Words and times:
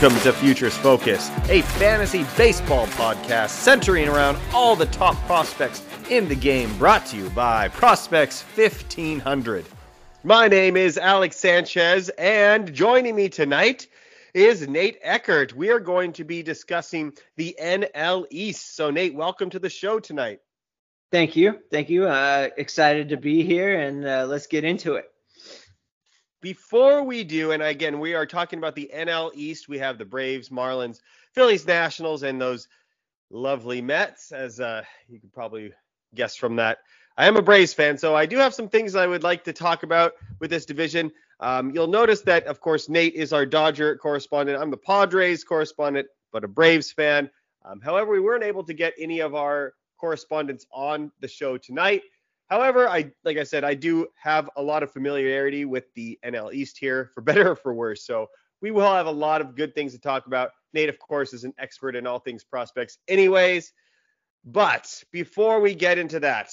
and 0.00 0.12
welcome 0.12 0.32
to 0.32 0.32
Futures 0.32 0.76
Focus, 0.76 1.28
a 1.48 1.62
fantasy 1.62 2.24
baseball 2.36 2.86
podcast 2.88 3.48
centering 3.48 4.08
around 4.08 4.38
all 4.54 4.76
the 4.76 4.86
top 4.86 5.16
prospects 5.26 5.82
in 6.08 6.28
the 6.28 6.36
game, 6.36 6.76
brought 6.78 7.04
to 7.06 7.16
you 7.16 7.28
by 7.30 7.68
Prospects 7.68 8.42
1500. 8.54 9.64
My 10.22 10.46
name 10.46 10.76
is 10.76 10.98
Alex 10.98 11.36
Sanchez, 11.36 12.10
and 12.10 12.72
joining 12.72 13.16
me 13.16 13.28
tonight 13.28 13.88
is 14.34 14.68
Nate 14.68 14.98
Eckert. 15.02 15.54
We 15.54 15.70
are 15.70 15.80
going 15.80 16.12
to 16.12 16.24
be 16.24 16.44
discussing 16.44 17.12
the 17.36 17.56
NL 17.60 18.26
East. 18.30 18.76
So, 18.76 18.90
Nate, 18.90 19.14
welcome 19.14 19.50
to 19.50 19.58
the 19.58 19.70
show 19.70 19.98
tonight. 19.98 20.38
Thank 21.10 21.34
you. 21.34 21.58
Thank 21.72 21.90
you. 21.90 22.06
Uh, 22.06 22.50
excited 22.56 23.08
to 23.08 23.16
be 23.16 23.42
here, 23.42 23.80
and 23.80 24.06
uh, 24.06 24.26
let's 24.28 24.46
get 24.46 24.62
into 24.62 24.94
it. 24.94 25.10
Before 26.40 27.02
we 27.02 27.24
do, 27.24 27.50
and 27.50 27.62
again, 27.62 27.98
we 27.98 28.14
are 28.14 28.24
talking 28.26 28.60
about 28.60 28.76
the 28.76 28.90
NL 28.94 29.32
East. 29.34 29.68
We 29.68 29.78
have 29.78 29.98
the 29.98 30.04
Braves, 30.04 30.50
Marlins, 30.50 31.00
Phillies, 31.34 31.66
Nationals, 31.66 32.22
and 32.22 32.40
those 32.40 32.68
lovely 33.30 33.80
Mets, 33.80 34.30
as 34.30 34.60
uh, 34.60 34.82
you 35.08 35.18
can 35.18 35.30
probably 35.30 35.72
guess 36.14 36.36
from 36.36 36.56
that. 36.56 36.78
I 37.16 37.26
am 37.26 37.36
a 37.36 37.42
Braves 37.42 37.74
fan, 37.74 37.98
so 37.98 38.14
I 38.14 38.26
do 38.26 38.36
have 38.36 38.54
some 38.54 38.68
things 38.68 38.94
I 38.94 39.08
would 39.08 39.24
like 39.24 39.42
to 39.44 39.52
talk 39.52 39.82
about 39.82 40.12
with 40.38 40.50
this 40.50 40.64
division. 40.64 41.10
Um, 41.40 41.72
you'll 41.72 41.88
notice 41.88 42.20
that, 42.22 42.46
of 42.46 42.60
course, 42.60 42.88
Nate 42.88 43.14
is 43.14 43.32
our 43.32 43.44
Dodger 43.44 43.96
correspondent. 43.96 44.62
I'm 44.62 44.70
the 44.70 44.76
Padres 44.76 45.42
correspondent, 45.42 46.06
but 46.32 46.44
a 46.44 46.48
Braves 46.48 46.92
fan. 46.92 47.28
Um, 47.64 47.80
however, 47.80 48.12
we 48.12 48.20
weren't 48.20 48.44
able 48.44 48.62
to 48.62 48.74
get 48.74 48.94
any 48.96 49.18
of 49.18 49.34
our 49.34 49.74
correspondents 49.98 50.66
on 50.72 51.10
the 51.18 51.26
show 51.26 51.58
tonight. 51.58 52.02
However, 52.48 52.88
I 52.88 53.12
like 53.24 53.36
I 53.36 53.44
said, 53.44 53.62
I 53.64 53.74
do 53.74 54.06
have 54.14 54.48
a 54.56 54.62
lot 54.62 54.82
of 54.82 54.90
familiarity 54.90 55.64
with 55.64 55.92
the 55.94 56.18
NL 56.24 56.52
East 56.52 56.78
here, 56.78 57.10
for 57.14 57.20
better 57.22 57.52
or 57.52 57.56
for 57.56 57.74
worse. 57.74 58.04
So 58.04 58.28
we 58.60 58.70
will 58.70 58.92
have 58.92 59.06
a 59.06 59.10
lot 59.10 59.40
of 59.40 59.54
good 59.54 59.74
things 59.74 59.92
to 59.92 60.00
talk 60.00 60.26
about. 60.26 60.50
Nate, 60.72 60.88
of 60.88 60.98
course, 60.98 61.32
is 61.32 61.44
an 61.44 61.54
expert 61.58 61.94
in 61.94 62.06
all 62.06 62.18
things 62.18 62.44
prospects, 62.44 62.98
anyways. 63.06 63.72
But 64.44 65.02
before 65.12 65.60
we 65.60 65.74
get 65.74 65.98
into 65.98 66.20
that, 66.20 66.50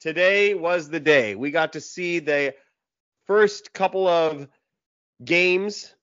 today 0.00 0.54
was 0.54 0.88
the 0.88 1.00
day. 1.00 1.34
We 1.34 1.50
got 1.50 1.72
to 1.74 1.80
see 1.80 2.18
the 2.18 2.54
first 3.26 3.72
couple 3.72 4.08
of 4.08 4.48
games. 5.24 5.94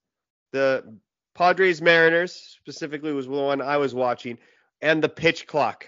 The 0.52 0.98
Padres 1.34 1.82
Mariners 1.82 2.32
specifically 2.32 3.12
was 3.12 3.26
the 3.26 3.32
one 3.32 3.60
I 3.60 3.76
was 3.76 3.94
watching, 3.94 4.38
and 4.80 5.02
the 5.02 5.08
pitch 5.08 5.46
clock. 5.46 5.86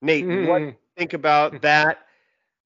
Nate, 0.00 0.24
mm. 0.24 0.48
what 0.48 0.58
do 0.58 0.64
you 0.66 0.74
think 0.96 1.12
about 1.12 1.62
that? 1.62 1.98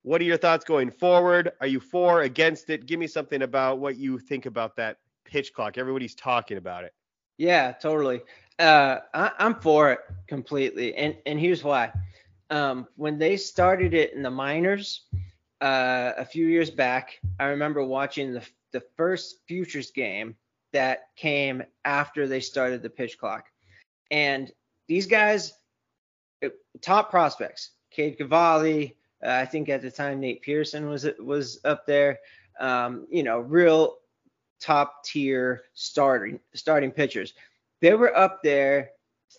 What 0.06 0.20
are 0.20 0.24
your 0.24 0.36
thoughts 0.36 0.64
going 0.64 0.92
forward? 0.92 1.50
Are 1.60 1.66
you 1.66 1.80
for, 1.80 2.22
against 2.22 2.70
it? 2.70 2.86
Give 2.86 3.00
me 3.00 3.08
something 3.08 3.42
about 3.42 3.80
what 3.80 3.96
you 3.96 4.20
think 4.20 4.46
about 4.46 4.76
that 4.76 4.98
pitch 5.24 5.52
clock. 5.52 5.78
Everybody's 5.78 6.14
talking 6.14 6.58
about 6.58 6.84
it. 6.84 6.94
Yeah, 7.38 7.72
totally. 7.72 8.20
Uh, 8.56 8.98
I, 9.12 9.32
am 9.40 9.56
for 9.56 9.90
it 9.90 9.98
completely, 10.28 10.94
and 10.94 11.16
and 11.26 11.40
here's 11.40 11.64
why. 11.64 11.90
Um, 12.50 12.86
when 12.94 13.18
they 13.18 13.36
started 13.36 13.94
it 13.94 14.12
in 14.12 14.22
the 14.22 14.30
minors 14.30 15.06
uh, 15.60 16.12
a 16.16 16.24
few 16.24 16.46
years 16.46 16.70
back, 16.70 17.18
I 17.40 17.46
remember 17.46 17.82
watching 17.84 18.32
the 18.32 18.46
the 18.70 18.84
first 18.96 19.40
futures 19.48 19.90
game 19.90 20.36
that 20.72 21.08
came 21.16 21.64
after 21.84 22.28
they 22.28 22.38
started 22.38 22.80
the 22.80 22.90
pitch 22.90 23.18
clock, 23.18 23.46
and 24.12 24.52
these 24.86 25.08
guys, 25.08 25.54
top 26.80 27.10
prospects, 27.10 27.70
Cade 27.90 28.18
Cavalli, 28.18 28.96
uh, 29.24 29.30
I 29.30 29.44
think 29.44 29.68
at 29.68 29.82
the 29.82 29.90
time 29.90 30.20
Nate 30.20 30.42
Pearson 30.42 30.88
was 30.88 31.06
was 31.18 31.60
up 31.64 31.86
there. 31.86 32.18
Um, 32.58 33.06
you 33.10 33.22
know, 33.22 33.38
real 33.38 33.96
top 34.60 35.04
tier 35.04 35.62
starting 35.74 36.40
starting 36.54 36.90
pitchers. 36.90 37.34
They 37.80 37.94
were 37.94 38.16
up 38.16 38.42
there 38.42 38.90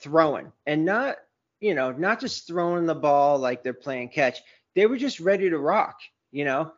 throwing 0.02 0.52
and 0.66 0.86
not 0.86 1.18
you 1.60 1.74
know 1.74 1.92
not 1.92 2.20
just 2.20 2.46
throwing 2.46 2.86
the 2.86 2.96
ball 2.96 3.40
like 3.40 3.64
they're 3.64 3.74
playing 3.74 4.10
catch. 4.10 4.42
They 4.76 4.86
were 4.86 4.98
just 4.98 5.20
ready 5.20 5.50
to 5.50 5.58
rock. 5.58 6.00
You 6.32 6.46
know, 6.46 6.74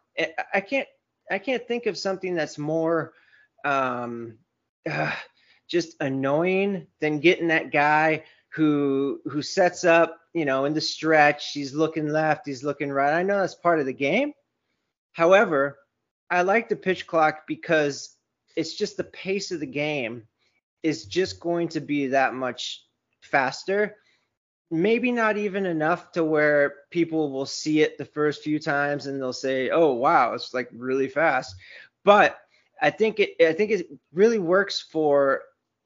I 0.54 0.62
can't 0.62 0.88
I 1.30 1.40
can't 1.40 1.68
think 1.68 1.86
of 1.86 1.98
something 1.98 2.36
that's 2.36 2.58
more 2.58 3.14
um, 3.66 4.38
uh, 4.90 5.14
just 5.68 5.96
annoying 6.00 6.88
than 7.00 7.20
getting 7.20 7.48
that 7.50 7.72
guy 7.72 8.24
who 8.50 9.22
who 9.26 9.42
sets 9.42 9.84
up, 9.84 10.19
you 10.34 10.46
know, 10.46 10.66
in 10.66 10.74
the 10.74 10.82
stretch. 10.82 11.52
He's 11.52 11.74
looking 11.74 12.10
left, 12.10 12.48
he's 12.48 12.64
looking 12.64 12.92
right. 12.92 13.14
I 13.14 13.24
know 13.24 13.40
that's 13.40 13.56
part 13.56 13.80
of 13.80 13.86
the 13.86 13.94
game. 13.94 14.34
However, 15.14 15.78
I 16.30 16.44
like 16.44 16.70
the 16.70 16.76
pitch 16.76 17.08
clock 17.08 17.48
because 17.48 18.16
it's 18.56 18.74
just 18.74 18.98
the 18.98 19.04
pace 19.04 19.52
of 19.52 19.60
the 19.60 19.66
game 19.66 20.24
is 20.84 21.06
just 21.06 21.40
going 21.40 21.70
to 21.70 21.82
be 21.82 22.08
that 22.08 22.34
much 22.34 22.86
faster. 23.22 23.96
Maybe 24.72 25.12
not 25.12 25.38
even 25.38 25.66
enough 25.66 26.12
to 26.12 26.24
where 26.24 26.76
people 26.92 27.32
will 27.32 27.48
see 27.48 27.82
it 27.82 27.98
the 27.98 28.06
first 28.06 28.44
few 28.44 28.60
times 28.60 29.08
and 29.08 29.20
they'll 29.20 29.34
say, 29.34 29.72
"Oh, 29.72 29.94
wow, 29.94 30.34
it's 30.34 30.54
like 30.54 30.70
really 30.72 31.08
fast." 31.08 31.56
But 32.06 32.40
I 32.80 32.92
think 32.92 33.20
it 33.20 33.36
I 33.42 33.54
think 33.54 33.72
it 33.72 33.88
really 34.14 34.38
works 34.38 34.80
for 34.80 35.42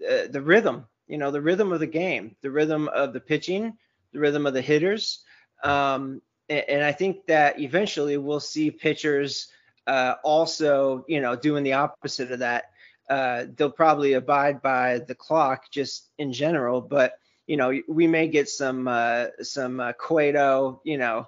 uh, 0.06 0.28
the 0.30 0.42
rhythm 0.42 0.86
you 1.08 1.18
know, 1.18 1.32
the 1.32 1.42
rhythm 1.42 1.72
of 1.72 1.80
the 1.80 1.88
game, 1.88 2.36
the 2.42 2.52
rhythm 2.52 2.88
of 2.90 3.14
the 3.14 3.20
pitching, 3.20 3.78
the 4.14 4.20
rhythm 4.20 4.46
of 4.46 4.54
the 4.54 4.62
hitters. 4.62 5.20
Um, 5.64 6.22
and, 6.50 6.64
and, 6.70 6.84
I 6.84 6.92
think 6.92 7.26
that 7.28 7.60
eventually 7.60 8.18
we'll 8.18 8.40
see 8.40 8.70
pitchers 8.70 9.48
uh, 9.88 10.16
also, 10.24 11.06
you 11.08 11.22
know, 11.22 11.36
doing 11.36 11.64
the 11.64 11.74
opposite 11.74 12.32
of 12.32 12.40
that. 12.40 12.66
Uh, 13.10 13.46
they'll 13.56 13.72
probably 13.72 14.14
abide 14.14 14.62
by 14.62 15.00
the 15.00 15.16
clock 15.16 15.70
just 15.72 16.10
in 16.18 16.32
general, 16.34 16.82
but 16.82 17.14
you 17.48 17.58
know, 17.58 17.78
we 17.88 18.08
may 18.08 18.28
get 18.28 18.48
some 18.50 18.88
uh, 18.88 19.28
some 19.42 19.80
uh, 19.80 19.92
Cueto, 19.94 20.82
you 20.86 20.98
know, 20.98 21.28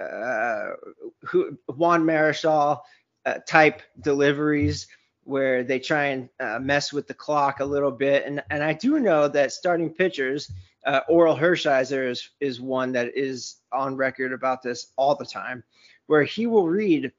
uh, 0.00 0.70
who, 1.22 1.56
Juan 1.66 2.04
Marichal 2.04 2.80
uh, 3.24 3.34
type 3.46 3.82
deliveries 4.00 4.88
where 5.24 5.62
they 5.62 5.78
try 5.78 6.06
and 6.06 6.28
uh, 6.40 6.58
mess 6.58 6.92
with 6.92 7.06
the 7.06 7.14
clock 7.14 7.60
a 7.60 7.64
little 7.64 7.90
bit. 7.90 8.24
And 8.26 8.42
and 8.50 8.62
I 8.62 8.72
do 8.72 8.98
know 8.98 9.28
that 9.28 9.52
starting 9.52 9.90
pitchers, 9.90 10.50
uh, 10.86 11.00
Orel 11.08 11.38
Hershiser 11.38 12.08
is 12.10 12.30
is 12.40 12.60
one 12.60 12.92
that 12.92 13.16
is 13.16 13.56
on 13.72 13.96
record 13.96 14.32
about 14.32 14.62
this 14.62 14.92
all 14.96 15.14
the 15.14 15.26
time, 15.26 15.62
where 16.06 16.24
he 16.24 16.46
will 16.46 16.68
read 16.68 17.12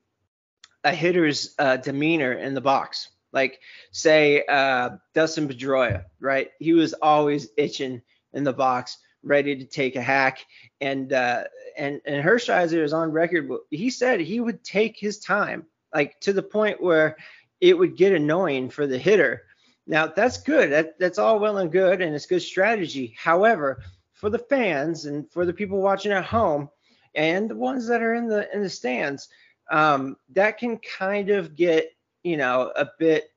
a 0.83 0.93
hitter's 0.93 1.55
uh, 1.59 1.77
demeanor 1.77 2.33
in 2.33 2.53
the 2.53 2.61
box. 2.61 3.09
Like 3.31 3.59
say 3.91 4.43
uh, 4.45 4.91
Dustin 5.13 5.47
Pedroia, 5.47 6.05
right? 6.19 6.51
He 6.59 6.73
was 6.73 6.93
always 6.93 7.49
itching 7.57 8.01
in 8.33 8.43
the 8.43 8.53
box, 8.53 8.99
ready 9.23 9.55
to 9.55 9.65
take 9.65 9.95
a 9.95 10.01
hack. 10.01 10.45
And 10.81 11.11
uh, 11.13 11.45
and 11.77 12.01
and 12.05 12.23
Hershiser 12.23 12.83
is 12.83 12.93
on 12.93 13.11
record. 13.11 13.49
He 13.71 13.89
said 13.89 14.19
he 14.19 14.39
would 14.39 14.63
take 14.63 14.99
his 14.99 15.19
time, 15.19 15.65
like 15.95 16.19
to 16.21 16.33
the 16.33 16.43
point 16.43 16.81
where 16.81 17.17
it 17.63 17.77
would 17.77 17.95
get 17.95 18.11
annoying 18.11 18.69
for 18.69 18.85
the 18.85 18.97
hitter. 18.97 19.43
Now 19.87 20.07
that's 20.07 20.43
good. 20.43 20.73
That, 20.73 20.99
that's 20.99 21.17
all 21.17 21.39
well 21.39 21.59
and 21.59 21.71
good, 21.71 22.01
and 22.01 22.13
it's 22.13 22.25
good 22.25 22.41
strategy. 22.41 23.15
However, 23.17 23.81
for 24.11 24.29
the 24.29 24.39
fans 24.39 25.05
and 25.05 25.31
for 25.31 25.45
the 25.45 25.53
people 25.53 25.81
watching 25.81 26.11
at 26.11 26.25
home, 26.25 26.69
and 27.15 27.49
the 27.49 27.55
ones 27.55 27.87
that 27.87 28.01
are 28.01 28.15
in 28.15 28.27
the 28.27 28.53
in 28.53 28.61
the 28.61 28.69
stands, 28.69 29.29
um, 29.71 30.17
that 30.33 30.57
can 30.57 30.77
kind 30.77 31.29
of 31.29 31.55
get 31.55 31.89
you 32.23 32.35
know 32.35 32.73
a 32.75 32.89
bit 32.99 33.31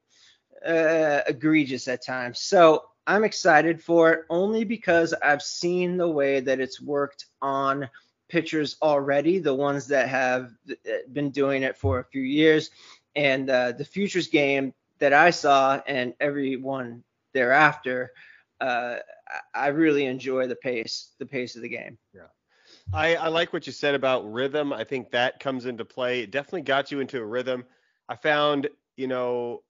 uh, 0.67 1.21
egregious 1.29 1.87
at 1.87 2.05
times. 2.05 2.41
So 2.41 2.83
I'm 3.07 3.23
excited 3.23 3.81
for 3.81 4.13
it 4.13 4.25
only 4.29 4.65
because 4.65 5.15
I've 5.23 5.43
seen 5.43 5.97
the 5.97 6.11
way 6.11 6.41
that 6.41 6.59
it's 6.59 6.81
worked 6.81 7.27
on 7.41 7.89
pitchers 8.29 8.77
already, 8.83 9.39
the 9.39 9.55
ones 9.55 9.87
that 9.89 10.09
have 10.09 10.53
uh, 10.69 10.75
been 11.13 11.31
doing 11.31 11.63
it 11.63 11.77
for 11.77 12.01
a 12.01 12.05
few 12.05 12.23
years. 12.23 12.71
And 13.17 13.51
uh, 13.51 13.73
the 13.73 13.85
futures 13.85 14.29
game 14.29 14.73
that 15.01 15.13
I 15.13 15.31
saw 15.31 15.81
and 15.87 16.15
everyone 16.21 17.03
thereafter, 17.33 18.13
uh, 18.61 18.97
I 19.55 19.69
really 19.69 20.07
enjoy 20.07 20.47
the 20.47 20.57
pace, 20.57 21.11
the 21.19 21.27
pace 21.27 21.57
of 21.57 21.63
the 21.63 21.69
game. 21.69 21.99
Yeah. 22.15 22.29
I, 22.93 23.17
I 23.17 23.29
like 23.29 23.53
what 23.53 23.67
you 23.67 23.73
said 23.73 23.95
about 23.95 24.31
rhythm. 24.31 24.73
I 24.73 24.85
think 24.85 25.11
that 25.11 25.41
comes 25.41 25.67
into 25.67 25.85
play. 25.85 26.21
It 26.21 26.31
definitely 26.31 26.63
got 26.63 26.93
you 26.93 27.01
into 27.01 27.19
a 27.19 27.25
rhythm. 27.25 27.65
I 28.09 28.17
found, 28.17 28.69
you 28.97 29.09
know, 29.09 29.63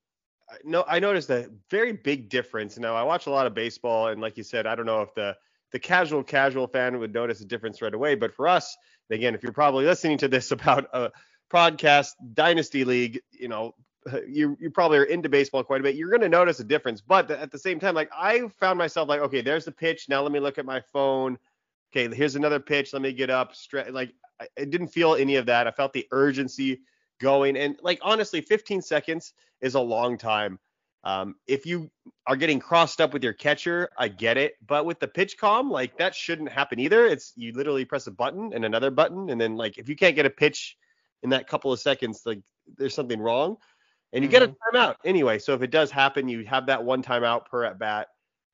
no, 0.65 0.85
I 0.87 0.99
noticed 0.99 1.31
a 1.31 1.51
very 1.71 1.93
big 1.93 2.29
difference. 2.29 2.79
Now 2.79 2.95
I 2.95 3.03
watch 3.03 3.27
a 3.27 3.31
lot 3.31 3.47
of 3.47 3.55
baseball, 3.55 4.09
and 4.09 4.21
like 4.21 4.37
you 4.37 4.45
said, 4.45 4.67
I 4.67 4.75
don't 4.75 4.87
know 4.87 5.03
if 5.03 5.15
the 5.15 5.37
the 5.73 5.79
casual 5.79 6.23
casual 6.23 6.69
fan 6.69 6.99
would 6.99 7.13
notice 7.13 7.41
a 7.41 7.45
difference 7.45 7.83
right 7.83 7.93
away, 7.93 8.15
but 8.15 8.33
for 8.33 8.47
us, 8.47 8.77
again, 9.11 9.35
if 9.35 9.43
you're 9.43 9.53
probably 9.53 9.85
listening 9.85 10.19
to 10.19 10.29
this 10.29 10.51
about 10.53 10.87
a 10.93 11.11
podcast 11.53 12.11
dynasty 12.35 12.85
league, 12.85 13.21
you 13.31 13.49
know, 13.49 13.75
you 14.27 14.57
you 14.61 14.71
probably 14.71 14.99
are 14.99 15.05
into 15.05 15.29
baseball 15.29 15.65
quite 15.65 15.81
a 15.81 15.85
bit. 15.85 15.97
You're 15.97 16.11
going 16.11 16.21
to 16.23 16.29
notice 16.29 16.61
a 16.61 16.65
difference, 16.65 17.01
but 17.01 17.31
at 17.31 17.51
the 17.51 17.59
same 17.59 17.81
time, 17.81 17.95
like 17.95 18.11
I 18.17 18.49
found 18.61 18.79
myself 18.79 19.09
like, 19.09 19.21
okay, 19.21 19.41
there's 19.41 19.65
the 19.65 19.73
pitch. 19.73 20.09
Now 20.09 20.23
let 20.23 20.33
me 20.33 20.41
look 20.41 20.59
at 20.59 20.65
my 20.65 20.81
phone. 20.93 21.39
Okay, 21.93 22.15
here's 22.15 22.37
another 22.37 22.61
pitch. 22.61 22.93
Let 22.93 23.03
me 23.03 23.13
get 23.13 23.31
up. 23.31 23.55
Stre- 23.55 23.93
like 23.93 24.13
I, 24.41 24.47
I 24.59 24.65
didn't 24.65 24.89
feel 24.89 25.15
any 25.15 25.37
of 25.37 25.47
that. 25.47 25.67
I 25.67 25.71
felt 25.71 25.93
the 25.93 26.07
urgency 26.13 26.81
going, 27.21 27.57
and 27.57 27.77
like 27.83 27.99
honestly, 28.03 28.41
15 28.41 28.83
seconds 28.83 29.33
is 29.61 29.75
a 29.75 29.81
long 29.81 30.19
time. 30.19 30.59
Um, 31.05 31.37
if 31.47 31.67
you 31.67 31.89
are 32.27 32.35
getting 32.35 32.59
crossed 32.59 33.01
up 33.01 33.13
with 33.13 33.23
your 33.23 33.33
catcher, 33.33 33.91
I 33.97 34.09
get 34.09 34.37
it. 34.37 34.55
But 34.67 34.87
with 34.87 34.99
the 34.99 35.07
PitchCom, 35.07 35.71
like 35.71 35.97
that 35.99 36.15
shouldn't 36.15 36.51
happen 36.51 36.81
either. 36.81 37.07
It's 37.07 37.33
you 37.37 37.53
literally 37.53 37.85
press 37.85 38.09
a 38.09 38.11
button 38.11 38.53
and 38.53 38.65
another 38.65 38.91
button, 38.91 39.31
and 39.31 39.41
then 39.41 39.57
like 39.57 39.79
if 39.79 39.89
you 39.89 39.97
can't 39.97 40.17
get 40.17 40.27
a 40.27 40.31
pitch 40.31 40.77
in 41.23 41.31
that 41.31 41.49
couple 41.49 41.73
of 41.73 41.81
seconds, 41.81 42.23
like 42.25 42.41
there's 42.77 42.95
something 42.95 43.21
wrong, 43.21 43.57
and 44.13 44.23
you 44.23 44.29
mm-hmm. 44.29 44.33
get 44.33 44.43
a 44.43 44.49
mm-hmm. 44.49 44.77
timeout 44.77 44.97
anyway. 45.05 45.39
So 45.39 45.55
if 45.55 45.63
it 45.63 45.71
does 45.71 45.91
happen, 45.91 46.29
you 46.29 46.45
have 46.45 46.67
that 46.67 46.83
one 46.83 47.03
timeout 47.03 47.47
per 47.47 47.65
at 47.65 47.79
bat. 47.79 48.09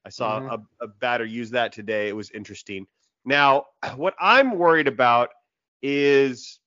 I 0.05 0.09
saw 0.09 0.41
mm-hmm. 0.41 0.63
a, 0.81 0.85
a 0.85 0.89
batter 0.89 1.25
use 1.25 1.51
that 1.51 1.73
today. 1.73 2.09
It 2.09 2.17
was 2.17 2.31
interesting. 2.31 2.87
Now, 3.25 3.67
what 3.97 4.15
I'm 4.21 4.59
worried 4.59 4.89
about 4.89 5.31
is, 5.83 6.59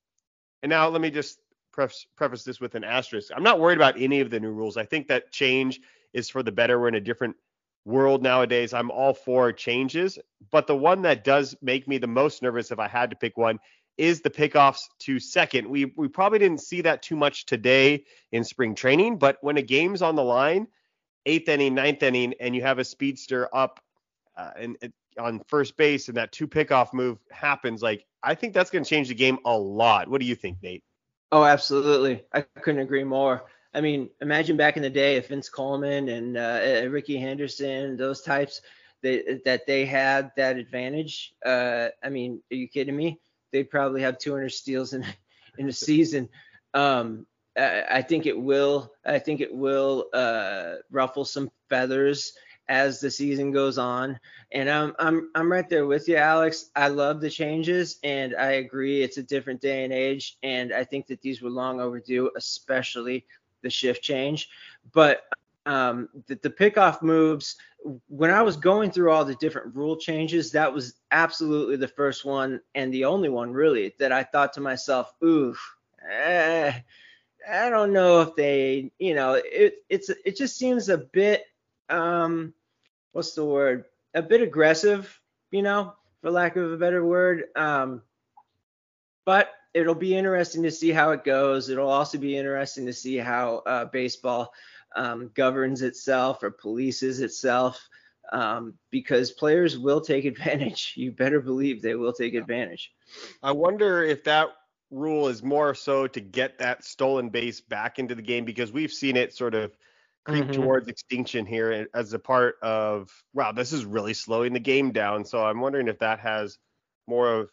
and 0.64 0.70
now 0.70 0.88
let 0.88 1.02
me 1.02 1.10
just 1.10 1.40
preface, 1.72 2.08
preface 2.16 2.44
this 2.44 2.60
with 2.60 2.76
an 2.76 2.84
asterisk. 2.84 3.32
I'm 3.36 3.44
not 3.44 3.60
worried 3.60 3.78
about 3.78 4.00
any 4.00 4.22
of 4.22 4.30
the 4.30 4.40
new 4.40 4.52
rules. 4.52 4.78
I 4.78 4.86
think 4.86 5.08
that 5.08 5.32
change 5.32 5.80
is 6.14 6.30
for 6.30 6.42
the 6.42 6.52
better. 6.52 6.80
We're 6.80 6.88
in 6.88 6.96
a 6.96 7.02
different 7.02 7.36
world 7.84 8.24
nowadays. 8.24 8.74
I'm 8.74 8.90
all 8.90 9.14
for 9.14 9.52
changes, 9.52 10.18
but 10.52 10.66
the 10.66 10.76
one 10.76 11.02
that 11.04 11.24
does 11.24 11.56
make 11.62 11.88
me 11.88 11.98
the 11.98 12.08
most 12.08 12.42
nervous 12.42 12.72
if 12.72 12.80
I 12.80 12.88
had 12.88 13.10
to 13.12 13.16
pick 13.16 13.38
one 13.38 13.60
is 13.98 14.22
the 14.22 14.30
pickoffs 14.30 14.82
to 15.00 15.20
second. 15.20 15.68
We 15.68 15.86
we 15.96 16.08
probably 16.08 16.40
didn't 16.40 16.62
see 16.62 16.82
that 16.82 17.02
too 17.02 17.16
much 17.16 17.46
today 17.46 18.06
in 18.32 18.44
spring 18.44 18.76
training, 18.76 19.18
but 19.18 19.38
when 19.42 19.58
a 19.58 19.62
game's 19.62 20.02
on 20.02 20.16
the 20.16 20.24
line, 20.24 20.68
eighth 21.26 21.48
inning, 21.50 21.76
ninth 21.76 22.04
inning, 22.04 22.34
and 22.40 22.56
you 22.56 22.62
have 22.62 22.80
a 22.80 22.84
speedster 22.84 23.50
up 23.54 23.80
uh, 24.38 24.52
and, 24.58 24.78
and 24.82 24.94
on 25.18 25.42
first 25.48 25.78
base, 25.78 26.10
and 26.10 26.18
that 26.18 26.32
two 26.32 26.48
pickoff 26.48 26.94
move 26.94 27.20
happens, 27.32 27.82
like 27.82 28.06
I 28.22 28.36
think 28.36 28.54
that's 28.54 28.70
going 28.70 28.84
to 28.84 28.90
change 28.90 29.08
the 29.08 29.16
game 29.16 29.40
a 29.46 29.58
lot. 29.58 30.10
What 30.10 30.20
do 30.20 30.28
you 30.28 30.36
think, 30.36 30.58
Nate? 30.62 30.84
Oh, 31.32 31.44
absolutely. 31.44 32.24
I 32.34 32.42
couldn't 32.42 32.82
agree 32.82 33.04
more. 33.04 33.44
I 33.74 33.82
mean, 33.82 34.10
imagine 34.22 34.56
back 34.56 34.78
in 34.78 34.84
the 34.84 34.90
day 34.90 35.18
if 35.18 35.28
Vince 35.28 35.50
Coleman 35.50 36.08
and 36.10 36.38
uh, 36.38 36.88
Rickey 36.90 37.18
Henderson, 37.18 37.98
those 37.98 38.22
types, 38.22 38.62
they, 39.02 39.42
that 39.44 39.68
they 39.68 39.86
had 39.86 40.32
that 40.38 40.58
advantage. 40.58 41.34
Uh, 41.46 41.90
I 42.04 42.10
mean, 42.10 42.42
are 42.52 42.56
you 42.56 42.68
kidding 42.68 42.96
me? 42.96 43.20
They'd 43.56 43.70
probably 43.70 44.02
have 44.02 44.18
200 44.18 44.50
steals 44.50 44.92
in 44.92 45.06
in 45.58 45.70
a 45.70 45.74
season. 45.74 46.28
Um, 46.74 47.26
I, 47.58 47.84
I, 47.90 48.02
think 48.02 48.26
it 48.26 48.38
will. 48.38 48.92
I 49.06 49.18
think 49.20 49.40
it 49.40 49.56
will 49.56 50.10
uh, 50.14 50.74
ruffle 50.92 51.24
some 51.24 51.50
feathers 51.70 52.34
as 52.68 53.00
the 53.00 53.10
season 53.10 53.54
goes 53.54 53.78
on. 53.78 54.20
And 54.52 54.70
I'm 54.70 54.94
I'm 55.00 55.32
I'm 55.36 55.50
right 55.50 55.70
there 55.70 55.86
with 55.86 56.10
you, 56.10 56.18
Alex. 56.18 56.70
I 56.76 56.90
love 56.90 57.22
the 57.22 57.30
changes, 57.30 57.98
and 58.04 58.36
I 58.36 58.54
agree 58.54 59.02
it's 59.02 59.20
a 59.20 59.24
different 59.24 59.62
day 59.62 59.86
and 59.86 59.94
age, 59.94 60.38
and 60.44 60.74
I 60.74 60.84
think 60.84 61.08
that 61.08 61.22
these 61.22 61.42
were 61.42 61.50
long 61.50 61.80
overdue, 61.80 62.32
especially 62.36 63.26
the 63.62 63.70
shift 63.70 64.04
change. 64.04 64.50
But 64.92 65.22
um, 65.66 66.10
the, 66.28 66.36
the 66.36 66.50
pickoff 66.50 67.02
moves. 67.02 67.56
When 68.08 68.32
I 68.32 68.42
was 68.42 68.58
going 68.58 68.92
through 68.92 69.12
all 69.12 69.26
the 69.26 69.36
different 69.36 69.76
rule 69.76 69.96
changes, 69.96 70.52
that 70.52 70.74
was 70.74 70.96
absolutely 71.12 71.76
the 71.76 71.88
first 71.88 72.26
one 72.26 72.62
and 72.74 72.94
the 72.94 73.06
only 73.06 73.30
one 73.30 73.52
really 73.52 73.94
that 74.00 74.12
I 74.12 74.24
thought 74.24 74.54
to 74.54 74.62
myself, 74.62 75.14
ooh, 75.24 75.56
eh, 76.10 76.74
I 77.48 77.70
don't 77.70 77.94
know 77.94 78.22
if 78.22 78.36
they, 78.36 78.92
you 78.98 79.14
know, 79.14 79.34
it 79.44 79.76
it's 79.90 80.10
it 80.10 80.36
just 80.36 80.58
seems 80.58 80.90
a 80.90 80.98
bit 80.98 81.46
um, 81.90 82.54
what's 83.12 83.34
the 83.34 83.46
word? 83.46 83.86
A 84.14 84.22
bit 84.22 84.42
aggressive, 84.42 85.20
you 85.52 85.62
know, 85.62 85.94
for 86.22 86.32
lack 86.32 86.56
of 86.56 86.72
a 86.72 86.78
better 86.78 87.06
word. 87.06 87.46
Um, 87.56 88.02
but 89.26 89.52
it'll 89.74 89.96
be 89.96 90.16
interesting 90.16 90.64
to 90.64 90.72
see 90.72 90.92
how 90.92 91.12
it 91.12 91.24
goes. 91.24 91.70
It'll 91.70 91.90
also 91.90 92.18
be 92.18 92.38
interesting 92.38 92.86
to 92.86 92.94
see 92.94 93.18
how 93.18 93.58
uh, 93.66 93.86
baseball 93.86 94.54
um, 94.96 95.32
governs 95.34 95.82
itself 95.82 96.44
or 96.44 96.52
polices 96.52 97.22
itself 97.22 97.88
um, 98.32 98.74
because 98.92 99.32
players 99.32 99.78
will 99.78 100.02
take 100.02 100.26
advantage. 100.26 100.94
You 100.96 101.12
better 101.12 101.42
believe 101.42 101.82
they 101.82 101.96
will 101.96 102.14
take 102.14 102.34
advantage. 102.34 102.92
I 103.44 103.52
wonder 103.52 104.04
if 104.04 104.24
that 104.26 104.50
rule 104.92 105.28
is 105.28 105.44
more 105.44 105.74
so 105.76 106.08
to 106.08 106.22
get 106.22 106.60
that 106.60 106.84
stolen 106.84 107.30
base 107.30 107.62
back 107.62 108.00
into 108.00 108.16
the 108.16 108.22
game 108.22 108.46
because 108.46 108.72
we've 108.72 108.92
seen 108.92 109.18
it 109.18 109.34
sort 109.34 109.56
of 109.56 109.76
creep 110.26 110.46
mm-hmm. 110.46 110.62
towards 110.62 110.88
extinction 110.88 111.46
here 111.46 111.88
as 111.94 112.14
a 112.14 112.20
part 112.20 112.56
of 112.62 113.12
wow 113.34 113.52
this 113.52 113.72
is 113.72 113.86
really 113.86 114.14
slowing 114.14 114.54
the 114.54 114.60
game 114.60 114.92
down 114.92 115.24
so 115.24 115.44
i'm 115.44 115.60
wondering 115.60 115.88
if 115.88 116.00
that 116.00 116.20
has 116.20 116.58
more 117.08 117.32
of 117.32 117.52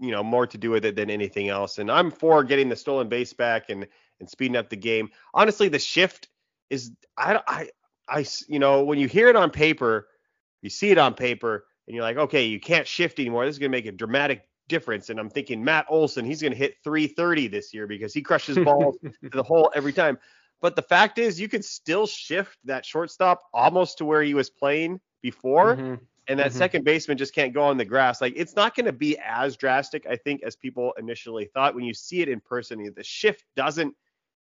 you 0.00 0.10
know 0.10 0.22
more 0.22 0.46
to 0.46 0.58
do 0.58 0.70
with 0.70 0.84
it 0.84 0.96
than 0.96 1.10
anything 1.10 1.48
else 1.48 1.78
and 1.78 1.90
i'm 1.90 2.10
for 2.10 2.42
getting 2.42 2.68
the 2.68 2.76
stolen 2.76 3.08
base 3.08 3.32
back 3.32 3.68
and 3.68 3.86
and 4.22 4.30
speeding 4.30 4.56
up 4.56 4.70
the 4.70 4.76
game 4.76 5.10
honestly 5.34 5.68
the 5.68 5.78
shift 5.78 6.28
is 6.70 6.92
i 7.18 7.40
i 7.46 7.68
i 8.08 8.24
you 8.48 8.58
know 8.58 8.84
when 8.84 8.98
you 8.98 9.08
hear 9.08 9.28
it 9.28 9.36
on 9.36 9.50
paper 9.50 10.08
you 10.62 10.70
see 10.70 10.90
it 10.90 10.98
on 10.98 11.12
paper 11.12 11.66
and 11.86 11.94
you're 11.94 12.04
like 12.04 12.16
okay 12.16 12.44
you 12.44 12.60
can't 12.60 12.86
shift 12.86 13.18
anymore 13.18 13.44
this 13.44 13.54
is 13.54 13.58
going 13.58 13.70
to 13.70 13.76
make 13.76 13.86
a 13.86 13.92
dramatic 13.92 14.48
difference 14.68 15.10
and 15.10 15.18
i'm 15.18 15.28
thinking 15.28 15.62
matt 15.62 15.84
olson 15.90 16.24
he's 16.24 16.40
going 16.40 16.52
to 16.52 16.58
hit 16.58 16.76
330 16.84 17.48
this 17.48 17.74
year 17.74 17.86
because 17.86 18.14
he 18.14 18.22
crushes 18.22 18.56
balls 18.58 18.96
to 19.02 19.28
the 19.30 19.42
hole 19.42 19.70
every 19.74 19.92
time 19.92 20.16
but 20.62 20.76
the 20.76 20.82
fact 20.82 21.18
is, 21.18 21.40
you 21.40 21.48
can 21.48 21.60
still 21.60 22.06
shift 22.06 22.56
that 22.64 22.86
shortstop 22.86 23.42
almost 23.52 23.98
to 23.98 24.04
where 24.04 24.22
he 24.22 24.32
was 24.32 24.48
playing 24.48 25.00
before. 25.20 25.76
Mm-hmm. 25.76 25.94
And 26.28 26.38
that 26.38 26.50
mm-hmm. 26.50 26.58
second 26.58 26.84
baseman 26.84 27.18
just 27.18 27.34
can't 27.34 27.52
go 27.52 27.64
on 27.64 27.76
the 27.76 27.84
grass. 27.84 28.20
Like 28.20 28.34
it's 28.36 28.54
not 28.54 28.76
going 28.76 28.86
to 28.86 28.92
be 28.92 29.18
as 29.18 29.56
drastic, 29.56 30.06
I 30.08 30.14
think, 30.14 30.44
as 30.44 30.54
people 30.54 30.94
initially 30.96 31.46
thought. 31.52 31.74
When 31.74 31.84
you 31.84 31.92
see 31.92 32.22
it 32.22 32.28
in 32.28 32.38
person, 32.38 32.88
the 32.94 33.02
shift 33.02 33.44
doesn't 33.56 33.92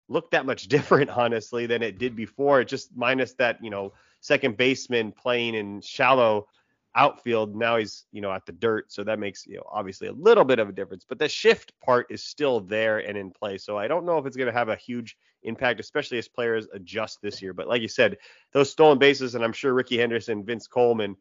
look 0.07 0.31
that 0.31 0.45
much 0.45 0.63
different, 0.67 1.09
honestly, 1.09 1.65
than 1.65 1.81
it 1.81 1.97
did 1.97 2.15
before. 2.15 2.63
Just 2.63 2.95
minus 2.95 3.33
that, 3.33 3.63
you 3.63 3.69
know, 3.69 3.93
second 4.21 4.57
baseman 4.57 5.11
playing 5.11 5.55
in 5.55 5.81
shallow 5.81 6.47
outfield. 6.95 7.55
Now 7.55 7.77
he's, 7.77 8.05
you 8.11 8.21
know, 8.21 8.31
at 8.31 8.45
the 8.45 8.53
dirt. 8.53 8.91
So 8.91 9.03
that 9.03 9.19
makes, 9.19 9.45
you 9.45 9.57
know, 9.57 9.65
obviously 9.69 10.07
a 10.07 10.13
little 10.13 10.45
bit 10.45 10.59
of 10.59 10.69
a 10.69 10.71
difference. 10.71 11.05
But 11.07 11.19
the 11.19 11.27
shift 11.27 11.73
part 11.81 12.07
is 12.09 12.23
still 12.23 12.61
there 12.61 12.99
and 12.99 13.17
in 13.17 13.31
play. 13.31 13.57
So 13.57 13.77
I 13.77 13.87
don't 13.87 14.05
know 14.05 14.17
if 14.17 14.25
it's 14.25 14.37
going 14.37 14.47
to 14.47 14.57
have 14.57 14.69
a 14.69 14.75
huge 14.75 15.17
impact, 15.43 15.79
especially 15.79 16.17
as 16.17 16.27
players 16.27 16.67
adjust 16.73 17.21
this 17.21 17.41
year. 17.41 17.53
But 17.53 17.67
like 17.67 17.81
you 17.81 17.87
said, 17.87 18.17
those 18.51 18.71
stolen 18.71 18.97
bases, 18.97 19.35
and 19.35 19.43
I'm 19.43 19.53
sure 19.53 19.73
Rickey 19.73 19.97
Henderson, 19.97 20.43
Vince 20.43 20.67
Coleman, 20.67 21.15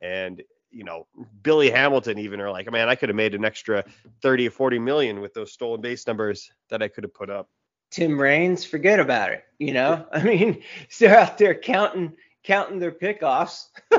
and 0.00 0.42
you 0.70 0.84
know 0.84 1.06
Billy 1.42 1.70
Hamilton 1.70 2.18
even 2.18 2.40
are 2.40 2.50
like, 2.50 2.70
man, 2.70 2.88
I 2.88 2.94
could 2.94 3.08
have 3.08 3.16
made 3.16 3.34
an 3.34 3.44
extra 3.44 3.84
30 4.22 4.48
or 4.48 4.50
40 4.50 4.78
million 4.78 5.20
with 5.20 5.34
those 5.34 5.52
stolen 5.52 5.80
base 5.80 6.06
numbers 6.06 6.50
that 6.70 6.82
I 6.82 6.88
could 6.88 7.04
have 7.04 7.14
put 7.14 7.30
up. 7.30 7.48
Tim 7.92 8.18
Raines, 8.20 8.64
forget 8.64 8.98
about 8.98 9.30
it. 9.30 9.44
You 9.58 9.74
know, 9.74 10.06
I 10.12 10.22
mean, 10.22 10.62
they're 10.98 11.16
out 11.16 11.38
there 11.38 11.54
counting 11.54 12.14
counting 12.42 12.80
their 12.80 12.90
pickoffs. 12.90 13.66
yeah. 13.92 13.98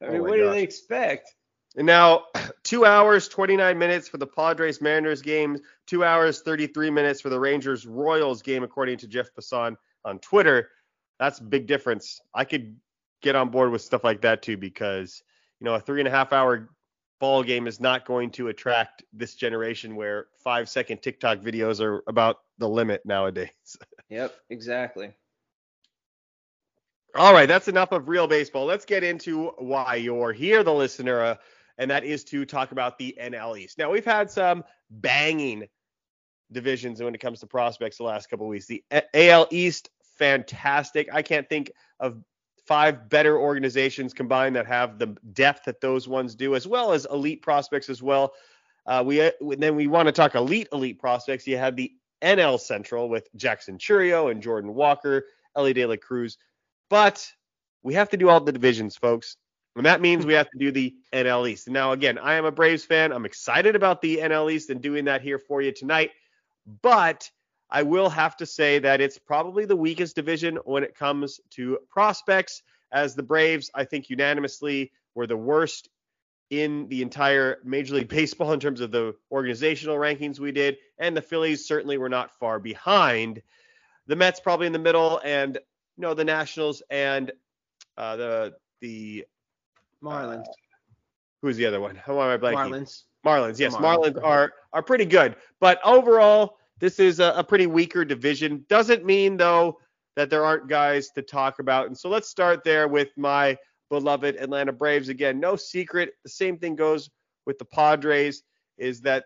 I 0.00 0.06
oh 0.06 0.12
mean, 0.12 0.20
oh 0.20 0.22
what 0.22 0.30
gosh. 0.30 0.38
do 0.38 0.50
they 0.50 0.62
expect? 0.62 1.34
And 1.76 1.86
now, 1.86 2.24
two 2.62 2.86
hours, 2.86 3.28
29 3.28 3.78
minutes 3.78 4.08
for 4.08 4.16
the 4.16 4.26
Padres 4.26 4.80
Mariners 4.80 5.20
game, 5.20 5.58
two 5.86 6.04
hours, 6.04 6.40
33 6.40 6.90
minutes 6.90 7.20
for 7.20 7.28
the 7.28 7.38
Rangers 7.38 7.84
Royals 7.86 8.40
game, 8.40 8.62
according 8.62 8.98
to 8.98 9.08
Jeff 9.08 9.28
Passan 9.34 9.76
on 10.04 10.18
Twitter. 10.20 10.70
That's 11.18 11.40
a 11.40 11.44
big 11.44 11.66
difference. 11.66 12.20
I 12.32 12.44
could 12.44 12.76
get 13.22 13.36
on 13.36 13.50
board 13.50 13.70
with 13.70 13.82
stuff 13.82 14.04
like 14.04 14.22
that 14.22 14.40
too, 14.42 14.56
because, 14.56 15.22
you 15.60 15.64
know, 15.64 15.74
a 15.74 15.80
three 15.80 16.00
and 16.00 16.08
a 16.08 16.10
half 16.10 16.32
hour 16.32 16.70
ball 17.20 17.42
game 17.42 17.66
is 17.66 17.80
not 17.80 18.04
going 18.04 18.30
to 18.30 18.48
attract 18.48 19.04
this 19.12 19.34
generation 19.34 19.96
where 19.96 20.26
five 20.42 20.68
second 20.68 21.02
TikTok 21.02 21.38
videos 21.38 21.80
are 21.80 22.02
about 22.06 22.38
the 22.58 22.68
limit 22.68 23.02
nowadays. 23.04 23.50
yep, 24.08 24.34
exactly. 24.50 25.12
All 27.16 27.32
right, 27.32 27.46
that's 27.46 27.68
enough 27.68 27.92
of 27.92 28.08
real 28.08 28.26
baseball. 28.26 28.64
Let's 28.64 28.84
get 28.84 29.04
into 29.04 29.52
why 29.58 29.94
you're 29.96 30.32
here, 30.32 30.64
the 30.64 30.74
listener, 30.74 31.20
uh, 31.22 31.36
and 31.78 31.90
that 31.90 32.04
is 32.04 32.24
to 32.24 32.44
talk 32.44 32.72
about 32.72 32.98
the 32.98 33.16
NL 33.20 33.58
East. 33.58 33.78
Now, 33.78 33.90
we've 33.90 34.04
had 34.04 34.30
some 34.30 34.64
banging 34.90 35.68
divisions 36.50 37.00
when 37.00 37.14
it 37.14 37.20
comes 37.20 37.40
to 37.40 37.46
prospects 37.46 37.98
the 37.98 38.04
last 38.04 38.28
couple 38.28 38.48
weeks. 38.48 38.66
The 38.66 38.82
AL 39.14 39.46
East, 39.50 39.90
fantastic. 40.18 41.08
I 41.12 41.22
can't 41.22 41.48
think 41.48 41.70
of 42.00 42.20
five 42.66 43.08
better 43.08 43.38
organizations 43.38 44.14
combined 44.14 44.56
that 44.56 44.66
have 44.66 44.98
the 44.98 45.16
depth 45.32 45.64
that 45.64 45.80
those 45.80 46.08
ones 46.08 46.34
do, 46.34 46.54
as 46.54 46.66
well 46.66 46.92
as 46.92 47.06
elite 47.10 47.42
prospects 47.42 47.88
as 47.88 48.02
well. 48.02 48.34
Uh, 48.86 49.02
we 49.04 49.30
then 49.56 49.76
we 49.76 49.86
want 49.86 50.06
to 50.06 50.12
talk 50.12 50.34
elite 50.34 50.68
elite 50.72 50.98
prospects. 50.98 51.46
You 51.46 51.56
have 51.56 51.76
the 51.76 51.92
NL 52.22 52.58
Central 52.58 53.08
with 53.08 53.28
Jackson 53.36 53.78
Chourio 53.78 54.30
and 54.30 54.42
Jordan 54.42 54.74
Walker, 54.74 55.26
Elly 55.56 55.72
De 55.72 55.86
La 55.86 55.96
Cruz. 55.96 56.38
But 56.90 57.30
we 57.82 57.94
have 57.94 58.08
to 58.10 58.16
do 58.16 58.28
all 58.28 58.40
the 58.40 58.52
divisions, 58.52 58.96
folks. 58.96 59.36
And 59.76 59.86
that 59.86 60.00
means 60.00 60.24
we 60.24 60.34
have 60.34 60.50
to 60.50 60.58
do 60.58 60.70
the 60.70 60.94
NL 61.12 61.48
East. 61.48 61.68
Now, 61.68 61.92
again, 61.92 62.18
I 62.18 62.34
am 62.34 62.44
a 62.44 62.52
Braves 62.52 62.84
fan. 62.84 63.12
I'm 63.12 63.26
excited 63.26 63.74
about 63.74 64.00
the 64.00 64.18
NL 64.18 64.52
East 64.52 64.70
and 64.70 64.80
doing 64.80 65.06
that 65.06 65.20
here 65.20 65.38
for 65.38 65.60
you 65.60 65.72
tonight. 65.72 66.12
But 66.80 67.28
I 67.74 67.82
will 67.82 68.08
have 68.08 68.36
to 68.36 68.46
say 68.46 68.78
that 68.78 69.00
it's 69.00 69.18
probably 69.18 69.64
the 69.64 69.74
weakest 69.74 70.14
division 70.14 70.60
when 70.64 70.84
it 70.84 70.94
comes 70.94 71.40
to 71.50 71.80
prospects, 71.90 72.62
as 72.92 73.16
the 73.16 73.22
Braves, 73.24 73.68
I 73.74 73.84
think, 73.84 74.08
unanimously 74.08 74.92
were 75.16 75.26
the 75.26 75.36
worst 75.36 75.88
in 76.50 76.86
the 76.86 77.02
entire 77.02 77.58
Major 77.64 77.96
League 77.96 78.08
Baseball 78.08 78.52
in 78.52 78.60
terms 78.60 78.80
of 78.80 78.92
the 78.92 79.16
organizational 79.32 79.96
rankings 79.96 80.38
we 80.38 80.52
did. 80.52 80.76
And 80.98 81.16
the 81.16 81.20
Phillies 81.20 81.66
certainly 81.66 81.98
were 81.98 82.08
not 82.08 82.38
far 82.38 82.60
behind. 82.60 83.42
The 84.06 84.14
Mets 84.14 84.38
probably 84.38 84.68
in 84.68 84.72
the 84.72 84.78
middle, 84.78 85.20
and 85.24 85.56
you 85.96 86.02
know 86.02 86.14
the 86.14 86.24
Nationals 86.24 86.80
and 86.90 87.32
uh, 87.98 88.14
the 88.14 88.54
the 88.82 89.24
Marlins. 90.00 90.42
Uh, 90.42 90.52
who's 91.42 91.56
the 91.56 91.66
other 91.66 91.80
one? 91.80 91.96
How 91.96 92.12
am 92.22 92.28
I 92.28 92.36
blanking? 92.36 92.70
Marlins. 92.70 93.02
Marlins. 93.26 93.58
Yes, 93.58 93.74
Marlins, 93.74 94.12
Marlins 94.14 94.24
are 94.24 94.52
are 94.72 94.82
pretty 94.82 95.06
good, 95.06 95.34
but 95.58 95.80
overall, 95.84 96.58
this 96.84 97.00
is 97.00 97.18
a, 97.18 97.32
a 97.34 97.42
pretty 97.42 97.66
weaker 97.66 98.04
division. 98.04 98.62
Doesn't 98.68 99.06
mean 99.06 99.38
though 99.38 99.78
that 100.16 100.28
there 100.28 100.44
aren't 100.44 100.68
guys 100.68 101.08
to 101.12 101.22
talk 101.22 101.58
about. 101.58 101.86
And 101.86 101.96
so 101.96 102.10
let's 102.10 102.28
start 102.28 102.62
there 102.62 102.88
with 102.88 103.08
my 103.16 103.56
beloved 103.88 104.36
Atlanta 104.36 104.70
Braves. 104.70 105.08
Again, 105.08 105.40
no 105.40 105.56
secret. 105.56 106.12
The 106.24 106.28
same 106.28 106.58
thing 106.58 106.76
goes 106.76 107.08
with 107.46 107.58
the 107.58 107.64
Padres. 107.64 108.42
Is 108.76 109.00
that 109.00 109.24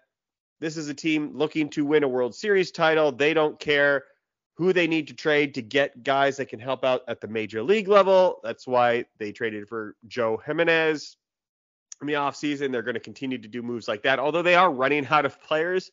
this 0.61 0.77
is 0.77 0.88
a 0.88 0.95
team 0.95 1.33
looking 1.35 1.69
to 1.71 1.85
win 1.85 2.05
a 2.05 2.09
World 2.09 2.33
Series 2.33 2.71
title. 2.71 3.11
They 3.11 3.35
don't 3.35 3.59
care 3.59 4.05
who 4.55 4.73
they 4.73 4.87
need 4.87 5.09
to 5.09 5.15
trade 5.15 5.55
to 5.55 5.62
get 5.62 6.05
guys 6.05 6.37
that 6.37 6.47
can 6.47 6.61
help 6.61 6.85
out 6.85 7.03
at 7.09 7.21
the 7.21 7.27
major 7.27 7.65
league 7.65 7.88
level. 7.88 8.38
That's 8.45 8.69
why 8.69 9.07
they 9.19 9.33
traded 9.33 9.69
for 9.69 9.97
Joe 10.07 10.41
Jimenez 10.47 11.17
in 12.00 12.07
the 12.07 12.12
offseason. 12.12 12.71
They're 12.71 12.83
going 12.83 12.95
to 12.95 13.00
continue 13.00 13.38
to 13.38 13.49
do 13.49 13.62
moves 13.62 13.88
like 13.88 14.05
that, 14.05 14.21
although 14.21 14.43
they 14.43 14.55
are 14.55 14.71
running 14.71 15.09
out 15.09 15.27
of 15.27 15.43
players 15.43 15.91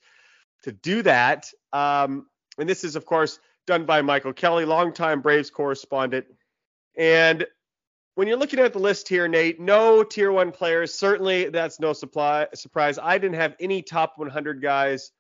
to 0.64 0.72
do 0.72 1.02
that. 1.04 1.50
Um, 1.74 2.28
and 2.58 2.68
this 2.68 2.84
is, 2.84 2.96
of 2.96 3.06
course, 3.06 3.40
done 3.68 3.86
by 3.86 4.02
Michael 4.02 4.34
Kelly, 4.34 4.66
longtime 4.66 5.22
Braves 5.22 5.50
correspondent. 5.50 6.26
And 6.98 7.46
when 8.16 8.28
you're 8.28 8.38
looking 8.38 8.60
at 8.60 8.74
the 8.74 8.80
list 8.80 9.10
here, 9.10 9.28
Nate, 9.28 9.60
no 9.60 10.04
tier 10.04 10.32
one 10.32 10.52
players. 10.52 10.94
Certainly, 10.94 11.50
that's 11.50 11.80
no 11.80 11.94
supply, 11.94 12.48
surprise. 12.54 12.98
I 13.02 13.18
didn't 13.18 13.36
have 13.36 13.56
any 13.60 13.82
top 13.82 14.14
100 14.18 14.62
guys 14.62 15.12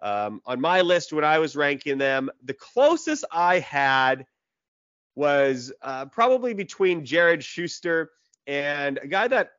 um, 0.00 0.40
on 0.46 0.60
my 0.60 0.80
list 0.80 1.12
when 1.12 1.24
I 1.24 1.38
was 1.38 1.56
ranking 1.56 1.98
them. 1.98 2.30
The 2.44 2.54
closest 2.54 3.24
I 3.32 3.58
had 3.58 4.26
was 5.16 5.72
uh, 5.82 6.06
probably 6.06 6.54
between 6.54 7.04
Jared 7.04 7.42
Schuster 7.42 8.10
and 8.46 8.98
a 9.02 9.06
guy 9.06 9.28
that 9.28 9.50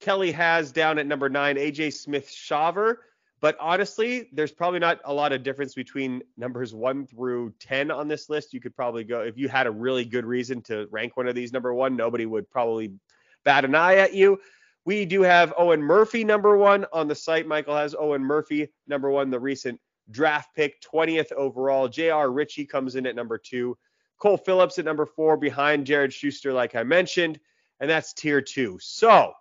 Kelly 0.00 0.32
has 0.32 0.72
down 0.72 0.98
at 0.98 1.06
number 1.06 1.28
nine, 1.28 1.56
AJ 1.56 1.94
Smith 1.94 2.28
Shawver. 2.28 2.96
But 3.40 3.56
honestly, 3.60 4.28
there's 4.32 4.52
probably 4.52 4.78
not 4.78 5.00
a 5.04 5.12
lot 5.12 5.32
of 5.32 5.42
difference 5.42 5.74
between 5.74 6.22
numbers 6.36 6.74
one 6.74 7.06
through 7.06 7.52
10 7.60 7.90
on 7.90 8.08
this 8.08 8.30
list. 8.30 8.54
You 8.54 8.60
could 8.60 8.74
probably 8.74 9.04
go, 9.04 9.20
if 9.20 9.36
you 9.36 9.48
had 9.48 9.66
a 9.66 9.70
really 9.70 10.04
good 10.04 10.24
reason 10.24 10.62
to 10.62 10.86
rank 10.90 11.16
one 11.16 11.28
of 11.28 11.34
these 11.34 11.52
number 11.52 11.74
one, 11.74 11.96
nobody 11.96 12.24
would 12.24 12.50
probably 12.50 12.92
bat 13.44 13.64
an 13.64 13.74
eye 13.74 13.96
at 13.96 14.14
you. 14.14 14.40
We 14.86 15.04
do 15.04 15.22
have 15.22 15.52
Owen 15.58 15.82
Murphy 15.82 16.24
number 16.24 16.56
one 16.56 16.86
on 16.92 17.08
the 17.08 17.14
site. 17.14 17.46
Michael 17.46 17.76
has 17.76 17.94
Owen 17.98 18.22
Murphy 18.22 18.68
number 18.86 19.10
one, 19.10 19.30
the 19.30 19.40
recent 19.40 19.80
draft 20.10 20.54
pick, 20.54 20.80
20th 20.82 21.32
overall. 21.32 21.88
J.R. 21.88 22.30
Ritchie 22.30 22.66
comes 22.66 22.94
in 22.94 23.06
at 23.06 23.16
number 23.16 23.36
two. 23.36 23.76
Cole 24.18 24.38
Phillips 24.38 24.78
at 24.78 24.84
number 24.84 25.04
four 25.04 25.36
behind 25.36 25.86
Jared 25.86 26.12
Schuster, 26.12 26.52
like 26.52 26.74
I 26.74 26.84
mentioned, 26.84 27.38
and 27.80 27.90
that's 27.90 28.14
tier 28.14 28.40
two. 28.40 28.78
So, 28.80 29.32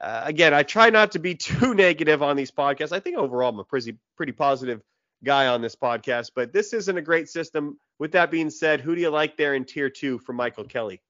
uh, 0.00 0.22
again, 0.24 0.54
I 0.54 0.62
try 0.62 0.90
not 0.90 1.12
to 1.12 1.18
be 1.18 1.34
too 1.36 1.74
negative 1.74 2.22
on 2.22 2.36
these 2.36 2.50
podcasts. 2.50 2.92
I 2.92 3.00
think 3.00 3.16
overall 3.16 3.50
I'm 3.50 3.58
a 3.58 3.64
pretty 3.64 3.96
pretty 4.16 4.32
positive 4.32 4.80
guy 5.22 5.48
on 5.48 5.60
this 5.60 5.76
podcast, 5.76 6.30
but 6.34 6.52
this 6.52 6.72
isn't 6.72 6.96
a 6.96 7.02
great 7.02 7.28
system. 7.28 7.78
With 7.98 8.12
that 8.12 8.30
being 8.30 8.50
said, 8.50 8.80
who 8.80 8.94
do 8.94 9.00
you 9.00 9.10
like 9.10 9.36
there 9.36 9.54
in 9.54 9.64
tier 9.64 9.90
two 9.90 10.18
for 10.20 10.32
Michael 10.32 10.64
Kelly? 10.64 11.02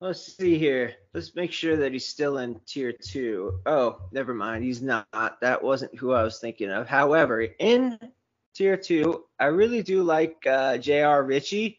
Let's 0.00 0.36
see 0.36 0.58
here. 0.58 0.94
Let's 1.14 1.36
make 1.36 1.52
sure 1.52 1.76
that 1.76 1.92
he's 1.92 2.08
still 2.08 2.38
in 2.38 2.58
tier 2.66 2.92
two. 2.92 3.60
Oh, 3.66 4.00
never 4.10 4.34
mind. 4.34 4.64
He's 4.64 4.82
not. 4.82 5.06
That 5.12 5.62
wasn't 5.62 5.96
who 5.96 6.12
I 6.12 6.24
was 6.24 6.40
thinking 6.40 6.70
of. 6.70 6.88
However, 6.88 7.42
in 7.42 7.98
tier 8.54 8.76
two, 8.76 9.26
I 9.38 9.44
really 9.46 9.82
do 9.82 10.02
like 10.02 10.44
uh, 10.44 10.78
J.R. 10.78 11.22
Ritchie. 11.22 11.78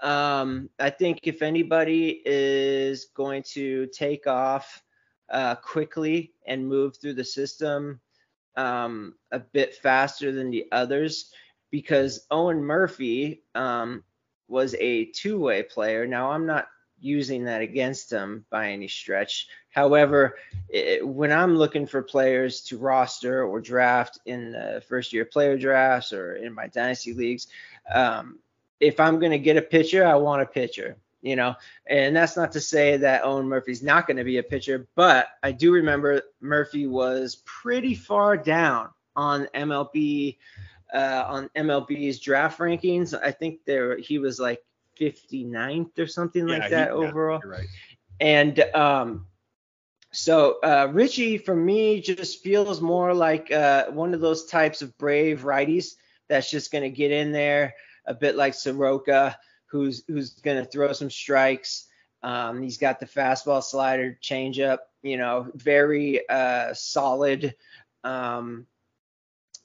Um, 0.00 0.70
I 0.78 0.90
think 0.90 1.20
if 1.24 1.42
anybody 1.42 2.22
is 2.24 3.06
going 3.16 3.42
to 3.54 3.86
take 3.86 4.28
off 4.28 4.82
uh, 5.30 5.54
quickly 5.56 6.32
and 6.46 6.66
move 6.66 6.96
through 6.96 7.14
the 7.14 7.24
system 7.24 8.00
um, 8.56 9.14
a 9.32 9.38
bit 9.38 9.74
faster 9.74 10.32
than 10.32 10.50
the 10.50 10.66
others 10.72 11.32
because 11.70 12.26
Owen 12.30 12.62
Murphy 12.62 13.42
um, 13.54 14.02
was 14.48 14.74
a 14.78 15.06
two 15.06 15.38
way 15.38 15.62
player. 15.62 16.06
Now, 16.06 16.30
I'm 16.30 16.46
not 16.46 16.68
using 16.98 17.44
that 17.44 17.60
against 17.60 18.10
him 18.10 18.44
by 18.50 18.70
any 18.70 18.88
stretch. 18.88 19.48
However, 19.70 20.38
it, 20.68 21.06
when 21.06 21.30
I'm 21.30 21.56
looking 21.56 21.86
for 21.86 22.02
players 22.02 22.62
to 22.62 22.78
roster 22.78 23.44
or 23.44 23.60
draft 23.60 24.18
in 24.24 24.52
the 24.52 24.82
first 24.88 25.12
year 25.12 25.26
player 25.26 25.58
drafts 25.58 26.12
or 26.12 26.36
in 26.36 26.54
my 26.54 26.68
dynasty 26.68 27.12
leagues, 27.12 27.48
um, 27.92 28.38
if 28.80 28.98
I'm 29.00 29.18
going 29.18 29.32
to 29.32 29.38
get 29.38 29.56
a 29.56 29.62
pitcher, 29.62 30.06
I 30.06 30.14
want 30.14 30.42
a 30.42 30.46
pitcher 30.46 30.96
you 31.26 31.36
know, 31.36 31.56
and 31.86 32.14
that's 32.14 32.36
not 32.36 32.52
to 32.52 32.60
say 32.60 32.96
that 32.98 33.24
Owen 33.24 33.48
Murphy's 33.48 33.82
not 33.82 34.06
going 34.06 34.16
to 34.16 34.24
be 34.24 34.38
a 34.38 34.42
pitcher, 34.42 34.86
but 34.94 35.28
I 35.42 35.52
do 35.52 35.72
remember 35.72 36.22
Murphy 36.40 36.86
was 36.86 37.42
pretty 37.44 37.94
far 37.94 38.36
down 38.36 38.90
on 39.16 39.48
MLB 39.54 40.36
uh, 40.94 41.24
on 41.26 41.50
MLB's 41.56 42.20
draft 42.20 42.58
rankings. 42.60 43.18
I 43.20 43.32
think 43.32 43.64
there 43.64 43.98
he 43.98 44.18
was 44.18 44.38
like 44.38 44.62
59th 45.00 45.98
or 45.98 46.06
something 46.06 46.48
yeah, 46.48 46.58
like 46.58 46.70
that 46.70 46.88
he, 46.88 46.94
overall. 46.94 47.40
Yeah, 47.44 47.50
right. 47.50 47.66
And 48.20 48.60
um, 48.74 49.26
so 50.12 50.58
uh, 50.62 50.88
Ritchie 50.92 51.38
for 51.38 51.56
me 51.56 52.00
just 52.00 52.42
feels 52.42 52.80
more 52.80 53.12
like 53.12 53.50
uh, 53.50 53.86
one 53.86 54.14
of 54.14 54.20
those 54.20 54.46
types 54.46 54.80
of 54.80 54.96
brave 54.96 55.42
righties 55.42 55.96
that's 56.28 56.50
just 56.50 56.70
going 56.70 56.84
to 56.84 56.90
get 56.90 57.10
in 57.10 57.32
there 57.32 57.74
a 58.06 58.14
bit 58.14 58.36
like 58.36 58.54
Soroka 58.54 59.36
who's 59.66 60.04
who's 60.06 60.30
going 60.40 60.62
to 60.62 60.68
throw 60.68 60.92
some 60.92 61.10
strikes. 61.10 61.86
Um, 62.22 62.62
he's 62.62 62.78
got 62.78 62.98
the 62.98 63.06
fastball, 63.06 63.62
slider, 63.62 64.18
changeup. 64.22 64.78
You 65.02 65.16
know, 65.16 65.50
very 65.54 66.28
uh, 66.28 66.74
solid 66.74 67.54
um, 68.04 68.66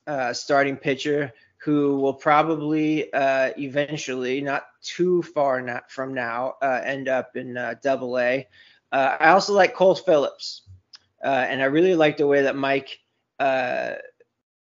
uh, 0.06 0.34
starting 0.34 0.78
pitcher 0.78 1.32
who 1.58 2.00
will 2.00 2.14
probably 2.14 3.12
uh, 3.14 3.52
eventually, 3.58 4.42
not 4.42 4.66
too 4.82 5.22
far 5.22 5.62
not 5.62 5.92
from 5.92 6.14
now, 6.14 6.56
uh, 6.62 6.82
end 6.84 7.08
up 7.08 7.36
in 7.36 7.56
uh, 7.56 7.76
Double 7.84 8.18
A. 8.18 8.48
Uh, 8.92 9.18
I 9.20 9.30
also 9.30 9.54
like 9.54 9.76
Cole 9.76 9.96
Phillips, 9.96 10.64
and 11.22 11.62
I 11.62 11.66
really 11.66 11.96
like 11.96 12.18
the 12.18 12.28
way 12.28 12.42
that 12.42 12.56
Mike 12.56 13.00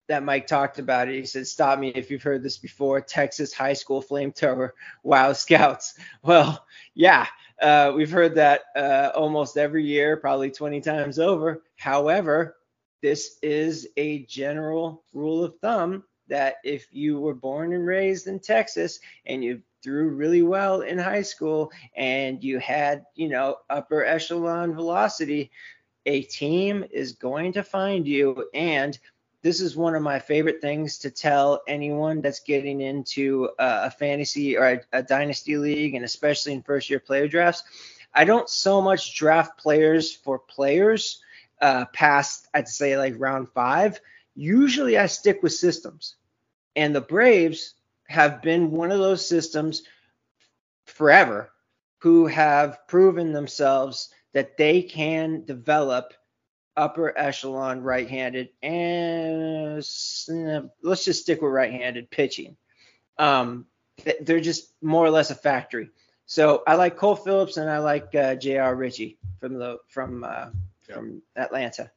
that 0.07 0.23
Mike 0.23 0.47
talked 0.47 0.79
about 0.79 1.09
it. 1.09 1.15
He 1.15 1.25
said, 1.25 1.47
"Stop 1.47 1.79
me 1.79 1.89
if 1.89 2.09
you've 2.09 2.23
heard 2.23 2.43
this 2.43 2.57
before." 2.57 3.01
Texas 3.01 3.53
high 3.53 3.73
school 3.73 4.01
flamethrower, 4.01 4.71
wow, 5.03 5.33
scouts. 5.33 5.95
Well, 6.23 6.65
yeah, 6.93 7.27
uh, 7.61 7.93
we've 7.95 8.11
heard 8.11 8.35
that 8.35 8.63
uh, 8.75 9.11
almost 9.15 9.57
every 9.57 9.85
year, 9.85 10.17
probably 10.17 10.51
20 10.51 10.81
times 10.81 11.19
over. 11.19 11.63
However, 11.75 12.57
this 13.01 13.37
is 13.41 13.87
a 13.97 14.23
general 14.23 15.03
rule 15.13 15.43
of 15.43 15.57
thumb 15.59 16.03
that 16.27 16.55
if 16.63 16.87
you 16.91 17.19
were 17.19 17.33
born 17.33 17.73
and 17.73 17.85
raised 17.85 18.27
in 18.27 18.39
Texas 18.39 18.99
and 19.25 19.43
you 19.43 19.61
threw 19.83 20.09
really 20.09 20.41
well 20.41 20.81
in 20.81 20.97
high 20.97 21.21
school 21.21 21.71
and 21.95 22.43
you 22.43 22.59
had, 22.59 23.05
you 23.15 23.29
know, 23.29 23.57
upper 23.69 24.03
echelon 24.03 24.73
velocity, 24.73 25.51
a 26.05 26.23
team 26.23 26.83
is 26.91 27.13
going 27.13 27.53
to 27.53 27.63
find 27.63 28.07
you 28.07 28.49
and 28.53 28.97
this 29.47 29.61
is 29.61 29.77
one 29.77 29.95
of 29.95 30.01
my 30.01 30.19
favorite 30.19 30.59
things 30.59 30.97
to 30.97 31.09
tell 31.09 31.61
anyone 31.69 32.19
that's 32.19 32.41
getting 32.41 32.81
into 32.81 33.47
a 33.57 33.89
fantasy 33.89 34.57
or 34.57 34.65
a, 34.67 34.81
a 34.91 35.01
dynasty 35.01 35.55
league, 35.55 35.95
and 35.95 36.03
especially 36.03 36.51
in 36.51 36.61
first 36.61 36.89
year 36.89 36.99
player 36.99 37.29
drafts. 37.29 37.63
I 38.13 38.25
don't 38.25 38.49
so 38.49 38.81
much 38.81 39.15
draft 39.15 39.57
players 39.57 40.13
for 40.13 40.37
players 40.37 41.21
uh, 41.61 41.85
past, 41.93 42.49
I'd 42.53 42.67
say, 42.67 42.97
like 42.97 43.13
round 43.17 43.47
five. 43.53 44.01
Usually 44.35 44.97
I 44.97 45.05
stick 45.05 45.41
with 45.41 45.53
systems. 45.53 46.17
And 46.75 46.93
the 46.93 46.99
Braves 46.99 47.75
have 48.09 48.41
been 48.41 48.71
one 48.71 48.91
of 48.91 48.99
those 48.99 49.25
systems 49.25 49.83
forever 50.83 51.51
who 51.99 52.27
have 52.27 52.85
proven 52.89 53.31
themselves 53.31 54.09
that 54.33 54.57
they 54.57 54.81
can 54.81 55.45
develop 55.45 56.13
upper 56.77 57.17
echelon 57.17 57.81
right-handed 57.81 58.49
and 58.61 59.75
let's 59.77 61.03
just 61.03 61.21
stick 61.21 61.41
with 61.41 61.51
right-handed 61.51 62.09
pitching. 62.09 62.55
Um, 63.17 63.65
they're 64.21 64.39
just 64.39 64.71
more 64.81 65.05
or 65.05 65.09
less 65.09 65.31
a 65.31 65.35
factory. 65.35 65.89
So 66.27 66.61
I 66.67 66.75
like 66.75 66.97
Cole 66.97 67.15
Phillips 67.15 67.57
and 67.57 67.69
I 67.69 67.79
like 67.79 68.13
uh, 68.13 68.35
J.R. 68.35 68.75
Ritchie 68.75 69.17
from 69.39 69.55
the 69.55 69.79
from 69.87 70.23
uh, 70.23 70.49
from 70.81 71.21
Atlanta. 71.35 71.89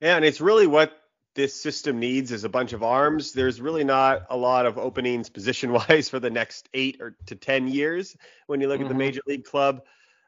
Yeah, 0.00 0.16
and 0.16 0.24
it's 0.24 0.40
really 0.40 0.66
what 0.66 0.92
this 1.34 1.60
system 1.60 1.98
needs 1.98 2.30
is 2.30 2.44
a 2.44 2.48
bunch 2.48 2.72
of 2.72 2.82
arms. 2.82 3.32
There's 3.32 3.60
really 3.60 3.84
not 3.84 4.26
a 4.30 4.36
lot 4.36 4.66
of 4.66 4.78
openings 4.78 5.28
position 5.30 5.72
wise 5.72 6.08
for 6.08 6.20
the 6.20 6.30
next 6.30 6.68
eight 6.74 7.00
or 7.00 7.16
to 7.26 7.34
ten 7.34 7.68
years 7.68 8.16
when 8.46 8.60
you 8.60 8.68
look 8.68 8.76
mm-hmm. 8.76 8.84
at 8.84 8.88
the 8.88 8.94
mm-hmm. 8.94 8.98
major 8.98 9.20
league 9.26 9.44
club. 9.44 9.82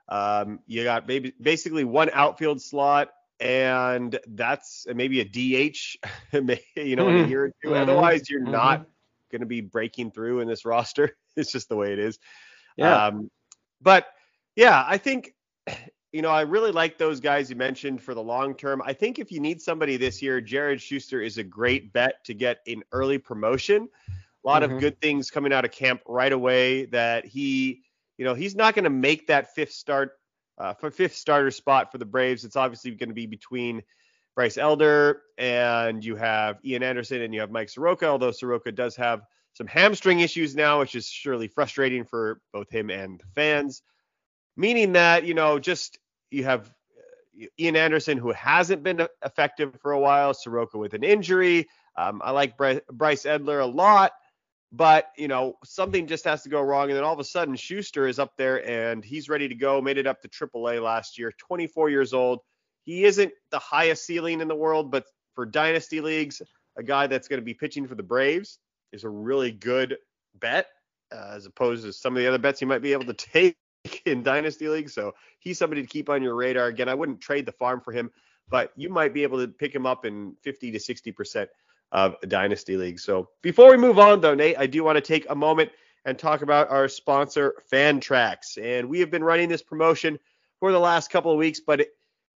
Um, 0.08 0.58
you 0.66 0.82
got 0.82 1.06
maybe 1.06 1.32
basically 1.40 1.84
one 1.84 2.10
outfield 2.12 2.60
slot 2.60 3.10
and 3.40 4.18
that's 4.28 4.86
maybe 4.94 5.20
a 5.20 5.24
DH, 5.24 5.96
you 6.76 6.96
know, 6.96 7.08
in 7.08 7.16
a 7.16 7.18
mm-hmm. 7.20 7.30
year 7.30 7.44
or 7.46 7.48
2 7.48 7.68
mm-hmm. 7.68 7.74
Otherwise, 7.74 8.28
you're 8.28 8.42
mm-hmm. 8.42 8.52
not 8.52 8.86
going 9.30 9.40
to 9.40 9.46
be 9.46 9.60
breaking 9.60 10.10
through 10.10 10.40
in 10.40 10.48
this 10.48 10.64
roster. 10.66 11.16
it's 11.36 11.50
just 11.50 11.68
the 11.68 11.76
way 11.76 11.92
it 11.92 11.98
is. 11.98 12.18
Yeah. 12.76 13.06
Um, 13.06 13.30
but 13.80 14.06
yeah, 14.56 14.84
I 14.86 14.98
think 14.98 15.34
you 16.12 16.22
know 16.22 16.30
I 16.30 16.42
really 16.42 16.72
like 16.72 16.98
those 16.98 17.20
guys 17.20 17.48
you 17.50 17.56
mentioned 17.56 18.02
for 18.02 18.14
the 18.14 18.22
long 18.22 18.54
term. 18.54 18.82
I 18.84 18.92
think 18.92 19.18
if 19.18 19.32
you 19.32 19.40
need 19.40 19.60
somebody 19.62 19.96
this 19.96 20.20
year, 20.20 20.40
Jared 20.40 20.80
Schuster 20.80 21.22
is 21.22 21.38
a 21.38 21.44
great 21.44 21.92
bet 21.92 22.22
to 22.24 22.34
get 22.34 22.58
an 22.66 22.82
early 22.92 23.18
promotion. 23.18 23.88
A 24.44 24.48
lot 24.48 24.62
Mhm. 24.62 24.74
of 24.74 24.80
good 24.80 25.00
things 25.00 25.30
coming 25.30 25.52
out 25.52 25.64
of 25.64 25.70
camp 25.70 26.02
right 26.06 26.32
away. 26.32 26.86
That 26.86 27.26
he, 27.26 27.82
you 28.18 28.24
know, 28.24 28.34
he's 28.34 28.54
not 28.54 28.74
going 28.74 28.84
to 28.84 28.90
make 28.90 29.26
that 29.28 29.54
fifth 29.54 29.72
start, 29.72 30.19
uh, 30.60 30.74
for 30.74 30.90
fifth 30.90 31.16
starter 31.16 31.50
spot 31.50 31.90
for 31.90 31.98
the 31.98 32.04
Braves. 32.04 32.44
It's 32.44 32.56
obviously 32.56 32.90
going 32.92 33.08
to 33.08 33.14
be 33.14 33.26
between 33.26 33.82
Bryce 34.36 34.58
Elder 34.58 35.22
and 35.38 36.04
you 36.04 36.16
have 36.16 36.58
Ian 36.64 36.82
Anderson 36.82 37.22
and 37.22 37.34
you 37.34 37.40
have 37.40 37.50
Mike 37.50 37.70
Soroka. 37.70 38.06
Although 38.06 38.30
Soroka 38.30 38.70
does 38.70 38.94
have 38.96 39.22
some 39.54 39.66
hamstring 39.66 40.20
issues 40.20 40.54
now, 40.54 40.78
which 40.78 40.94
is 40.94 41.08
surely 41.08 41.48
frustrating 41.48 42.04
for 42.04 42.40
both 42.52 42.70
him 42.70 42.90
and 42.90 43.18
the 43.18 43.26
fans. 43.34 43.82
Meaning 44.56 44.92
that 44.92 45.24
you 45.24 45.34
know, 45.34 45.58
just 45.58 45.98
you 46.30 46.44
have 46.44 46.68
uh, 46.68 47.46
Ian 47.58 47.76
Anderson 47.76 48.18
who 48.18 48.32
hasn't 48.32 48.82
been 48.82 49.06
effective 49.24 49.76
for 49.80 49.92
a 49.92 49.98
while, 49.98 50.34
Soroka 50.34 50.78
with 50.78 50.94
an 50.94 51.04
injury. 51.04 51.68
Um, 51.96 52.20
I 52.22 52.30
like 52.32 52.56
Bry- 52.56 52.82
Bryce 52.92 53.26
Elder 53.26 53.60
a 53.60 53.66
lot, 53.66 54.12
but 54.72 55.10
you 55.16 55.28
know 55.28 55.56
something 55.64 56.06
just 56.06 56.24
has 56.24 56.42
to 56.42 56.48
go 56.48 56.60
wrong, 56.60 56.88
and 56.88 56.96
then 56.96 57.04
all 57.04 57.12
of 57.12 57.18
a 57.18 57.24
sudden 57.24 57.56
Schuster 57.56 58.06
is 58.06 58.18
up 58.18 58.36
there 58.36 58.66
and 58.68 59.04
he's 59.04 59.28
ready 59.28 59.48
to 59.48 59.54
go. 59.54 59.80
Made 59.80 59.98
it 59.98 60.06
up 60.06 60.20
to 60.22 60.28
AAA 60.28 60.82
last 60.82 61.18
year, 61.18 61.32
24 61.38 61.90
years 61.90 62.12
old. 62.12 62.40
He 62.84 63.04
isn't 63.04 63.32
the 63.50 63.58
highest 63.58 64.06
ceiling 64.06 64.40
in 64.40 64.48
the 64.48 64.54
world, 64.54 64.90
but 64.90 65.04
for 65.34 65.44
dynasty 65.44 66.00
leagues, 66.00 66.40
a 66.76 66.82
guy 66.82 67.06
that's 67.06 67.28
going 67.28 67.40
to 67.40 67.44
be 67.44 67.54
pitching 67.54 67.86
for 67.86 67.94
the 67.94 68.02
Braves 68.02 68.58
is 68.92 69.04
a 69.04 69.08
really 69.08 69.50
good 69.50 69.96
bet, 70.38 70.68
uh, 71.12 71.32
as 71.34 71.46
opposed 71.46 71.84
to 71.84 71.92
some 71.92 72.16
of 72.16 72.22
the 72.22 72.28
other 72.28 72.38
bets 72.38 72.60
you 72.60 72.66
might 72.66 72.82
be 72.82 72.92
able 72.92 73.04
to 73.04 73.14
take 73.14 73.56
in 74.04 74.22
dynasty 74.22 74.68
leagues. 74.68 74.94
So 74.94 75.14
he's 75.40 75.58
somebody 75.58 75.82
to 75.82 75.88
keep 75.88 76.08
on 76.08 76.22
your 76.22 76.34
radar. 76.34 76.66
Again, 76.66 76.88
I 76.88 76.94
wouldn't 76.94 77.20
trade 77.20 77.46
the 77.46 77.52
farm 77.52 77.80
for 77.80 77.92
him, 77.92 78.10
but 78.48 78.72
you 78.76 78.88
might 78.88 79.14
be 79.14 79.22
able 79.22 79.38
to 79.38 79.48
pick 79.48 79.74
him 79.74 79.86
up 79.86 80.04
in 80.04 80.36
50 80.42 80.72
to 80.72 80.80
60 80.80 81.12
percent 81.12 81.50
of 81.92 82.16
dynasty 82.28 82.76
league. 82.76 83.00
So 83.00 83.28
before 83.42 83.70
we 83.70 83.76
move 83.76 83.98
on, 83.98 84.20
though, 84.20 84.34
Nate, 84.34 84.58
I 84.58 84.66
do 84.66 84.84
want 84.84 84.96
to 84.96 85.00
take 85.00 85.26
a 85.28 85.34
moment 85.34 85.70
and 86.04 86.18
talk 86.18 86.42
about 86.42 86.70
our 86.70 86.88
sponsor, 86.88 87.54
Fantrax, 87.70 88.58
and 88.62 88.88
we 88.88 89.00
have 89.00 89.10
been 89.10 89.24
running 89.24 89.48
this 89.48 89.62
promotion 89.62 90.18
for 90.58 90.72
the 90.72 90.78
last 90.78 91.10
couple 91.10 91.32
of 91.32 91.38
weeks, 91.38 91.60
but 91.60 91.86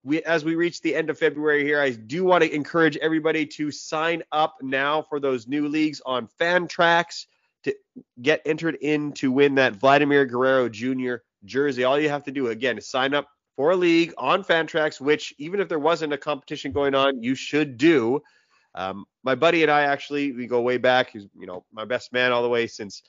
we, 0.03 0.23
as 0.25 0.45
we 0.45 0.55
reach 0.55 0.83
the 0.83 0.95
end 0.95 1.09
of 1.09 1.19
February 1.19 1.65
here, 1.65 1.81
I 1.81 1.91
do 1.91 2.25
want 2.25 2.45
to 2.45 2.55
encourage 2.55 2.97
everybody 2.99 3.47
to 3.47 3.71
sign 3.71 4.23
up 4.33 4.57
now 4.61 5.03
for 5.03 5.19
those 5.19 5.47
new 5.47 5.69
leagues 5.69 6.03
on 6.05 6.29
Fantrax 6.39 7.27
to 7.65 7.75
get 8.21 8.43
entered 8.45 8.77
in 8.83 9.13
to 9.13 9.33
win 9.33 9.55
that 9.55 9.77
Vladimir 9.77 10.27
Guerrero 10.27 10.69
Jr. 10.69 11.17
jersey. 11.45 11.85
All 11.85 11.99
you 11.99 12.11
have 12.11 12.25
to 12.25 12.31
do 12.31 12.49
again 12.49 12.77
is 12.77 12.87
sign 12.87 13.15
up 13.15 13.29
for 13.57 13.71
a 13.71 13.77
league 13.77 14.13
on 14.19 14.45
Fantrax, 14.45 15.01
which 15.01 15.33
even 15.39 15.61
if 15.61 15.69
there 15.69 15.79
wasn't 15.79 16.13
a 16.13 16.19
competition 16.19 16.73
going 16.73 16.95
on, 16.95 17.23
you 17.23 17.35
should 17.35 17.79
do. 17.79 18.21
Um, 18.75 19.07
my 19.25 19.35
buddy 19.35 19.63
and 19.63 19.71
I 19.73 19.83
actually 19.83 20.33
we 20.33 20.47
go 20.47 20.61
way 20.61 20.77
back. 20.77 21.11
He's 21.11 21.27
you 21.39 21.47
know 21.47 21.65
my 21.73 21.85
best 21.85 22.13
man 22.13 22.31
all 22.33 22.43
the 22.43 22.49
way 22.49 22.67
since 22.67 23.03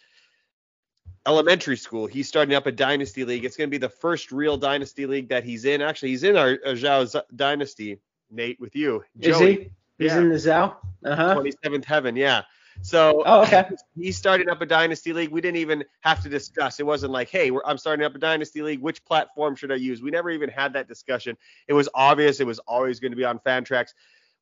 elementary 1.28 1.78
school. 1.78 2.06
He's 2.08 2.28
starting 2.28 2.56
up 2.56 2.66
a 2.68 2.72
dynasty 2.72 3.26
league. 3.26 3.46
It's 3.46 3.58
going 3.58 3.68
to 3.70 3.72
be 3.72 3.78
the 3.80 3.90
first 3.90 4.32
real 4.32 4.58
dynasty 4.58 5.06
league 5.06 5.30
that 5.30 5.44
he's 5.44 5.66
in. 5.66 5.82
Actually, 5.82 6.10
he's 6.10 6.24
in 6.24 6.38
our, 6.38 6.58
our 6.66 6.74
Zhao 6.74 7.22
dynasty. 7.36 8.00
Nate, 8.32 8.60
with 8.60 8.76
you, 8.76 9.04
Is 9.20 9.38
he? 9.40 9.72
He's 10.00 10.12
Yeah. 10.12 10.18
in 10.20 10.30
the 10.30 10.36
Zao? 10.36 10.76
Uh-huh. 11.06 11.36
27th 11.36 11.86
heaven. 11.86 12.16
Yeah. 12.16 12.42
So 12.82 13.22
Oh, 13.26 13.44
okay. 13.44 13.70
he's 13.96 14.18
starting 14.18 14.50
up 14.50 14.62
a 14.62 14.66
dynasty 14.66 15.14
league. 15.14 15.30
We 15.30 15.42
didn't 15.42 15.58
even 15.58 15.86
have 16.02 16.22
to 16.24 16.30
discuss. 16.30 16.80
It 16.80 16.86
wasn't 16.86 17.14
like, 17.14 17.30
hey, 17.30 17.52
we're, 17.52 17.62
I'm 17.66 17.78
starting 17.78 18.04
up 18.04 18.16
a 18.16 18.18
dynasty 18.18 18.62
league. 18.64 18.82
Which 18.82 19.06
platform 19.06 19.56
should 19.56 19.72
I 19.72 19.76
use? 19.76 20.02
We 20.02 20.10
never 20.12 20.32
even 20.32 20.50
had 20.50 20.74
that 20.74 20.88
discussion. 20.88 21.38
It 21.68 21.74
was 21.74 21.88
obvious. 21.94 22.40
It 22.40 22.48
was 22.48 22.60
always 22.60 23.00
going 23.00 23.12
to 23.12 23.16
be 23.16 23.24
on 23.24 23.40
Fantrax. 23.40 23.94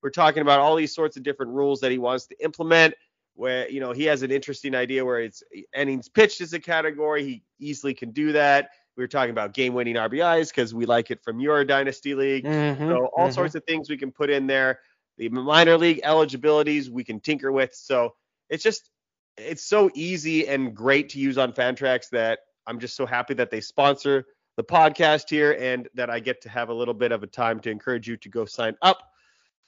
We're 0.03 0.09
talking 0.09 0.41
about 0.41 0.59
all 0.59 0.75
these 0.75 0.93
sorts 0.93 1.15
of 1.17 1.23
different 1.23 1.53
rules 1.53 1.79
that 1.79 1.91
he 1.91 1.97
wants 1.97 2.27
to 2.27 2.43
implement. 2.43 2.93
Where 3.35 3.67
you 3.67 3.79
know 3.79 3.93
he 3.93 4.03
has 4.03 4.21
an 4.21 4.29
interesting 4.29 4.75
idea 4.75 5.03
where 5.03 5.19
it's 5.19 5.41
innings 5.75 6.07
pitched 6.07 6.41
as 6.41 6.53
a 6.53 6.59
category. 6.59 7.23
He 7.23 7.43
easily 7.57 7.95
can 7.95 8.11
do 8.11 8.33
that. 8.33 8.69
We 8.95 9.03
were 9.03 9.07
talking 9.07 9.31
about 9.31 9.55
game-winning 9.55 9.95
RBIs 9.95 10.49
because 10.49 10.75
we 10.75 10.85
like 10.85 11.09
it 11.09 11.23
from 11.23 11.39
your 11.39 11.65
dynasty 11.65 12.13
league. 12.13 12.45
Mhm, 12.45 12.77
So 12.77 13.05
all 13.17 13.29
mhm. 13.29 13.33
sorts 13.33 13.55
of 13.55 13.63
things 13.63 13.89
we 13.89 13.97
can 13.97 14.11
put 14.11 14.29
in 14.29 14.45
there. 14.45 14.81
The 15.17 15.29
minor 15.29 15.79
league 15.79 16.01
eligibilities 16.03 16.91
we 16.91 17.03
can 17.03 17.19
tinker 17.19 17.51
with. 17.51 17.73
So 17.73 18.13
it's 18.49 18.63
just 18.63 18.91
it's 19.37 19.63
so 19.63 19.89
easy 19.95 20.47
and 20.47 20.75
great 20.75 21.09
to 21.09 21.19
use 21.19 21.39
on 21.39 21.53
Fantrax 21.53 22.09
that 22.11 22.39
I'm 22.67 22.79
just 22.79 22.95
so 22.95 23.07
happy 23.07 23.33
that 23.35 23.49
they 23.49 23.61
sponsor 23.61 24.27
the 24.57 24.63
podcast 24.63 25.29
here 25.29 25.53
and 25.59 25.87
that 25.95 26.11
I 26.11 26.19
get 26.19 26.41
to 26.41 26.49
have 26.49 26.69
a 26.69 26.73
little 26.73 26.93
bit 26.93 27.11
of 27.11 27.23
a 27.23 27.27
time 27.27 27.59
to 27.61 27.71
encourage 27.71 28.07
you 28.07 28.17
to 28.17 28.29
go 28.29 28.45
sign 28.45 28.75
up 28.83 29.12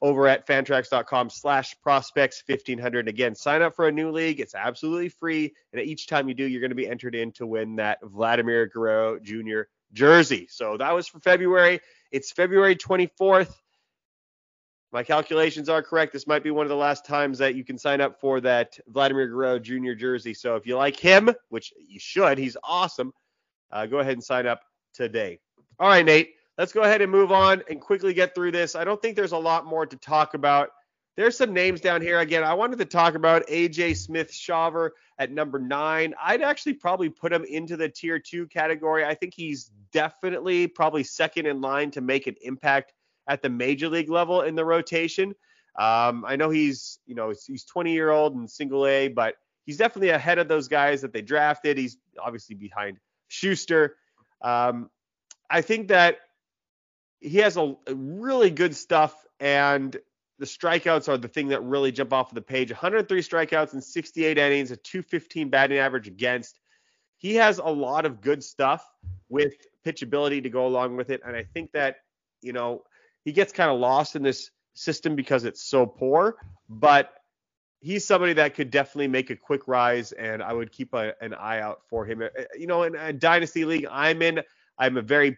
over 0.02 0.28
at 0.28 0.46
fantrax.com 0.46 1.30
slash 1.30 1.76
prospects 1.82 2.44
1500 2.46 3.08
again 3.08 3.34
sign 3.34 3.62
up 3.62 3.76
for 3.76 3.88
a 3.88 3.92
new 3.92 4.12
league 4.12 4.40
it's 4.40 4.56
absolutely 4.56 5.10
free 5.10 5.54
and 5.74 5.82
each 5.82 6.08
time 6.08 6.28
you 6.28 6.36
do 6.36 6.46
you're 6.46 6.62
going 6.62 6.70
to 6.70 6.76
be 6.76 6.88
entered 6.88 7.16
in 7.16 7.32
to 7.32 7.48
win 7.48 7.76
that 7.76 8.00
vladimir 8.04 8.68
guerrero 8.68 9.20
jr 9.20 9.62
jersey 9.94 10.48
so 10.50 10.78
that 10.78 10.94
was 10.94 11.08
for 11.08 11.20
february 11.20 11.80
it's 12.12 12.32
february 12.32 12.76
24th 12.76 13.54
my 14.96 15.04
calculations 15.04 15.68
are 15.68 15.84
correct. 15.84 16.14
This 16.14 16.26
might 16.26 16.42
be 16.42 16.52
one 16.52 16.66
of 16.66 16.70
the 16.70 16.76
last 16.78 17.06
times 17.06 17.38
that 17.40 17.54
you 17.56 17.66
can 17.66 17.78
sign 17.78 18.00
up 18.00 18.18
for 18.18 18.40
that 18.40 18.80
Vladimir 18.88 19.28
Guerrero 19.28 19.60
Jr. 19.60 19.92
jersey. 19.92 20.34
So 20.34 20.56
if 20.56 20.66
you 20.66 20.78
like 20.78 20.98
him, 20.98 21.30
which 21.50 21.74
you 21.78 22.00
should, 22.00 22.38
he's 22.38 22.56
awesome, 22.64 23.12
uh, 23.72 23.88
go 23.88 24.00
ahead 24.00 24.14
and 24.14 24.24
sign 24.24 24.48
up 24.48 24.62
today. 24.94 25.40
All 25.80 25.90
right, 25.90 26.06
Nate, 26.06 26.35
let's 26.58 26.72
go 26.72 26.82
ahead 26.82 27.02
and 27.02 27.12
move 27.12 27.32
on 27.32 27.64
and 27.70 27.82
quickly 27.82 28.14
get 28.14 28.34
through 28.34 28.52
this. 28.52 28.76
I 28.76 28.84
don't 28.84 29.02
think 29.02 29.16
there's 29.16 29.32
a 29.32 29.38
lot 29.38 29.66
more 29.66 29.86
to 29.86 29.98
talk 29.98 30.34
about. 30.34 30.70
There's 31.16 31.38
some 31.38 31.54
names 31.54 31.80
down 31.80 32.02
here. 32.02 32.20
Again, 32.20 32.44
I 32.44 32.54
wanted 32.54 32.78
to 32.80 32.86
talk 32.86 33.16
about 33.16 33.48
AJ 33.48 33.98
Smith 33.98 34.32
Shawver 34.32 34.92
at 35.18 35.32
number 35.32 35.60
nine. 35.60 36.14
I'd 36.22 36.42
actually 36.42 36.74
probably 36.74 37.10
put 37.10 37.32
him 37.32 37.46
into 37.46 37.78
the 37.78 37.88
tier 37.88 38.20
two 38.20 38.48
category. 38.48 39.06
I 39.06 39.16
think 39.16 39.34
he's 39.34 39.72
definitely 39.94 40.68
probably 40.68 41.04
second 41.04 41.46
in 41.46 41.62
line 41.62 41.92
to 41.92 42.02
make 42.02 42.28
an 42.28 42.36
impact 42.42 42.94
at 43.28 43.42
the 43.42 43.50
major 43.50 43.88
league 43.88 44.10
level 44.10 44.42
in 44.42 44.56
the 44.56 44.66
rotation. 44.66 45.34
Um, 45.78 46.26
I 46.26 46.36
know 46.36 46.50
he's, 46.50 47.00
you 47.06 47.16
know, 47.16 47.34
he's 47.48 47.64
20 47.66 47.94
year 47.94 48.12
old 48.12 48.36
and 48.36 48.50
single 48.50 48.86
A, 48.86 49.08
but 49.08 49.36
he's 49.66 49.78
definitely 49.78 50.10
ahead 50.10 50.38
of 50.38 50.48
those 50.48 50.68
guys 50.68 51.02
that 51.02 51.14
they 51.14 51.22
drafted. 51.22 51.78
He's 51.78 51.98
obviously 52.22 52.56
behind 52.56 52.98
Schuster. 53.30 53.96
Um, 54.42 54.90
I 55.50 55.62
think 55.62 55.90
that 55.90 56.18
he 57.20 57.38
has 57.40 57.58
a, 57.58 57.76
really 57.88 58.50
good 58.50 58.76
stuff, 58.76 59.26
and 59.40 59.96
the 60.38 60.46
strikeouts 60.46 61.08
are 61.08 61.18
the 61.18 61.28
thing 61.28 61.48
that 61.50 61.64
really 61.64 61.92
jump 61.92 62.14
off 62.14 62.30
of 62.30 62.36
the 62.36 62.42
page. 62.42 62.72
103 62.72 63.22
strikeouts 63.22 63.74
in 63.74 63.82
68 63.82 64.38
innings, 64.38 64.72
a 64.72 64.78
215 64.78 65.50
batting 65.50 65.78
average 65.78 66.08
against. 66.08 66.60
He 67.18 67.36
has 67.36 67.60
a 67.60 67.64
lot 67.64 68.06
of 68.06 68.22
good 68.22 68.44
stuff 68.44 68.86
with 69.30 69.54
pitchability 69.86 70.44
to 70.44 70.50
go 70.50 70.68
along 70.68 70.98
with 70.98 71.10
it, 71.10 71.22
and 71.26 71.36
I 71.36 71.44
think 71.44 71.72
that 71.72 71.98
you 72.42 72.54
know 72.54 72.84
he 73.24 73.32
gets 73.32 73.52
kind 73.52 73.72
of 73.72 73.80
lost 73.80 74.16
in 74.16 74.24
this 74.24 74.52
system 74.74 75.16
because 75.16 75.46
it's 75.46 75.64
so 75.64 75.86
poor, 75.86 76.36
but 76.70 77.14
he's 77.80 78.06
somebody 78.06 78.34
that 78.34 78.56
could 78.56 78.72
definitely 78.72 79.08
make 79.08 79.30
a 79.30 79.36
quick 79.36 79.68
rise, 79.68 80.12
and 80.12 80.44
I 80.44 80.54
would 80.54 80.72
keep 80.72 80.94
a, 80.94 81.14
an 81.22 81.34
eye 81.34 81.62
out 81.62 81.82
for 81.88 82.06
him. 82.06 82.22
Uh, 82.22 82.28
You 82.58 82.68
know, 82.68 82.84
in 82.84 82.96
a 82.96 83.14
dynasty 83.14 83.64
league 83.64 83.88
I'm 83.90 84.22
in, 84.22 84.42
I'm 84.78 84.98
a 84.98 85.02
very 85.02 85.38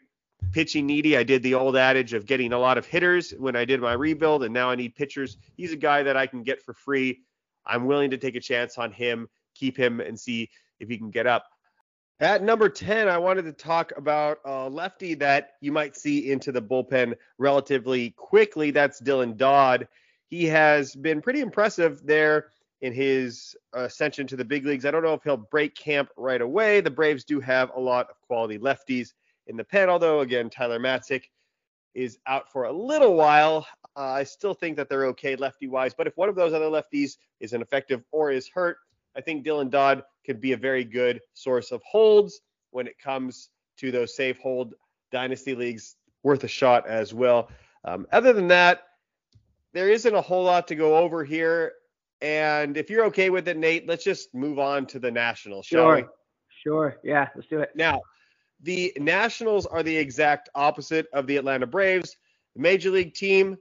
pitching 0.51 0.85
needy. 0.85 1.17
I 1.17 1.23
did 1.23 1.43
the 1.43 1.53
old 1.53 1.75
adage 1.75 2.13
of 2.13 2.25
getting 2.25 2.53
a 2.53 2.59
lot 2.59 2.77
of 2.77 2.85
hitters 2.85 3.31
when 3.31 3.55
I 3.55 3.65
did 3.65 3.81
my 3.81 3.93
rebuild, 3.93 4.43
and 4.43 4.53
now 4.53 4.69
I 4.69 4.75
need 4.75 4.95
pitchers. 4.95 5.37
He's 5.55 5.73
a 5.73 5.77
guy 5.77 6.03
that 6.03 6.17
I 6.17 6.27
can 6.27 6.43
get 6.43 6.61
for 6.61 6.73
free. 6.73 7.21
I'm 7.65 7.85
willing 7.85 8.11
to 8.11 8.17
take 8.17 8.35
a 8.35 8.39
chance 8.39 8.77
on 8.77 8.91
him, 8.91 9.29
keep 9.55 9.77
him, 9.77 9.99
and 9.99 10.19
see 10.19 10.49
if 10.79 10.89
he 10.89 10.97
can 10.97 11.09
get 11.09 11.27
up. 11.27 11.45
At 12.19 12.41
number 12.41 12.67
10, 12.67 13.07
I 13.07 13.17
wanted 13.19 13.43
to 13.43 13.53
talk 13.53 13.93
about 13.95 14.39
a 14.43 14.67
lefty 14.69 15.13
that 15.15 15.51
you 15.61 15.71
might 15.71 15.95
see 15.95 16.31
into 16.31 16.51
the 16.51 16.61
bullpen 16.61 17.13
relatively 17.37 18.11
quickly. 18.11 18.71
That's 18.71 18.99
Dylan 19.01 19.37
Dodd. 19.37 19.87
He 20.27 20.45
has 20.45 20.95
been 20.95 21.21
pretty 21.21 21.41
impressive 21.41 22.03
there 22.05 22.47
in 22.81 22.91
his 22.91 23.55
ascension 23.73 24.25
to 24.27 24.35
the 24.35 24.45
big 24.45 24.65
leagues. 24.65 24.85
I 24.85 24.91
don't 24.91 25.03
know 25.03 25.13
if 25.13 25.23
he'll 25.23 25.37
break 25.37 25.75
camp 25.75 26.09
right 26.17 26.41
away. 26.41 26.81
The 26.81 26.89
Braves 26.89 27.23
do 27.23 27.39
have 27.39 27.71
a 27.75 27.79
lot 27.79 28.09
of 28.09 28.19
quality 28.21 28.57
lefties 28.57 29.13
in 29.47 29.57
the 29.57 29.63
pen, 29.63 29.89
although, 29.89 30.21
again, 30.21 30.49
Tyler 30.49 30.79
Matzek 30.79 31.23
is 31.93 32.19
out 32.27 32.51
for 32.51 32.65
a 32.65 32.71
little 32.71 33.15
while. 33.15 33.65
Uh, 33.95 34.01
I 34.01 34.23
still 34.23 34.53
think 34.53 34.77
that 34.77 34.89
they're 34.89 35.07
okay 35.07 35.35
lefty 35.35 35.67
wise, 35.67 35.93
but 35.93 36.05
if 36.05 36.15
one 36.15 36.29
of 36.29 36.35
those 36.35 36.53
other 36.53 36.65
lefties 36.65 37.17
is 37.39 37.53
ineffective 37.53 38.03
or 38.11 38.31
is 38.31 38.47
hurt, 38.47 38.77
I 39.15 39.21
think 39.21 39.45
Dylan 39.45 39.71
Dodd 39.71 40.03
could 40.25 40.39
be 40.39 40.51
a 40.51 40.57
very 40.57 40.83
good 40.83 41.21
source 41.33 41.71
of 41.71 41.81
holds 41.83 42.41
when 42.71 42.85
it 42.85 42.99
comes 42.99 43.49
to 43.77 43.91
those 43.91 44.15
safe 44.15 44.37
hold 44.39 44.75
dynasty 45.11 45.55
leagues. 45.55 45.95
Worth 46.23 46.43
a 46.43 46.47
shot 46.47 46.87
as 46.87 47.13
well. 47.13 47.49
Um, 47.85 48.05
other 48.11 48.33
than 48.33 48.47
that, 48.49 48.83
there 49.73 49.89
isn't 49.89 50.13
a 50.13 50.21
whole 50.21 50.43
lot 50.43 50.67
to 50.67 50.75
go 50.75 50.97
over 50.97 51.23
here. 51.23 51.73
And 52.21 52.75
if 52.77 52.89
you're 52.89 53.05
okay 53.05 53.29
with 53.29 53.47
it, 53.47 53.57
Nate, 53.57 53.87
let's 53.87 54.03
just 54.03 54.33
move 54.33 54.59
on 54.59 54.87
to 54.87 54.99
the 54.99 55.09
Nationals, 55.09 55.67
shall 55.67 55.85
Sure. 55.85 55.95
we? 55.95 56.03
Sure. 56.63 56.97
Yeah, 57.03 57.29
let's 57.35 57.47
do 57.47 57.59
it. 57.59 57.69
Now, 57.75 58.01
the 58.61 58.93
Nationals 58.97 59.65
are 59.65 59.83
the 59.83 59.95
exact 59.95 60.49
opposite 60.55 61.07
of 61.13 61.27
the 61.27 61.37
Atlanta 61.37 61.67
Braves. 61.67 62.17
The 62.55 62.61
major 62.61 62.89
league 62.89 63.13
team 63.13 63.57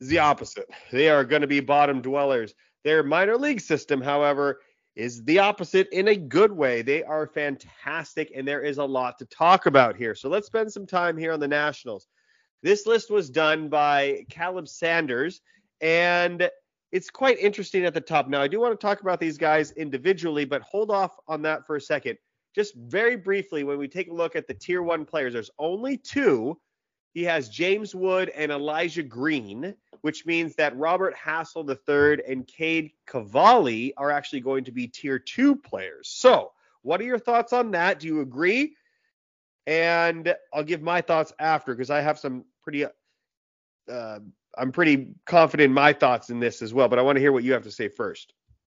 is 0.00 0.08
the 0.08 0.20
opposite. 0.20 0.68
They 0.92 1.08
are 1.08 1.24
going 1.24 1.42
to 1.42 1.48
be 1.48 1.60
bottom 1.60 2.00
dwellers. 2.00 2.54
Their 2.84 3.02
minor 3.02 3.36
league 3.36 3.60
system, 3.60 4.00
however, 4.00 4.60
is 4.94 5.24
the 5.24 5.38
opposite 5.38 5.88
in 5.92 6.08
a 6.08 6.16
good 6.16 6.52
way. 6.52 6.82
They 6.82 7.02
are 7.04 7.26
fantastic, 7.26 8.32
and 8.34 8.46
there 8.46 8.62
is 8.62 8.78
a 8.78 8.84
lot 8.84 9.18
to 9.18 9.26
talk 9.26 9.66
about 9.66 9.96
here. 9.96 10.14
So 10.14 10.28
let's 10.28 10.46
spend 10.46 10.72
some 10.72 10.86
time 10.86 11.16
here 11.16 11.32
on 11.32 11.40
the 11.40 11.48
Nationals. 11.48 12.06
This 12.62 12.86
list 12.86 13.10
was 13.10 13.30
done 13.30 13.68
by 13.68 14.24
Caleb 14.28 14.66
Sanders, 14.66 15.40
and 15.80 16.50
it's 16.90 17.10
quite 17.10 17.38
interesting 17.38 17.84
at 17.84 17.94
the 17.94 18.00
top. 18.00 18.28
Now, 18.28 18.40
I 18.40 18.48
do 18.48 18.58
want 18.60 18.78
to 18.78 18.84
talk 18.84 19.00
about 19.00 19.20
these 19.20 19.38
guys 19.38 19.72
individually, 19.72 20.44
but 20.44 20.62
hold 20.62 20.90
off 20.90 21.16
on 21.28 21.42
that 21.42 21.66
for 21.66 21.76
a 21.76 21.80
second. 21.80 22.18
Just 22.54 22.74
very 22.74 23.16
briefly, 23.16 23.64
when 23.64 23.78
we 23.78 23.88
take 23.88 24.08
a 24.08 24.14
look 24.14 24.36
at 24.36 24.46
the 24.46 24.54
tier 24.54 24.82
one 24.82 25.04
players, 25.04 25.32
there's 25.32 25.50
only 25.58 25.96
two. 25.96 26.58
He 27.14 27.24
has 27.24 27.48
James 27.48 27.94
Wood 27.94 28.30
and 28.30 28.52
Elijah 28.52 29.02
Green, 29.02 29.74
which 30.02 30.26
means 30.26 30.54
that 30.56 30.76
Robert 30.76 31.14
Hassell 31.16 31.68
III 31.68 32.22
and 32.30 32.46
Cade 32.46 32.92
Cavalli 33.06 33.94
are 33.96 34.10
actually 34.10 34.40
going 34.40 34.64
to 34.64 34.72
be 34.72 34.86
tier 34.86 35.18
two 35.18 35.56
players. 35.56 36.08
So, 36.08 36.52
what 36.82 37.00
are 37.00 37.04
your 37.04 37.18
thoughts 37.18 37.52
on 37.52 37.72
that? 37.72 38.00
Do 38.00 38.06
you 38.06 38.20
agree? 38.20 38.76
And 39.66 40.34
I'll 40.54 40.64
give 40.64 40.80
my 40.80 41.00
thoughts 41.00 41.32
after 41.38 41.74
because 41.74 41.90
I 41.90 42.00
have 42.00 42.18
some 42.18 42.44
pretty, 42.62 42.86
uh, 43.90 44.18
I'm 44.56 44.72
pretty 44.72 45.08
confident 45.26 45.66
in 45.66 45.74
my 45.74 45.92
thoughts 45.92 46.30
in 46.30 46.40
this 46.40 46.62
as 46.62 46.72
well. 46.72 46.88
But 46.88 46.98
I 46.98 47.02
want 47.02 47.16
to 47.16 47.20
hear 47.20 47.32
what 47.32 47.44
you 47.44 47.52
have 47.52 47.64
to 47.64 47.70
say 47.70 47.88
first. 47.88 48.32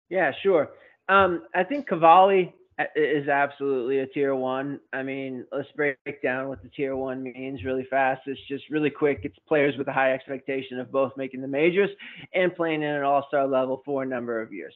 Yeah, 0.08 0.32
sure. 0.42 0.70
Um, 1.08 1.42
I 1.54 1.64
think 1.64 1.88
Cavalli 1.88 2.54
is 2.96 3.28
absolutely 3.28 4.00
a 4.00 4.06
tier 4.06 4.34
one. 4.34 4.80
I 4.92 5.02
mean, 5.02 5.46
let's 5.52 5.68
break 5.76 5.96
down 6.22 6.48
what 6.48 6.62
the 6.62 6.68
tier 6.68 6.96
one 6.96 7.22
means 7.22 7.62
really 7.64 7.86
fast. 7.88 8.22
It's 8.26 8.40
just 8.48 8.68
really 8.70 8.90
quick. 8.90 9.20
It's 9.22 9.38
players 9.46 9.76
with 9.76 9.86
a 9.88 9.92
high 9.92 10.12
expectation 10.12 10.80
of 10.80 10.90
both 10.90 11.12
making 11.16 11.40
the 11.40 11.48
majors 11.48 11.90
and 12.34 12.54
playing 12.54 12.82
in 12.82 12.88
an 12.88 13.02
all 13.02 13.24
star 13.28 13.46
level 13.46 13.82
for 13.84 14.02
a 14.02 14.06
number 14.06 14.40
of 14.40 14.52
years. 14.52 14.74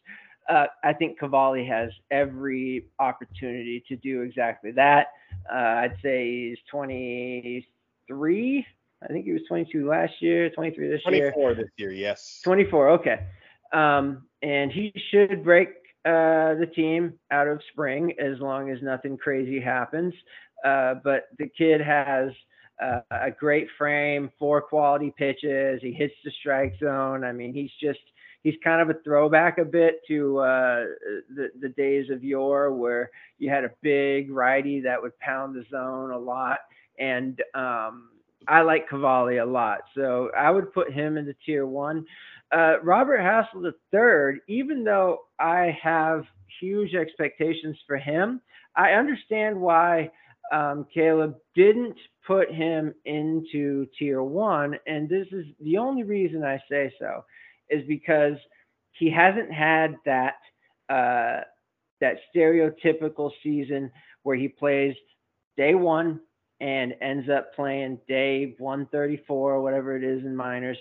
Uh, 0.48 0.66
I 0.82 0.92
think 0.94 1.18
Cavalli 1.18 1.66
has 1.66 1.90
every 2.10 2.86
opportunity 2.98 3.84
to 3.88 3.96
do 3.96 4.22
exactly 4.22 4.70
that. 4.72 5.08
Uh, 5.52 5.56
I'd 5.56 5.96
say 6.02 6.48
he's 6.50 6.58
23. 6.70 8.66
I 9.02 9.06
think 9.06 9.24
he 9.24 9.32
was 9.32 9.42
22 9.48 9.86
last 9.88 10.12
year, 10.20 10.50
23 10.50 10.88
this 10.88 11.00
year. 11.06 11.32
24 11.32 11.54
this 11.54 11.68
year, 11.76 11.92
yes. 11.92 12.40
24, 12.44 12.88
okay. 12.90 13.26
Um, 13.72 14.24
and 14.42 14.72
he 14.72 14.92
should 15.10 15.44
break 15.44 15.77
uh, 16.04 16.54
the 16.54 16.70
team 16.74 17.14
out 17.30 17.48
of 17.48 17.60
spring 17.72 18.14
as 18.18 18.38
long 18.40 18.70
as 18.70 18.82
nothing 18.82 19.16
crazy 19.16 19.60
happens. 19.60 20.14
Uh, 20.64 20.94
but 21.04 21.28
the 21.38 21.48
kid 21.48 21.80
has 21.80 22.30
uh, 22.82 23.00
a 23.10 23.30
great 23.30 23.68
frame, 23.76 24.30
four 24.38 24.60
quality 24.60 25.12
pitches. 25.16 25.80
He 25.82 25.92
hits 25.92 26.14
the 26.24 26.30
strike 26.40 26.74
zone. 26.80 27.24
I 27.24 27.32
mean, 27.32 27.52
he's 27.52 27.72
just 27.80 28.00
he's 28.42 28.54
kind 28.62 28.80
of 28.80 28.90
a 28.90 29.00
throwback 29.02 29.58
a 29.58 29.64
bit 29.64 30.00
to 30.08 30.38
uh, 30.38 30.84
the 31.34 31.48
the 31.60 31.70
days 31.70 32.10
of 32.10 32.22
yore 32.24 32.72
where 32.72 33.10
you 33.38 33.50
had 33.50 33.64
a 33.64 33.70
big 33.82 34.30
righty 34.30 34.80
that 34.80 35.00
would 35.00 35.18
pound 35.18 35.54
the 35.54 35.64
zone 35.70 36.10
a 36.10 36.18
lot. 36.18 36.58
And 36.98 37.40
um, 37.54 38.10
I 38.46 38.62
like 38.62 38.88
Cavalli 38.88 39.38
a 39.38 39.46
lot, 39.46 39.80
so 39.94 40.30
I 40.36 40.50
would 40.50 40.72
put 40.72 40.92
him 40.92 41.16
in 41.16 41.26
the 41.26 41.36
tier 41.44 41.66
one. 41.66 42.04
Uh, 42.50 42.80
Robert 42.82 43.20
Hassell 43.20 43.72
III, 43.92 44.40
even 44.48 44.84
though 44.84 45.18
I 45.38 45.76
have 45.82 46.24
huge 46.60 46.94
expectations 46.94 47.76
for 47.86 47.96
him, 47.96 48.40
I 48.76 48.92
understand 48.92 49.60
why 49.60 50.10
um, 50.52 50.86
Caleb 50.92 51.36
didn't 51.54 51.96
put 52.26 52.50
him 52.50 52.94
into 53.04 53.86
tier 53.98 54.22
one. 54.22 54.76
And 54.86 55.08
this 55.08 55.26
is 55.32 55.44
the 55.60 55.76
only 55.76 56.04
reason 56.04 56.42
I 56.44 56.58
say 56.70 56.92
so 56.98 57.24
is 57.68 57.86
because 57.86 58.36
he 58.92 59.10
hasn't 59.10 59.52
had 59.52 59.96
that 60.06 60.34
uh, 60.88 61.42
that 62.00 62.16
stereotypical 62.34 63.30
season 63.42 63.90
where 64.22 64.36
he 64.36 64.48
plays 64.48 64.94
day 65.56 65.74
one 65.74 66.20
and 66.60 66.94
ends 67.02 67.28
up 67.28 67.54
playing 67.54 67.98
day 68.08 68.54
134 68.58 69.52
or 69.54 69.62
whatever 69.62 69.96
it 69.96 70.04
is 70.04 70.24
in 70.24 70.34
minors 70.34 70.78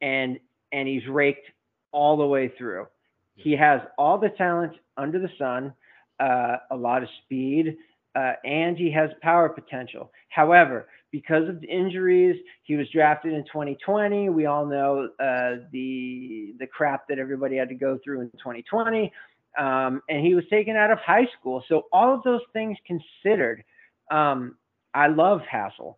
and 0.00 0.38
and 0.72 0.88
he's 0.88 1.06
raked 1.08 1.46
all 1.92 2.16
the 2.16 2.26
way 2.26 2.52
through. 2.56 2.86
He 3.34 3.52
has 3.52 3.80
all 3.98 4.18
the 4.18 4.28
talent 4.30 4.74
under 4.96 5.18
the 5.18 5.30
sun, 5.38 5.72
uh, 6.18 6.56
a 6.70 6.76
lot 6.76 7.02
of 7.02 7.08
speed, 7.24 7.76
uh, 8.14 8.32
and 8.44 8.76
he 8.76 8.90
has 8.92 9.10
power 9.22 9.48
potential. 9.48 10.10
However, 10.28 10.88
because 11.10 11.48
of 11.48 11.60
the 11.60 11.66
injuries, 11.66 12.36
he 12.64 12.76
was 12.76 12.86
drafted 12.90 13.32
in 13.32 13.44
2020. 13.44 14.28
We 14.28 14.46
all 14.46 14.66
know 14.66 15.08
uh, 15.18 15.64
the 15.72 16.54
the 16.58 16.66
crap 16.66 17.08
that 17.08 17.18
everybody 17.18 17.56
had 17.56 17.68
to 17.68 17.74
go 17.74 17.98
through 18.04 18.22
in 18.22 18.30
2020, 18.32 19.12
um, 19.58 20.02
and 20.08 20.24
he 20.24 20.34
was 20.34 20.44
taken 20.50 20.76
out 20.76 20.90
of 20.90 20.98
high 20.98 21.26
school. 21.38 21.64
So 21.68 21.84
all 21.92 22.14
of 22.14 22.22
those 22.24 22.42
things 22.52 22.76
considered, 22.86 23.64
um, 24.10 24.56
I 24.94 25.08
love 25.08 25.40
Hassell, 25.52 25.96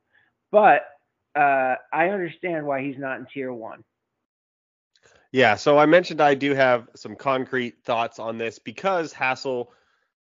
but 0.50 0.82
uh, 1.34 1.76
I 1.92 2.08
understand 2.08 2.66
why 2.66 2.82
he's 2.82 2.98
not 2.98 3.18
in 3.18 3.26
tier 3.32 3.52
one. 3.52 3.84
Yeah, 5.32 5.56
so 5.56 5.78
I 5.78 5.86
mentioned 5.86 6.20
I 6.20 6.34
do 6.34 6.54
have 6.54 6.88
some 6.94 7.16
concrete 7.16 7.82
thoughts 7.84 8.18
on 8.18 8.36
this 8.38 8.58
because 8.58 9.12
Hassell 9.14 9.68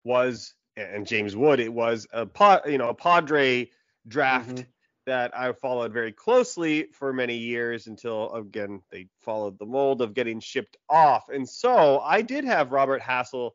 was 0.04 0.54
and 0.78 1.06
James 1.06 1.36
Wood, 1.36 1.60
it 1.60 1.74
was 1.74 2.08
a 2.14 2.26
pod, 2.26 2.62
you 2.68 2.78
know, 2.78 2.90
a 2.90 2.94
Padre 2.94 3.70
draft 4.08 4.50
Mhm. 4.60 4.68
that 5.08 5.38
I 5.38 5.52
followed 5.52 5.92
very 5.92 6.14
closely 6.14 6.84
for 6.94 7.12
many 7.12 7.36
years 7.36 7.88
until 7.88 8.32
again 8.34 8.82
they 8.92 9.08
followed 9.20 9.58
the 9.58 9.66
mold 9.66 10.02
of 10.02 10.14
getting 10.14 10.40
shipped 10.40 10.78
off. 10.90 11.28
And 11.30 11.50
so 11.50 12.00
I 12.00 12.22
did 12.22 12.46
have 12.46 12.72
Robert 12.72 13.02
Hassell 13.02 13.52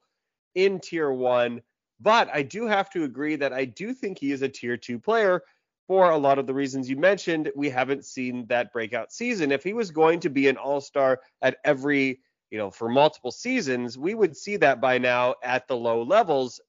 in 0.55 0.81
tier 0.81 1.11
one, 1.13 1.63
but 2.01 2.29
I 2.33 2.43
do 2.43 2.67
have 2.67 2.91
to 2.91 3.05
agree 3.05 3.37
that 3.37 3.53
I 3.53 3.65
do 3.65 3.95
think 3.95 4.19
he 4.19 4.33
is 4.33 4.43
a 4.43 4.49
tier 4.49 4.77
two 4.77 4.99
player 4.99 5.43
for 5.87 6.11
a 6.11 6.17
lot 6.17 6.39
of 6.39 6.47
the 6.47 6.55
reasons 6.55 6.89
you 6.89 6.97
mentioned. 6.97 7.51
We 7.55 7.71
haven't 7.71 8.05
seen 8.05 8.47
that 8.47 8.73
breakout 8.73 9.13
season. 9.13 9.53
If 9.53 9.63
he 9.63 9.73
was 9.73 9.91
going 9.91 10.21
to 10.21 10.31
be 10.31 10.49
an 10.49 10.57
all-star 10.57 11.21
at 11.43 11.59
every, 11.65 12.21
you 12.51 12.59
know, 12.59 12.71
for 12.71 12.89
multiple 12.89 13.31
seasons, 13.31 13.99
we 13.99 14.15
would 14.15 14.37
see 14.37 14.57
that 14.59 14.81
by 14.81 14.99
now 14.99 15.35
at 15.43 15.69
the 15.69 15.77
low 15.77 16.03
levels. 16.03 16.61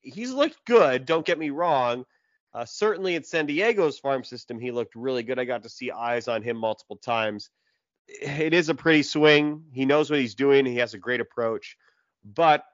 He's 0.00 0.32
looked 0.32 0.64
good, 0.64 1.04
don't 1.06 1.26
get 1.26 1.38
me 1.38 1.50
wrong. 1.50 2.04
Uh, 2.54 2.64
certainly 2.64 3.14
at 3.14 3.26
San 3.26 3.46
Diego's 3.46 3.98
farm 3.98 4.24
system, 4.24 4.58
he 4.58 4.70
looked 4.70 4.94
really 4.94 5.22
good. 5.22 5.38
I 5.38 5.44
got 5.44 5.62
to 5.62 5.70
see 5.70 5.90
eyes 5.90 6.28
on 6.28 6.42
him 6.42 6.56
multiple 6.56 6.96
times. 6.96 7.50
It 8.08 8.52
is 8.52 8.68
a 8.68 8.74
pretty 8.74 9.02
swing. 9.02 9.64
He 9.72 9.86
knows 9.86 10.10
what 10.10 10.20
he's 10.20 10.34
doing. 10.34 10.66
He 10.66 10.76
has 10.76 10.92
a 10.92 10.98
great 10.98 11.20
approach, 11.20 11.76
but 12.24 12.64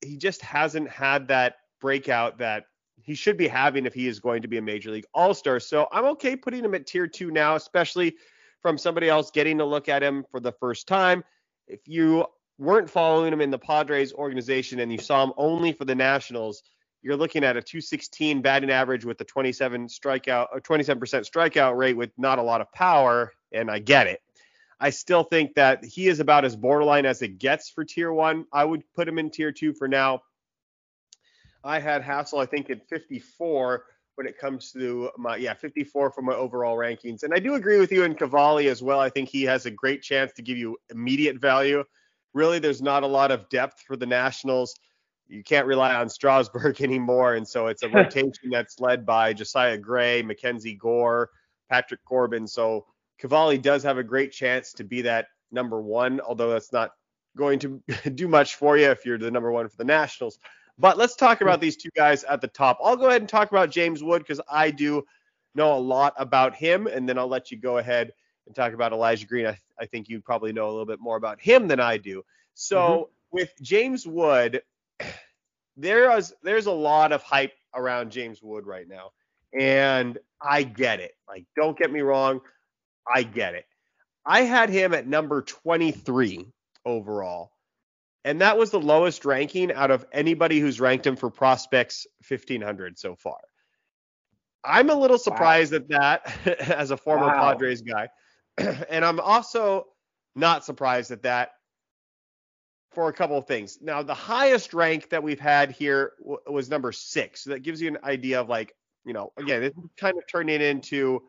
he 0.00 0.16
just 0.16 0.40
hasn't 0.42 0.88
had 0.88 1.28
that 1.28 1.56
breakout 1.80 2.38
that 2.38 2.66
he 3.02 3.14
should 3.14 3.36
be 3.36 3.48
having 3.48 3.86
if 3.86 3.94
he 3.94 4.08
is 4.08 4.20
going 4.20 4.42
to 4.42 4.48
be 4.48 4.58
a 4.58 4.62
major 4.62 4.90
league 4.90 5.06
all 5.14 5.34
star. 5.34 5.60
So 5.60 5.88
I'm 5.92 6.04
okay 6.06 6.36
putting 6.36 6.64
him 6.64 6.74
at 6.74 6.86
tier 6.86 7.06
two 7.06 7.30
now, 7.30 7.56
especially 7.56 8.16
from 8.62 8.78
somebody 8.78 9.08
else 9.08 9.30
getting 9.30 9.58
to 9.58 9.64
look 9.64 9.88
at 9.88 10.02
him 10.02 10.24
for 10.30 10.40
the 10.40 10.52
first 10.52 10.88
time. 10.88 11.22
If 11.66 11.80
you 11.86 12.26
weren't 12.58 12.88
following 12.88 13.32
him 13.32 13.40
in 13.40 13.50
the 13.50 13.58
Padres 13.58 14.12
organization 14.12 14.80
and 14.80 14.90
you 14.90 14.98
saw 14.98 15.22
him 15.24 15.32
only 15.36 15.72
for 15.72 15.84
the 15.84 15.94
Nationals, 15.94 16.62
you're 17.02 17.16
looking 17.16 17.44
at 17.44 17.56
a 17.56 17.62
216 17.62 18.40
batting 18.40 18.70
average 18.70 19.04
with 19.04 19.20
a 19.20 19.24
27 19.24 19.88
strikeout 19.88 20.46
or 20.52 20.60
27% 20.60 20.98
strikeout 20.98 21.76
rate 21.76 21.96
with 21.96 22.10
not 22.16 22.38
a 22.38 22.42
lot 22.42 22.62
of 22.62 22.72
power, 22.72 23.32
and 23.52 23.70
I 23.70 23.78
get 23.78 24.06
it. 24.06 24.20
I 24.80 24.90
still 24.90 25.22
think 25.22 25.54
that 25.54 25.84
he 25.84 26.08
is 26.08 26.20
about 26.20 26.44
as 26.44 26.56
borderline 26.56 27.06
as 27.06 27.22
it 27.22 27.38
gets 27.38 27.68
for 27.68 27.84
tier 27.84 28.12
one. 28.12 28.46
I 28.52 28.64
would 28.64 28.82
put 28.94 29.06
him 29.06 29.18
in 29.18 29.30
tier 29.30 29.52
two 29.52 29.74
for 29.74 29.86
now. 29.86 30.22
I 31.64 31.80
had 31.80 32.02
Hassell, 32.02 32.42
I 32.42 32.46
think, 32.46 32.70
at 32.70 32.86
54 32.88 33.84
when 34.16 34.26
it 34.28 34.38
comes 34.38 34.70
to 34.72 35.10
my 35.16 35.36
yeah 35.36 35.54
54 35.54 36.12
for 36.12 36.22
my 36.22 36.34
overall 36.34 36.76
rankings, 36.76 37.24
and 37.24 37.34
I 37.34 37.38
do 37.38 37.54
agree 37.54 37.80
with 37.80 37.90
you 37.90 38.04
in 38.04 38.14
Cavalli 38.14 38.68
as 38.68 38.82
well. 38.82 39.00
I 39.00 39.08
think 39.08 39.28
he 39.28 39.42
has 39.44 39.66
a 39.66 39.70
great 39.70 40.02
chance 40.02 40.32
to 40.34 40.42
give 40.42 40.56
you 40.56 40.76
immediate 40.90 41.40
value. 41.40 41.82
Really, 42.32 42.58
there's 42.58 42.82
not 42.82 43.02
a 43.02 43.08
lot 43.08 43.30
of 43.30 43.48
depth 43.48 43.82
for 43.86 43.96
the 43.96 44.06
Nationals. 44.06 44.74
You 45.26 45.42
can't 45.42 45.66
rely 45.66 45.94
on 45.94 46.08
Strasburg 46.08 46.80
anymore, 46.80 47.34
and 47.34 47.46
so 47.46 47.66
it's 47.66 47.82
a 47.82 47.88
rotation 47.90 48.50
that's 48.50 48.78
led 48.78 49.04
by 49.04 49.32
Josiah 49.32 49.78
Gray, 49.78 50.22
Mackenzie 50.22 50.74
Gore, 50.74 51.30
Patrick 51.70 52.04
Corbin. 52.04 52.46
So 52.46 52.86
Cavalli 53.18 53.58
does 53.58 53.82
have 53.82 53.98
a 53.98 54.04
great 54.04 54.32
chance 54.32 54.72
to 54.74 54.84
be 54.84 55.02
that 55.02 55.26
number 55.50 55.80
one, 55.80 56.20
although 56.20 56.50
that's 56.50 56.72
not 56.72 56.90
going 57.36 57.58
to 57.60 57.82
do 58.14 58.28
much 58.28 58.56
for 58.56 58.76
you 58.76 58.90
if 58.90 59.04
you're 59.04 59.18
the 59.18 59.30
number 59.30 59.50
one 59.50 59.68
for 59.68 59.76
the 59.76 59.84
Nationals. 59.84 60.38
But 60.78 60.98
let's 60.98 61.14
talk 61.14 61.40
about 61.40 61.60
these 61.60 61.76
two 61.76 61.90
guys 61.96 62.24
at 62.24 62.40
the 62.40 62.48
top. 62.48 62.78
I'll 62.82 62.96
go 62.96 63.06
ahead 63.06 63.22
and 63.22 63.28
talk 63.28 63.50
about 63.50 63.70
James 63.70 64.02
Wood 64.02 64.22
because 64.22 64.40
I 64.50 64.70
do 64.70 65.04
know 65.54 65.76
a 65.76 65.78
lot 65.78 66.14
about 66.16 66.54
him, 66.54 66.86
and 66.86 67.08
then 67.08 67.18
I'll 67.18 67.28
let 67.28 67.50
you 67.50 67.56
go 67.56 67.78
ahead 67.78 68.12
and 68.46 68.54
talk 68.54 68.72
about 68.72 68.92
Elijah 68.92 69.26
Green. 69.26 69.46
I, 69.46 69.58
I 69.78 69.86
think 69.86 70.08
you 70.08 70.20
probably 70.20 70.52
know 70.52 70.66
a 70.66 70.72
little 70.72 70.86
bit 70.86 71.00
more 71.00 71.16
about 71.16 71.40
him 71.40 71.68
than 71.68 71.80
I 71.80 71.96
do. 71.96 72.24
So 72.54 72.78
mm-hmm. 72.78 73.02
with 73.30 73.52
James 73.62 74.06
Wood, 74.06 74.62
there's 75.76 76.32
there's 76.42 76.66
a 76.66 76.72
lot 76.72 77.12
of 77.12 77.22
hype 77.22 77.52
around 77.74 78.10
James 78.10 78.42
Wood 78.42 78.66
right 78.66 78.88
now. 78.88 79.10
And 79.58 80.18
I 80.42 80.64
get 80.64 81.00
it. 81.00 81.12
Like, 81.28 81.44
don't 81.56 81.78
get 81.78 81.92
me 81.92 82.00
wrong, 82.00 82.40
I 83.12 83.22
get 83.22 83.54
it. 83.54 83.66
I 84.26 84.42
had 84.42 84.70
him 84.70 84.94
at 84.94 85.06
number 85.06 85.42
23 85.42 86.46
overall. 86.84 87.52
And 88.24 88.40
that 88.40 88.56
was 88.56 88.70
the 88.70 88.80
lowest 88.80 89.24
ranking 89.24 89.72
out 89.72 89.90
of 89.90 90.06
anybody 90.12 90.58
who's 90.58 90.80
ranked 90.80 91.06
him 91.06 91.16
for 91.16 91.30
prospects 91.30 92.06
1500 92.26 92.98
so 92.98 93.14
far. 93.14 93.38
I'm 94.64 94.88
a 94.88 94.94
little 94.94 95.18
surprised 95.18 95.72
wow. 95.72 95.78
at 95.78 95.88
that 95.88 96.58
as 96.70 96.90
a 96.90 96.96
former 96.96 97.26
wow. 97.26 97.52
Padres 97.52 97.82
guy. 97.82 98.08
and 98.56 99.04
I'm 99.04 99.20
also 99.20 99.86
not 100.34 100.64
surprised 100.64 101.10
at 101.10 101.22
that 101.22 101.50
for 102.92 103.08
a 103.08 103.12
couple 103.12 103.36
of 103.36 103.46
things. 103.46 103.78
Now, 103.82 104.02
the 104.02 104.14
highest 104.14 104.72
rank 104.72 105.10
that 105.10 105.22
we've 105.22 105.40
had 105.40 105.72
here 105.72 106.12
w- 106.20 106.38
was 106.48 106.70
number 106.70 106.92
six. 106.92 107.44
So 107.44 107.50
that 107.50 107.60
gives 107.60 107.82
you 107.82 107.88
an 107.88 107.98
idea 108.04 108.40
of 108.40 108.48
like, 108.48 108.74
you 109.04 109.12
know, 109.12 109.32
again, 109.36 109.62
it 109.64 109.74
kind 109.98 110.16
of 110.16 110.24
turning 110.30 110.62
into, 110.62 111.20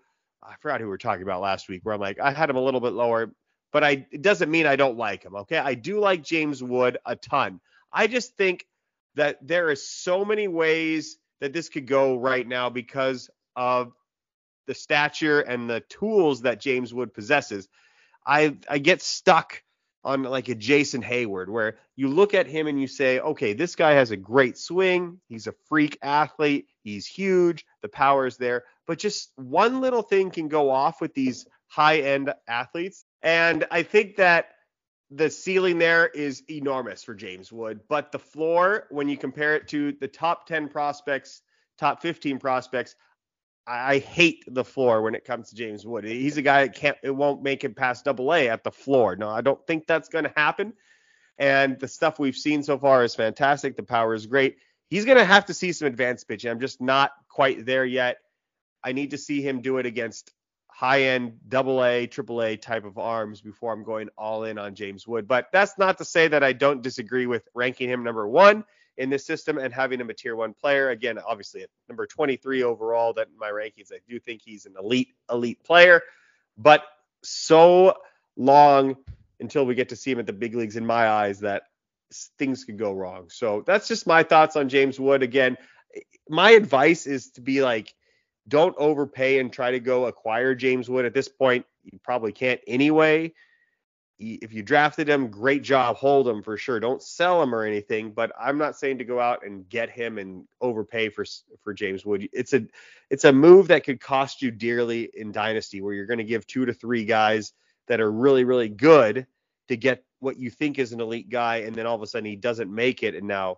I 0.42 0.54
forgot 0.62 0.80
who 0.80 0.86
we 0.86 0.92
were 0.92 0.98
talking 0.98 1.24
about 1.24 1.42
last 1.42 1.68
week, 1.68 1.82
where 1.84 1.94
I'm 1.94 2.00
like, 2.00 2.20
I 2.20 2.32
had 2.32 2.50
him 2.50 2.56
a 2.56 2.62
little 2.62 2.80
bit 2.80 2.94
lower, 2.94 3.34
but 3.76 3.84
I 3.84 4.08
it 4.10 4.22
doesn't 4.22 4.50
mean 4.50 4.66
I 4.66 4.78
don't 4.78 4.98
like 4.98 5.22
him. 5.22 5.36
Okay, 5.36 5.58
I 5.58 5.74
do 5.74 6.00
like 6.00 6.24
James 6.24 6.64
Wood 6.64 6.98
a 7.06 7.18
ton. 7.18 7.60
I 7.92 8.08
just 8.08 8.38
think 8.38 8.66
that 9.16 9.46
there 9.46 9.70
is 9.70 9.86
so 9.86 10.24
many 10.24 10.48
ways 10.48 11.18
that 11.42 11.52
this 11.52 11.68
could 11.68 11.86
go 11.86 12.16
right 12.16 12.48
now 12.48 12.70
because 12.70 13.30
of 13.54 13.92
the 14.66 14.74
stature 14.74 15.42
and 15.42 15.70
the 15.70 15.82
tools 15.90 16.44
that 16.44 16.62
James 16.62 16.94
Wood 16.94 17.14
possesses. 17.14 17.68
I 18.26 18.56
I 18.70 18.78
get 18.78 19.02
stuck 19.02 19.62
on 20.06 20.24
like 20.24 20.48
a 20.48 20.56
Jason 20.56 21.04
Heyward 21.04 21.50
where 21.50 21.76
you 21.98 22.08
look 22.08 22.34
at 22.34 22.48
him 22.48 22.68
and 22.68 22.80
you 22.80 22.88
say, 22.88 23.20
okay, 23.20 23.52
this 23.52 23.76
guy 23.76 23.92
has 23.92 24.12
a 24.12 24.16
great 24.16 24.58
swing. 24.58 25.20
He's 25.28 25.48
a 25.48 25.56
freak 25.68 25.98
athlete. 26.02 26.70
He's 26.82 27.06
huge. 27.06 27.66
The 27.82 27.90
power 27.90 28.26
is 28.26 28.38
there. 28.38 28.64
But 28.88 29.00
just 29.00 29.34
one 29.36 29.82
little 29.82 30.02
thing 30.02 30.32
can 30.32 30.48
go 30.48 30.72
off 30.72 31.02
with 31.02 31.14
these 31.14 31.46
high 31.68 31.98
end 31.98 32.34
athletes. 32.48 33.05
And 33.26 33.66
I 33.72 33.82
think 33.82 34.18
that 34.18 34.52
the 35.10 35.32
ceiling 35.32 35.80
there 35.80 36.08
is 36.08 36.44
enormous 36.50 37.04
for 37.04 37.16
James 37.16 37.52
Wood. 37.52 37.82
But 37.90 38.12
the 38.12 38.20
floor, 38.20 38.86
when 38.92 39.10
you 39.10 39.18
compare 39.18 39.56
it 39.56 39.68
to 39.70 39.94
the 39.94 40.08
top 40.08 40.46
10 40.46 40.70
prospects, 40.70 41.42
top 41.80 42.04
15 42.04 42.38
prospects, 42.38 42.96
I 43.68 43.98
hate 43.98 44.44
the 44.48 44.64
floor 44.64 45.02
when 45.02 45.16
it 45.16 45.26
comes 45.26 45.50
to 45.50 45.56
James 45.56 45.88
Wood. 45.88 46.04
He's 46.04 46.38
a 46.38 46.44
guy 46.44 46.68
that 46.68 46.76
can't, 46.76 46.98
it 47.02 47.10
won't 47.10 47.42
make 47.42 47.64
him 47.64 47.74
past 47.74 48.06
double 48.06 48.32
A 48.32 48.48
at 48.48 48.64
the 48.64 48.72
floor. 48.72 49.16
No, 49.16 49.28
I 49.28 49.42
don't 49.42 49.66
think 49.66 49.88
that's 49.88 50.10
going 50.10 50.26
to 50.26 50.34
happen. 50.36 50.74
And 51.40 51.80
the 51.80 51.88
stuff 51.88 52.20
we've 52.20 52.36
seen 52.36 52.62
so 52.62 52.78
far 52.78 53.04
is 53.04 53.16
fantastic. 53.16 53.76
The 53.76 53.84
power 53.84 54.14
is 54.14 54.28
great. 54.28 54.58
He's 54.90 55.06
going 55.06 55.18
to 55.18 55.26
have 55.26 55.48
to 55.48 55.54
see 55.56 55.72
some 55.72 55.88
advanced 55.88 56.28
pitching. 56.28 56.52
I'm 56.52 56.60
just 56.60 56.80
not 56.80 57.12
quite 57.28 57.66
there 57.66 57.86
yet. 57.86 58.18
I 58.84 58.92
need 58.92 59.12
to 59.12 59.18
see 59.18 59.42
him 59.42 59.62
do 59.62 59.80
it 59.80 59.88
against 59.88 60.32
high 60.76 61.04
end 61.04 61.40
double 61.48 61.86
A, 61.86 62.06
triple 62.06 62.44
A 62.44 62.58
type 62.58 62.84
of 62.84 62.98
arms 62.98 63.40
before 63.40 63.72
I'm 63.72 63.86
going 63.86 64.10
all 64.18 64.44
in 64.44 64.58
on 64.58 64.76
James 64.76 65.08
Wood. 65.08 65.26
But 65.26 65.48
that's 65.54 65.78
not 65.78 65.98
to 66.00 66.06
say 66.06 66.28
that 66.28 66.44
I 66.44 66.52
don't 66.52 66.82
disagree 66.82 67.28
with 67.28 67.48
ranking 67.54 67.90
him 67.90 68.04
number 68.04 68.28
one 68.28 68.66
in 68.98 69.10
this 69.10 69.26
system 69.26 69.58
and 69.58 69.74
having 69.74 70.02
him 70.02 70.10
a 70.10 70.14
tier 70.14 70.36
one 70.36 70.54
player. 70.54 70.90
Again, 70.90 71.18
obviously 71.18 71.64
at 71.64 71.70
number 71.88 72.06
23 72.06 72.64
overall, 72.64 73.14
that 73.14 73.30
in 73.30 73.38
my 73.40 73.52
rankings, 73.52 73.94
I 73.94 74.00
do 74.06 74.20
think 74.20 74.42
he's 74.44 74.66
an 74.66 74.74
elite, 74.78 75.14
elite 75.32 75.64
player, 75.64 76.02
but 76.58 76.84
so 77.24 77.96
long 78.36 78.98
until 79.40 79.66
we 79.66 79.76
get 79.76 79.88
to 79.90 79.96
see 79.96 80.12
him 80.12 80.20
at 80.20 80.26
the 80.26 80.34
big 80.34 80.56
leagues 80.56 80.76
in 80.76 80.86
my 80.86 81.08
eyes 81.08 81.40
that 81.40 81.64
things 82.38 82.66
could 82.66 82.78
go 82.78 82.92
wrong. 82.92 83.30
So 83.30 83.64
that's 83.66 83.88
just 83.88 84.08
my 84.08 84.24
thoughts 84.24 84.58
on 84.58 84.68
James 84.68 85.00
Wood. 85.00 85.24
Again, 85.24 85.58
my 86.28 86.52
advice 86.52 87.08
is 87.08 87.30
to 87.32 87.42
be 87.42 87.62
like, 87.62 87.94
don't 88.48 88.76
overpay 88.78 89.40
and 89.40 89.52
try 89.52 89.72
to 89.72 89.80
go 89.80 90.06
acquire 90.06 90.56
James 90.56 90.90
Wood 90.90 91.06
at 91.06 91.14
this 91.14 91.28
point. 91.30 91.66
You 91.84 92.00
probably 92.04 92.32
can't 92.32 92.62
anyway 92.68 93.34
if 94.18 94.54
you 94.54 94.64
drafted 94.64 95.10
him, 95.10 95.28
great 95.28 95.62
job, 95.62 95.98
hold 95.98 96.28
him 96.28 96.42
for 96.42 96.56
sure. 96.56 96.80
Don't 96.80 97.02
sell 97.02 97.42
him 97.44 97.54
or 97.54 97.64
anything. 97.64 98.12
But 98.12 98.32
I'm 98.40 98.58
not 98.58 98.78
saying 98.78 99.00
to 99.00 99.04
go 99.04 99.20
out 99.20 99.46
and 99.46 99.68
get 99.68 99.90
him 99.90 100.18
and 100.18 100.46
overpay 100.62 101.10
for 101.10 101.26
for 101.64 101.74
James 101.74 102.06
Wood. 102.06 102.30
It's 102.32 102.54
a 102.54 102.66
it's 103.10 103.26
a 103.26 103.34
move 103.34 103.68
that 103.68 103.84
could 103.84 104.00
cost 104.00 104.42
you 104.42 104.52
dearly 104.52 105.10
in 105.14 105.32
dynasty, 105.32 105.82
where 105.82 105.94
you're 105.94 106.06
going 106.06 106.20
to 106.20 106.24
give 106.24 106.48
two 106.48 106.66
to 106.66 106.74
three 106.74 107.06
guys 107.06 107.52
that 107.88 108.00
are 108.00 108.12
really 108.12 108.46
really 108.46 108.70
good 108.70 109.28
to 109.68 109.76
get 109.76 110.04
what 110.20 110.38
you 110.38 110.50
think 110.50 110.80
is 110.80 110.94
an 110.94 111.02
elite 111.02 111.30
guy, 111.30 111.58
and 111.58 111.76
then 111.76 111.86
all 111.86 111.96
of 111.96 112.02
a 112.02 112.08
sudden 112.08 112.26
he 112.26 112.38
doesn't 112.38 112.74
make 112.74 113.04
it, 113.04 113.16
and 113.16 113.28
now 113.28 113.58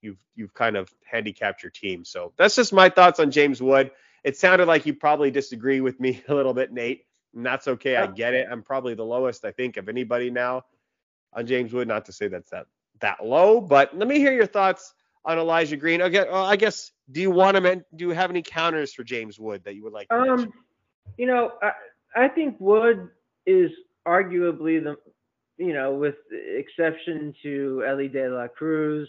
you've 0.00 0.18
you've 0.34 0.54
kind 0.54 0.76
of 0.76 0.88
handicapped 1.04 1.62
your 1.62 1.70
team. 1.70 2.06
So 2.06 2.32
that's 2.38 2.56
just 2.56 2.72
my 2.72 2.88
thoughts 2.88 3.20
on 3.20 3.30
James 3.30 3.60
Wood. 3.60 3.90
It 4.24 4.36
sounded 4.36 4.66
like 4.66 4.86
you 4.86 4.94
probably 4.94 5.30
disagree 5.30 5.80
with 5.80 5.98
me 6.00 6.22
a 6.28 6.34
little 6.34 6.54
bit, 6.54 6.72
Nate 6.72 7.06
and 7.34 7.46
that's 7.46 7.68
okay. 7.68 7.96
I 7.96 8.06
get 8.06 8.34
it. 8.34 8.48
I'm 8.50 8.62
probably 8.62 8.94
the 8.94 9.04
lowest, 9.04 9.44
I 9.44 9.52
think, 9.52 9.76
of 9.76 9.88
anybody 9.88 10.30
now 10.30 10.64
on 11.32 11.46
James 11.46 11.72
Wood. 11.72 11.88
Not 11.88 12.04
to 12.06 12.12
say 12.12 12.28
that's 12.28 12.50
that 12.50 12.66
that 13.00 13.24
low, 13.24 13.60
but 13.60 13.96
let 13.96 14.08
me 14.08 14.18
hear 14.18 14.32
your 14.32 14.46
thoughts 14.46 14.94
on 15.24 15.38
Elijah 15.38 15.76
Green. 15.76 16.02
Okay, 16.02 16.24
well, 16.30 16.44
I 16.44 16.56
guess 16.56 16.92
do 17.10 17.20
you 17.20 17.30
want 17.30 17.56
to 17.56 17.84
do 17.94 18.08
you 18.08 18.10
have 18.10 18.30
any 18.30 18.42
counters 18.42 18.92
for 18.92 19.04
James 19.04 19.38
Wood 19.38 19.62
that 19.64 19.74
you 19.74 19.84
would 19.84 19.92
like? 19.92 20.08
To 20.08 20.14
um, 20.16 20.28
mention? 20.28 20.52
you 21.16 21.26
know, 21.26 21.52
I, 21.62 22.24
I 22.24 22.28
think 22.28 22.56
Wood 22.58 23.08
is 23.46 23.70
arguably 24.06 24.82
the, 24.82 24.96
you 25.56 25.72
know, 25.72 25.92
with 25.92 26.16
exception 26.32 27.34
to 27.42 27.84
Elly 27.86 28.08
De 28.08 28.28
La 28.28 28.48
Cruz, 28.48 29.08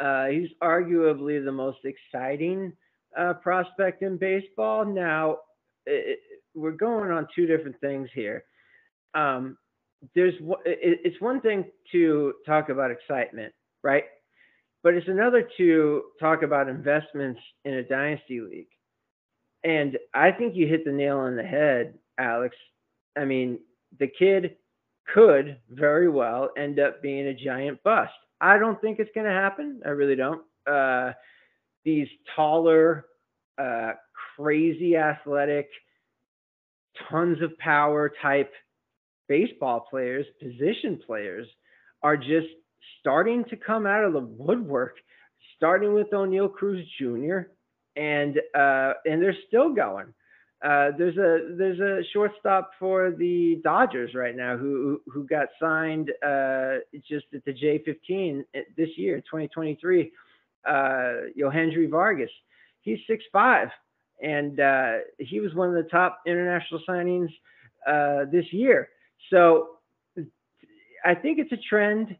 uh, 0.00 0.26
he's 0.26 0.48
arguably 0.62 1.44
the 1.44 1.52
most 1.52 1.80
exciting 1.84 2.72
uh, 3.18 3.34
prospect 3.34 4.02
in 4.02 4.16
baseball. 4.16 4.84
Now, 4.84 5.38
it, 5.86 6.18
we're 6.54 6.72
going 6.72 7.10
on 7.10 7.26
two 7.34 7.46
different 7.46 7.78
things 7.80 8.08
here. 8.14 8.44
Um, 9.14 9.56
there's 10.14 10.34
it's 10.64 11.20
one 11.20 11.40
thing 11.40 11.64
to 11.92 12.34
talk 12.44 12.68
about 12.68 12.90
excitement, 12.90 13.52
right? 13.82 14.04
But 14.82 14.94
it's 14.94 15.08
another 15.08 15.48
to 15.58 16.02
talk 16.18 16.42
about 16.42 16.68
investments 16.68 17.40
in 17.64 17.74
a 17.74 17.82
dynasty 17.84 18.40
league. 18.40 18.66
And 19.64 19.96
I 20.12 20.32
think 20.32 20.56
you 20.56 20.66
hit 20.66 20.84
the 20.84 20.90
nail 20.90 21.18
on 21.18 21.36
the 21.36 21.44
head, 21.44 21.94
Alex. 22.18 22.56
I 23.16 23.24
mean, 23.24 23.60
the 24.00 24.08
kid 24.08 24.56
could 25.14 25.58
very 25.70 26.08
well 26.08 26.50
end 26.56 26.80
up 26.80 27.00
being 27.00 27.28
a 27.28 27.34
giant 27.34 27.80
bust. 27.84 28.12
I 28.40 28.58
don't 28.58 28.80
think 28.80 28.98
it's 28.98 29.10
going 29.14 29.26
to 29.26 29.32
happen. 29.32 29.80
I 29.86 29.90
really 29.90 30.16
don't. 30.16 30.42
Uh, 30.66 31.12
these 31.84 32.08
taller, 32.36 33.06
uh, 33.58 33.92
crazy 34.36 34.96
athletic, 34.96 35.68
tons 37.10 37.40
of 37.42 37.56
power 37.58 38.12
type 38.22 38.52
baseball 39.28 39.86
players, 39.88 40.26
position 40.40 41.00
players, 41.06 41.46
are 42.02 42.16
just 42.16 42.48
starting 43.00 43.44
to 43.44 43.56
come 43.56 43.86
out 43.86 44.04
of 44.04 44.12
the 44.12 44.20
woodwork, 44.20 44.96
starting 45.56 45.94
with 45.94 46.10
Oneil 46.10 46.52
Cruz 46.52 46.86
Jr. 46.98 47.48
and 47.96 48.38
uh, 48.54 48.94
and 49.04 49.22
they're 49.22 49.36
still 49.48 49.72
going. 49.74 50.12
Uh, 50.64 50.90
there's 50.96 51.16
a 51.16 51.56
there's 51.56 51.80
a 51.80 52.02
shortstop 52.12 52.70
for 52.78 53.10
the 53.10 53.60
Dodgers 53.64 54.14
right 54.14 54.36
now 54.36 54.56
who 54.56 55.00
who 55.06 55.26
got 55.26 55.48
signed 55.60 56.10
uh, 56.24 56.76
just 57.08 57.26
at 57.34 57.44
the 57.44 57.52
J15 57.52 58.44
this 58.76 58.90
year, 58.96 59.18
2023. 59.18 60.12
Uh, 60.66 61.28
Joendry 61.38 61.90
Vargas. 61.90 62.30
He's 62.82 62.98
six 63.06 63.24
five 63.32 63.68
and 64.22 64.60
uh, 64.60 64.92
he 65.18 65.40
was 65.40 65.52
one 65.54 65.68
of 65.68 65.74
the 65.74 65.90
top 65.90 66.20
international 66.26 66.80
signings 66.88 67.28
uh, 67.86 68.24
this 68.30 68.46
year. 68.52 68.88
So 69.30 69.78
I 71.04 71.14
think 71.14 71.38
it's 71.38 71.52
a 71.52 71.56
trend. 71.68 72.16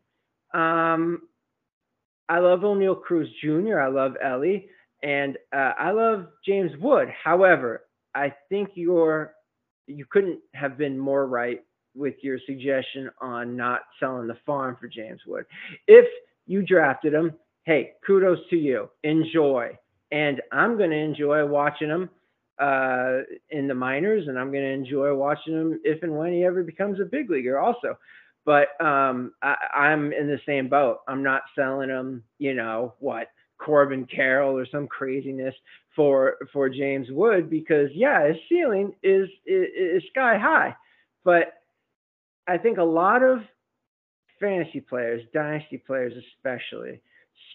Um, 0.53 1.23
I 2.29 2.41
love 2.41 2.61
Oneil 2.61 3.01
Cruz 3.01 3.29
Jr. 3.43 3.79
I 3.79 3.89
love 3.89 4.15
Elly, 4.23 4.69
and 5.03 5.39
uh, 5.53 5.73
I 5.79 5.93
love 5.93 6.27
James 6.45 6.73
Wood. 6.81 7.09
However, 7.23 7.85
I 8.15 8.35
think 8.49 8.71
you're 8.75 9.35
you 9.87 10.05
couldn't 10.11 10.41
have 10.55 10.79
been 10.79 10.99
more 10.99 11.27
right 11.27 11.61
with 11.95 12.15
your 12.23 12.39
suggestion 12.47 13.11
on 13.21 13.57
not 13.57 13.83
selling 14.01 14.27
the 14.27 14.39
farm 14.47 14.77
for 14.81 14.89
James 14.89 15.21
Wood. 15.27 15.45
If 15.87 16.07
you 16.47 16.63
drafted 16.63 17.15
him, 17.15 17.35
hey, 17.65 17.93
kudos 18.07 18.39
to 18.51 18.57
you. 18.57 18.89
Enjoy 19.03 19.77
and 20.13 20.43
I'm 20.53 20.77
going 20.77 20.91
to 20.91 20.97
enjoy 20.97 21.45
watching 21.47 21.89
him 21.89 22.11
uh, 22.61 23.21
in 23.51 23.67
the 23.67 23.75
minors, 23.75 24.29
and 24.29 24.39
I'm 24.39 24.53
going 24.53 24.63
to 24.63 24.71
enjoy 24.71 25.13
watching 25.15 25.55
him 25.55 25.81
if 25.85 26.03
and 26.03 26.17
when 26.17 26.33
he 26.33 26.45
ever 26.45 26.63
becomes 26.63 27.01
a 27.01 27.05
big 27.05 27.31
leaguer, 27.31 27.59
also. 27.59 27.99
But 28.45 28.69
um, 28.85 29.33
I, 29.43 29.91
am 29.91 30.13
in 30.13 30.27
the 30.27 30.41
same 30.45 30.69
boat. 30.69 30.99
I'm 31.09 31.23
not 31.23 31.43
selling 31.57 31.89
him, 31.89 32.23
you 32.39 32.55
know, 32.55 32.95
what 32.99 33.29
Corbin 33.59 34.07
Carroll 34.07 34.59
or 34.59 34.67
some 34.67 34.87
craziness 34.87 35.55
for 35.95 36.37
for 36.53 36.69
James 36.69 37.07
Wood 37.11 37.49
because 37.49 37.89
yeah, 37.95 38.27
his 38.27 38.37
ceiling 38.49 38.93
is, 39.03 39.29
is, 39.47 39.67
is 39.79 40.03
sky 40.11 40.39
high, 40.39 40.75
but 41.25 41.55
I 42.49 42.59
think 42.59 42.79
a 42.79 42.83
lot 42.83 43.23
of 43.23 43.43
fantasy 44.41 44.81
players, 44.81 45.23
dynasty 45.33 45.79
players 45.79 46.13
especially, 46.37 47.01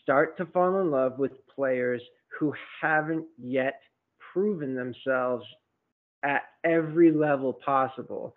start 0.08 0.38
to 0.38 0.46
fall 0.46 0.80
in 0.80 0.89
love 0.89 1.20
with 1.20 1.34
players 1.54 2.02
who 2.39 2.54
haven't 2.82 3.26
yet 3.38 3.82
proven 4.32 4.74
themselves 4.74 5.46
at 6.24 6.43
every 6.63 7.12
level 7.12 7.52
possible 7.52 8.34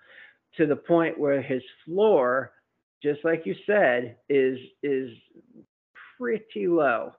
to 0.57 0.67
the 0.67 0.75
point 0.75 1.17
where 1.17 1.41
his 1.41 1.63
floor, 1.85 2.51
just 3.01 3.25
like 3.25 3.47
you 3.47 3.55
said, 3.67 4.17
is 4.29 4.59
is 4.83 5.11
pretty 6.19 6.67
low. 6.67 7.13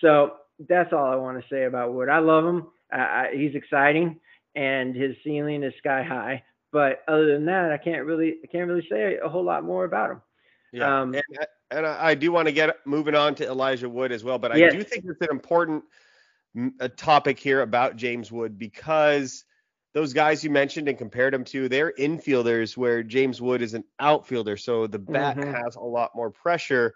So 0.00 0.36
that's 0.70 0.94
all 0.94 1.12
I 1.12 1.16
want 1.16 1.38
to 1.38 1.48
say 1.50 1.64
about 1.64 1.92
Wood. 1.92 2.08
I 2.08 2.18
love 2.18 2.46
him. 2.46 2.66
I, 2.90 3.26
he's 3.34 3.54
exciting, 3.54 4.18
and 4.54 4.96
his 4.96 5.16
ceiling 5.22 5.62
is 5.62 5.74
sky 5.78 6.02
high. 6.02 6.42
But 6.72 7.02
other 7.08 7.26
than 7.30 7.44
that, 7.44 7.72
I 7.72 7.76
can't 7.76 8.06
really 8.06 8.36
I 8.42 8.46
can't 8.46 8.68
really 8.68 8.86
say 8.90 9.18
a 9.22 9.28
whole 9.28 9.44
lot 9.44 9.64
more 9.64 9.84
about 9.84 10.12
him. 10.12 10.22
Yeah, 10.72 11.02
um, 11.02 11.14
and, 11.14 11.46
and 11.70 11.86
I 11.86 12.14
do 12.14 12.32
want 12.32 12.46
to 12.46 12.52
get 12.52 12.76
moving 12.86 13.14
on 13.14 13.34
to 13.36 13.46
Elijah 13.46 13.88
Wood 13.88 14.12
as 14.12 14.24
well, 14.24 14.38
but 14.38 14.52
I 14.52 14.56
yes. 14.56 14.72
do 14.72 14.82
think 14.82 15.04
it's 15.06 15.20
an 15.20 15.28
important 15.30 15.84
a 16.80 16.88
topic 16.88 17.38
here 17.38 17.60
about 17.60 17.96
James 17.96 18.32
Wood 18.32 18.58
because 18.58 19.44
those 19.94 20.12
guys 20.12 20.42
you 20.42 20.50
mentioned 20.50 20.88
and 20.88 20.98
compared 20.98 21.34
him 21.34 21.44
to, 21.44 21.68
they're 21.68 21.92
infielders 21.98 22.76
where 22.76 23.02
James 23.02 23.40
Wood 23.40 23.62
is 23.62 23.74
an 23.74 23.84
outfielder. 23.98 24.56
So 24.56 24.86
the 24.86 24.98
bat 24.98 25.36
mm-hmm. 25.36 25.52
has 25.52 25.76
a 25.76 25.80
lot 25.80 26.12
more 26.14 26.30
pressure 26.30 26.94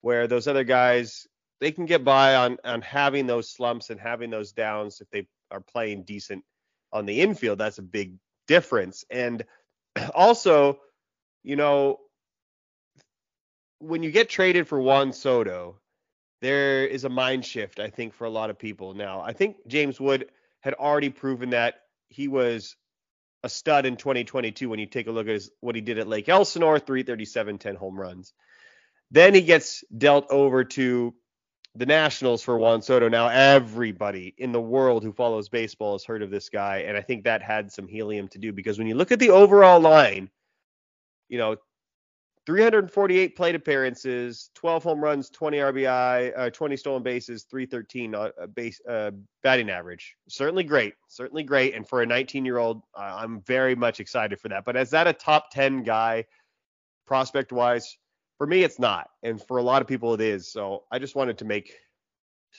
where 0.00 0.26
those 0.26 0.48
other 0.48 0.64
guys 0.64 1.26
they 1.60 1.72
can 1.72 1.86
get 1.86 2.04
by 2.04 2.36
on 2.36 2.58
on 2.64 2.80
having 2.82 3.26
those 3.26 3.50
slumps 3.50 3.90
and 3.90 4.00
having 4.00 4.30
those 4.30 4.52
downs 4.52 5.00
if 5.00 5.10
they 5.10 5.26
are 5.50 5.60
playing 5.60 6.04
decent 6.04 6.44
on 6.92 7.06
the 7.06 7.20
infield. 7.20 7.58
That's 7.58 7.78
a 7.78 7.82
big 7.82 8.16
difference. 8.48 9.04
And 9.10 9.44
also, 10.14 10.78
you 11.42 11.56
know, 11.56 11.98
when 13.80 14.02
you 14.02 14.10
get 14.10 14.28
traded 14.28 14.68
for 14.68 14.80
Juan 14.80 15.12
Soto, 15.12 15.76
there 16.40 16.86
is 16.86 17.04
a 17.04 17.08
mind 17.08 17.44
shift, 17.44 17.80
I 17.80 17.90
think, 17.90 18.14
for 18.14 18.24
a 18.24 18.30
lot 18.30 18.50
of 18.50 18.58
people 18.58 18.94
now. 18.94 19.20
I 19.20 19.32
think 19.32 19.56
James 19.66 19.98
Wood 19.98 20.30
had 20.60 20.74
already 20.74 21.10
proven 21.10 21.50
that 21.50 21.74
he 22.08 22.28
was 22.28 22.76
a 23.42 23.48
stud 23.48 23.86
in 23.86 23.96
2022 23.96 24.68
when 24.68 24.78
you 24.78 24.86
take 24.86 25.06
a 25.06 25.10
look 25.10 25.26
at 25.26 25.32
his, 25.32 25.50
what 25.60 25.74
he 25.74 25.80
did 25.80 25.98
at 25.98 26.06
Lake 26.06 26.28
Elsinore 26.28 26.78
337, 26.78 27.58
10 27.58 27.74
home 27.74 27.98
runs. 27.98 28.32
Then 29.10 29.34
he 29.34 29.42
gets 29.42 29.82
dealt 29.96 30.30
over 30.30 30.64
to 30.64 31.14
the 31.74 31.86
Nationals 31.86 32.42
for 32.42 32.58
Juan 32.58 32.82
Soto. 32.82 33.08
Now, 33.08 33.28
everybody 33.28 34.34
in 34.36 34.52
the 34.52 34.60
world 34.60 35.02
who 35.02 35.12
follows 35.12 35.48
baseball 35.48 35.92
has 35.92 36.04
heard 36.04 36.22
of 36.22 36.30
this 36.30 36.48
guy. 36.48 36.78
And 36.86 36.96
I 36.96 37.00
think 37.00 37.24
that 37.24 37.42
had 37.42 37.72
some 37.72 37.88
helium 37.88 38.28
to 38.28 38.38
do 38.38 38.52
because 38.52 38.78
when 38.78 38.88
you 38.88 38.94
look 38.94 39.12
at 39.12 39.18
the 39.18 39.30
overall 39.30 39.80
line, 39.80 40.30
you 41.28 41.38
know, 41.38 41.56
348 42.50 43.36
plate 43.36 43.54
appearances, 43.54 44.50
12 44.56 44.82
home 44.82 45.00
runs, 45.00 45.30
20 45.30 45.58
RBI, 45.58 46.32
uh, 46.36 46.50
20 46.50 46.76
stolen 46.76 47.00
bases, 47.00 47.44
313 47.44 48.12
uh, 48.12 48.30
base 48.56 48.80
uh, 48.88 49.12
batting 49.44 49.70
average. 49.70 50.16
Certainly 50.28 50.64
great, 50.64 50.94
certainly 51.06 51.44
great. 51.44 51.76
And 51.76 51.86
for 51.88 52.02
a 52.02 52.06
19 52.06 52.44
year 52.44 52.58
old, 52.58 52.82
I'm 52.96 53.40
very 53.42 53.76
much 53.76 54.00
excited 54.00 54.40
for 54.40 54.48
that. 54.48 54.64
But 54.64 54.76
is 54.76 54.90
that 54.90 55.06
a 55.06 55.12
top 55.12 55.52
10 55.52 55.84
guy 55.84 56.24
prospect 57.06 57.52
wise? 57.52 57.96
For 58.36 58.48
me, 58.48 58.64
it's 58.64 58.80
not, 58.80 59.08
and 59.22 59.40
for 59.40 59.58
a 59.58 59.62
lot 59.62 59.80
of 59.80 59.86
people, 59.86 60.12
it 60.14 60.20
is. 60.20 60.50
So 60.50 60.82
I 60.90 60.98
just 60.98 61.14
wanted 61.14 61.38
to 61.38 61.44
make 61.44 61.72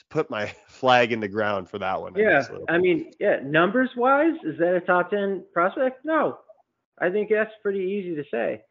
put 0.08 0.30
my 0.30 0.46
flag 0.68 1.12
in 1.12 1.20
the 1.20 1.28
ground 1.28 1.68
for 1.68 1.78
that 1.80 2.00
one. 2.00 2.14
Yeah, 2.16 2.42
I, 2.66 2.76
I 2.76 2.78
mean, 2.78 3.12
yeah, 3.20 3.40
numbers 3.44 3.90
wise, 3.94 4.36
is 4.42 4.58
that 4.58 4.74
a 4.74 4.80
top 4.80 5.10
10 5.10 5.44
prospect? 5.52 6.02
No, 6.02 6.38
I 6.98 7.10
think 7.10 7.28
that's 7.28 7.52
pretty 7.62 7.80
easy 7.80 8.14
to 8.14 8.24
say. 8.30 8.62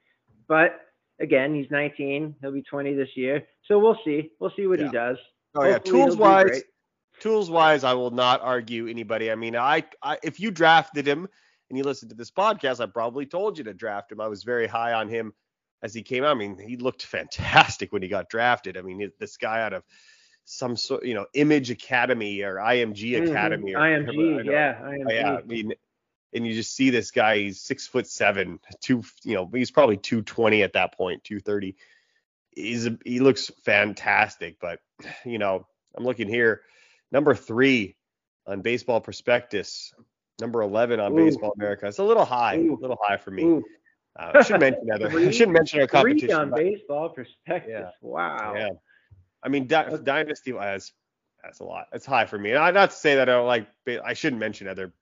But 0.47 0.79
again, 1.21 1.55
he's 1.55 1.69
19. 1.71 2.35
He'll 2.41 2.51
be 2.51 2.61
20 2.61 2.93
this 2.93 3.09
year. 3.15 3.43
So 3.67 3.79
we'll 3.79 3.97
see. 4.03 4.31
We'll 4.39 4.51
see 4.55 4.67
what 4.67 4.79
yeah. 4.79 4.85
he 4.87 4.91
does. 4.91 5.17
Oh 5.55 5.61
Hopefully 5.61 5.99
yeah, 5.99 6.05
tools 6.05 6.17
wise, 6.17 6.63
tools 7.19 7.49
wise, 7.49 7.83
I 7.83 7.93
will 7.93 8.11
not 8.11 8.41
argue 8.41 8.87
anybody. 8.87 9.31
I 9.31 9.35
mean, 9.35 9.55
I, 9.55 9.83
I 10.01 10.17
if 10.23 10.39
you 10.39 10.49
drafted 10.49 11.07
him 11.07 11.27
and 11.69 11.77
you 11.77 11.83
listened 11.83 12.09
to 12.11 12.15
this 12.15 12.31
podcast, 12.31 12.81
I 12.81 12.85
probably 12.85 13.25
told 13.25 13.57
you 13.57 13.63
to 13.65 13.73
draft 13.73 14.11
him. 14.11 14.21
I 14.21 14.27
was 14.27 14.43
very 14.43 14.67
high 14.67 14.93
on 14.93 15.09
him 15.09 15.33
as 15.83 15.93
he 15.93 16.03
came 16.03 16.23
out. 16.23 16.31
I 16.31 16.39
mean, 16.39 16.57
he 16.57 16.77
looked 16.77 17.03
fantastic 17.05 17.91
when 17.91 18.01
he 18.01 18.07
got 18.07 18.29
drafted. 18.29 18.77
I 18.77 18.81
mean, 18.81 19.11
this 19.19 19.37
guy 19.37 19.61
out 19.61 19.73
of 19.73 19.83
some 20.45 20.75
sort, 20.75 21.05
you 21.05 21.13
know, 21.13 21.25
Image 21.33 21.69
Academy 21.69 22.41
or 22.41 22.55
IMG 22.55 23.11
mm-hmm. 23.11 23.31
Academy. 23.31 23.75
Or 23.75 23.79
IMG, 23.79 24.45
yeah, 24.45 24.81
IMG. 24.81 25.05
Yeah, 25.09 25.37
I 25.37 25.41
mean, 25.43 25.73
and 26.33 26.45
you 26.45 26.53
just 26.53 26.75
see 26.75 26.89
this 26.89 27.11
guy. 27.11 27.37
He's 27.37 27.61
six 27.61 27.87
foot 27.87 28.07
seven, 28.07 28.59
two. 28.81 29.03
You 29.23 29.35
know, 29.35 29.49
he's 29.53 29.71
probably 29.71 29.97
220 29.97 30.63
at 30.63 30.73
that 30.73 30.95
point, 30.95 31.23
230. 31.23 31.75
He's 32.51 32.85
a, 32.85 32.97
he 33.05 33.19
looks 33.19 33.51
fantastic, 33.63 34.57
but 34.59 34.79
you 35.25 35.39
know, 35.39 35.67
I'm 35.95 36.03
looking 36.03 36.27
here, 36.27 36.61
number 37.11 37.35
three 37.35 37.95
on 38.45 38.61
Baseball 38.61 39.01
Prospectus, 39.01 39.93
number 40.39 40.61
11 40.61 40.99
on 40.99 41.13
Ooh. 41.13 41.15
Baseball 41.15 41.53
America. 41.57 41.87
It's 41.87 41.99
a 41.99 42.03
little 42.03 42.25
high, 42.25 42.57
Ooh. 42.57 42.77
a 42.77 42.81
little 42.81 42.99
high 43.01 43.17
for 43.17 43.31
me. 43.31 43.61
Uh, 44.19 44.31
I 44.35 44.41
shouldn't 44.43 44.61
mention 44.61 44.91
other. 44.91 45.07
I 45.07 45.31
shouldn't 45.31 45.53
mention 45.53 45.79
our 45.79 45.87
competition. 45.87 46.27
Three 46.27 46.35
on 46.35 46.51
Baseball 46.51 47.09
Prospectus. 47.09 47.69
Yeah. 47.69 47.89
Wow. 48.01 48.53
Yeah. 48.55 48.69
I 49.43 49.49
mean, 49.49 49.67
Di- 49.67 49.97
Dynasty 50.03 50.51
has 50.51 50.91
that's 51.43 51.59
a 51.59 51.63
lot. 51.63 51.87
It's 51.93 52.05
high 52.05 52.25
for 52.25 52.37
me. 52.37 52.51
And 52.51 52.59
I 52.59 52.71
not 52.71 52.91
to 52.91 52.95
say 52.95 53.15
that 53.15 53.29
I 53.29 53.33
don't 53.33 53.47
like. 53.47 53.67
I 54.03 54.13
shouldn't 54.13 54.39
mention 54.39 54.67
other 54.67 54.93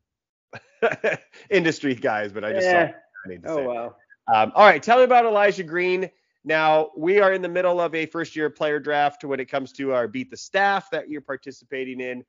industry 1.49 1.95
guys, 1.95 2.31
but 2.31 2.43
I 2.43 2.53
just 2.53 2.65
yeah. 2.65 2.91
I 3.25 3.29
need 3.29 3.43
to 3.43 3.49
oh, 3.49 3.55
say. 3.55 3.67
wow. 3.67 3.95
Um, 4.33 4.51
all 4.55 4.65
right, 4.65 4.81
tell 4.81 4.97
me 4.97 5.03
about 5.03 5.25
Elijah 5.25 5.63
Green. 5.63 6.09
Now 6.45 6.91
we 6.95 7.19
are 7.19 7.33
in 7.33 7.41
the 7.41 7.49
middle 7.49 7.81
of 7.81 7.93
a 7.95 8.05
first-year 8.05 8.49
player 8.49 8.79
draft 8.79 9.23
when 9.23 9.39
it 9.39 9.45
comes 9.45 9.71
to 9.73 9.93
our 9.93 10.07
beat 10.07 10.29
the 10.29 10.37
staff 10.37 10.89
that 10.91 11.09
you're 11.09 11.21
participating 11.21 11.99
in. 11.99 12.23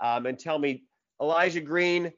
Um, 0.00 0.26
and 0.26 0.38
tell 0.38 0.58
me, 0.58 0.84
Elijah 1.20 1.62
Green, 1.62 2.12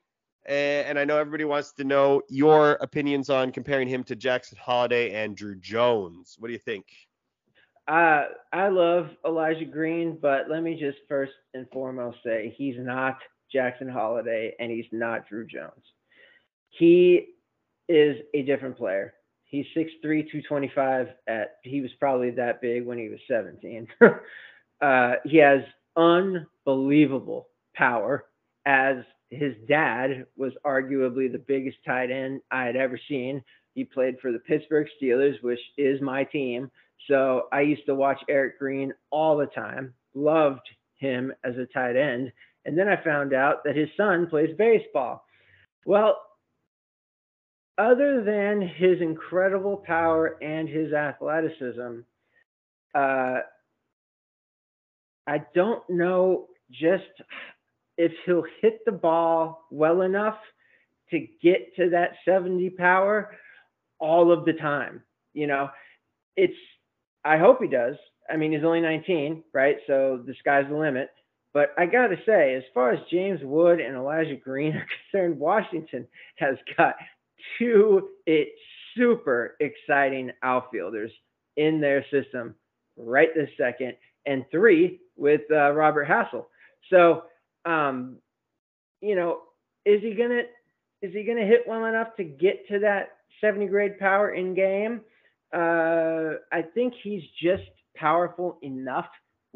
and 0.46 0.98
I 0.98 1.04
know 1.04 1.18
everybody 1.18 1.44
wants 1.44 1.72
to 1.74 1.84
know 1.84 2.22
your 2.28 2.72
opinions 2.80 3.30
on 3.30 3.52
comparing 3.52 3.86
him 3.86 4.02
to 4.04 4.16
Jackson 4.16 4.58
Holliday 4.60 5.12
and 5.12 5.36
Drew 5.36 5.56
Jones. 5.56 6.36
What 6.38 6.48
do 6.48 6.52
you 6.52 6.58
think? 6.58 6.86
Uh, 7.86 8.24
I 8.52 8.68
love 8.68 9.08
Elijah 9.24 9.64
Green, 9.64 10.18
but 10.20 10.50
let 10.50 10.62
me 10.62 10.78
just 10.78 10.98
first 11.08 11.32
and 11.54 11.66
foremost 11.72 12.18
say 12.24 12.54
he's 12.56 12.76
not 12.78 13.16
Jackson 13.52 13.88
Holliday 13.88 14.54
and 14.58 14.70
he's 14.70 14.86
not 14.92 15.28
Drew 15.28 15.46
Jones. 15.46 15.84
He 16.70 17.26
is 17.88 18.16
a 18.34 18.42
different 18.42 18.76
player. 18.76 19.14
He's 19.44 19.66
6'3, 19.76 20.02
225 20.02 21.08
at 21.26 21.56
he 21.62 21.80
was 21.80 21.90
probably 21.98 22.30
that 22.32 22.60
big 22.60 22.84
when 22.84 22.98
he 22.98 23.08
was 23.08 23.20
17. 23.26 23.88
uh, 24.80 25.12
he 25.24 25.38
has 25.38 25.62
unbelievable 25.96 27.48
power 27.74 28.26
as 28.66 28.96
his 29.30 29.54
dad 29.66 30.26
was 30.36 30.52
arguably 30.64 31.30
the 31.30 31.42
biggest 31.46 31.78
tight 31.86 32.10
end 32.10 32.40
I 32.50 32.64
had 32.64 32.76
ever 32.76 32.98
seen. 33.08 33.42
He 33.74 33.84
played 33.84 34.18
for 34.20 34.32
the 34.32 34.38
Pittsburgh 34.38 34.88
Steelers, 35.00 35.42
which 35.42 35.60
is 35.76 36.00
my 36.00 36.24
team. 36.24 36.70
So 37.08 37.48
I 37.52 37.62
used 37.62 37.86
to 37.86 37.94
watch 37.94 38.20
Eric 38.28 38.58
Green 38.58 38.92
all 39.10 39.36
the 39.36 39.46
time, 39.46 39.94
loved 40.14 40.68
him 40.96 41.32
as 41.44 41.56
a 41.56 41.66
tight 41.66 41.96
end. 41.96 42.32
And 42.68 42.76
then 42.76 42.86
I 42.86 43.02
found 43.02 43.32
out 43.32 43.64
that 43.64 43.74
his 43.74 43.88
son 43.96 44.26
plays 44.26 44.54
baseball. 44.58 45.24
Well, 45.86 46.20
other 47.78 48.22
than 48.22 48.60
his 48.60 49.00
incredible 49.00 49.78
power 49.78 50.36
and 50.42 50.68
his 50.68 50.92
athleticism, 50.92 52.00
uh, 52.94 53.38
I 55.26 55.44
don't 55.54 55.82
know 55.88 56.48
just 56.70 57.04
if 57.96 58.12
he'll 58.26 58.44
hit 58.60 58.80
the 58.84 58.92
ball 58.92 59.64
well 59.70 60.02
enough 60.02 60.36
to 61.08 61.26
get 61.42 61.74
to 61.76 61.88
that 61.88 62.16
70 62.26 62.68
power 62.68 63.34
all 63.98 64.30
of 64.30 64.44
the 64.44 64.52
time. 64.52 65.02
You 65.32 65.46
know, 65.46 65.70
it's, 66.36 66.52
I 67.24 67.38
hope 67.38 67.62
he 67.62 67.68
does. 67.68 67.96
I 68.28 68.36
mean, 68.36 68.52
he's 68.52 68.62
only 68.62 68.82
19, 68.82 69.42
right? 69.54 69.76
So 69.86 70.22
the 70.26 70.34
sky's 70.38 70.66
the 70.68 70.76
limit. 70.76 71.08
But 71.58 71.74
I 71.76 71.86
got 71.86 72.06
to 72.06 72.16
say, 72.24 72.54
as 72.54 72.62
far 72.72 72.92
as 72.92 73.00
James 73.10 73.40
Wood 73.42 73.80
and 73.80 73.96
Elijah 73.96 74.36
Green 74.36 74.76
are 74.76 74.86
concerned, 75.10 75.40
Washington 75.40 76.06
has 76.36 76.54
got 76.76 76.94
two 77.58 78.10
it, 78.26 78.50
super 78.96 79.56
exciting 79.58 80.30
outfielders 80.44 81.10
in 81.56 81.80
their 81.80 82.04
system 82.12 82.54
right 82.96 83.30
this 83.34 83.48
second, 83.58 83.94
and 84.24 84.44
three 84.52 85.00
with 85.16 85.40
uh, 85.50 85.72
Robert 85.72 86.06
Hassell. 86.06 86.44
So, 86.90 87.24
um, 87.64 88.18
you 89.00 89.16
know, 89.16 89.40
is 89.84 90.00
he 90.00 90.14
gonna 90.14 90.42
is 91.02 91.12
he 91.12 91.24
gonna 91.24 91.44
hit 91.44 91.64
well 91.66 91.86
enough 91.86 92.14
to 92.18 92.22
get 92.22 92.68
to 92.68 92.78
that 92.78 93.16
70 93.40 93.66
grade 93.66 93.98
power 93.98 94.32
in 94.32 94.54
game? 94.54 95.00
Uh, 95.52 96.34
I 96.52 96.62
think 96.72 96.94
he's 97.02 97.24
just 97.42 97.64
powerful 97.96 98.60
enough 98.62 99.08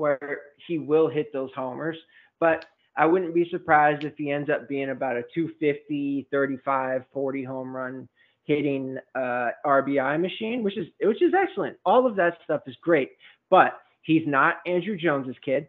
where 0.02 0.40
he 0.66 0.78
will 0.78 1.08
hit 1.08 1.32
those 1.32 1.50
homers. 1.54 1.96
But 2.40 2.64
I 2.96 3.06
wouldn't 3.06 3.36
be 3.36 3.48
surprised 3.52 4.02
if 4.02 4.14
he 4.18 4.32
ends 4.32 4.50
up 4.50 4.68
being 4.68 4.90
about 4.90 5.16
a 5.16 5.22
250, 5.32 6.26
35, 6.28 7.04
40 7.12 7.44
home 7.44 7.74
run 7.74 8.08
hitting 8.42 8.98
uh, 9.14 9.50
RBI 9.64 10.20
machine, 10.20 10.64
which 10.64 10.76
is 10.76 10.88
which 11.00 11.22
is 11.22 11.32
excellent. 11.40 11.76
All 11.86 12.04
of 12.04 12.16
that 12.16 12.38
stuff 12.42 12.62
is 12.66 12.74
great, 12.82 13.10
but 13.48 13.78
he's 14.02 14.26
not 14.26 14.56
Andruw 14.66 14.98
Jones's 14.98 15.36
kid, 15.44 15.68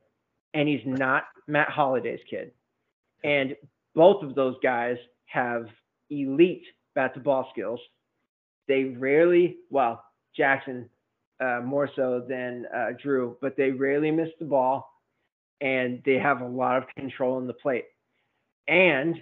and 0.56 0.68
he's 0.68 0.82
not 0.84 1.26
Matt 1.48 1.70
Holliday's 1.70 2.24
kid, 2.28 2.54
and 3.24 3.56
both 3.94 4.24
of 4.24 4.34
those 4.34 4.56
guys 4.64 4.98
have 5.28 5.68
elite 6.10 6.66
bat 6.96 7.14
to 7.14 7.20
ball 7.20 7.48
skills. 7.52 7.80
They 8.68 8.86
rarely, 8.86 9.58
well, 9.70 10.04
Jackson 10.36 10.90
uh, 11.44 11.62
more 11.62 11.90
so 11.96 12.24
than 12.28 12.66
uh, 12.74 12.92
Drew, 13.02 13.38
but 13.42 13.58
they 13.58 13.72
rarely 13.72 14.12
miss 14.12 14.30
the 14.40 14.46
ball, 14.46 14.90
and 15.62 16.02
they 16.06 16.18
have 16.18 16.42
a 16.42 16.48
lot 16.48 16.78
of 16.78 16.88
control 16.96 17.40
in 17.40 17.48
the 17.48 17.54
plate. 17.54 17.86
And 18.68 19.22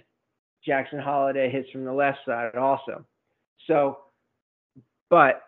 Jackson 0.64 1.00
Holliday 1.00 1.50
hits 1.50 1.70
from 1.70 1.84
the 1.84 1.92
left 1.92 2.18
side 2.24 2.54
also. 2.54 3.04
So, 3.66 3.98
but 5.10 5.42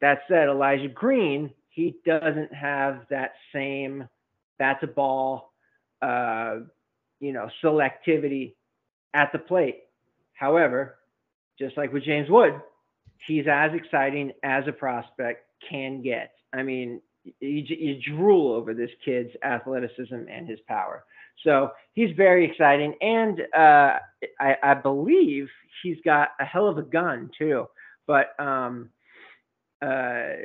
that 0.00 0.20
said, 0.28 0.48
Elijah 0.48 0.88
Green, 0.88 1.50
he 1.68 1.96
doesn't 2.06 2.52
have 2.54 3.06
that 3.10 3.32
same 3.52 4.08
bat 4.58 4.80
to 4.80 4.86
ball, 4.86 5.52
uh, 6.00 6.58
you 7.18 7.32
know, 7.32 7.48
selectivity 7.62 8.54
at 9.14 9.32
the 9.32 9.38
plate. 9.38 9.80
However, 10.34 10.96
just 11.58 11.76
like 11.76 11.92
with 11.92 12.04
James 12.04 12.30
Wood, 12.30 12.60
he's 13.26 13.46
as 13.50 13.72
exciting 13.74 14.32
as 14.42 14.64
a 14.66 14.72
prospect 14.72 15.44
can 15.68 16.02
get. 16.02 16.32
I 16.52 16.62
mean, 16.62 17.00
you, 17.24 17.64
you 17.68 18.00
drool 18.00 18.52
over 18.52 18.74
this 18.74 18.90
kid's 19.04 19.30
athleticism 19.42 20.14
and 20.30 20.48
his 20.48 20.58
power. 20.66 21.04
So 21.44 21.70
he's 21.94 22.14
very 22.16 22.50
exciting, 22.50 22.94
and 23.00 23.40
uh, 23.56 23.98
I, 24.38 24.56
I, 24.62 24.74
believe 24.74 25.48
he's 25.82 25.96
got 26.04 26.30
a 26.38 26.44
hell 26.44 26.68
of 26.68 26.76
a 26.76 26.82
gun 26.82 27.30
too. 27.38 27.66
But 28.06 28.38
um, 28.38 28.90
uh, 29.80 30.36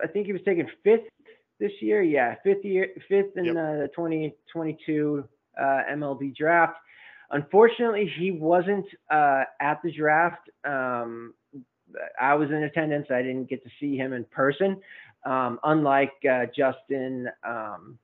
I 0.00 0.06
think 0.12 0.26
he 0.26 0.32
was 0.32 0.42
taken 0.44 0.68
fifth 0.84 1.08
this 1.58 1.72
year. 1.80 2.02
Yeah, 2.02 2.36
fifth 2.44 2.64
year, 2.64 2.88
fifth 3.08 3.36
in 3.36 3.46
yep. 3.46 3.54
the 3.54 3.90
2022 3.96 5.24
uh, 5.58 5.62
MLB 5.62 6.36
draft. 6.36 6.76
Unfortunately, 7.32 8.10
he 8.18 8.30
wasn't 8.30 8.86
uh, 9.10 9.44
at 9.60 9.80
the 9.82 9.92
draft. 9.92 10.50
Um, 10.64 11.34
I 12.20 12.34
was 12.34 12.50
in 12.50 12.62
attendance. 12.62 13.06
I 13.10 13.22
didn't 13.22 13.48
get 13.48 13.62
to 13.64 13.70
see 13.80 13.96
him 13.96 14.12
in 14.12 14.24
person. 14.24 14.80
Um, 15.24 15.60
unlike 15.64 16.12
uh, 16.30 16.46
Justin, 16.56 17.28
um, 17.44 17.98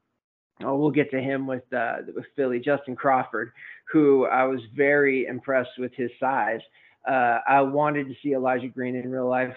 oh, 0.62 0.76
we'll 0.76 0.91
get 0.91 1.11
to 1.12 1.20
him 1.20 1.47
with 1.47 1.70
uh, 1.72 1.99
with 2.14 2.26
Philly, 2.34 2.61
Justin 2.61 2.97
Crawford, 2.97 3.53
who 3.91 4.26
I 4.26 4.45
was 4.45 4.61
very 4.74 5.26
impressed 5.26 5.78
with 5.78 5.93
his 5.95 6.11
size. 6.20 6.61
Uh, 7.09 7.39
I 7.49 7.61
wanted 7.62 8.09
to 8.09 8.14
see 8.22 8.34
Elijah 8.34 8.68
Green 8.68 8.97
in 8.97 9.11
real 9.11 9.28
life, 9.28 9.55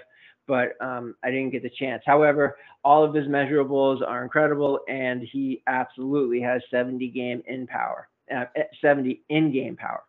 but 0.48 0.80
um, 0.82 1.16
I 1.24 1.32
didn't 1.32 1.50
get 1.50 1.64
the 1.64 1.70
chance. 1.70 2.04
However, 2.06 2.58
all 2.84 3.04
of 3.04 3.14
his 3.14 3.28
measurables 3.28 4.08
are 4.08 4.24
incredible, 4.24 4.80
and 4.88 5.22
he 5.22 5.64
absolutely 5.68 6.42
has 6.42 6.62
70 6.72 7.08
game 7.10 7.42
in 7.48 7.68
power, 7.68 8.08
uh, 8.34 8.46
70 8.82 9.22
in 9.30 9.52
game 9.52 9.76
power. 9.76 10.04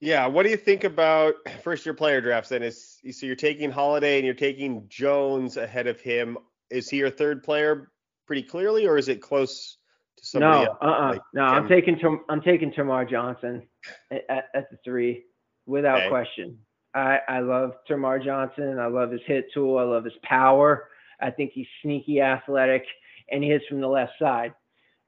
Yeah, 0.00 0.26
what 0.26 0.44
do 0.44 0.50
you 0.50 0.56
think 0.56 0.84
about 0.84 1.34
first 1.62 1.84
year 1.84 1.94
player 1.94 2.22
drafts 2.22 2.48
then? 2.48 2.62
Is 2.62 2.98
so 3.12 3.26
you're 3.26 3.36
taking 3.36 3.70
Holliday 3.70 4.16
and 4.16 4.24
you're 4.24 4.34
taking 4.34 4.86
Jones 4.88 5.58
ahead 5.58 5.86
of 5.86 6.00
him. 6.00 6.38
Is 6.70 6.88
he 6.88 6.98
your 6.98 7.10
third 7.10 7.42
player 7.42 7.90
pretty 8.26 8.42
clearly, 8.42 8.86
or 8.86 8.96
is 8.96 9.08
it 9.08 9.20
close 9.20 9.76
to 10.16 10.26
somebody? 10.26 10.64
No, 10.64 10.76
uh, 10.80 10.84
uh-uh. 10.84 11.10
like 11.10 11.20
no, 11.34 11.42
I'm 11.42 11.68
taking 11.68 11.98
I'm 12.30 12.40
taking 12.40 12.72
Termarr 12.72 13.10
Johnson 13.10 13.66
at, 14.10 14.48
at 14.54 14.70
the 14.70 14.78
three 14.82 15.24
without 15.66 15.98
okay. 15.98 16.08
question. 16.08 16.58
I 16.94 17.18
I 17.28 17.40
love 17.40 17.72
Termarr 17.88 18.24
Johnson. 18.24 18.78
I 18.78 18.86
love 18.86 19.10
his 19.10 19.20
hit 19.26 19.52
tool. 19.52 19.76
I 19.76 19.82
love 19.82 20.04
his 20.04 20.14
power. 20.22 20.88
I 21.20 21.30
think 21.30 21.52
he's 21.52 21.66
sneaky 21.82 22.22
athletic 22.22 22.84
and 23.30 23.44
he 23.44 23.50
hits 23.50 23.66
from 23.68 23.82
the 23.82 23.88
left 23.88 24.12
side. 24.18 24.54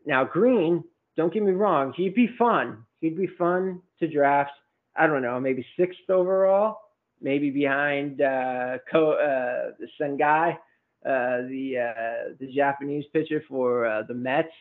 Now 0.05 0.25
Green, 0.25 0.85
don't 1.17 1.33
get 1.33 1.43
me 1.43 1.53
wrong, 1.53 1.95
he'd 1.97 2.15
be 2.15 2.29
fun. 2.39 2.85
He'd 3.01 3.17
be 3.17 3.27
fun 3.27 3.81
to 3.99 4.07
draft 4.07 4.53
I 4.97 5.07
don't 5.07 5.23
know, 5.23 5.41
maybe 5.41 5.65
sixth 5.79 6.09
overall, 6.09 6.79
maybe 7.21 7.51
behind 7.51 8.21
uh, 8.21 8.79
Ko, 8.91 9.13
uh, 9.13 9.73
the 9.79 9.89
Sangai, 10.01 10.55
uh, 11.05 11.49
the 11.49 11.79
uh, 11.79 12.35
the 12.39 12.53
Japanese 12.55 13.05
pitcher 13.13 13.43
for 13.49 13.87
uh, 13.87 14.03
the 14.03 14.15
Mets. 14.15 14.53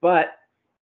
But 0.00 0.26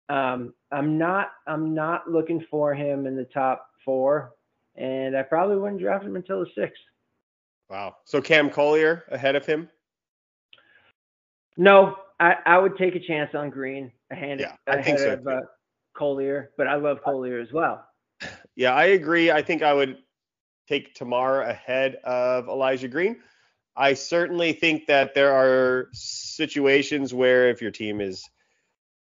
um, 0.08 0.54
I'm 0.72 0.98
not 0.98 1.32
I'm 1.46 1.74
not 1.74 2.10
looking 2.10 2.44
for 2.50 2.74
him 2.74 3.06
in 3.06 3.16
the 3.16 3.24
top 3.24 3.68
four, 3.84 4.32
and 4.76 5.16
I 5.16 5.22
probably 5.22 5.56
wouldn't 5.56 5.80
draft 5.80 6.04
him 6.04 6.16
until 6.16 6.40
the 6.40 6.50
sixth. 6.54 6.82
Wow. 7.68 7.96
So 8.04 8.20
Cam 8.20 8.50
Collier 8.50 9.04
ahead 9.10 9.34
of 9.34 9.44
him? 9.44 9.68
No, 11.56 11.96
I, 12.20 12.34
I 12.44 12.58
would 12.58 12.76
take 12.76 12.94
a 12.94 13.00
chance 13.00 13.34
on 13.34 13.50
Green 13.50 13.90
ahead, 14.10 14.40
yeah, 14.40 14.56
ahead 14.66 14.98
so 14.98 15.12
of 15.14 15.26
uh, 15.26 15.40
Collier, 15.94 16.50
but 16.56 16.68
I 16.68 16.76
love 16.76 16.98
Collier 17.02 17.40
as 17.40 17.52
well. 17.52 17.84
Yeah, 18.56 18.72
I 18.74 18.86
agree. 18.86 19.30
I 19.30 19.42
think 19.42 19.62
I 19.62 19.72
would 19.74 19.98
take 20.66 20.94
Termarr 20.94 21.48
ahead 21.48 21.96
of 22.04 22.48
Elijah 22.48 22.88
Green. 22.88 23.18
I 23.76 23.92
certainly 23.92 24.54
think 24.54 24.86
that 24.86 25.14
there 25.14 25.32
are 25.32 25.88
situations 25.92 27.12
where 27.12 27.50
if 27.50 27.60
your 27.60 27.70
team 27.70 28.00
is 28.00 28.28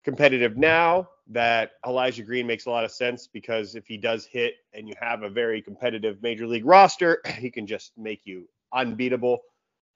competitive 0.03 0.57
now, 0.57 1.07
that 1.27 1.71
Elijah 1.87 2.21
Green 2.23 2.45
makes 2.45 2.65
a 2.65 2.69
lot 2.69 2.83
of 2.83 2.91
sense 2.91 3.27
because 3.27 3.75
if 3.75 3.87
he 3.87 3.97
does 3.97 4.25
hit 4.25 4.55
and 4.73 4.87
you 4.87 4.93
have 4.99 5.23
a 5.23 5.29
very 5.29 5.61
competitive 5.61 6.21
major 6.21 6.45
league 6.45 6.65
roster, 6.65 7.21
he 7.39 7.49
can 7.49 7.65
just 7.65 7.93
make 7.97 8.21
you 8.25 8.47
unbeatable. 8.73 9.39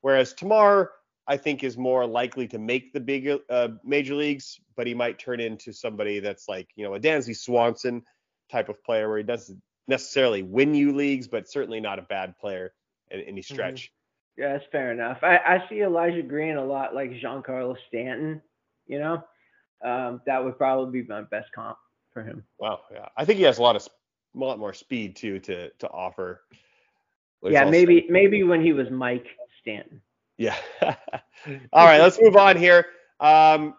Whereas 0.01 0.33
Termarr, 0.33 0.87
I 1.27 1.35
think, 1.35 1.63
is 1.65 1.77
more 1.77 2.07
likely 2.07 2.47
to 2.47 2.57
make 2.57 2.93
the 2.93 2.99
big 3.01 3.29
uh, 3.49 3.67
major 3.83 4.15
leagues, 4.15 4.59
but 4.77 4.87
he 4.87 4.93
might 4.93 5.19
turn 5.19 5.41
into 5.41 5.73
somebody 5.73 6.19
that's 6.21 6.47
like, 6.47 6.69
you 6.75 6.85
know, 6.85 6.95
a 6.95 6.99
Dansby 6.99 7.35
Swanson 7.35 8.01
type 8.51 8.69
of 8.69 8.83
player 8.83 9.07
where 9.09 9.17
he 9.17 9.23
doesn't 9.23 9.61
necessarily 9.87 10.43
win 10.43 10.73
you 10.73 10.95
leagues, 10.95 11.27
but 11.27 11.49
certainly 11.49 11.79
not 11.79 11.99
a 11.99 12.03
bad 12.03 12.37
player 12.37 12.73
in 13.11 13.21
any 13.21 13.41
mm-hmm. 13.41 13.53
stretch. 13.53 13.85
Mm-hmm. 13.85 14.41
Yeah, 14.41 14.53
that's 14.53 14.65
fair 14.71 14.91
enough. 14.93 15.17
I, 15.21 15.37
I 15.37 15.63
see 15.67 15.81
Elijah 15.81 16.21
Green 16.21 16.55
a 16.55 16.63
lot 16.63 16.95
like 16.95 17.11
Giancarlo 17.11 17.75
Stanton. 17.89 18.41
You 18.87 18.99
know, 18.99 19.23
um, 19.83 20.21
that 20.25 20.43
would 20.43 20.57
probably 20.57 21.01
be 21.01 21.07
my 21.07 21.23
best 21.23 21.51
comp 21.53 21.77
for 22.13 22.23
him. 22.23 22.43
Wow, 22.57 22.81
yeah, 22.91 23.07
I 23.17 23.25
think 23.25 23.37
he 23.37 23.43
has 23.43 23.57
a 23.57 23.61
lot 23.61 23.75
of 23.75 23.87
a 24.35 24.39
lot 24.39 24.57
more 24.57 24.73
speed 24.73 25.17
too 25.17 25.39
to 25.39 25.69
to 25.69 25.89
offer. 25.89 26.41
yeah, 27.43 27.69
maybe 27.69 28.07
maybe 28.09 28.43
when 28.43 28.61
he 28.61 28.71
was 28.71 28.89
Mike 28.89 29.27
Stanton. 29.61 30.01
Yeah. 30.37 30.55
All 30.81 31.85
right, 31.85 31.99
let's 31.99 32.19
move 32.21 32.37
on 32.37 32.55
here. 32.55 32.85
Um, 33.19 33.75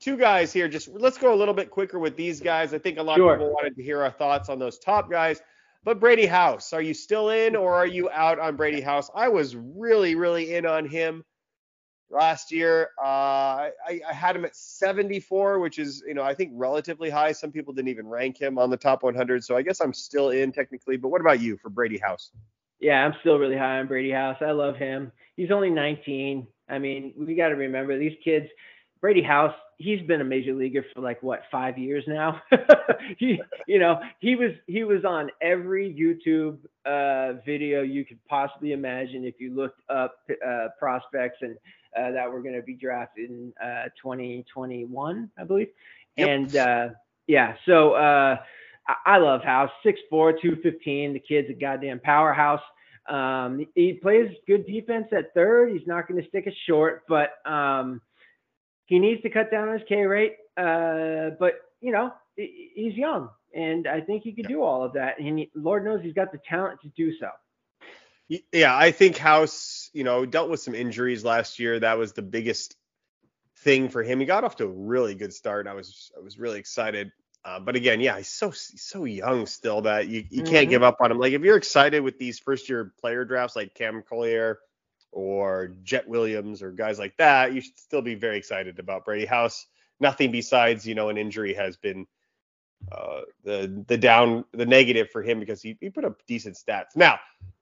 two 0.00 0.16
guys 0.16 0.52
here. 0.52 0.68
Just 0.68 0.88
let's 0.88 1.18
go 1.18 1.32
a 1.32 1.36
little 1.36 1.54
bit 1.54 1.70
quicker 1.70 1.98
with 1.98 2.16
these 2.16 2.40
guys. 2.40 2.74
I 2.74 2.78
think 2.78 2.98
a 2.98 3.02
lot 3.02 3.16
sure. 3.16 3.34
of 3.34 3.38
people 3.38 3.52
wanted 3.52 3.76
to 3.76 3.82
hear 3.82 4.02
our 4.02 4.10
thoughts 4.10 4.48
on 4.48 4.58
those 4.58 4.78
top 4.78 5.10
guys. 5.10 5.40
But 5.82 6.00
Brady 6.00 6.26
House, 6.26 6.72
are 6.72 6.82
you 6.82 6.92
still 6.92 7.30
in 7.30 7.56
or 7.56 7.74
are 7.74 7.86
you 7.86 8.10
out 8.10 8.38
on 8.38 8.56
Brady 8.56 8.82
House? 8.82 9.10
I 9.14 9.28
was 9.28 9.56
really, 9.56 10.14
really 10.14 10.54
in 10.54 10.66
on 10.66 10.86
him 10.86 11.24
last 12.10 12.52
year. 12.52 12.90
Uh, 13.02 13.70
I, 13.86 14.00
I, 14.06 14.12
had 14.12 14.36
him 14.36 14.44
at 14.44 14.54
74, 14.54 15.58
which 15.58 15.78
is, 15.78 16.02
you 16.06 16.12
know, 16.12 16.22
I 16.22 16.34
think 16.34 16.52
relatively 16.54 17.08
high. 17.08 17.32
Some 17.32 17.50
people 17.50 17.72
didn't 17.72 17.88
even 17.88 18.06
rank 18.06 18.38
him 18.38 18.58
on 18.58 18.68
the 18.68 18.76
top 18.76 19.02
100. 19.02 19.42
So 19.42 19.56
I 19.56 19.62
guess 19.62 19.80
I'm 19.80 19.94
still 19.94 20.30
in 20.30 20.52
technically. 20.52 20.98
But 20.98 21.08
what 21.08 21.22
about 21.22 21.40
you 21.40 21.56
for 21.56 21.70
Brady 21.70 21.98
House? 21.98 22.30
Yeah, 22.78 23.04
I'm 23.04 23.14
still 23.20 23.38
really 23.38 23.56
high 23.56 23.78
on 23.78 23.86
Brady 23.86 24.10
House. 24.10 24.36
I 24.40 24.50
love 24.50 24.76
him. 24.76 25.12
He's 25.36 25.50
only 25.50 25.70
19. 25.70 26.46
I 26.68 26.78
mean, 26.78 27.14
we 27.16 27.34
got 27.34 27.48
to 27.48 27.56
remember 27.56 27.98
these 27.98 28.16
kids. 28.22 28.46
Brady 29.00 29.22
House, 29.22 29.54
he's 29.80 30.02
been 30.06 30.20
a 30.20 30.24
major 30.24 30.52
leaguer 30.52 30.84
for 30.94 31.00
like 31.00 31.22
what 31.22 31.42
five 31.50 31.78
years 31.78 32.04
now. 32.06 32.40
he, 33.18 33.40
you 33.66 33.78
know, 33.78 33.98
he 34.20 34.36
was 34.36 34.52
he 34.66 34.84
was 34.84 35.04
on 35.04 35.30
every 35.40 35.92
YouTube 35.92 36.58
uh, 36.84 37.40
video 37.44 37.82
you 37.82 38.04
could 38.04 38.18
possibly 38.28 38.72
imagine 38.72 39.24
if 39.24 39.40
you 39.40 39.54
looked 39.54 39.80
up 39.88 40.18
uh, 40.46 40.68
prospects 40.78 41.38
and 41.40 41.56
uh, 41.96 42.10
that 42.12 42.30
were 42.30 42.42
going 42.42 42.54
to 42.54 42.62
be 42.62 42.74
drafted 42.74 43.30
in 43.30 43.52
2021, 44.00 45.30
uh, 45.38 45.40
I 45.40 45.44
believe. 45.44 45.68
Yep. 46.16 46.28
And 46.28 46.56
uh, 46.56 46.88
yeah, 47.26 47.54
so 47.66 47.92
uh, 47.94 48.36
I, 48.86 49.14
I 49.14 49.16
love 49.16 49.42
House, 49.42 49.70
6'4", 49.84 50.40
215. 50.40 51.14
The 51.14 51.18
kid's 51.18 51.50
a 51.50 51.54
goddamn 51.54 52.00
powerhouse. 52.00 52.62
Um, 53.08 53.66
he 53.74 53.94
plays 53.94 54.30
good 54.46 54.66
defense 54.66 55.06
at 55.12 55.34
third. 55.34 55.72
He's 55.72 55.86
not 55.86 56.06
going 56.06 56.22
to 56.22 56.28
stick 56.28 56.46
it 56.46 56.54
short, 56.68 57.02
but 57.08 57.30
um, 57.44 58.00
he 58.90 59.00
needs 59.00 59.22
to 59.22 59.30
cut 59.30 59.50
down 59.50 59.72
his 59.72 59.82
K 59.88 60.04
rate. 60.04 60.36
Uh, 60.58 61.30
but 61.40 61.54
you 61.80 61.92
know, 61.92 62.12
he's 62.36 62.94
young, 62.94 63.30
and 63.54 63.88
I 63.88 64.02
think 64.02 64.24
he 64.24 64.34
could 64.34 64.48
do 64.48 64.62
all 64.62 64.84
of 64.84 64.92
that. 64.94 65.18
And 65.20 65.38
he, 65.38 65.50
Lord 65.54 65.84
knows 65.86 66.02
he's 66.02 66.14
got 66.14 66.32
the 66.32 66.40
talent 66.48 66.80
to 66.82 66.88
do 66.96 67.16
so. 67.18 67.28
Yeah, 68.52 68.76
I 68.76 68.92
think 68.92 69.16
House, 69.16 69.90
you 69.92 70.04
know, 70.04 70.24
dealt 70.26 70.50
with 70.50 70.60
some 70.60 70.74
injuries 70.74 71.24
last 71.24 71.58
year. 71.58 71.80
That 71.80 71.98
was 71.98 72.12
the 72.12 72.22
biggest 72.22 72.76
thing 73.58 73.88
for 73.88 74.02
him. 74.02 74.20
He 74.20 74.26
got 74.26 74.44
off 74.44 74.56
to 74.56 74.64
a 74.64 74.68
really 74.68 75.14
good 75.14 75.32
start. 75.34 75.66
I 75.66 75.74
was 75.74 76.12
I 76.16 76.20
was 76.20 76.38
really 76.38 76.58
excited 76.60 77.12
Uh, 77.44 77.60
but 77.60 77.76
again, 77.76 78.00
yeah, 78.00 78.16
he's 78.18 78.28
so 78.28 78.50
so 78.52 79.04
young 79.04 79.46
still 79.46 79.82
that 79.82 80.08
you, 80.08 80.24
you 80.30 80.42
Mhm. 80.42 80.44
can't 80.44 80.70
give 80.70 80.82
up 80.82 80.96
on 81.00 81.12
him. 81.12 81.18
Like 81.18 81.32
if 81.34 81.42
you're 81.42 81.56
excited 81.56 82.00
with 82.02 82.18
these 82.18 82.38
first 82.38 82.68
year 82.68 82.92
player 83.00 83.24
drafts 83.24 83.56
like 83.56 83.74
Cam 83.74 84.02
Collier 84.02 84.58
or 85.12 85.72
Jett 85.82 86.06
Williams 86.08 86.62
or 86.62 86.70
guys 86.70 86.98
like 86.98 87.16
that, 87.16 87.52
you 87.52 87.60
should 87.60 87.78
still 87.78 88.02
be 88.02 88.14
very 88.14 88.36
excited 88.36 88.78
about 88.78 89.04
Brady 89.04 89.26
House. 89.26 89.66
Nothing 89.98 90.30
besides 90.30 90.86
you 90.86 90.94
know 90.94 91.08
an 91.08 91.18
injury 91.18 91.52
has 91.54 91.76
been 91.76 92.06
uh, 92.90 93.22
the 93.44 93.84
the 93.86 93.98
down 93.98 94.44
the 94.52 94.66
negative 94.66 95.10
for 95.10 95.22
him 95.22 95.38
because 95.40 95.60
he, 95.62 95.76
he 95.80 95.90
put 95.90 96.04
up 96.04 96.20
decent 96.26 96.56
stats. 96.56 96.96
Now 96.96 97.18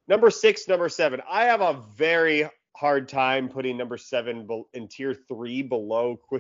number 0.07 0.30
six, 0.30 0.68
number 0.68 0.88
seven, 0.88 1.20
I 1.28 1.44
have 1.44 1.61
a 1.61 1.82
very 1.96 2.49
hard 2.76 3.09
time 3.09 3.49
putting 3.49 3.76
number 3.76 3.96
seven 3.96 4.46
in 4.72 4.86
tier 4.88 5.14
three 5.14 5.62
below 5.62 6.12
uh, 6.32 6.36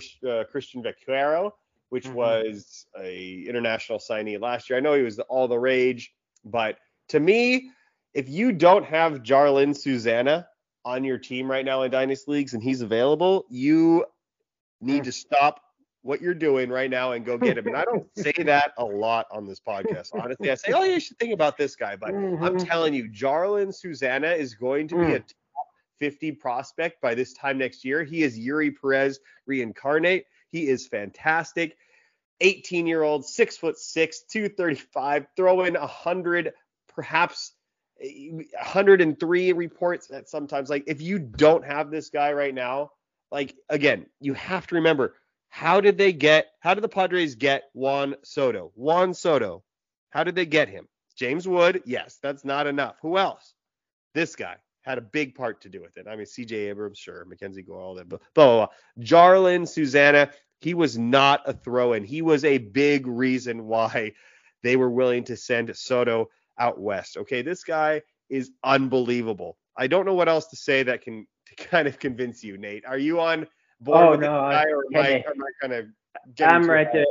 Cristhian 0.52 0.82
Vaquero 0.82 1.54
which 1.90 2.06
Mhm. 2.06 2.14
was 2.14 2.86
a 2.98 3.42
international 3.48 3.98
signee 3.98 4.40
last 4.40 4.68
year. 4.68 4.76
I 4.76 4.80
know 4.80 4.94
he 4.94 5.02
was 5.02 5.18
all 5.20 5.48
the 5.48 5.58
rage, 5.58 6.12
but 6.44 6.78
to 7.08 7.20
me, 7.20 7.70
if 8.14 8.28
you 8.28 8.52
don't 8.52 8.84
have 8.84 9.22
Jarlin 9.22 9.74
Susana 9.76 10.48
on 10.88 11.04
your 11.04 11.18
team 11.18 11.50
right 11.50 11.64
now 11.66 11.82
in 11.82 11.90
dynasty 11.90 12.32
leagues 12.32 12.54
and 12.54 12.62
he's 12.62 12.80
available, 12.80 13.44
you 13.50 14.04
need 14.80 15.04
to 15.04 15.12
stop 15.12 15.60
what 16.02 16.22
you're 16.22 16.32
doing 16.34 16.70
right 16.70 16.88
now 16.90 17.12
and 17.12 17.26
go 17.26 17.36
get 17.36 17.58
him. 17.58 17.66
And 17.66 17.76
I 17.76 17.84
don't 17.84 18.06
say 18.14 18.32
that 18.44 18.72
a 18.78 18.84
lot 18.84 19.26
on 19.30 19.44
this 19.46 19.60
podcast. 19.60 20.08
Honestly, 20.18 20.50
I 20.50 20.54
say, 20.54 20.72
oh, 20.74 20.84
you 20.84 20.98
should 20.98 21.18
think 21.18 21.34
about 21.34 21.58
this 21.58 21.76
guy, 21.76 21.96
but 21.96 22.14
I'm 22.42 22.56
Mhm. 22.56 22.66
telling 22.68 22.94
you, 22.94 23.08
Jarlin 23.10 23.74
Susana 23.74 24.28
is 24.30 24.54
going 24.54 24.88
to 24.88 24.94
be 24.94 25.00
Mm. 25.02 25.16
a 25.16 25.18
top 25.18 25.66
50 25.98 26.32
prospect 26.32 27.02
by 27.02 27.14
this 27.14 27.34
time 27.34 27.58
next 27.58 27.84
year. 27.84 28.02
He 28.04 28.22
is 28.22 28.38
Eury 28.38 28.70
Perez 28.80 29.20
reincarnate. 29.46 30.24
He 30.50 30.68
is 30.68 30.86
fantastic. 30.88 31.76
18 32.40 32.86
year 32.86 33.02
old, 33.02 33.26
six 33.26 33.58
foot 33.58 33.76
six, 33.76 34.22
235, 34.22 35.26
throwing 35.36 35.74
100, 35.74 36.54
perhaps 36.86 37.52
103 38.00 39.52
reports 39.52 40.06
that 40.08 40.28
sometimes. 40.28 40.70
Like, 40.70 40.84
if 40.86 41.00
you 41.00 41.18
don't 41.18 41.64
have 41.64 41.90
this 41.90 42.10
guy 42.10 42.32
right 42.32 42.54
now, 42.54 42.92
like, 43.30 43.56
again, 43.68 44.06
you 44.20 44.34
have 44.34 44.66
to 44.68 44.76
remember 44.76 45.14
how 45.48 45.80
did 45.80 45.98
they 45.98 46.12
get, 46.12 46.48
how 46.60 46.74
did 46.74 46.84
the 46.84 46.88
Padres 46.88 47.34
get 47.34 47.64
Juan 47.72 48.14
Soto? 48.22 48.72
Juan 48.74 49.14
Soto. 49.14 49.62
How 50.10 50.24
did 50.24 50.34
they 50.34 50.46
get 50.46 50.68
him? 50.68 50.88
James 51.16 51.48
Wood, 51.48 51.82
yes, 51.84 52.18
that's 52.22 52.44
not 52.44 52.66
enough. 52.66 52.96
Who 53.02 53.18
else? 53.18 53.54
This 54.14 54.36
guy 54.36 54.56
had 54.82 54.98
a 54.98 55.02
big 55.02 55.34
part 55.34 55.62
to 55.62 55.68
do 55.68 55.82
with 55.82 55.96
it. 55.96 56.06
I 56.08 56.16
mean, 56.16 56.26
CJ 56.26 56.70
Abrams, 56.70 56.98
sure, 56.98 57.26
MacKenzie 57.26 57.66
Gore, 57.66 57.80
all 57.80 57.94
that, 57.96 58.08
blah, 58.08 58.18
blah, 58.34 58.56
blah. 58.56 58.68
Jarlin, 59.04 59.66
Susana, 59.66 60.30
he 60.60 60.74
was 60.74 60.96
not 60.96 61.42
a 61.46 61.52
throw 61.52 61.92
in. 61.92 62.04
He 62.04 62.22
was 62.22 62.44
a 62.44 62.58
big 62.58 63.06
reason 63.06 63.66
why 63.66 64.12
they 64.62 64.76
were 64.76 64.90
willing 64.90 65.24
to 65.24 65.36
send 65.36 65.76
Soto 65.76 66.30
out 66.58 66.80
west. 66.80 67.16
Okay, 67.16 67.42
this 67.42 67.64
guy 67.64 68.02
is 68.28 68.50
unbelievable. 68.64 69.56
I 69.76 69.86
don't 69.86 70.04
know 70.04 70.14
what 70.14 70.28
else 70.28 70.46
to 70.48 70.56
say 70.56 70.82
that 70.82 71.02
can 71.02 71.26
to 71.46 71.54
kind 71.54 71.88
of 71.88 71.98
convince 71.98 72.44
you, 72.44 72.58
Nate. 72.58 72.84
Are 72.84 72.98
you 72.98 73.20
on 73.20 73.46
board 73.80 74.06
Oh, 74.06 74.10
with 74.12 74.20
no, 74.20 74.38
I, 74.38 74.64
or 74.64 74.84
am 74.94 75.02
I, 75.02 75.08
am 75.08 75.22
I 75.26 75.50
kind 75.60 75.72
of 75.72 75.86
I'm 76.40 76.68
right 76.68 76.88
there. 76.92 77.06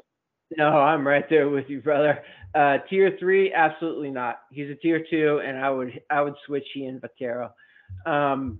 No, 0.57 0.69
I'm 0.69 1.05
right 1.05 1.27
there 1.29 1.49
with 1.49 1.69
you, 1.69 1.81
brother. 1.81 2.23
Uh, 2.55 2.77
tier 2.89 3.15
three, 3.19 3.51
absolutely 3.53 4.09
not. 4.09 4.41
He's 4.51 4.69
a 4.69 4.75
tier 4.75 5.03
two, 5.09 5.41
and 5.45 5.57
I 5.57 5.69
would 5.69 6.01
I 6.09 6.21
would 6.21 6.35
switch 6.45 6.65
he 6.73 6.85
and 6.85 7.01
Vaquero. 7.01 7.51
Um, 8.05 8.59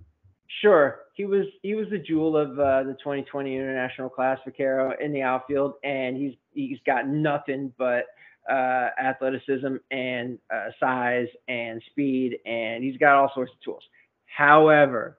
sure, 0.60 1.00
he 1.14 1.24
was 1.24 1.46
he 1.62 1.74
was 1.74 1.88
the 1.90 1.98
jewel 1.98 2.36
of 2.36 2.58
uh, 2.58 2.82
the 2.82 2.96
2020 3.02 3.54
international 3.54 4.08
class, 4.10 4.38
Vaquero, 4.44 4.94
in 5.00 5.12
the 5.12 5.22
outfield, 5.22 5.74
and 5.82 6.16
he's 6.16 6.34
he's 6.52 6.78
got 6.84 7.08
nothing 7.08 7.72
but 7.78 8.04
uh, 8.48 8.90
athleticism 9.00 9.76
and 9.90 10.38
uh, 10.52 10.68
size 10.80 11.28
and 11.48 11.82
speed, 11.90 12.38
and 12.46 12.82
he's 12.82 12.96
got 12.96 13.16
all 13.16 13.30
sorts 13.34 13.52
of 13.52 13.60
tools. 13.60 13.82
However, 14.26 15.18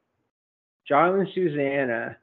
Jarlin 0.89 1.31
Susana 1.33 2.17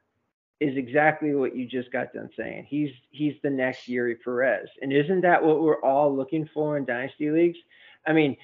is 0.59 0.75
exactly 0.75 1.35
what 1.35 1.55
you 1.55 1.67
just 1.67 1.91
got 1.91 2.13
done 2.13 2.29
saying. 2.37 2.65
He's 2.67 2.91
he's 3.11 3.35
the 3.43 3.49
next 3.49 3.87
Eury 3.87 4.15
Perez, 4.21 4.67
and 4.81 4.91
isn't 4.91 5.21
that 5.21 5.43
what 5.43 5.61
we're 5.61 5.81
all 5.81 6.15
looking 6.15 6.49
for 6.53 6.77
in 6.77 6.85
dynasty 6.85 7.29
leagues? 7.29 7.57
I 8.05 8.13
mean, 8.13 8.35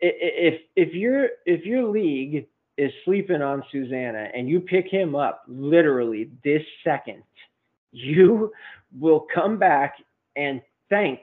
if 0.00 0.60
if 0.76 0.94
your 0.94 1.28
if 1.44 1.64
your 1.64 1.84
league 1.84 2.46
is 2.76 2.92
sleeping 3.04 3.42
on 3.42 3.62
Susana 3.72 4.28
and 4.34 4.48
you 4.48 4.60
pick 4.60 4.86
him 4.86 5.14
up 5.14 5.42
literally 5.48 6.30
this 6.44 6.62
second, 6.84 7.22
you 7.90 8.52
will 8.98 9.26
come 9.34 9.58
back 9.58 9.96
and 10.36 10.60
thank 10.90 11.20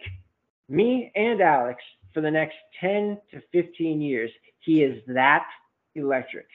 me 0.73 1.11
and 1.15 1.39
Alex 1.41 1.81
for 2.13 2.21
the 2.21 2.31
next 2.31 2.55
10 2.81 3.19
to 3.31 3.41
15 3.51 4.01
years. 4.01 4.31
He 4.59 4.83
is 4.83 5.01
that 5.07 5.45
electric. 5.95 6.47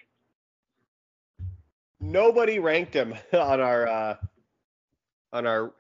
nobody 2.01 2.59
ranked 2.59 2.95
him 2.95 3.15
on 3.33 3.61
our 3.61 3.87
uh, 3.87 4.17
on 5.33 5.47
our 5.47 5.73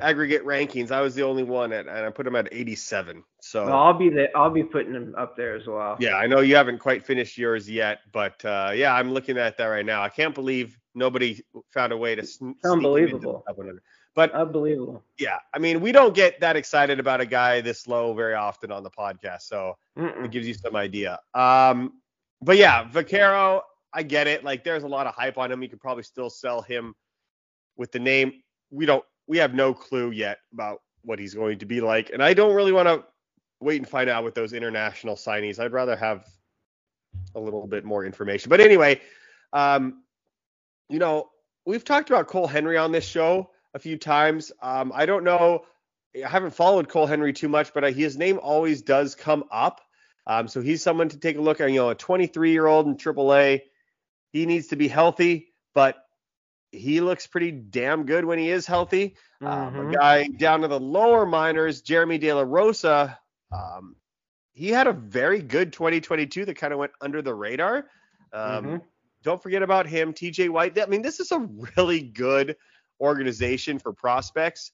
aggregate 0.00 0.44
rankings. 0.44 0.90
I 0.90 1.00
was 1.00 1.14
the 1.14 1.22
only 1.22 1.42
one, 1.42 1.72
at, 1.72 1.86
and 1.86 2.06
I 2.06 2.10
put 2.10 2.26
him 2.26 2.36
at 2.36 2.48
87. 2.52 3.24
So 3.40 3.66
Well, 3.66 3.74
I'll 3.74 3.94
be 3.98 4.08
the 4.08 4.28
I'll 4.36 4.50
be 4.50 4.62
putting 4.64 4.94
him 4.94 5.14
up 5.16 5.36
there 5.36 5.54
as 5.54 5.66
well. 5.66 5.96
yeah, 6.00 6.16
I 6.16 6.26
know 6.26 6.40
you 6.40 6.56
haven't 6.56 6.78
quite 6.78 7.04
finished 7.04 7.38
yours 7.38 7.68
yet, 7.70 8.00
but 8.12 8.44
uh, 8.44 8.72
yeah, 8.74 8.94
I'm 8.94 9.12
looking 9.12 9.38
at 9.38 9.56
that 9.58 9.66
right 9.66 9.86
now. 9.86 10.02
I 10.02 10.08
can't 10.08 10.34
believe 10.34 10.76
nobody 10.94 11.40
found 11.72 11.92
a 11.92 11.96
way 11.96 12.14
to 12.16 12.24
sn- 12.26 12.54
sneak 12.62 12.64
him 12.64 12.72
into 12.72 12.82
the 12.82 12.88
unbelievable. 12.88 13.44
Top 14.18 14.32
100. 14.32 14.32
But 14.32 14.40
Unbelievable. 14.40 15.02
yeah, 15.18 15.38
I 15.54 15.58
mean, 15.58 15.80
we 15.80 15.92
don't 15.92 16.14
get 16.14 16.40
that 16.40 16.56
excited 16.56 16.98
about 17.00 17.20
a 17.20 17.26
guy 17.26 17.60
this 17.60 17.86
low 17.86 18.14
very 18.14 18.34
often 18.34 18.72
on 18.72 18.82
the 18.82 18.90
podcast, 18.90 19.42
so 19.42 19.76
it 19.96 20.00
Mm-mm. 20.00 20.30
gives 20.30 20.46
you 20.46 20.54
some 20.54 20.76
idea. 20.76 21.18
Um, 21.34 21.94
but 22.42 22.56
yeah, 22.56 22.84
Vaquero, 22.88 23.62
I 23.92 24.02
get 24.02 24.26
it. 24.26 24.44
Like, 24.44 24.64
there's 24.64 24.84
a 24.84 24.88
lot 24.88 25.06
of 25.06 25.14
hype 25.14 25.38
on 25.38 25.50
him. 25.50 25.62
You 25.62 25.68
could 25.68 25.80
probably 25.80 26.02
still 26.04 26.30
sell 26.30 26.62
him 26.62 26.94
with 27.76 27.92
the 27.92 27.98
name. 27.98 28.42
We 28.70 28.86
don't. 28.86 29.04
We 29.26 29.38
have 29.38 29.54
no 29.54 29.74
clue 29.74 30.10
yet 30.10 30.38
about 30.52 30.82
what 31.02 31.18
he's 31.18 31.34
going 31.34 31.58
to 31.58 31.66
be 31.66 31.80
like, 31.80 32.10
and 32.12 32.22
I 32.22 32.34
don't 32.34 32.54
really 32.54 32.72
want 32.72 32.88
to 32.88 33.04
wait 33.60 33.76
and 33.78 33.88
find 33.88 34.08
out 34.08 34.24
with 34.24 34.34
those 34.34 34.52
international 34.52 35.16
signees. 35.16 35.58
I'd 35.58 35.72
rather 35.72 35.96
have 35.96 36.26
a 37.34 37.40
little 37.40 37.66
bit 37.66 37.84
more 37.84 38.04
information. 38.04 38.50
But 38.50 38.60
anyway, 38.60 39.00
um, 39.52 40.02
you 40.88 40.98
know, 40.98 41.30
we've 41.66 41.84
talked 41.84 42.08
about 42.10 42.26
Cole 42.28 42.46
Henry 42.46 42.76
on 42.76 42.92
this 42.92 43.04
show 43.04 43.50
a 43.78 43.80
few 43.80 43.96
times. 43.96 44.50
Um, 44.60 44.90
I 44.92 45.06
don't 45.06 45.22
know. 45.22 45.64
I 46.16 46.28
haven't 46.28 46.50
followed 46.50 46.88
Cole 46.88 47.06
Henry 47.06 47.32
too 47.32 47.48
much, 47.48 47.72
but 47.72 47.84
uh, 47.84 47.88
his 47.92 48.18
name 48.18 48.40
always 48.42 48.82
does 48.82 49.14
come 49.14 49.44
up. 49.52 49.80
Um, 50.26 50.48
so 50.48 50.60
he's 50.60 50.82
someone 50.82 51.08
to 51.10 51.16
take 51.18 51.36
a 51.36 51.40
look 51.40 51.60
at. 51.60 51.70
You 51.70 51.76
know, 51.76 51.90
a 51.90 51.94
23 51.94 52.50
year 52.50 52.66
old 52.66 52.86
in 52.86 52.96
AAA. 52.96 53.62
He 54.32 54.46
needs 54.46 54.66
to 54.68 54.76
be 54.76 54.88
healthy, 54.88 55.54
but 55.74 55.96
he 56.72 57.00
looks 57.00 57.26
pretty 57.28 57.52
damn 57.52 58.04
good 58.04 58.24
when 58.24 58.38
he 58.38 58.50
is 58.50 58.66
healthy. 58.66 59.16
Um, 59.40 59.74
Mhm. 59.74 59.88
a 59.92 59.96
guy 59.96 60.28
down 60.38 60.62
to 60.62 60.68
the 60.68 60.80
lower 60.80 61.24
minors, 61.24 61.80
Jeremy 61.82 62.18
De 62.18 62.32
La 62.32 62.42
Rosa. 62.42 63.18
Um, 63.52 63.94
he 64.52 64.70
had 64.70 64.88
a 64.88 64.92
very 64.92 65.40
good 65.40 65.72
2022 65.72 66.44
that 66.46 66.56
kind 66.56 66.72
of 66.72 66.80
went 66.80 66.92
under 67.00 67.22
the 67.22 67.32
radar. 67.34 67.88
Um, 68.32 68.64
Mhm. 68.64 68.82
Don't 69.22 69.42
forget 69.42 69.62
about 69.62 69.86
him, 69.86 70.12
TJ 70.12 70.48
White. 70.48 70.78
I 70.78 70.86
mean, 70.86 71.02
this 71.02 71.20
is 71.20 71.32
a 71.32 71.38
really 71.76 72.00
good 72.02 72.56
organization 73.00 73.78
for 73.78 73.92
prospects. 73.92 74.72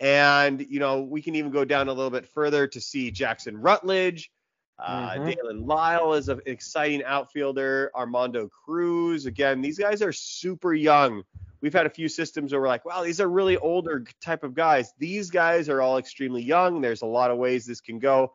And, 0.00 0.66
you 0.68 0.80
know, 0.80 1.02
we 1.02 1.22
can 1.22 1.34
even 1.36 1.50
go 1.50 1.64
down 1.64 1.88
a 1.88 1.92
little 1.92 2.10
bit 2.10 2.26
further 2.26 2.66
to 2.66 2.80
see 2.80 3.10
Jackson 3.10 3.56
Rutledge. 3.56 4.30
Uh, 4.76 5.12
Mhm. 5.12 5.36
Daylen 5.36 5.66
Lile 5.66 6.14
is 6.14 6.28
an 6.28 6.40
exciting 6.46 7.04
outfielder. 7.04 7.92
Armando 7.94 8.48
Cruz. 8.48 9.26
Again, 9.26 9.60
these 9.60 9.78
guys 9.78 10.02
are 10.02 10.12
super 10.12 10.74
young. 10.74 11.22
We've 11.60 11.72
had 11.72 11.86
a 11.86 11.90
few 11.90 12.08
systems 12.08 12.52
where 12.52 12.60
we're 12.60 12.66
like, 12.68 12.84
wow, 12.84 13.02
these 13.04 13.20
are 13.20 13.28
really 13.28 13.56
older 13.56 14.04
type 14.20 14.42
of 14.42 14.52
guys. 14.54 14.92
These 14.98 15.30
guys 15.30 15.68
are 15.68 15.80
all 15.80 15.98
extremely 15.98 16.42
young. 16.42 16.80
There's 16.80 17.02
a 17.02 17.06
lot 17.06 17.30
of 17.30 17.38
ways 17.38 17.64
this 17.64 17.80
can 17.80 18.00
go. 18.00 18.34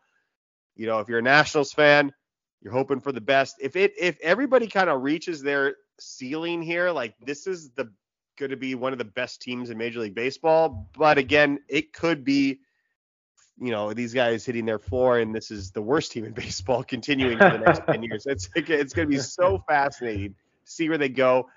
You 0.76 0.88
know, 0.88 1.00
if 1.00 1.10
you're 1.10 1.20
a 1.20 1.22
Nationals 1.22 1.74
fan, 1.74 2.14
you're 2.62 2.74
hoping 2.74 3.02
for 3.02 3.12
the 3.12 3.22
best. 3.22 3.58
If 3.60 3.76
it 3.76 3.94
if 4.00 4.18
everybody 4.22 4.68
kind 4.68 4.90
of 4.90 5.04
reaches 5.04 5.42
their 5.42 5.76
ceiling 6.00 6.62
here, 6.62 6.90
like 6.92 7.16
this 7.20 7.48
is 7.48 7.72
the 7.72 7.92
going 8.40 8.50
to 8.50 8.58
be 8.58 8.74
one 8.74 8.94
of 8.94 8.98
the 8.98 9.06
best 9.06 9.42
teams 9.42 9.70
in 9.70 9.78
Major 9.78 10.00
League 10.00 10.16
Baseball. 10.16 10.90
But 10.98 11.18
again, 11.18 11.60
it 11.68 11.94
could 11.94 12.24
be, 12.24 12.60
you 13.62 13.72
know, 13.72 13.94
these 13.94 14.14
guys 14.14 14.46
hitting 14.46 14.66
their 14.66 14.80
floor, 14.80 15.20
and 15.20 15.36
this 15.36 15.52
is 15.52 15.72
the 15.72 15.82
worst 15.82 16.12
team 16.12 16.26
in 16.26 16.32
baseball 16.46 16.84
continuing 16.84 17.38
for 17.38 17.52
the 17.52 17.60
next 17.60 17.82
10 17.86 18.02
years. 18.02 18.26
It's 18.26 18.50
it's 18.56 18.94
going 18.94 19.08
to 19.08 19.16
be 19.16 19.20
so 19.20 19.64
fascinating 19.68 20.30
to 20.30 20.72
see 20.72 20.90
where 20.90 20.98
they 20.98 21.10
go. 21.10 21.50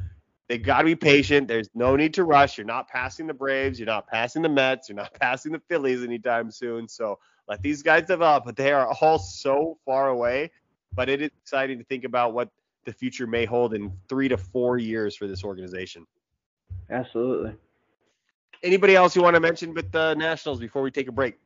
They 0.49 0.59
got 0.59 0.79
to 0.79 0.85
be 0.85 0.97
patient. 0.97 1.49
There's 1.49 1.71
no 1.75 1.97
need 1.97 2.13
to 2.15 2.25
rush. 2.25 2.59
You're 2.59 2.67
not 2.67 2.89
passing 2.89 3.27
the 3.27 3.33
Braves. 3.33 3.79
You're 3.79 3.87
not 3.87 4.07
passing 4.09 4.43
the 4.43 4.51
Mets. 4.51 4.89
You're 4.89 4.97
not 4.97 5.15
passing 5.21 5.53
the 5.53 5.63
Phillies 5.69 6.03
anytime 6.03 6.51
soon. 6.51 6.89
So 6.89 7.19
let 7.49 7.63
these 7.63 7.83
guys 7.83 8.07
develop. 8.07 8.45
But 8.45 8.57
they 8.57 8.73
are 8.73 8.93
all 9.01 9.19
so 9.19 9.79
far 9.87 10.09
away. 10.09 10.51
But 10.95 11.09
it 11.09 11.23
is 11.23 11.31
exciting 11.41 11.79
to 11.79 11.85
think 11.85 12.05
about 12.05 12.35
what 12.35 12.51
the 12.85 12.93
future 12.93 13.27
may 13.27 13.47
hold 13.47 13.73
in 13.73 13.93
three 14.09 14.29
to 14.29 14.37
four 14.37 14.77
years 14.77 15.17
for 15.17 15.27
this 15.27 15.45
organization. 15.45 16.05
Absolutely. 16.91 17.55
Anybody 18.63 18.95
else 18.95 19.17
you 19.17 19.23
want 19.23 19.35
to 19.35 19.41
mention 19.41 19.75
with 19.75 19.91
the 19.91 20.15
Nationals 20.15 20.61
before 20.61 20.83
we 20.83 20.91
take 20.91 21.09
a 21.09 21.13
break? 21.13 21.39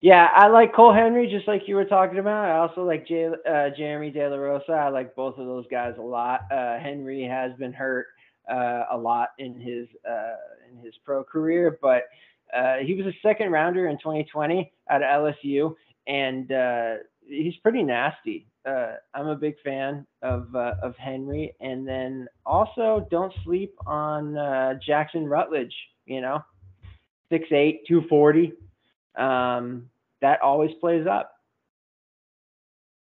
Yeah, 0.00 0.28
I 0.32 0.46
like 0.46 0.74
Cole 0.74 0.94
Henry 0.94 1.28
just 1.28 1.48
like 1.48 1.62
you 1.66 1.74
were 1.74 1.84
talking 1.84 2.18
about. 2.18 2.44
I 2.44 2.58
also 2.58 2.84
like 2.84 3.06
J- 3.06 3.32
uh, 3.48 3.70
Jeremy 3.76 4.10
De 4.10 4.28
La 4.28 4.36
Rosa. 4.36 4.72
I 4.72 4.88
like 4.90 5.14
both 5.16 5.38
of 5.38 5.46
those 5.46 5.66
guys 5.70 5.94
a 5.98 6.02
lot. 6.02 6.40
Uh, 6.52 6.78
Henry 6.78 7.24
has 7.24 7.52
been 7.58 7.72
hurt 7.72 8.06
uh, 8.50 8.84
a 8.92 8.96
lot 8.96 9.30
in 9.38 9.58
his 9.58 9.88
uh, 10.08 10.36
in 10.70 10.84
his 10.84 10.94
pro 11.04 11.24
career, 11.24 11.78
but 11.82 12.04
uh, 12.56 12.76
he 12.76 12.94
was 12.94 13.06
a 13.06 13.16
second 13.22 13.50
rounder 13.50 13.88
in 13.88 13.98
2020 13.98 14.72
out 14.88 15.02
of 15.02 15.34
LSU, 15.34 15.74
and 16.06 16.50
uh, 16.52 16.94
he's 17.26 17.56
pretty 17.56 17.82
nasty. 17.82 18.46
I'm 18.66 19.26
a 19.28 19.36
big 19.36 19.54
fan 19.64 20.06
of 20.22 20.54
of 20.54 20.96
Henry, 20.96 21.54
and 21.60 21.86
then 21.86 22.28
also 22.44 23.06
don't 23.10 23.32
sleep 23.44 23.74
on 23.86 24.80
Jackson 24.84 25.26
Rutledge. 25.26 25.74
You 26.06 26.20
know, 26.20 26.42
six 27.30 27.46
eight, 27.52 27.86
two 27.86 28.02
forty 28.08 28.52
um, 29.18 29.90
that 30.20 30.40
always 30.40 30.70
plays 30.80 31.06
up. 31.06 31.32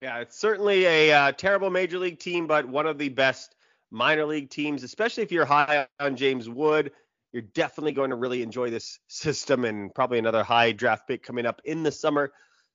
Yeah, 0.02 0.18
it's 0.18 0.36
certainly 0.36 0.84
a 0.84 1.12
uh, 1.12 1.32
terrible 1.32 1.70
major 1.70 1.98
league 1.98 2.18
team, 2.18 2.48
but 2.48 2.66
one 2.66 2.86
of 2.86 2.98
the 2.98 3.08
best 3.08 3.54
minor 3.92 4.24
league 4.24 4.50
teams, 4.50 4.82
especially 4.82 5.22
if 5.22 5.30
you're 5.30 5.44
high 5.44 5.86
on 6.00 6.16
James 6.16 6.48
Wood. 6.48 6.90
You're 7.32 7.42
definitely 7.42 7.92
going 7.92 8.10
to 8.10 8.16
really 8.16 8.42
enjoy 8.42 8.68
this 8.68 8.98
system 9.06 9.64
and 9.64 9.94
probably 9.94 10.18
another 10.18 10.42
high 10.42 10.72
draft 10.72 11.08
pick 11.08 11.22
coming 11.22 11.46
up 11.46 11.62
in 11.64 11.82
the 11.82 11.90
summer 11.90 12.26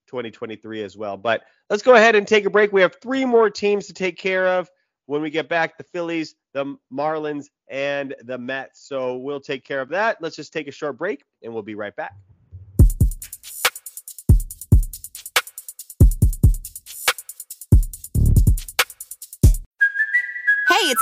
2023 0.07 0.82
as 0.82 0.97
well. 0.97 1.15
But 1.15 1.43
let's 1.70 1.84
go 1.84 1.95
ahead 1.95 2.15
and 2.15 2.28
take 2.28 2.45
a 2.45 2.49
break. 2.49 2.72
We 2.72 2.82
have 2.82 2.95
three 3.01 3.26
more 3.26 3.49
teams 3.49 3.88
to 3.88 3.93
take 3.93 4.18
care 4.18 4.47
of 4.47 4.70
when 5.05 5.22
we 5.22 5.30
get 5.30 5.49
back 5.49 5.78
the 5.78 5.84
Phillies, 5.84 6.36
the 6.53 6.76
Marlins, 6.93 7.45
and 7.70 8.15
the 8.24 8.38
Mets. 8.38 8.88
So 8.88 9.18
we'll 9.18 9.39
take 9.39 9.63
care 9.63 9.82
of 9.82 9.89
that. 9.89 10.18
Let's 10.22 10.36
just 10.36 10.53
take 10.53 10.68
a 10.68 10.72
short 10.72 10.97
break 10.97 11.24
and 11.43 11.53
we'll 11.53 11.63
be 11.63 11.76
right 11.76 11.95
back. 11.95 12.13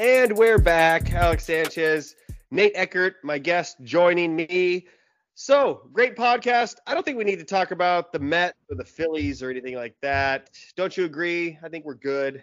And 0.00 0.36
we're 0.36 0.58
back. 0.58 1.12
Alex 1.12 1.44
Sanchez, 1.44 2.16
Nate 2.50 2.72
Eckert, 2.74 3.14
my 3.22 3.38
guest, 3.38 3.76
joining 3.84 4.34
me. 4.34 4.88
So, 5.36 5.88
great 5.92 6.16
podcast. 6.16 6.76
I 6.88 6.94
don't 6.94 7.04
think 7.04 7.16
we 7.16 7.22
need 7.22 7.38
to 7.38 7.44
talk 7.44 7.70
about 7.70 8.12
the 8.12 8.18
Mets 8.18 8.58
or 8.68 8.74
the 8.74 8.84
Phillies 8.84 9.40
or 9.40 9.50
anything 9.50 9.76
like 9.76 9.94
that. 10.02 10.50
Don't 10.74 10.96
you 10.96 11.04
agree? 11.04 11.56
I 11.62 11.68
think 11.68 11.84
we're 11.84 11.94
good. 11.94 12.42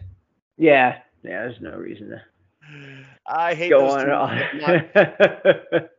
Yeah, 0.58 0.99
yeah, 1.24 1.41
there's 1.43 1.60
no 1.60 1.76
reason 1.76 2.12
to. 2.12 2.22
I 3.28 3.54
hate 3.54 3.72
go 3.72 3.82
those 3.82 4.04
on. 4.06 4.39
Not, 4.58 4.86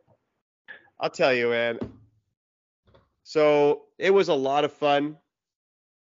I'll 0.99 1.11
tell 1.11 1.35
you, 1.35 1.49
man. 1.49 1.77
So, 3.23 3.83
it 3.99 4.11
was 4.11 4.29
a 4.29 4.33
lot 4.33 4.63
of 4.63 4.73
fun 4.73 5.17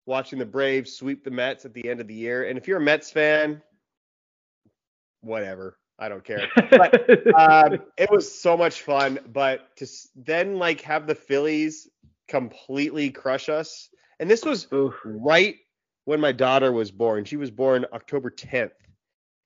watching 0.05 0.39
the 0.39 0.45
Braves 0.45 0.93
sweep 0.93 1.25
the 1.25 1.31
Mets 1.31 1.65
at 1.65 1.73
the 1.73 1.89
end 1.89 1.99
of 1.99 2.07
the 2.07 2.13
year. 2.13 2.47
And 2.47 2.57
if 2.57 2.69
you're 2.69 2.77
a 2.77 2.81
Mets 2.81 3.11
fan, 3.11 3.61
whatever. 5.25 5.77
I 5.97 6.09
don't 6.09 6.23
care. 6.23 6.47
But 6.71 6.93
um, 7.37 7.79
it 7.97 8.09
was 8.11 8.39
so 8.41 8.55
much 8.55 8.81
fun. 8.81 9.19
But 9.27 9.75
to 9.77 9.87
then 10.15 10.57
like 10.57 10.81
have 10.81 11.07
the 11.07 11.15
Phillies 11.15 11.89
completely 12.27 13.09
crush 13.09 13.49
us, 13.49 13.89
and 14.19 14.29
this 14.29 14.45
was 14.45 14.67
Oof. 14.73 14.93
right 15.03 15.55
when 16.05 16.19
my 16.19 16.31
daughter 16.31 16.71
was 16.71 16.91
born. 16.91 17.25
She 17.25 17.37
was 17.37 17.51
born 17.51 17.85
October 17.93 18.29
10th, 18.29 18.71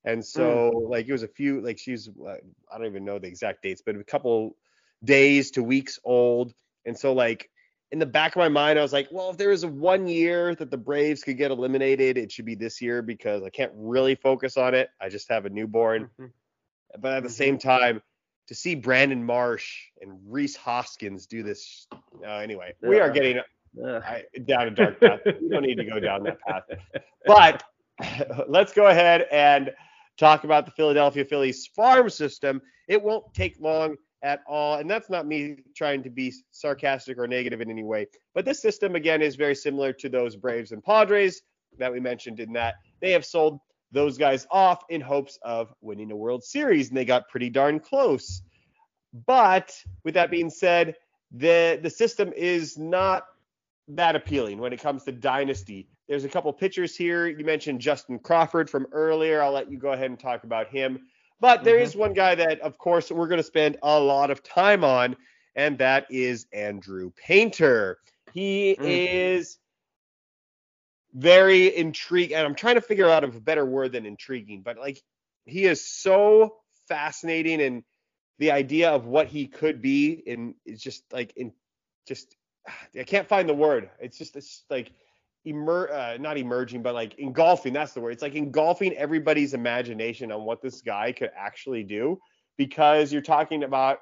and 0.05 0.23
so 0.23 0.71
Mm. 0.75 0.89
like 0.89 1.07
it 1.07 1.11
was 1.11 1.23
a 1.23 1.27
few 1.27 1.61
like 1.61 1.79
she's 1.79 2.09
uh, 2.09 2.35
I 2.71 2.77
don't 2.77 2.87
even 2.87 3.05
know 3.05 3.19
the 3.19 3.27
exact 3.27 3.63
dates, 3.63 3.81
but 3.85 3.95
a 3.95 4.03
couple 4.03 4.57
days 5.03 5.51
to 5.51 5.63
weeks 5.63 5.99
old, 6.03 6.53
and 6.85 6.97
so 6.97 7.13
like. 7.13 7.49
In 7.91 7.97
the 7.97 8.05
back 8.05 8.35
of 8.35 8.39
my 8.39 8.49
mind, 8.49 8.77
I 8.77 8.83
was 8.83 8.93
like, 8.93 9.07
well, 9.11 9.31
if 9.31 9.37
there 9.37 9.49
was 9.49 9.63
a 9.63 9.67
one 9.67 10.07
year 10.07 10.53
that 10.55 10.69
the 10.69 10.77
Braves 10.77 11.23
could 11.23 11.37
get 11.37 11.49
eliminated, 11.49 12.17
it 12.17 12.31
should 12.31 12.45
be 12.45 12.53
this 12.55 12.79
year 12.81 13.01
because 13.01 13.41
I 13.43 13.49
can't 13.49 13.71
really 13.75 14.13
focus 14.13 14.57
on 14.57 14.75
it. 14.75 14.89
I 15.01 15.09
just 15.09 15.27
have 15.29 15.45
a 15.45 15.49
newborn 15.49 16.09
Mhm. 16.19 16.31
but 16.99 17.13
at 17.13 17.23
the 17.23 17.29
Mhm. 17.29 17.33
same 17.33 17.57
time, 17.57 18.01
to 18.47 18.55
see 18.55 18.73
Brandon 18.75 19.23
Marsh 19.23 19.87
and 20.01 20.19
Rhys 20.25 20.55
Hoskins 20.55 21.27
do 21.27 21.43
this. 21.43 21.87
Uh, 22.23 22.37
anyway, 22.37 22.73
we 22.81 22.99
are 22.99 23.09
getting. 23.09 23.39
I, 23.83 24.23
down 24.45 24.67
a 24.67 24.71
dark 24.71 24.99
path. 24.99 25.19
we 25.39 25.47
don't 25.49 25.61
need 25.61 25.75
to 25.77 25.85
go 25.85 25.99
down 25.99 26.23
that 26.23 26.39
path. 26.41 26.63
But 27.27 27.63
let's 28.47 28.73
go 28.73 28.87
ahead 28.87 29.27
and 29.31 29.71
talk 30.17 30.43
about 30.43 30.65
the 30.65 30.71
Philadelphia 30.71 31.23
Phillies 31.25 31.67
farm 31.67 32.09
system. 32.09 32.61
It 32.87 33.01
won't 33.01 33.31
take 33.35 33.59
long 33.59 33.97
at 34.21 34.41
all. 34.47 34.75
And 34.75 34.89
that's 34.89 35.09
not 35.09 35.25
me 35.25 35.57
trying 35.75 36.03
to 36.03 36.09
be 36.09 36.33
sarcastic 36.51 37.17
or 37.17 37.27
negative 37.27 37.61
in 37.61 37.69
any 37.69 37.83
way. 37.83 38.07
But 38.33 38.45
this 38.45 38.61
system, 38.61 38.95
again, 38.95 39.21
is 39.21 39.35
very 39.35 39.55
similar 39.55 39.93
to 39.93 40.09
those 40.09 40.35
Braves 40.35 40.71
and 40.71 40.83
Padres 40.83 41.41
that 41.77 41.91
we 41.91 41.99
mentioned 41.99 42.39
in 42.39 42.53
that 42.53 42.75
they 43.01 43.11
have 43.11 43.25
sold 43.25 43.59
those 43.91 44.17
guys 44.17 44.45
off 44.51 44.83
in 44.89 45.01
hopes 45.01 45.39
of 45.41 45.73
winning 45.81 46.11
a 46.11 46.15
World 46.15 46.43
Series, 46.43 46.89
and 46.89 46.97
they 46.97 47.05
got 47.05 47.29
pretty 47.29 47.49
darn 47.49 47.79
close. 47.79 48.41
But 49.25 49.73
with 50.03 50.13
that 50.13 50.29
being 50.29 50.49
said, 50.49 50.95
the 51.31 51.79
the 51.81 51.89
system 51.89 52.31
is 52.35 52.77
not 52.77 53.25
that 53.87 54.15
appealing 54.15 54.59
when 54.59 54.73
it 54.73 54.81
comes 54.81 55.03
to 55.03 55.11
dynasty. 55.11 55.87
There's 56.07 56.25
a 56.25 56.29
couple 56.29 56.51
pitchers 56.53 56.95
here. 56.95 57.27
You 57.27 57.43
mentioned 57.43 57.81
Justin 57.81 58.19
Crawford 58.19 58.69
from 58.69 58.87
earlier. 58.91 59.41
I'll 59.41 59.51
let 59.51 59.71
you 59.71 59.77
go 59.77 59.91
ahead 59.91 60.09
and 60.09 60.19
talk 60.19 60.43
about 60.43 60.67
him. 60.67 60.99
But 61.39 61.63
there 61.63 61.77
Mhm. 61.77 61.83
is 61.83 61.95
one 61.95 62.13
guy 62.13 62.35
that, 62.35 62.59
of 62.61 62.77
course, 62.77 63.11
we're 63.11 63.27
going 63.27 63.39
to 63.39 63.43
spend 63.43 63.77
a 63.81 63.99
lot 63.99 64.29
of 64.29 64.43
time 64.43 64.83
on, 64.83 65.15
and 65.55 65.77
that 65.77 66.05
is 66.09 66.47
Andrew 66.53 67.11
Painter. 67.15 67.99
He 68.33 68.71
Mm. 68.73 69.07
is 69.07 69.57
very 71.13 71.75
intrigued, 71.75 72.33
and 72.33 72.45
I'm 72.45 72.55
trying 72.55 72.75
to 72.75 72.81
figure 72.81 73.09
out 73.09 73.23
a 73.23 73.27
better 73.27 73.65
word 73.65 73.93
than 73.93 74.05
intriguing, 74.05 74.61
but 74.61 74.77
like 74.77 75.01
he 75.45 75.65
is 75.65 75.83
so 75.83 76.57
fascinating, 76.87 77.61
and 77.61 77.83
the 78.37 78.51
idea 78.51 78.91
of 78.91 79.05
what 79.07 79.27
he 79.27 79.47
could 79.47 79.81
be, 79.81 80.23
and 80.27 80.55
it's 80.65 80.81
just 80.83 81.03
like 81.11 81.33
in 81.35 81.51
just 82.07 82.35
I 82.97 83.03
can't 83.03 83.27
find 83.27 83.49
the 83.49 83.53
word. 83.53 83.89
It's 83.99 84.17
just 84.17 84.35
it's 84.35 84.63
like 84.69 84.91
emer 85.45 85.89
uh, 85.91 86.17
not 86.19 86.37
emerging, 86.37 86.81
but 86.81 86.93
like 86.93 87.15
engulfing. 87.17 87.73
That's 87.73 87.93
the 87.93 88.01
word. 88.01 88.11
It's 88.11 88.21
like 88.21 88.35
engulfing 88.35 88.93
everybody's 88.93 89.53
imagination 89.53 90.31
on 90.31 90.43
what 90.43 90.61
this 90.61 90.81
guy 90.81 91.11
could 91.11 91.31
actually 91.35 91.83
do, 91.83 92.19
because 92.57 93.11
you're 93.11 93.21
talking 93.21 93.63
about 93.63 93.99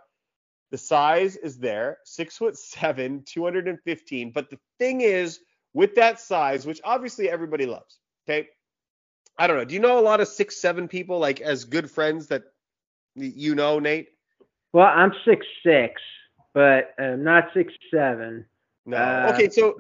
the 0.72 0.78
size 0.78 1.36
is 1.38 1.58
there, 1.58 2.00
six 2.04 2.38
foot 2.38 2.58
seven, 2.58 3.24
215. 3.26 4.32
But 4.32 4.50
the 4.50 4.60
thing 4.80 5.02
is, 5.02 5.40
with 5.74 5.96
that 5.96 6.20
size, 6.20 6.66
which 6.66 6.82
obviously 6.84 7.30
everybody 7.30 7.66
loves, 7.66 8.00
okay. 8.28 8.50
I 9.40 9.46
don't 9.46 9.58
know. 9.58 9.66
Do 9.66 9.76
you 9.76 9.80
know 9.80 10.00
a 10.00 10.02
lot 10.02 10.20
of 10.20 10.28
six 10.28 10.58
seven 10.58 10.88
people 10.88 11.20
like 11.20 11.42
as 11.42 11.64
good 11.64 11.92
friends 11.92 12.28
that 12.28 12.44
you 13.16 13.56
know, 13.56 13.80
Nate? 13.80 14.10
Well, 14.74 14.88
I'm 14.88 15.14
six 15.26 15.46
six, 15.64 16.02
but 16.54 16.94
I'm 17.00 17.24
not 17.24 17.50
six 17.54 17.72
seven. 17.94 18.46
No. 18.86 18.98
Uh, 18.98 19.32
okay, 19.34 19.50
so 19.50 19.76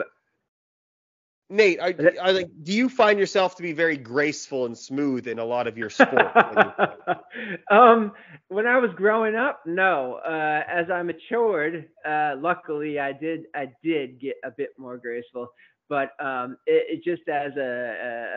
Nate, 1.49 1.79
But- 1.79 2.17
are 2.17 2.33
like, 2.33 2.49
do 2.63 2.73
you 2.73 2.89
find 2.89 3.17
yourself 3.17 3.55
to 3.55 3.63
be 3.63 3.71
very 3.71 3.95
graceful 3.97 4.65
and 4.65 4.77
smooth 4.77 5.27
in 5.27 5.39
a 5.39 5.45
lot 5.45 5.65
of 5.67 5.77
your 5.77 5.89
sport? 5.89 6.27
um, 7.71 8.11
when 8.49 8.67
I 8.67 8.77
was 8.79 8.91
growing 8.95 9.35
up, 9.35 9.61
no. 9.65 10.15
Uh, 10.25 10.63
as 10.67 10.89
I 10.91 11.01
matured, 11.03 11.87
uh, 12.05 12.35
luckily 12.37 12.99
I 12.99 13.13
did 13.13 13.45
I 13.55 13.71
did 13.81 14.19
get 14.19 14.35
a 14.43 14.51
bit 14.51 14.71
more 14.77 14.97
graceful. 14.97 15.47
But 15.89 16.11
um, 16.19 16.57
it, 16.65 16.99
it 16.99 17.03
just 17.05 17.27
as 17.29 17.53
a, 17.55 17.61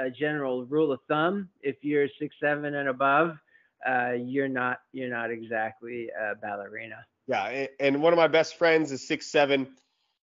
a, 0.03 0.07
a 0.07 0.11
general 0.11 0.65
rule 0.67 0.93
of 0.93 1.01
thumb, 1.09 1.49
if 1.63 1.77
you're 1.83 2.07
six 2.21 2.37
seven 2.41 2.77
and 2.77 2.89
above, 2.89 3.37
uh, 3.89 4.13
you're 4.13 4.49
not 4.49 4.79
you're 4.93 5.11
not 5.11 5.33
exactly 5.33 6.09
a 6.11 6.37
ballerina. 6.37 7.05
yeah, 7.27 7.67
and 7.81 8.01
one 8.01 8.13
of 8.13 8.17
my 8.19 8.29
best 8.29 8.57
friends 8.57 8.93
is 8.93 9.05
six 9.05 9.27
seven. 9.27 9.67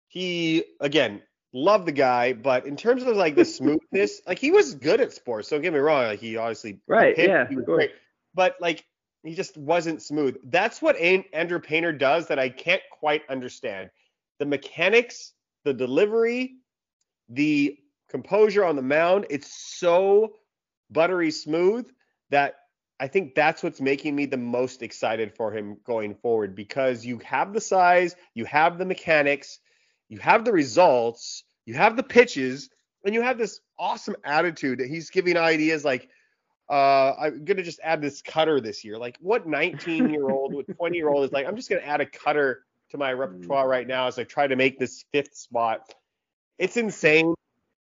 He 0.08 0.64
again 0.80 1.20
love 1.52 1.86
the 1.86 1.92
guy, 1.92 2.32
but 2.32 2.66
in 2.66 2.76
terms 2.76 3.02
of 3.02 3.16
like 3.16 3.34
the 3.34 3.44
smoothness, 3.58 4.20
like 4.26 4.38
he 4.38 4.50
was 4.50 4.74
good 4.74 5.00
at 5.00 5.12
sports. 5.12 5.48
Don't 5.48 5.62
get 5.62 5.72
me 5.72 5.78
wrong. 5.78 6.04
Like 6.04 6.20
he 6.20 6.36
obviously 6.36 6.80
Right, 6.86 7.16
hit, 7.16 7.28
yeah, 7.28 7.48
he 7.48 7.56
was 7.56 7.64
great. 7.64 7.92
But 8.34 8.56
like 8.60 8.84
he 9.22 9.34
just 9.34 9.56
wasn't 9.56 10.02
smooth. 10.02 10.36
That's 10.44 10.80
what 10.80 10.96
Andrew 10.96 11.60
Painter 11.60 11.92
does 11.92 12.28
that 12.28 12.38
I 12.38 12.48
can't 12.48 12.82
quite 12.90 13.22
understand. 13.28 13.90
The 14.38 14.46
mechanics, 14.46 15.34
the 15.64 15.74
delivery, 15.74 16.56
the 17.28 17.76
composure 18.08 18.64
on 18.64 18.76
the 18.76 18.82
mound, 18.82 19.26
it's 19.28 19.52
so 19.78 20.34
buttery 20.90 21.30
smooth 21.30 21.86
that 22.30 22.54
I 22.98 23.08
think 23.08 23.34
that's 23.34 23.62
what's 23.62 23.80
making 23.80 24.14
me 24.14 24.26
the 24.26 24.36
most 24.36 24.82
excited 24.82 25.34
for 25.34 25.52
him 25.52 25.78
going 25.84 26.14
forward 26.14 26.54
because 26.54 27.04
you 27.04 27.18
have 27.24 27.52
the 27.52 27.60
size, 27.60 28.14
you 28.34 28.44
have 28.44 28.78
the 28.78 28.84
mechanics, 28.84 29.58
you 30.10 30.18
have 30.18 30.44
the 30.44 30.52
results, 30.52 31.44
you 31.64 31.74
have 31.74 31.96
the 31.96 32.02
pitches, 32.02 32.68
and 33.04 33.14
you 33.14 33.22
have 33.22 33.38
this 33.38 33.60
awesome 33.78 34.16
attitude 34.24 34.80
that 34.80 34.88
he's 34.88 35.08
giving 35.08 35.38
ideas 35.38 35.84
like, 35.84 36.10
uh, 36.68 37.14
I'm 37.18 37.44
gonna 37.44 37.62
just 37.62 37.80
add 37.82 38.02
this 38.02 38.20
cutter 38.20 38.60
this 38.60 38.84
year. 38.84 38.98
Like, 38.98 39.16
what 39.20 39.46
19 39.46 40.10
year 40.10 40.28
old, 40.28 40.52
what 40.52 40.66
20 40.76 40.96
year 40.96 41.08
old 41.08 41.24
is 41.24 41.32
like, 41.32 41.46
I'm 41.46 41.56
just 41.56 41.70
gonna 41.70 41.80
add 41.80 42.00
a 42.00 42.06
cutter 42.06 42.64
to 42.90 42.98
my 42.98 43.12
repertoire 43.12 43.68
right 43.68 43.86
now 43.86 44.08
as 44.08 44.18
I 44.18 44.24
try 44.24 44.46
to 44.46 44.56
make 44.56 44.78
this 44.78 45.04
fifth 45.12 45.34
spot. 45.34 45.94
It's 46.58 46.76
insane. 46.76 47.34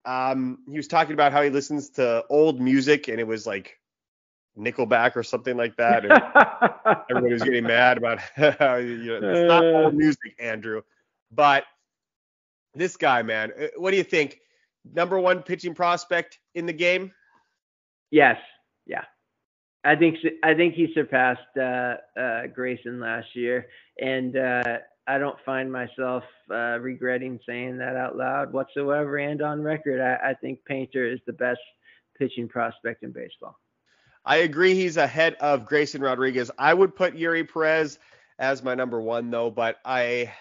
Um, 0.05 0.59
he 0.69 0.77
was 0.77 0.87
talking 0.87 1.13
about 1.13 1.31
how 1.31 1.41
he 1.41 1.49
listens 1.49 1.89
to 1.91 2.23
old 2.29 2.61
music 2.61 3.07
and 3.07 3.19
it 3.19 3.27
was 3.27 3.47
like 3.47 3.79
Nickelback 4.57 5.15
or 5.15 5.23
something 5.23 5.57
like 5.57 5.75
that. 5.77 6.05
And 6.05 6.97
everybody 7.09 7.33
was 7.33 7.43
getting 7.43 7.63
mad 7.67 7.97
about 7.97 8.19
how 8.59 8.75
you 8.75 9.19
know, 9.19 9.29
it's 9.29 9.47
not 9.47 9.63
old 9.63 9.95
music, 9.95 10.35
Andrew. 10.39 10.81
But 11.31 11.65
this 12.75 12.97
guy, 12.97 13.21
man, 13.21 13.51
uh, 13.59 13.67
what 13.77 13.91
do 13.91 13.97
you 13.97 14.03
think? 14.03 14.39
Number 14.93 15.17
one 15.17 15.43
pitching 15.43 15.73
prospect 15.73 16.39
in 16.55 16.65
the 16.65 16.73
game? 16.73 17.11
Yes. 18.11 18.37
Yeah. 18.85 19.03
I 19.85 19.95
think 19.95 20.17
I 20.43 20.53
think 20.53 20.75
he 20.75 20.87
surpassed 20.93 21.57
uh, 21.57 21.95
uh, 22.19 22.47
Grayson 22.47 22.99
last 22.99 23.27
year, 23.35 23.67
and 23.99 24.37
uh, 24.37 24.77
I 25.07 25.17
don't 25.17 25.37
find 25.45 25.69
myself 25.71 26.23
uh, 26.49 26.79
regretting 26.79 27.39
saying 27.45 27.77
that 27.79 27.97
out 27.97 28.15
loud 28.15 28.53
whatsoever 28.53 29.17
and 29.17 29.41
on 29.41 29.61
record. 29.61 29.99
I, 29.99 30.29
I 30.29 30.33
think 30.35 30.63
Painter 30.65 31.05
is 31.05 31.19
the 31.25 31.33
best 31.33 31.59
pitching 32.17 32.47
prospect 32.47 33.03
in 33.03 33.11
baseball. 33.11 33.59
I 34.25 34.37
agree. 34.37 34.73
He's 34.73 34.95
ahead 34.95 35.35
of 35.41 35.65
Grayson 35.65 36.01
Rodriguez. 36.01 36.49
I 36.57 36.73
would 36.73 36.95
put 36.95 37.15
Eury 37.15 37.43
Perez 37.51 37.99
as 38.39 38.63
my 38.63 38.75
number 38.75 39.01
one 39.01 39.29
though, 39.29 39.51
but 39.51 39.79
I 39.83 40.31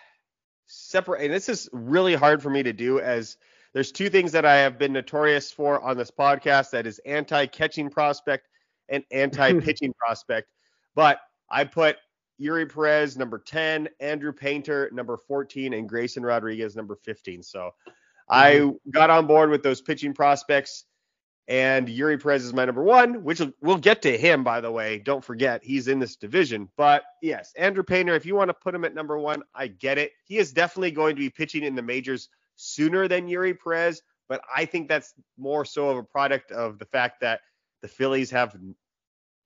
separate. 0.73 1.23
And 1.23 1.33
this 1.33 1.49
is 1.49 1.69
really 1.73 2.15
hard 2.15 2.43
for 2.43 2.51
me 2.51 2.63
to 2.63 2.73
do 2.73 3.01
as 3.01 3.37
there's 3.75 3.93
two 3.93 4.11
things 4.11 4.33
that 4.33 4.45
I 4.45 4.57
have 4.57 4.79
been 4.79 4.93
notorious 4.93 5.53
for 5.53 5.81
on 5.81 5.97
this 5.97 6.11
podcast. 6.11 6.71
That 6.71 6.87
is 6.87 6.99
anti-catching 7.07 7.91
prospect 7.91 8.49
and 8.89 9.05
anti-pitching 9.11 9.95
prospect. 9.99 10.49
But 10.95 11.21
I 11.51 11.65
put 11.65 11.97
Eury 12.41 12.73
Perez 12.73 13.17
number 13.17 13.39
10, 13.39 13.89
Andrew 14.01 14.33
Painter 14.33 14.91
number 14.93 15.17
14, 15.17 15.75
and 15.75 15.89
Grayson 15.89 16.23
Rodriguez 16.23 16.75
number 16.75 16.97
15. 16.97 17.43
So 17.43 17.71
I 18.29 18.55
mm-hmm. 18.55 18.91
got 18.91 19.11
on 19.11 19.27
board 19.27 19.51
with 19.51 19.63
those 19.63 19.81
pitching 19.81 20.15
prospects. 20.15 20.85
And 21.49 21.89
Eury 21.89 22.23
Perez 22.23 22.45
is 22.45 22.55
my 22.55 22.65
number 22.65 22.85
one, 22.85 23.25
which 23.25 23.43
we'll 23.61 23.77
get 23.77 24.03
to 24.03 24.17
him, 24.17 24.45
by 24.45 24.61
the 24.61 24.71
way. 24.71 24.99
Don't 24.99 25.25
forget, 25.25 25.63
he's 25.65 25.89
in 25.89 25.99
this 25.99 26.17
division. 26.17 26.69
But 26.77 27.03
yes, 27.21 27.53
Andrew 27.59 27.83
Painter, 27.83 28.15
if 28.15 28.25
you 28.25 28.37
want 28.37 28.49
to 28.49 28.55
put 28.55 28.75
him 28.75 28.85
at 28.85 28.95
number 28.95 29.19
one, 29.19 29.43
I 29.55 29.67
get 29.67 29.99
it. 29.99 30.13
He 30.25 30.39
is 30.39 30.53
definitely 30.53 30.93
going 30.93 31.17
to 31.17 31.21
be 31.21 31.31
pitching 31.31 31.65
in 31.65 31.75
the 31.75 31.83
majors 31.83 32.29
sooner 32.55 33.09
than 33.09 33.29
Eury 33.29 33.59
Perez, 33.59 34.03
but 34.29 34.41
I 34.55 34.65
think 34.67 34.89
that's 34.89 35.15
more 35.37 35.65
so 35.65 35.91
of 35.91 35.97
a 35.97 36.05
product 36.05 36.53
of 36.53 36.79
the 36.79 36.85
fact 36.85 37.21
that 37.23 37.41
the 37.81 37.89
Phillies 37.89 38.31
have 38.31 38.57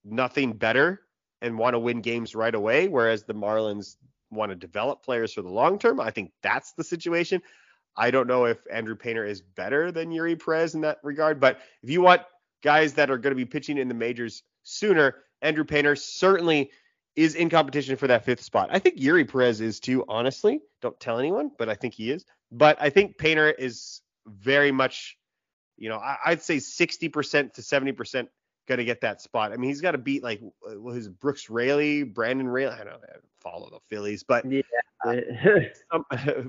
nothing 0.05 0.53
better 0.53 1.01
and 1.41 1.59
want 1.59 1.75
to 1.75 1.79
win 1.79 2.03
games 2.03 2.35
right 2.35 2.55
away, 2.55 2.89
whereas 2.89 3.25
the 3.25 3.35
Marlins 3.35 3.97
want 4.31 4.51
to 4.51 4.57
develop 4.57 5.03
players 5.03 5.33
for 5.33 5.43
the 5.43 5.49
long 5.49 5.79
term. 5.79 6.01
I 6.01 6.11
think 6.11 6.33
that's 6.43 6.73
the 6.73 6.85
situation. 6.85 7.43
I 7.97 8.11
don't 8.11 8.27
know 8.27 8.45
if 8.45 8.59
Andrew 8.71 8.97
Painter 8.97 9.25
is 9.25 9.41
better 9.41 9.91
than 9.91 10.11
Eury 10.11 10.43
Perez 10.43 10.75
in 10.75 10.81
that 10.83 10.99
regard, 11.03 11.41
but 11.41 11.61
if 11.83 11.91
you 11.91 12.01
want 12.03 12.23
guys 12.63 12.95
that 12.95 13.11
are 13.11 13.19
going 13.19 13.33
to 13.33 13.37
be 13.37 13.45
pitching 13.45 13.79
in 13.79 13.89
the 13.89 13.95
majors 13.95 14.43
sooner, 14.63 15.17
Andrew 15.43 15.65
Painter 15.65 15.97
certainly 15.97 16.71
is 17.15 17.35
in 17.35 17.49
competition 17.49 17.97
for 17.97 18.07
that 18.07 18.25
fifth 18.25 18.43
spot. 18.43 18.69
I 18.71 18.79
think 18.79 18.99
Eury 18.99 19.31
Perez 19.31 19.61
is 19.61 19.81
too, 19.81 20.05
honestly. 20.09 20.61
Don't 20.83 20.99
tell 21.01 21.19
anyone, 21.19 21.51
but 21.59 21.69
I 21.69 21.75
think 21.75 21.95
he 21.95 22.11
is. 22.11 22.25
But 22.53 22.77
I 22.81 22.91
think 22.91 23.17
Painter 23.17 23.51
is 23.51 24.03
very 24.27 24.71
much, 24.71 25.17
you 25.79 25.89
know, 25.89 25.97
I, 25.97 26.31
would 26.31 26.43
say 26.43 26.57
60% 26.57 27.55
to 27.55 27.61
70% 27.63 28.29
going 28.69 28.79
to 28.79 28.85
get 28.85 29.01
that 29.01 29.23
spot. 29.23 29.53
I 29.53 29.57
mean, 29.57 29.71
he's 29.71 29.81
got 29.81 29.93
to 29.93 29.99
beat 29.99 30.23
like 30.23 30.43
his 30.93 31.09
Brooks 31.09 31.49
Raley, 31.49 32.03
Brandon 32.03 32.49
Raley. 32.49 32.75
I 32.75 32.79
don't 32.79 32.87
know, 32.87 33.09
I 33.09 33.19
follow 33.41 33.71
the 33.71 33.81
Phillies, 33.89 34.23
but 34.23 34.45
yeah. 34.51 34.63
Uh, 35.93 36.43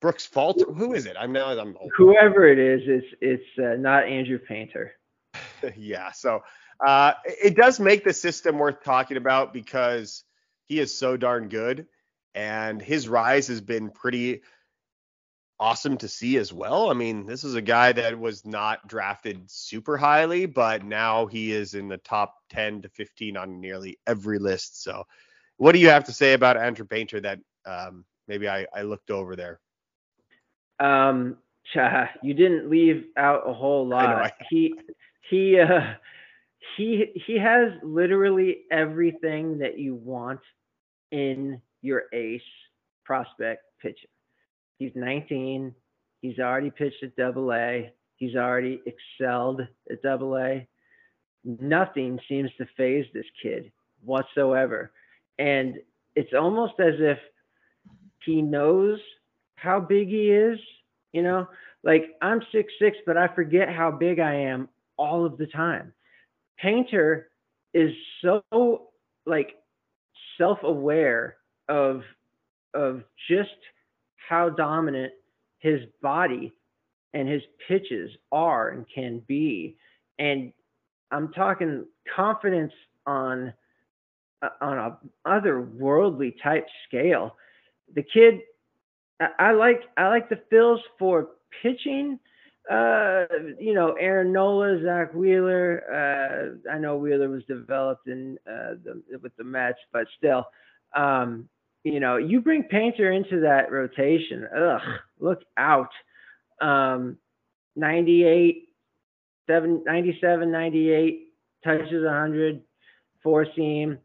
Brooks 0.00 0.26
Falter. 0.26 0.64
Who 0.72 0.94
is 0.94 1.06
it? 1.06 1.16
I'm 1.18 1.32
now 1.32 1.48
I'm 1.48 1.76
old. 1.76 1.90
whoever 1.96 2.46
it 2.48 2.58
is. 2.58 2.80
It's 2.86 3.06
it's 3.20 3.58
uh, 3.58 3.76
not 3.76 4.04
Andrew 4.04 4.38
Painter. 4.38 4.92
yeah. 5.76 6.12
So 6.12 6.42
uh, 6.84 7.12
it 7.24 7.56
does 7.56 7.78
make 7.78 8.04
the 8.04 8.12
system 8.12 8.58
worth 8.58 8.82
talking 8.82 9.16
about 9.16 9.52
because 9.52 10.24
he 10.66 10.78
is 10.78 10.96
so 10.96 11.16
darn 11.16 11.48
good, 11.48 11.86
and 12.34 12.80
his 12.80 13.08
rise 13.08 13.48
has 13.48 13.60
been 13.60 13.90
pretty 13.90 14.42
awesome 15.58 15.98
to 15.98 16.08
see 16.08 16.38
as 16.38 16.52
well. 16.52 16.90
I 16.90 16.94
mean, 16.94 17.26
this 17.26 17.44
is 17.44 17.54
a 17.54 17.60
guy 17.60 17.92
that 17.92 18.18
was 18.18 18.46
not 18.46 18.88
drafted 18.88 19.50
super 19.50 19.98
highly, 19.98 20.46
but 20.46 20.84
now 20.84 21.26
he 21.26 21.52
is 21.52 21.74
in 21.74 21.86
the 21.86 21.98
top 21.98 22.34
10 22.48 22.82
to 22.82 22.88
15 22.88 23.36
on 23.36 23.60
nearly 23.60 23.98
every 24.06 24.38
list. 24.38 24.82
So, 24.82 25.04
what 25.58 25.72
do 25.72 25.78
you 25.78 25.90
have 25.90 26.04
to 26.04 26.12
say 26.12 26.32
about 26.32 26.56
Andrew 26.56 26.86
Painter 26.86 27.20
that 27.20 27.40
um, 27.66 28.06
maybe 28.26 28.48
I, 28.48 28.66
I 28.74 28.82
looked 28.82 29.10
over 29.10 29.36
there? 29.36 29.60
Um, 30.80 31.36
cha, 31.72 32.08
you 32.22 32.34
didn't 32.34 32.70
leave 32.70 33.04
out 33.16 33.48
a 33.48 33.52
whole 33.52 33.86
lot. 33.86 34.32
He 34.50 34.74
he 35.28 35.60
uh, 35.60 35.94
he 36.76 37.12
he 37.26 37.38
has 37.38 37.72
literally 37.82 38.62
everything 38.72 39.58
that 39.58 39.78
you 39.78 39.94
want 39.94 40.40
in 41.12 41.60
your 41.82 42.04
ace 42.12 42.42
prospect 43.04 43.62
pitcher. 43.80 44.08
He's 44.78 44.92
19. 44.94 45.74
He's 46.20 46.38
already 46.38 46.70
pitched 46.70 47.02
at 47.02 47.16
Double 47.16 47.52
A. 47.52 47.92
He's 48.16 48.34
already 48.34 48.80
excelled 48.86 49.60
at 49.90 50.02
Double 50.02 50.36
A. 50.36 50.66
Nothing 51.44 52.18
seems 52.28 52.50
to 52.58 52.66
phase 52.76 53.06
this 53.14 53.26
kid 53.42 53.72
whatsoever, 54.04 54.92
and 55.38 55.76
it's 56.14 56.32
almost 56.34 56.74
as 56.80 56.94
if 56.98 57.18
he 58.24 58.42
knows 58.42 58.98
how 59.60 59.80
big 59.80 60.08
he 60.08 60.30
is. 60.30 60.58
You 61.12 61.22
know, 61.22 61.48
like 61.82 62.16
I'm 62.22 62.40
six 62.52 62.72
six, 62.80 62.96
but 63.06 63.16
I 63.16 63.28
forget 63.28 63.68
how 63.68 63.90
big 63.90 64.20
I 64.20 64.34
am 64.34 64.68
all 64.96 65.24
of 65.24 65.38
the 65.38 65.46
time. 65.46 65.92
Painter 66.58 67.30
is 67.74 67.92
so 68.22 68.90
like 69.26 69.56
self-aware 70.38 71.36
of 71.68 72.02
of 72.74 73.02
just 73.28 73.50
how 74.28 74.48
dominant 74.48 75.12
his 75.58 75.80
body 76.02 76.52
and 77.14 77.28
his 77.28 77.42
pitches 77.66 78.10
are 78.32 78.70
and 78.70 78.86
can 78.92 79.20
be 79.26 79.76
and 80.18 80.52
i'm 81.10 81.32
talking 81.32 81.84
confidence 82.14 82.72
on 83.06 83.52
uh, 84.42 84.48
on 84.60 84.78
a 84.78 84.98
otherworldly 85.26 86.34
type 86.42 86.66
scale 86.88 87.36
the 87.94 88.02
kid 88.02 88.40
I 89.38 89.52
like 89.52 89.82
I 89.96 90.08
like 90.08 90.28
the 90.28 90.40
Phils 90.52 90.80
for 90.98 91.28
pitching. 91.62 92.18
Uh, 92.70 93.24
you 93.58 93.74
know, 93.74 93.94
Aaron 93.98 94.32
Nola, 94.32 94.80
Zack 94.82 95.12
Wheeler. 95.12 95.82
Uh, 95.90 96.70
I 96.70 96.78
know 96.78 96.96
Wheeler 96.96 97.28
was 97.28 97.42
developed 97.44 98.06
in 98.06 98.38
uh, 98.46 98.74
the, 98.84 99.02
with 99.20 99.36
the 99.36 99.44
Mets, 99.44 99.78
but 99.92 100.06
still, 100.16 100.44
um, 100.94 101.48
you 101.82 101.98
know, 101.98 102.16
you 102.16 102.40
bring 102.40 102.62
Painter 102.64 103.10
into 103.10 103.40
that 103.40 103.72
rotation. 103.72 104.46
Ugh, 104.56 104.80
look 105.18 105.40
out. 105.56 105.90
Um, 106.60 107.16
98, 107.76 108.68
7, 109.48 109.82
97, 109.84 110.50
98, 110.50 111.28
touches 111.64 112.04
100, 112.04 112.60
four 113.22 113.46
seam. 113.56 113.98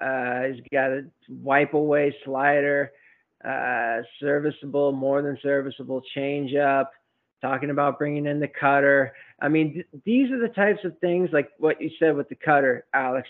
Uh, 0.00 0.42
he's 0.52 0.62
got 0.72 0.90
a 0.90 1.02
wipe 1.28 1.74
away 1.74 2.14
slider 2.24 2.90
uh, 3.44 4.02
serviceable, 4.18 4.92
more 4.92 5.22
than 5.22 5.38
serviceable 5.42 6.02
changeup, 6.16 6.86
talking 7.40 7.70
about 7.70 7.98
bringing 7.98 8.26
in 8.26 8.40
the 8.40 8.48
cutter. 8.48 9.12
I 9.40 9.48
mean, 9.48 9.74
th- 9.74 9.86
these 10.04 10.30
are 10.30 10.38
the 10.38 10.52
types 10.52 10.84
of 10.84 10.98
things 10.98 11.30
like 11.32 11.50
what 11.58 11.80
you 11.80 11.90
said 11.98 12.16
with 12.16 12.28
the 12.28 12.34
cutter, 12.34 12.86
Alex. 12.92 13.28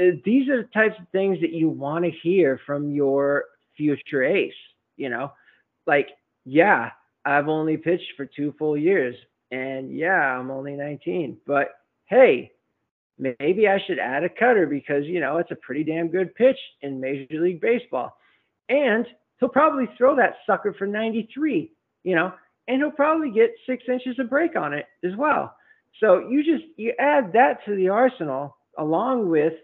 Uh, 0.00 0.16
these 0.24 0.48
are 0.48 0.62
the 0.62 0.68
types 0.68 0.94
of 0.98 1.06
things 1.10 1.40
that 1.40 1.52
you 1.52 1.68
want 1.68 2.04
to 2.04 2.10
hear 2.22 2.60
from 2.66 2.90
your 2.90 3.44
future 3.76 4.24
ace. 4.24 4.52
You 4.96 5.10
know, 5.10 5.32
like, 5.86 6.08
yeah, 6.44 6.90
I've 7.24 7.48
only 7.48 7.76
pitched 7.76 8.14
for 8.16 8.24
two 8.24 8.54
full 8.58 8.76
years, 8.76 9.14
and 9.50 9.94
yeah, 9.94 10.38
I'm 10.38 10.50
only 10.50 10.72
19, 10.72 11.38
but 11.46 11.68
hey, 12.06 12.52
maybe 13.18 13.68
I 13.68 13.80
should 13.86 13.98
add 13.98 14.24
a 14.24 14.28
cutter 14.28 14.66
because, 14.66 15.04
you 15.04 15.20
know, 15.20 15.38
it's 15.38 15.50
a 15.50 15.56
pretty 15.56 15.84
damn 15.84 16.08
good 16.08 16.34
pitch 16.34 16.58
in 16.82 17.00
Major 17.00 17.40
League 17.40 17.60
Baseball. 17.60 18.16
And 18.68 19.06
he'll 19.40 19.48
probably 19.48 19.86
throw 19.96 20.16
that 20.16 20.36
sucker 20.46 20.74
for 20.78 20.86
93, 20.86 21.70
you 22.04 22.14
know, 22.14 22.32
and 22.68 22.78
he'll 22.78 22.90
probably 22.90 23.30
get 23.30 23.50
six 23.66 23.84
inches 23.88 24.18
of 24.18 24.30
break 24.30 24.56
on 24.56 24.72
it 24.72 24.86
as 25.04 25.12
well. 25.16 25.54
So 26.00 26.28
you 26.28 26.44
just 26.44 26.64
you 26.76 26.92
add 26.98 27.32
that 27.32 27.64
to 27.66 27.74
the 27.74 27.88
arsenal 27.88 28.56
along 28.78 29.28
with 29.28 29.54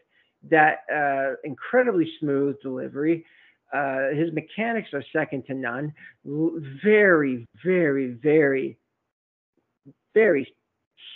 that 0.51 0.79
uh, 0.93 1.37
incredibly 1.45 2.11
smooth 2.21 2.57
delivery. 2.63 3.25
Uh, 3.73 4.09
his 4.15 4.33
mechanics 4.33 4.89
are 4.93 5.05
second 5.15 5.45
to 5.47 5.55
none. 5.55 5.93
Very, 6.25 7.47
very, 7.65 8.19
very, 8.23 8.79
very 10.15 10.53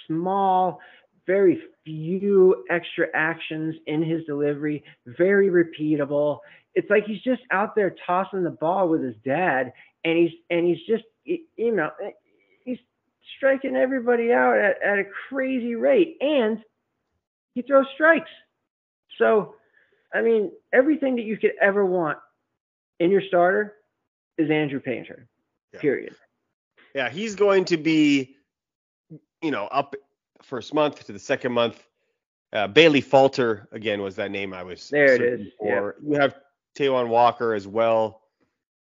small, 0.07 0.81
very 1.27 1.61
few 1.85 2.65
extra 2.71 3.07
actions 3.15 3.75
in 3.87 4.03
his 4.03 4.25
delivery, 4.25 4.85
very 5.07 5.49
repeatable. 5.49 6.39
It's 6.77 6.91
like 6.91 7.07
he's 7.07 7.22
just 7.22 7.41
out 7.51 7.74
there 7.74 7.97
tossing 8.07 8.45
the 8.45 8.51
ball 8.51 8.89
with 8.89 9.03
his 9.03 9.16
dad, 9.24 9.72
and 10.05 10.18
he's 10.18 10.31
and 10.51 10.66
he's 10.66 10.87
just 10.87 11.05
you 11.24 11.74
know 11.74 11.91
he's 12.64 12.79
striking 13.37 13.74
everybody 13.74 14.31
out 14.31 14.59
at, 14.59 14.81
at 14.83 14.99
a 14.99 15.05
crazy 15.29 15.74
rate, 15.74 16.18
and 16.20 16.62
he 17.55 17.62
throws 17.62 17.87
strikes. 17.95 18.31
So, 19.16 19.55
I 20.12 20.20
mean, 20.20 20.53
everything 20.72 21.16
that 21.16 21.24
you 21.24 21.39
could 21.39 21.53
ever 21.62 21.85
want 21.87 22.18
in 23.01 23.11
your 23.11 23.22
starter 23.22 23.77
is 24.37 24.51
Andrew 24.51 24.79
Painter. 24.79 25.27
Yeah. 25.72 25.81
Period. 25.81 26.14
Yeah, 26.95 27.09
he's 27.09 27.35
going 27.35 27.64
to 27.66 27.79
be, 27.79 28.37
you 29.41 29.51
know, 29.51 29.64
up 29.66 29.97
first 30.43 30.74
month 30.74 31.07
to 31.07 31.12
the 31.12 31.18
second 31.18 31.53
month. 31.53 31.83
Uh, 32.53 32.66
Bailey 32.68 33.01
Falter 33.01 33.68
again 33.72 34.03
was 34.03 34.16
that 34.16 34.31
name 34.31 34.53
I 34.53 34.62
was. 34.62 34.89
There 34.91 35.14
it 35.14 35.22
is. 35.22 35.49
Yeah. 35.62 35.91
You 36.03 36.20
have 36.20 36.35
Taijuan 36.77 37.09
Walker 37.09 37.55
as 37.55 37.66
well, 37.66 38.22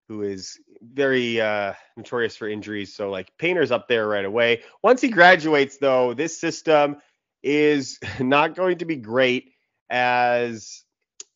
who 0.07 0.21
is 0.23 0.59
very 0.81 1.39
uh, 1.39 1.73
notorious 1.97 2.35
for 2.35 2.47
injuries. 2.47 2.93
So 2.93 3.09
like 3.09 3.31
Painter's 3.37 3.71
up 3.71 3.87
there 3.87 4.07
right 4.07 4.25
away. 4.25 4.63
Once 4.83 5.01
he 5.01 5.09
graduates, 5.09 5.77
though, 5.77 6.13
this 6.13 6.39
system 6.39 6.97
is 7.41 7.99
not 8.19 8.55
going 8.55 8.77
to 8.79 8.85
be 8.85 8.95
great 8.95 9.51
as 9.89 10.83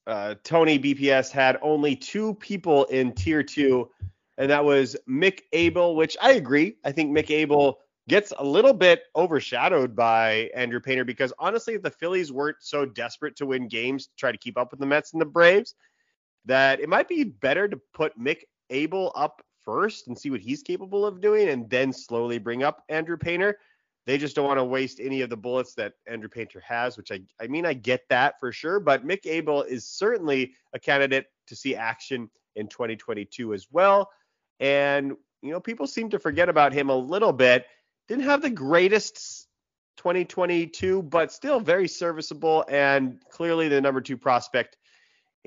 uh, 0.07 0.35
Tony 0.43 0.79
BPS 0.79 1.31
had 1.31 1.57
only 1.61 1.95
two 1.95 2.33
people 2.35 2.85
in 2.85 3.11
tier 3.11 3.43
two, 3.43 3.89
and 4.37 4.49
that 4.49 4.63
was 4.63 4.95
Mick 5.07 5.41
Abel, 5.51 5.95
which 5.95 6.15
I 6.21 6.33
agree. 6.33 6.77
I 6.85 6.93
think 6.93 7.11
Mick 7.11 7.29
Abel 7.29 7.79
gets 8.07 8.31
a 8.37 8.43
little 8.43 8.73
bit 8.73 9.03
overshadowed 9.17 9.95
by 9.95 10.49
Andrew 10.55 10.79
Painter 10.79 11.03
because 11.03 11.33
honestly, 11.39 11.75
the 11.75 11.91
Phillies 11.91 12.31
weren't 12.31 12.57
so 12.61 12.85
desperate 12.85 13.35
to 13.35 13.45
win 13.45 13.67
games 13.67 14.07
to 14.07 14.15
try 14.15 14.31
to 14.31 14.37
keep 14.37 14.57
up 14.57 14.71
with 14.71 14.79
the 14.79 14.85
Mets 14.85 15.11
and 15.11 15.21
the 15.21 15.25
Braves, 15.25 15.75
that 16.47 16.79
it 16.79 16.89
might 16.89 17.07
be 17.07 17.23
better 17.23 17.67
to 17.67 17.79
put 17.93 18.19
Mick 18.19 18.43
Abel 18.69 19.11
up 19.15 19.41
first 19.63 20.07
and 20.07 20.17
see 20.17 20.29
what 20.29 20.39
he's 20.39 20.63
capable 20.63 21.05
of 21.05 21.21
doing 21.21 21.49
and 21.49 21.69
then 21.69 21.91
slowly 21.93 22.39
bring 22.39 22.63
up 22.63 22.83
Andrew 22.89 23.17
Painter. 23.17 23.57
They 24.05 24.17
just 24.17 24.37
don't 24.37 24.47
want 24.47 24.57
to 24.57 24.63
waste 24.63 25.01
any 25.01 25.21
of 25.21 25.29
the 25.29 25.35
bullets 25.35 25.73
that 25.73 25.93
Andrew 26.07 26.29
Painter 26.29 26.61
has, 26.65 26.95
which 26.95 27.11
I, 27.11 27.19
I 27.41 27.47
mean, 27.47 27.65
I 27.65 27.73
get 27.73 28.07
that 28.09 28.39
for 28.39 28.53
sure. 28.53 28.79
But 28.79 29.05
Mick 29.05 29.25
Abel 29.25 29.63
is 29.63 29.85
certainly 29.85 30.53
a 30.73 30.79
candidate 30.79 31.25
to 31.47 31.55
see 31.57 31.75
action 31.75 32.29
in 32.55 32.67
2022 32.67 33.53
as 33.53 33.67
well. 33.69 34.09
And, 34.61 35.11
you 35.41 35.51
know, 35.51 35.59
people 35.59 35.85
seem 35.85 36.09
to 36.11 36.19
forget 36.19 36.47
about 36.47 36.71
him 36.71 36.89
a 36.89 36.95
little 36.95 37.33
bit. 37.33 37.65
Didn't 38.07 38.23
have 38.23 38.41
the 38.41 38.49
greatest 38.49 39.49
2022, 39.97 41.03
but 41.03 41.33
still 41.33 41.59
very 41.59 41.89
serviceable 41.89 42.63
and 42.69 43.21
clearly 43.29 43.67
the 43.67 43.81
number 43.81 43.99
two 43.99 44.15
prospect 44.15 44.77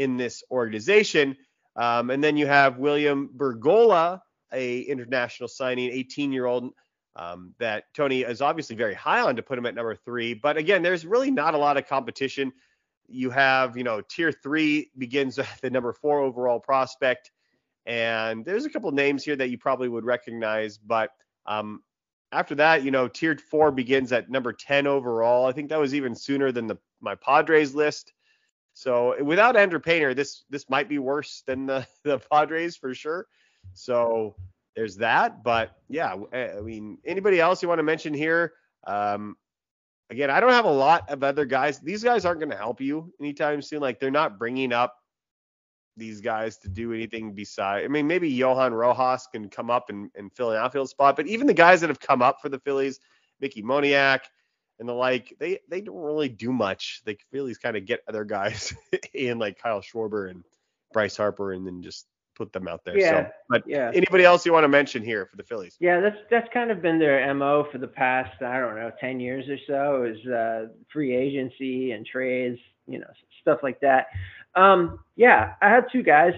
in 0.00 0.16
this 0.16 0.42
organization. 0.50 1.36
Um, 1.76 2.08
and 2.08 2.24
then 2.24 2.38
you 2.38 2.46
have 2.46 2.78
William 2.78 3.28
Bergolla, 3.36 4.20
a 4.50 4.80
international 4.80 5.46
signing, 5.46 5.90
18 5.92 6.32
year 6.32 6.46
old 6.46 6.72
um, 7.16 7.54
that 7.58 7.84
Tony 7.94 8.22
is 8.22 8.40
obviously 8.40 8.76
very 8.76 8.94
high 8.94 9.20
on 9.20 9.36
to 9.36 9.42
put 9.42 9.58
him 9.58 9.66
at 9.66 9.74
number 9.74 9.94
three. 9.94 10.32
But 10.32 10.56
again, 10.56 10.82
there's 10.82 11.04
really 11.04 11.30
not 11.30 11.52
a 11.52 11.58
lot 11.58 11.76
of 11.76 11.86
competition. 11.86 12.50
You 13.08 13.28
have, 13.28 13.76
you 13.76 13.84
know, 13.84 14.00
tier 14.00 14.32
three 14.32 14.90
begins 14.96 15.36
with 15.36 15.48
the 15.60 15.68
number 15.68 15.92
four 15.92 16.20
overall 16.20 16.60
prospect. 16.60 17.30
And 17.84 18.42
there's 18.42 18.64
a 18.64 18.70
couple 18.70 18.90
names 18.92 19.22
here 19.22 19.36
that 19.36 19.50
you 19.50 19.58
probably 19.58 19.88
would 19.88 20.06
recognize. 20.06 20.78
But 20.78 21.10
um, 21.44 21.82
after 22.32 22.54
that, 22.54 22.84
you 22.84 22.90
know, 22.90 23.06
tier 23.06 23.36
four 23.50 23.70
begins 23.70 24.12
at 24.12 24.30
number 24.30 24.54
10 24.54 24.86
overall. 24.86 25.44
I 25.44 25.52
think 25.52 25.68
that 25.68 25.78
was 25.78 25.94
even 25.94 26.14
sooner 26.14 26.52
than 26.52 26.68
the 26.68 26.78
my 27.02 27.16
Padres 27.16 27.74
list. 27.74 28.14
So 28.80 29.22
without 29.22 29.58
Andrew 29.58 29.78
Painter, 29.78 30.14
this 30.14 30.44
this 30.48 30.70
might 30.70 30.88
be 30.88 30.98
worse 30.98 31.42
than 31.46 31.66
the 31.66 31.86
the 32.02 32.18
Padres 32.18 32.76
for 32.76 32.94
sure. 32.94 33.26
So 33.74 34.36
there's 34.74 34.96
that. 34.96 35.42
But 35.44 35.76
yeah, 35.90 36.14
I 36.32 36.60
mean, 36.62 36.96
anybody 37.04 37.40
else 37.40 37.60
you 37.60 37.68
want 37.68 37.80
to 37.80 37.82
mention 37.82 38.14
here? 38.14 38.54
Um, 38.86 39.36
again, 40.08 40.30
I 40.30 40.40
don't 40.40 40.52
have 40.52 40.64
a 40.64 40.72
lot 40.72 41.10
of 41.10 41.22
other 41.22 41.44
guys. 41.44 41.78
These 41.80 42.02
guys 42.02 42.24
aren't 42.24 42.40
going 42.40 42.52
to 42.52 42.56
help 42.56 42.80
you 42.80 43.12
anytime 43.20 43.60
soon. 43.60 43.80
Like 43.80 44.00
they're 44.00 44.10
not 44.10 44.38
bringing 44.38 44.72
up 44.72 44.96
these 45.98 46.22
guys 46.22 46.56
to 46.58 46.70
do 46.70 46.94
anything 46.94 47.34
beside. 47.34 47.84
I 47.84 47.88
mean, 47.88 48.06
maybe 48.06 48.30
Johan 48.30 48.72
Rojas 48.72 49.28
can 49.30 49.50
come 49.50 49.68
up 49.68 49.90
and, 49.90 50.10
and 50.14 50.32
fill 50.32 50.52
an 50.52 50.56
outfield 50.56 50.88
spot, 50.88 51.16
but 51.16 51.26
even 51.26 51.46
the 51.46 51.52
guys 51.52 51.82
that 51.82 51.90
have 51.90 52.00
come 52.00 52.22
up 52.22 52.38
for 52.40 52.48
the 52.48 52.60
Phillies, 52.60 52.98
Mickey 53.40 53.62
Moniak 53.62 54.20
and 54.80 54.88
the 54.88 54.94
like, 54.94 55.36
they 55.38 55.60
they 55.68 55.80
don't 55.80 56.02
really 56.02 56.28
do 56.28 56.52
much. 56.52 57.02
The 57.04 57.16
Phillies 57.30 57.58
kind 57.58 57.76
of 57.76 57.84
get 57.84 58.00
other 58.08 58.24
guys 58.24 58.74
in 59.14 59.38
like 59.38 59.62
Kyle 59.62 59.82
Schwarber 59.82 60.30
and 60.30 60.42
Bryce 60.92 61.16
Harper, 61.16 61.52
and 61.52 61.66
then 61.66 61.82
just 61.82 62.06
put 62.34 62.52
them 62.54 62.66
out 62.66 62.84
there. 62.84 62.98
Yeah. 62.98 63.26
So, 63.26 63.30
but 63.50 63.62
yeah. 63.66 63.90
anybody 63.94 64.24
else 64.24 64.46
you 64.46 64.52
want 64.52 64.64
to 64.64 64.68
mention 64.68 65.04
here 65.04 65.26
for 65.26 65.36
the 65.36 65.42
Phillies? 65.42 65.76
Yeah, 65.78 66.00
that's 66.00 66.16
that's 66.30 66.48
kind 66.54 66.70
of 66.70 66.80
been 66.80 66.98
their 66.98 67.32
mo 67.34 67.66
for 67.70 67.76
the 67.76 67.86
past 67.86 68.42
I 68.42 68.58
don't 68.58 68.74
know 68.74 68.90
ten 68.98 69.20
years 69.20 69.44
or 69.48 69.58
so 69.66 70.04
is 70.04 70.26
uh, 70.26 70.68
free 70.90 71.14
agency 71.14 71.92
and 71.92 72.06
trades, 72.06 72.58
you 72.88 72.98
know, 72.98 73.10
stuff 73.42 73.60
like 73.62 73.78
that. 73.80 74.06
Um, 74.54 74.98
yeah, 75.14 75.54
I 75.60 75.68
have 75.68 75.92
two 75.92 76.02
guys. 76.02 76.32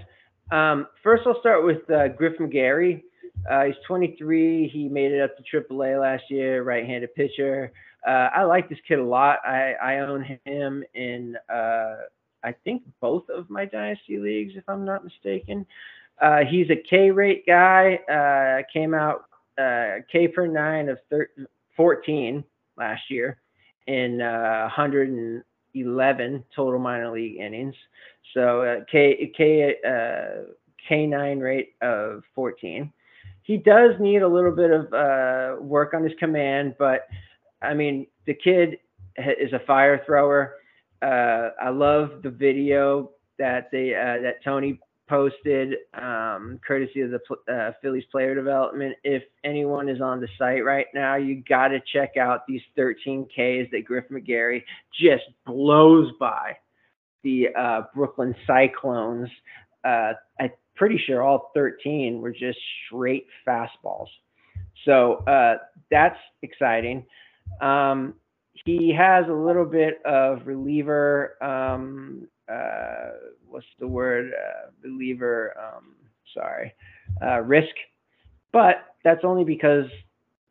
Um, 0.51 0.89
first, 1.03 1.23
I'll 1.27 1.39
start 1.39 1.65
with 1.65 1.89
uh, 1.89 2.09
Griff 2.09 2.39
McGarry. 2.39 3.03
Uh, 3.49 3.65
he's 3.65 3.75
23. 3.87 4.69
He 4.69 4.89
made 4.89 5.13
it 5.13 5.21
up 5.21 5.37
to 5.37 5.43
AAA 5.43 6.01
last 6.01 6.25
year, 6.29 6.63
right-handed 6.63 7.15
pitcher. 7.15 7.73
Uh, 8.07 8.29
I 8.35 8.43
like 8.45 8.69
this 8.69 8.79
kid 8.87 8.99
a 8.99 9.05
lot. 9.05 9.39
I, 9.47 9.75
I 9.75 9.99
own 10.01 10.39
him 10.45 10.85
in 10.95 11.37
uh, 11.53 11.97
I 12.45 12.53
think 12.65 12.83
both 13.01 13.29
of 13.29 13.49
my 13.51 13.65
dynasty 13.65 14.19
leagues, 14.19 14.55
if 14.57 14.65
I'm 14.69 14.85
not 14.85 15.05
mistaken. 15.05 15.67
Uh, 16.21 16.41
he's 16.49 16.71
a 16.71 16.77
K 16.77 17.11
rate 17.11 17.45
guy. 17.47 17.97
Uh, 18.11 18.63
came 18.73 18.95
out 18.95 19.27
uh, 19.59 20.03
K 20.11 20.29
per 20.29 20.47
nine 20.47 20.89
of 20.89 20.99
thir- 21.11 21.31
14 21.77 22.45
last 22.77 23.03
year 23.09 23.41
in 23.87 24.21
uh, 24.21 24.63
111 24.63 26.45
total 26.55 26.81
minor 26.81 27.11
league 27.13 27.37
innings. 27.37 27.75
So 28.35 28.63
uh, 28.63 28.85
K 28.91 29.33
K 29.37 29.77
uh, 29.87 30.53
K9 30.89 31.41
rate 31.41 31.75
of 31.81 32.23
14. 32.35 32.93
He 33.43 33.57
does 33.57 33.93
need 33.99 34.23
a 34.23 34.29
little 34.29 34.55
bit 34.55 34.71
of 34.71 34.93
uh, 34.93 35.61
work 35.61 35.95
on 35.95 36.05
his 36.05 36.13
command, 36.19 36.77
but 36.79 37.09
I 37.63 37.75
mean 37.75 38.07
the 38.27 38.35
kid 38.35 38.79
is 39.17 39.53
a 39.53 39.61
fire 39.67 40.03
thrower. 40.07 40.55
Uh, 41.01 41.51
I 41.61 41.71
love 41.71 42.23
the 42.23 42.31
video 42.31 43.11
that 43.39 43.71
they 43.73 43.95
uh, 43.95 44.23
that 44.23 44.43
Tony 44.45 44.79
posted, 45.09 45.75
um, 45.95 46.59
courtesy 46.67 47.01
of 47.01 47.11
the 47.11 47.21
uh, 47.53 47.73
Phillies 47.83 48.05
player 48.11 48.35
development. 48.35 48.97
If 49.05 49.23
anyone 49.45 49.89
is 49.89 50.01
on 50.01 50.21
the 50.21 50.29
site 50.39 50.65
right 50.65 50.87
now, 50.95 51.17
you 51.17 51.43
got 51.47 51.69
to 51.69 51.81
check 51.93 52.17
out 52.17 52.47
these 52.47 52.63
13 52.77 53.27
Ks 53.27 53.71
that 53.73 53.85
Griff 53.85 54.05
McGarry 54.11 54.63
just 54.99 55.25
blows 55.45 56.11
by 56.19 56.57
the 57.25 57.49
uh, 57.59 57.83
Brooklyn 57.95 58.35
Cyclones. 58.47 59.29
Uh, 59.85 60.13
I'm 60.41 60.53
pretty 60.77 60.99
sure 61.07 61.23
all 61.23 61.51
13 61.55 62.21
were 62.21 62.33
just 62.33 62.59
straight 62.87 63.27
fastballs. 63.47 64.09
So 64.85 65.17
uh, 65.27 65.57
that's 65.91 66.19
exciting. 66.43 67.05
Um, 67.61 68.15
he 68.65 68.95
has 68.97 69.25
a 69.29 69.33
little 69.33 69.65
bit 69.65 70.01
of 70.05 70.47
reliever. 70.47 71.43
Um, 71.43 72.29
uh, 72.49 73.13
what's 73.49 73.67
the 73.79 73.89
word? 73.89 74.33
Uh, 74.33 74.71
reliever. 74.83 75.55
Um, 75.59 75.95
sorry, 76.35 76.75
uh, 77.23 77.41
risk. 77.41 77.75
But 78.53 78.95
that's 79.05 79.25
only 79.25 79.45
because 79.45 79.87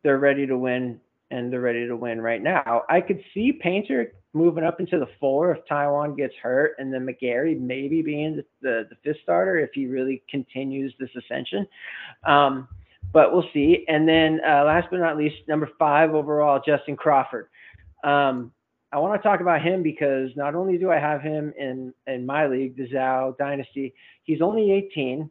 they're 0.02 0.18
ready 0.18 0.46
to 0.46 0.58
win 0.58 1.00
and 1.30 1.50
they're 1.50 1.60
ready 1.60 1.86
to 1.86 1.96
win 1.96 2.20
right 2.20 2.42
now. 2.42 2.82
I 2.90 3.00
could 3.00 3.20
see 3.32 3.52
Painter 3.52 4.12
moving 4.34 4.64
up 4.64 4.80
into 4.80 4.98
the 4.98 5.08
four 5.18 5.52
if 5.52 5.64
Taijuan 5.70 6.16
gets 6.16 6.34
hurt, 6.42 6.74
and 6.78 6.92
then 6.92 7.06
McGarry 7.06 7.58
maybe 7.58 8.02
being 8.02 8.36
the, 8.36 8.44
the, 8.60 8.88
the 8.90 8.96
fifth 9.02 9.22
starter 9.22 9.58
if 9.58 9.70
he 9.72 9.86
really 9.86 10.22
continues 10.30 10.94
this 10.98 11.10
ascension. 11.16 11.66
Um, 12.26 12.68
but 13.12 13.32
we'll 13.32 13.48
see. 13.52 13.84
And 13.88 14.08
then 14.08 14.40
uh, 14.46 14.64
last 14.64 14.88
but 14.90 15.00
not 15.00 15.16
least, 15.16 15.36
number 15.48 15.68
five 15.78 16.14
overall, 16.14 16.60
Justin 16.64 16.96
Crawford. 16.96 17.48
Um, 18.04 18.52
I 18.92 18.98
want 18.98 19.20
to 19.20 19.26
talk 19.26 19.40
about 19.40 19.62
him 19.62 19.82
because 19.82 20.30
not 20.36 20.54
only 20.54 20.76
do 20.76 20.90
I 20.90 20.98
have 20.98 21.22
him 21.22 21.52
in 21.58 21.94
in 22.06 22.26
my 22.26 22.46
league, 22.46 22.76
the 22.76 22.88
Zhao 22.88 23.36
Dynasty, 23.38 23.94
he's 24.24 24.42
only 24.42 24.70
18. 24.70 25.30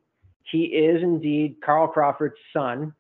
He 0.52 0.64
is 0.64 1.04
indeed 1.04 1.58
Carl 1.64 1.88
Crawford's 1.88 2.40
son. 2.54 2.94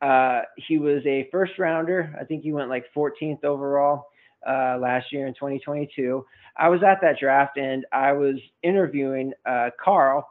Uh, 0.00 0.42
he 0.56 0.78
was 0.78 1.04
a 1.06 1.28
first 1.32 1.58
rounder. 1.58 2.14
I 2.20 2.24
think 2.24 2.42
he 2.42 2.52
went 2.52 2.68
like 2.68 2.84
14th 2.96 3.44
overall 3.44 4.06
uh, 4.46 4.78
last 4.78 5.12
year 5.12 5.26
in 5.26 5.34
2022. 5.34 6.24
I 6.56 6.68
was 6.68 6.82
at 6.82 7.00
that 7.02 7.18
draft 7.18 7.58
and 7.58 7.84
I 7.92 8.12
was 8.12 8.36
interviewing 8.62 9.32
uh, 9.44 9.70
Carl 9.82 10.28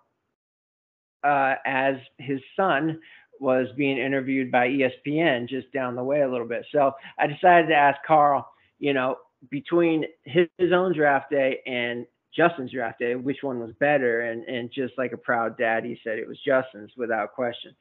uh, 1.24 1.56
as 1.66 1.96
his 2.18 2.40
son 2.56 3.00
was 3.40 3.68
being 3.76 3.98
interviewed 3.98 4.52
by 4.52 4.68
ESPN 4.68 5.48
just 5.48 5.72
down 5.72 5.96
the 5.96 6.04
way 6.04 6.22
a 6.22 6.30
little 6.30 6.48
bit. 6.48 6.66
So 6.72 6.92
I 7.20 7.28
decided 7.28 7.68
to 7.68 7.76
ask 7.76 8.00
Carl, 8.06 8.48
you 8.80 8.94
know, 8.94 9.18
between 9.50 10.06
his, 10.24 10.48
his 10.58 10.72
own 10.72 10.94
draft 10.96 11.30
day 11.30 11.60
and 11.66 12.06
Justin's 12.36 12.72
draft 12.72 13.00
day, 13.00 13.16
which 13.16 13.38
one 13.42 13.60
was 13.60 13.72
better? 13.80 14.22
And 14.22 14.44
and 14.46 14.70
just 14.72 14.94
like 14.98 15.14
a 15.14 15.18
proud 15.18 15.58
dad, 15.58 15.86
he 15.86 15.98
said 16.04 16.20
it 16.20 16.28
was 16.28 16.40
Justin's 16.46 16.92
without 16.98 17.34
question, 17.34 17.74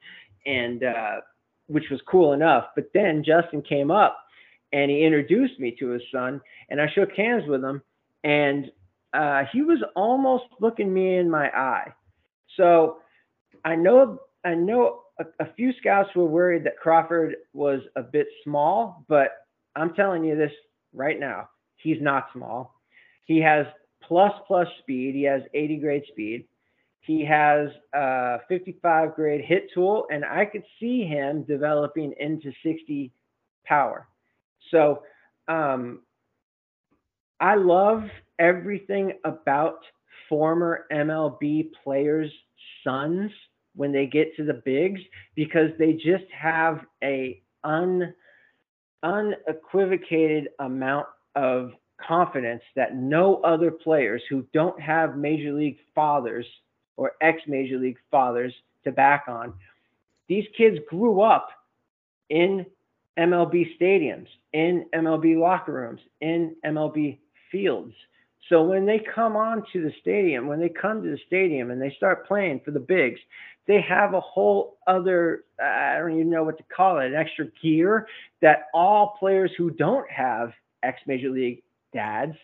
and 0.45 0.83
uh, 0.83 1.15
which 1.67 1.85
was 1.91 1.99
cool 2.09 2.33
enough. 2.33 2.65
But 2.75 2.89
then 2.93 3.23
Justin 3.23 3.61
came 3.61 3.91
up 3.91 4.17
and 4.71 4.89
he 4.89 5.03
introduced 5.03 5.59
me 5.59 5.75
to 5.79 5.89
his 5.89 6.01
son, 6.11 6.41
and 6.69 6.81
I 6.81 6.87
shook 6.93 7.11
hands 7.15 7.43
with 7.47 7.63
him, 7.63 7.81
and 8.23 8.71
uh, 9.13 9.43
he 9.51 9.61
was 9.61 9.79
almost 9.95 10.45
looking 10.59 10.93
me 10.93 11.17
in 11.17 11.29
my 11.29 11.47
eye. 11.49 11.93
So 12.57 12.97
I 13.63 13.75
know 13.75 14.19
I 14.43 14.55
know 14.55 15.01
a, 15.19 15.25
a 15.39 15.53
few 15.53 15.73
scouts 15.79 16.09
were 16.15 16.25
worried 16.25 16.63
that 16.65 16.77
Crawford 16.77 17.35
was 17.53 17.81
a 17.95 18.01
bit 18.01 18.27
small, 18.43 19.05
but 19.07 19.29
I'm 19.75 19.93
telling 19.93 20.23
you 20.23 20.35
this 20.35 20.51
right 20.93 21.19
now, 21.19 21.49
he's 21.77 22.01
not 22.01 22.27
small. 22.33 22.75
He 23.25 23.39
has 23.39 23.65
plus 24.03 24.31
plus 24.47 24.67
speed. 24.79 25.15
He 25.15 25.23
has 25.23 25.41
80 25.53 25.77
grade 25.77 26.03
speed. 26.09 26.45
He 27.01 27.23
has 27.25 27.69
a 27.93 28.39
55 28.47 29.15
grade 29.15 29.45
hit 29.45 29.67
tool, 29.73 30.07
and 30.09 30.25
I 30.25 30.45
could 30.45 30.63
see 30.79 31.03
him 31.03 31.43
developing 31.43 32.13
into 32.19 32.51
60 32.63 33.11
power. 33.63 34.07
So 34.71 35.03
um, 35.47 36.01
I 37.39 37.55
love 37.55 38.03
everything 38.39 39.13
about 39.23 39.79
former 40.27 40.85
MLB 40.91 41.69
players' 41.83 42.31
sons 42.83 43.31
when 43.75 43.91
they 43.91 44.05
get 44.05 44.35
to 44.35 44.43
the 44.43 44.61
bigs 44.65 45.01
because 45.35 45.69
they 45.77 45.93
just 45.93 46.25
have 46.31 46.85
a 47.03 47.41
un 47.63 48.13
unequivocated 49.03 50.49
amount 50.59 51.05
of 51.35 51.71
confidence 52.05 52.61
that 52.75 52.95
no 52.95 53.37
other 53.41 53.71
players 53.71 54.21
who 54.29 54.45
don't 54.53 54.79
have 54.81 55.17
major 55.17 55.53
league 55.53 55.77
fathers 55.93 56.45
or 56.97 57.11
ex 57.21 57.41
major 57.47 57.77
league 57.77 57.97
fathers 58.09 58.53
to 58.83 58.91
back 58.91 59.25
on. 59.27 59.53
These 60.27 60.45
kids 60.57 60.77
grew 60.89 61.21
up 61.21 61.49
in 62.29 62.65
MLB 63.17 63.77
stadiums, 63.79 64.27
in 64.53 64.85
MLB 64.93 65.39
locker 65.39 65.73
rooms, 65.73 66.01
in 66.21 66.55
MLB 66.65 67.19
fields. 67.51 67.93
So 68.49 68.63
when 68.63 68.85
they 68.85 68.99
come 68.99 69.35
on 69.35 69.63
to 69.73 69.81
the 69.81 69.91
stadium, 70.01 70.47
when 70.47 70.59
they 70.59 70.69
come 70.69 71.01
to 71.01 71.09
the 71.09 71.19
stadium 71.25 71.71
and 71.71 71.81
they 71.81 71.93
start 71.97 72.27
playing 72.27 72.61
for 72.63 72.71
the 72.71 72.79
bigs, 72.79 73.19
they 73.67 73.81
have 73.81 74.13
a 74.13 74.19
whole 74.19 74.77
other 74.85 75.45
I 75.59 75.97
don't 75.97 76.13
even 76.13 76.29
know 76.29 76.43
what 76.43 76.57
to 76.57 76.63
call 76.63 76.99
it, 76.99 77.07
an 77.07 77.15
extra 77.15 77.47
gear 77.61 78.07
that 78.41 78.67
all 78.73 79.15
players 79.19 79.51
who 79.57 79.71
don't 79.71 80.09
have 80.11 80.51
ex 80.83 80.99
major 81.07 81.29
league 81.29 81.63
dads, 81.93 82.35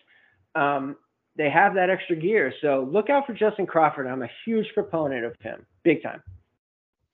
um, 0.54 0.96
they 1.36 1.48
have 1.48 1.74
that 1.74 1.90
extra 1.90 2.16
gear. 2.16 2.52
So 2.60 2.88
look 2.90 3.08
out 3.08 3.26
for 3.26 3.34
Justin 3.34 3.66
Crawford. 3.66 4.06
I'm 4.06 4.22
a 4.22 4.30
huge 4.44 4.66
proponent 4.74 5.24
of 5.24 5.34
him, 5.40 5.64
big 5.84 6.02
time. 6.02 6.22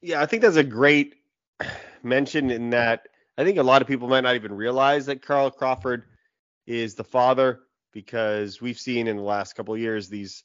Yeah, 0.01 0.23
I 0.23 0.27
think 0.27 0.43
that's 0.43 0.57
a 0.57 0.65
great 0.65 1.17
mention 2.03 2.51
in 2.51 2.71
that 2.71 3.09
I 3.37 3.45
think 3.45 3.59
a 3.59 3.63
lot 3.63 3.83
of 3.83 3.89
people 3.89 4.09
might 4.09 4.23
not 4.23 4.35
even 4.35 4.53
realize 4.53 5.07
that 5.07 5.23
Carl 5.23 5.51
Crawford 5.51 6.05
is 6.67 6.95
the 6.95 7.05
father 7.05 7.61
because 7.99 8.61
we've 8.61 8.79
seen 8.79 9.09
in 9.09 9.17
the 9.17 9.23
last 9.23 9.55
couple 9.55 9.75
of 9.75 9.81
years 9.81 10.09
these 10.09 10.45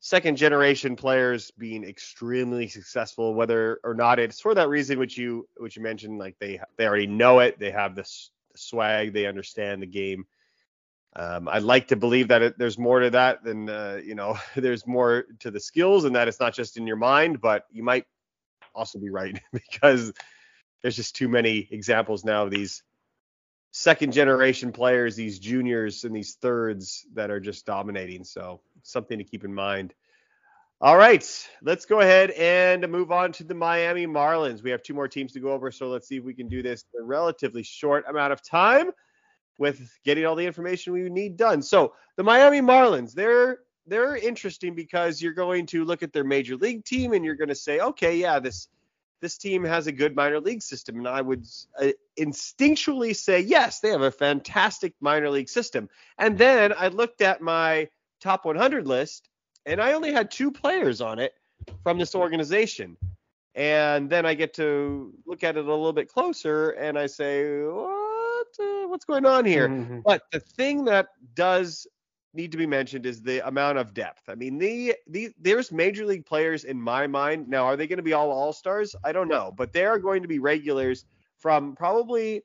second 0.00 0.36
generation 0.36 0.96
players 0.96 1.50
being 1.58 1.84
extremely 1.84 2.66
successful 2.66 3.34
whether 3.34 3.78
or 3.84 3.92
not 3.92 4.18
it's 4.18 4.40
for 4.40 4.54
that 4.54 4.70
reason 4.70 4.98
which 4.98 5.18
you 5.18 5.46
which 5.58 5.76
you 5.76 5.82
mentioned 5.82 6.18
like 6.18 6.34
they 6.40 6.58
they 6.78 6.86
already 6.86 7.06
know 7.06 7.40
it 7.40 7.58
they 7.58 7.70
have 7.70 7.94
this 7.94 8.30
swag 8.56 9.12
they 9.12 9.26
understand 9.26 9.82
the 9.82 9.86
game. 9.86 10.26
Um, 11.14 11.46
I'd 11.48 11.62
like 11.62 11.88
to 11.88 11.96
believe 11.96 12.28
that 12.28 12.42
it, 12.42 12.58
there's 12.58 12.78
more 12.78 13.00
to 13.00 13.10
that 13.10 13.44
than 13.44 13.68
uh, 13.68 14.00
you 14.02 14.14
know 14.14 14.38
there's 14.56 14.86
more 14.86 15.26
to 15.40 15.50
the 15.50 15.60
skills 15.60 16.04
and 16.04 16.16
that 16.16 16.26
it's 16.26 16.40
not 16.40 16.54
just 16.54 16.78
in 16.78 16.86
your 16.86 16.96
mind 16.96 17.42
but 17.42 17.64
you 17.70 17.82
might 17.82 18.04
also 18.74 18.98
be 18.98 19.10
right 19.10 19.38
because 19.52 20.10
there's 20.80 20.96
just 20.96 21.16
too 21.16 21.28
many 21.28 21.68
examples 21.70 22.24
now 22.24 22.44
of 22.44 22.50
these 22.50 22.82
second 23.70 24.12
generation 24.12 24.72
players, 24.72 25.16
these 25.16 25.38
juniors 25.38 26.04
and 26.04 26.14
these 26.14 26.34
thirds 26.34 27.06
that 27.14 27.30
are 27.30 27.40
just 27.40 27.66
dominating. 27.66 28.24
So 28.24 28.60
something 28.82 29.18
to 29.18 29.24
keep 29.24 29.44
in 29.44 29.54
mind. 29.54 29.94
All 30.80 30.96
right, 30.96 31.48
let's 31.60 31.86
go 31.86 32.00
ahead 32.00 32.30
and 32.30 32.88
move 32.88 33.10
on 33.10 33.32
to 33.32 33.44
the 33.44 33.54
Miami 33.54 34.06
Marlins. 34.06 34.62
We 34.62 34.70
have 34.70 34.82
two 34.82 34.94
more 34.94 35.08
teams 35.08 35.32
to 35.32 35.40
go 35.40 35.50
over, 35.50 35.72
so 35.72 35.88
let's 35.88 36.06
see 36.06 36.18
if 36.18 36.24
we 36.24 36.34
can 36.34 36.48
do 36.48 36.62
this 36.62 36.84
in 36.94 37.02
a 37.02 37.04
relatively 37.04 37.64
short 37.64 38.04
amount 38.08 38.32
of 38.32 38.42
time 38.42 38.92
with 39.58 39.90
getting 40.04 40.24
all 40.24 40.36
the 40.36 40.46
information 40.46 40.92
we 40.92 41.10
need 41.10 41.36
done. 41.36 41.62
So 41.62 41.94
the 42.16 42.22
Miami 42.22 42.60
Marlins, 42.60 43.12
they're 43.12 43.58
they're 43.88 44.16
interesting 44.16 44.74
because 44.74 45.20
you're 45.20 45.32
going 45.32 45.66
to 45.66 45.84
look 45.84 46.02
at 46.02 46.12
their 46.12 46.22
major 46.22 46.56
league 46.56 46.84
team 46.84 47.12
and 47.12 47.24
you're 47.24 47.34
going 47.34 47.48
to 47.48 47.54
say, 47.54 47.80
okay, 47.80 48.16
yeah, 48.16 48.38
this 48.38 48.68
this 49.20 49.36
team 49.36 49.64
has 49.64 49.86
a 49.86 49.92
good 49.92 50.14
minor 50.14 50.40
league 50.40 50.62
system. 50.62 50.96
And 50.96 51.08
I 51.08 51.20
would 51.20 51.46
uh, 51.80 51.88
instinctually 52.18 53.14
say, 53.14 53.40
yes, 53.40 53.80
they 53.80 53.90
have 53.90 54.02
a 54.02 54.10
fantastic 54.10 54.94
minor 55.00 55.30
league 55.30 55.48
system. 55.48 55.88
And 56.18 56.38
then 56.38 56.72
I 56.76 56.88
looked 56.88 57.20
at 57.20 57.40
my 57.40 57.88
top 58.20 58.44
100 58.44 58.86
list 58.86 59.28
and 59.66 59.80
I 59.80 59.92
only 59.92 60.12
had 60.12 60.30
two 60.30 60.50
players 60.50 61.00
on 61.00 61.18
it 61.18 61.34
from 61.82 61.98
this 61.98 62.14
organization. 62.14 62.96
And 63.54 64.08
then 64.08 64.24
I 64.24 64.34
get 64.34 64.54
to 64.54 65.12
look 65.26 65.42
at 65.42 65.56
it 65.56 65.64
a 65.64 65.68
little 65.68 65.92
bit 65.92 66.08
closer 66.08 66.70
and 66.70 66.98
I 66.98 67.06
say, 67.06 67.62
what? 67.64 68.46
Uh, 68.60 68.88
what's 68.88 69.04
going 69.04 69.26
on 69.26 69.44
here? 69.44 69.68
Mm-hmm. 69.68 70.00
But 70.04 70.22
the 70.32 70.40
thing 70.40 70.84
that 70.86 71.08
does 71.34 71.86
need 72.34 72.52
to 72.52 72.58
be 72.58 72.66
mentioned 72.66 73.06
is 73.06 73.22
the 73.22 73.46
amount 73.46 73.78
of 73.78 73.94
depth. 73.94 74.28
I 74.28 74.34
mean, 74.34 74.58
the, 74.58 74.94
the 75.06 75.30
there's 75.40 75.72
major 75.72 76.04
league 76.04 76.26
players 76.26 76.64
in 76.64 76.80
my 76.80 77.06
mind. 77.06 77.48
Now, 77.48 77.64
are 77.64 77.76
they 77.76 77.86
going 77.86 77.98
to 77.98 78.02
be 78.02 78.12
all 78.12 78.30
all 78.30 78.52
stars? 78.52 78.94
I 79.04 79.12
don't 79.12 79.28
know, 79.28 79.52
but 79.56 79.72
they 79.72 79.84
are 79.84 79.98
going 79.98 80.22
to 80.22 80.28
be 80.28 80.38
regulars 80.38 81.04
from 81.38 81.74
probably 81.74 82.42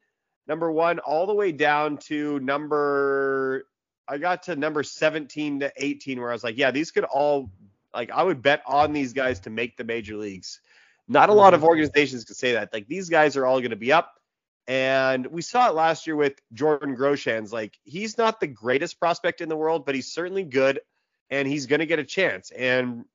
number 0.47 0.71
one 0.71 0.99
all 0.99 1.25
the 1.25 1.33
way 1.33 1.51
down 1.51 1.97
to 1.97 2.39
number. 2.39 3.65
I 4.07 4.17
got 4.17 4.43
to 4.43 4.55
number 4.55 4.83
17 4.83 5.61
to 5.61 5.71
18 5.77 6.19
where 6.19 6.29
I 6.29 6.33
was 6.33 6.43
like, 6.43 6.57
yeah, 6.57 6.71
these 6.71 6.91
could 6.91 7.05
all 7.05 7.49
like 7.93 8.11
I 8.11 8.23
would 8.23 8.41
bet 8.41 8.61
on 8.65 8.93
these 8.93 9.13
guys 9.13 9.39
to 9.41 9.49
make 9.49 9.77
the 9.77 9.83
major 9.83 10.17
leagues. 10.17 10.61
Not 11.07 11.29
a 11.29 11.33
lot 11.33 11.53
of 11.53 11.59
mm-hmm. 11.59 11.69
organizations 11.69 12.23
can 12.23 12.35
say 12.35 12.53
that. 12.53 12.73
Like 12.73 12.87
these 12.87 13.09
guys 13.09 13.35
are 13.37 13.45
all 13.45 13.59
going 13.59 13.71
to 13.71 13.75
be 13.75 13.91
up. 13.91 14.19
And 14.67 15.27
we 15.27 15.41
saw 15.41 15.67
it 15.67 15.75
last 15.75 16.07
year 16.07 16.15
with 16.15 16.39
Jordan 16.53 16.95
Groshans. 16.95 17.51
Like 17.51 17.77
he's 17.83 18.17
not 18.17 18.39
the 18.39 18.47
greatest 18.47 18.99
prospect 18.99 19.41
in 19.41 19.49
the 19.49 19.57
world, 19.57 19.85
but 19.85 19.95
he's 19.95 20.11
certainly 20.11 20.43
good, 20.43 20.79
and 21.29 21.47
he's 21.47 21.65
going 21.65 21.79
to 21.79 21.85
get 21.85 21.99
a 21.99 22.03
chance. 22.03 22.51
And 22.51 23.05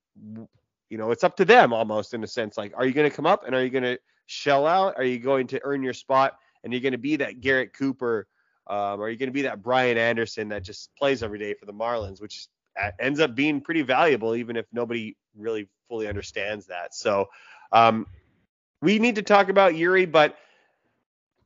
you 0.90 0.98
know, 0.98 1.10
it's 1.10 1.24
up 1.24 1.36
to 1.36 1.44
them 1.44 1.72
almost 1.72 2.14
in 2.14 2.22
a 2.24 2.26
sense. 2.26 2.56
Like, 2.56 2.72
are 2.76 2.86
you 2.86 2.92
going 2.92 3.08
to 3.08 3.14
come 3.14 3.26
up 3.26 3.44
and 3.46 3.54
are 3.54 3.62
you 3.62 3.70
going 3.70 3.84
to 3.84 3.98
shell 4.26 4.66
out? 4.66 4.94
Are 4.96 5.04
you 5.04 5.18
going 5.18 5.46
to 5.48 5.60
earn 5.64 5.82
your 5.82 5.94
spot? 5.94 6.38
And 6.64 6.72
you're 6.72 6.82
going 6.82 6.92
to 6.92 6.98
be 6.98 7.16
that 7.16 7.40
Garrett 7.40 7.72
Cooper, 7.72 8.26
um, 8.66 9.00
are 9.00 9.08
you 9.08 9.16
going 9.16 9.28
to 9.28 9.34
be 9.34 9.42
that 9.42 9.62
Brian 9.62 9.96
Anderson 9.96 10.48
that 10.48 10.64
just 10.64 10.90
plays 10.96 11.22
every 11.22 11.38
day 11.38 11.54
for 11.54 11.66
the 11.66 11.72
Marlins, 11.72 12.20
which 12.20 12.48
ends 12.98 13.20
up 13.20 13.34
being 13.34 13.60
pretty 13.60 13.82
valuable, 13.82 14.34
even 14.34 14.56
if 14.56 14.66
nobody 14.72 15.16
really 15.36 15.68
fully 15.88 16.08
understands 16.08 16.66
that. 16.66 16.94
So 16.94 17.28
um, 17.72 18.06
we 18.82 18.98
need 18.98 19.16
to 19.16 19.22
talk 19.22 19.48
about 19.48 19.72
Eury, 19.72 20.10
but 20.10 20.36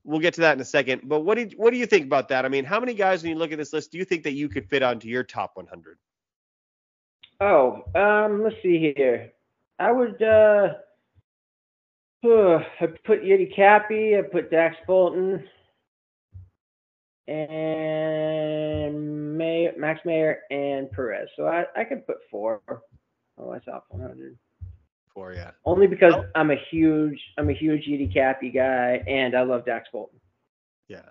we'll 0.04 0.20
get 0.20 0.34
to 0.34 0.40
that 0.42 0.54
in 0.54 0.60
a 0.60 0.64
second. 0.64 1.02
But 1.04 1.20
what 1.20 1.36
do 1.36 1.42
you, 1.42 1.50
what 1.56 1.70
do 1.70 1.76
you 1.76 1.86
think 1.86 2.06
about 2.06 2.28
that? 2.28 2.44
I 2.44 2.48
mean, 2.48 2.64
how 2.64 2.80
many 2.80 2.94
guys 2.94 3.22
when 3.22 3.32
you 3.32 3.38
look 3.38 3.52
at 3.52 3.58
this 3.58 3.72
list 3.72 3.92
do 3.92 3.98
you 3.98 4.04
think 4.04 4.24
that 4.24 4.32
you 4.32 4.48
could 4.48 4.68
fit 4.68 4.82
onto 4.82 5.08
your 5.08 5.22
top 5.22 5.52
100? 5.54 5.98
Oh, 7.40 7.84
um, 7.94 8.42
let's 8.42 8.56
see 8.62 8.92
here. 8.94 9.32
I 9.78 9.90
would 9.90 10.22
uh, 10.22 10.74
uh 12.24 12.58
I 12.80 12.86
put 13.04 13.24
Yiddi 13.24 13.56
Cappe, 13.56 14.18
I 14.18 14.22
put 14.22 14.50
Dax 14.50 14.76
Fulton, 14.86 15.42
and 17.26 19.36
May, 19.36 19.70
Max 19.76 20.00
Meyer 20.04 20.40
and 20.50 20.90
Perez. 20.92 21.28
So 21.36 21.46
I, 21.46 21.64
I 21.76 21.84
could 21.84 22.06
put 22.06 22.18
four 22.30 22.60
on 23.38 23.48
my 23.48 23.58
top 23.58 23.86
100 23.88 24.38
for 25.14 25.32
you. 25.32 25.44
Only 25.64 25.86
because 25.86 26.14
oh. 26.14 26.24
I'm 26.34 26.50
a 26.50 26.56
huge 26.70 27.18
I'm 27.38 27.48
a 27.50 27.54
huge 27.54 27.86
Yiddi 27.86 28.14
Cappe 28.14 28.54
guy 28.54 29.02
and 29.06 29.36
I 29.36 29.42
love 29.42 29.64
Dax 29.64 29.88
Fulton. 29.90 30.18
Yeah. 30.88 31.08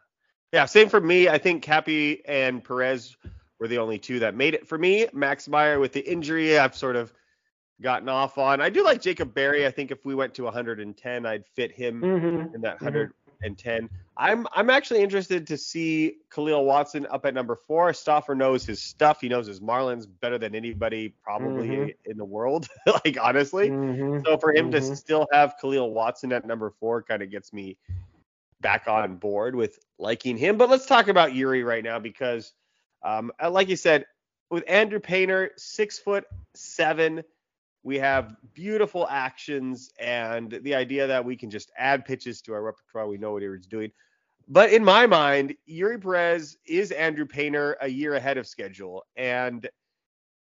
Yeah, 0.54 0.66
same 0.66 0.90
for 0.90 1.00
me. 1.00 1.30
I 1.30 1.38
think 1.38 1.64
Cappe 1.64 2.22
and 2.26 2.64
Perez 2.64 3.16
were 3.60 3.68
the 3.68 3.78
only 3.78 3.98
two 3.98 4.20
that 4.20 4.36
made 4.36 4.54
it 4.54 4.68
for 4.68 4.78
me. 4.78 5.08
Max 5.14 5.48
Meyer 5.48 5.80
with 5.80 5.94
the 5.94 6.02
injury, 6.02 6.58
I've 6.60 6.76
sort 6.76 6.96
of 6.96 7.14
gotten 7.82 8.10
off 8.10 8.38
on. 8.38 8.62
I 8.62 8.70
do 8.70 8.84
like 8.84 9.02
Jacob 9.02 9.34
Berry. 9.34 9.66
I 9.66 9.72
think 9.72 9.92
if 9.92 10.06
we 10.06 10.14
went 10.14 10.34
to 10.36 10.44
110, 10.44 11.26
I'd 11.26 11.46
fit 11.56 11.72
him 11.72 12.02
Mm-hmm. 12.02 12.56
in 12.56 12.62
that 12.62 12.80
110. 13.42 13.90
I'm 14.18 14.46
I'm 14.54 14.70
actually 14.70 15.02
interested 15.02 15.48
to 15.48 15.58
see 15.58 16.18
Khalil 16.34 16.66
Watson 16.66 17.08
up 17.12 17.26
at 17.26 17.34
number 17.34 17.56
four. 17.56 17.92
Stoffer 17.92 18.36
knows 18.36 18.66
his 18.66 18.82
stuff. 18.82 19.22
He 19.22 19.30
knows 19.30 19.48
his 19.48 19.60
Marlins 19.60 20.06
better 20.22 20.38
than 20.38 20.54
anybody 20.56 21.16
probably 21.24 21.68
Mhm. 21.68 21.96
in 22.06 22.18
the 22.18 22.26
world. 22.26 22.68
like 23.06 23.18
honestly. 23.22 23.70
Mhm. 23.70 24.24
So 24.26 24.38
for 24.38 24.54
him 24.54 24.70
to 24.72 24.80
Mhm. 24.80 24.96
still 24.96 25.28
have 25.32 25.56
Khalil 25.60 25.94
Watson 25.94 26.32
at 26.34 26.46
number 26.46 26.70
four 26.70 27.02
kind 27.02 27.22
of 27.24 27.32
gets 27.32 27.54
me 27.54 27.78
back 28.62 28.88
on 28.88 29.16
board 29.18 29.56
with 29.56 29.80
liking 29.98 30.38
him. 30.38 30.58
But 30.58 30.70
let's 30.70 30.86
talk 30.86 31.08
about 31.08 31.32
Eury 31.32 31.66
right 31.66 31.84
now 31.84 31.98
because, 32.00 32.54
um, 33.04 33.32
uh, 33.42 33.50
like 33.50 33.70
you 33.70 33.76
said, 33.76 34.06
with 34.52 34.64
Andrew 34.68 35.00
Painter, 35.00 35.52
six 35.58 35.98
foot 35.98 36.26
seven, 36.54 37.24
we 37.84 37.98
have 37.98 38.36
beautiful 38.54 39.08
actions 39.10 39.92
and 40.00 40.60
the 40.64 40.76
idea 40.76 41.08
that 41.08 41.26
we 41.26 41.36
can 41.36 41.50
just 41.50 41.72
add 41.78 42.06
pitches 42.06 42.42
to 42.44 42.54
our 42.54 42.62
repertoire. 42.62 43.08
We 43.08 43.18
know 43.18 43.32
what 43.32 43.42
he's 43.42 43.66
doing. 43.66 43.92
But 44.48 44.72
in 44.72 44.84
my 44.84 45.08
mind, 45.08 45.56
Eury 45.70 46.02
Perez 46.02 46.58
is 46.66 46.92
Andrew 46.92 47.26
Painter 47.26 47.78
a 47.82 47.88
year 47.88 48.16
ahead 48.16 48.38
of 48.38 48.48
schedule. 48.48 49.06
And 49.16 49.68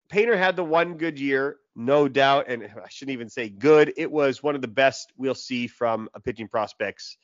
Painter 0.08 0.36
had 0.36 0.54
the 0.54 0.64
one 0.64 0.96
good 0.96 1.18
year, 1.18 1.56
no 1.74 2.06
doubt. 2.06 2.46
And 2.48 2.62
I 2.64 2.88
shouldn't 2.88 3.14
even 3.14 3.28
say 3.28 3.48
good. 3.48 3.92
It 3.96 4.10
was 4.10 4.42
one 4.42 4.54
of 4.54 4.60
the 4.60 4.68
best 4.68 5.12
we'll 5.16 5.34
see 5.34 5.66
from 5.66 6.08
a 6.14 6.20
pitching 6.20 6.48
prospects 6.48 7.16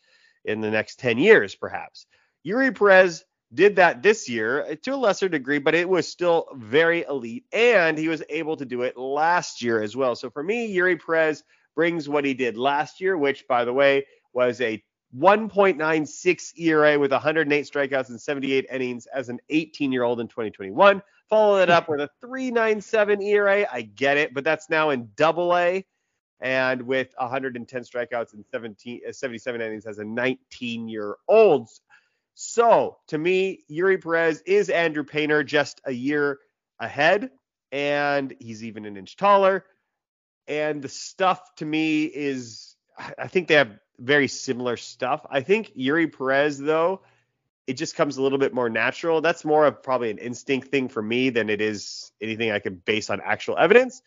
in 0.44 0.60
the 0.60 0.70
next 0.70 0.98
10 0.98 1.18
years, 1.18 1.54
perhaps. 1.54 2.06
Eury 2.44 2.76
Perez 2.76 3.24
did 3.54 3.76
that 3.76 4.02
this 4.02 4.28
year 4.28 4.64
uh, 4.64 4.74
to 4.82 4.94
a 4.94 4.96
lesser 4.96 5.28
degree, 5.28 5.58
but 5.58 5.74
it 5.74 5.88
was 5.88 6.08
still 6.08 6.48
very 6.54 7.02
elite. 7.02 7.44
And 7.52 7.98
he 7.98 8.08
was 8.08 8.22
able 8.28 8.56
to 8.56 8.64
do 8.64 8.82
it 8.82 8.96
last 8.96 9.62
year 9.62 9.82
as 9.82 9.96
well. 9.96 10.16
So 10.16 10.30
for 10.30 10.42
me, 10.42 10.74
Eury 10.74 11.00
Perez 11.00 11.44
brings 11.74 12.08
what 12.08 12.24
he 12.24 12.34
did 12.34 12.56
last 12.56 13.00
year, 13.00 13.16
which, 13.16 13.46
by 13.48 13.64
the 13.64 13.72
way, 13.72 14.06
was 14.32 14.60
a 14.60 14.82
1.96 15.16 16.58
ERA 16.58 16.98
with 16.98 17.12
108 17.12 17.70
strikeouts 17.70 18.08
and 18.08 18.20
78 18.20 18.66
innings 18.70 19.06
as 19.06 19.28
an 19.28 19.38
18 19.50 19.92
year 19.92 20.04
old 20.04 20.20
in 20.20 20.28
2021. 20.28 21.02
Follow 21.28 21.58
it 21.58 21.70
up 21.70 21.88
with 21.88 22.00
a 22.00 22.10
3.97 22.24 23.22
ERA. 23.22 23.66
I 23.70 23.82
get 23.82 24.16
it, 24.16 24.34
but 24.34 24.44
that's 24.44 24.70
now 24.70 24.90
in 24.90 25.10
double 25.16 25.56
A 25.56 25.84
and 26.40 26.82
with 26.82 27.14
110 27.16 27.82
strikeouts 27.82 28.34
and 28.34 28.44
17, 28.50 29.00
uh, 29.08 29.12
77 29.12 29.60
innings 29.60 29.86
as 29.86 29.98
a 29.98 30.04
19 30.04 30.88
year 30.88 31.16
old. 31.28 31.68
So 32.34 32.98
to 33.08 33.18
me, 33.18 33.64
Eury 33.70 34.02
Perez 34.02 34.42
is 34.46 34.70
Andrew 34.70 35.04
Painter 35.04 35.44
just 35.44 35.80
a 35.84 35.92
year 35.92 36.38
ahead, 36.78 37.30
and 37.70 38.34
he's 38.40 38.64
even 38.64 38.84
an 38.84 38.96
inch 38.96 39.16
taller. 39.16 39.64
And 40.48 40.82
the 40.82 40.88
stuff 40.88 41.54
to 41.56 41.64
me 41.64 42.04
is, 42.04 42.76
I 43.18 43.28
think 43.28 43.48
they 43.48 43.54
have 43.54 43.78
very 43.98 44.28
similar 44.28 44.76
stuff. 44.76 45.24
I 45.30 45.40
think 45.42 45.72
Eury 45.76 46.12
Perez, 46.12 46.58
though, 46.58 47.02
it 47.66 47.74
just 47.74 47.94
comes 47.94 48.16
a 48.16 48.22
little 48.22 48.38
bit 48.38 48.52
more 48.52 48.68
natural. 48.68 49.20
That's 49.20 49.44
more 49.44 49.66
of 49.66 49.82
probably 49.82 50.10
an 50.10 50.18
instinct 50.18 50.68
thing 50.68 50.88
for 50.88 51.00
me 51.00 51.30
than 51.30 51.48
it 51.48 51.60
is 51.60 52.10
anything 52.20 52.50
I 52.50 52.58
could 52.58 52.84
base 52.84 53.08
on 53.08 53.20
actual 53.24 53.56
evidence. 53.56 54.02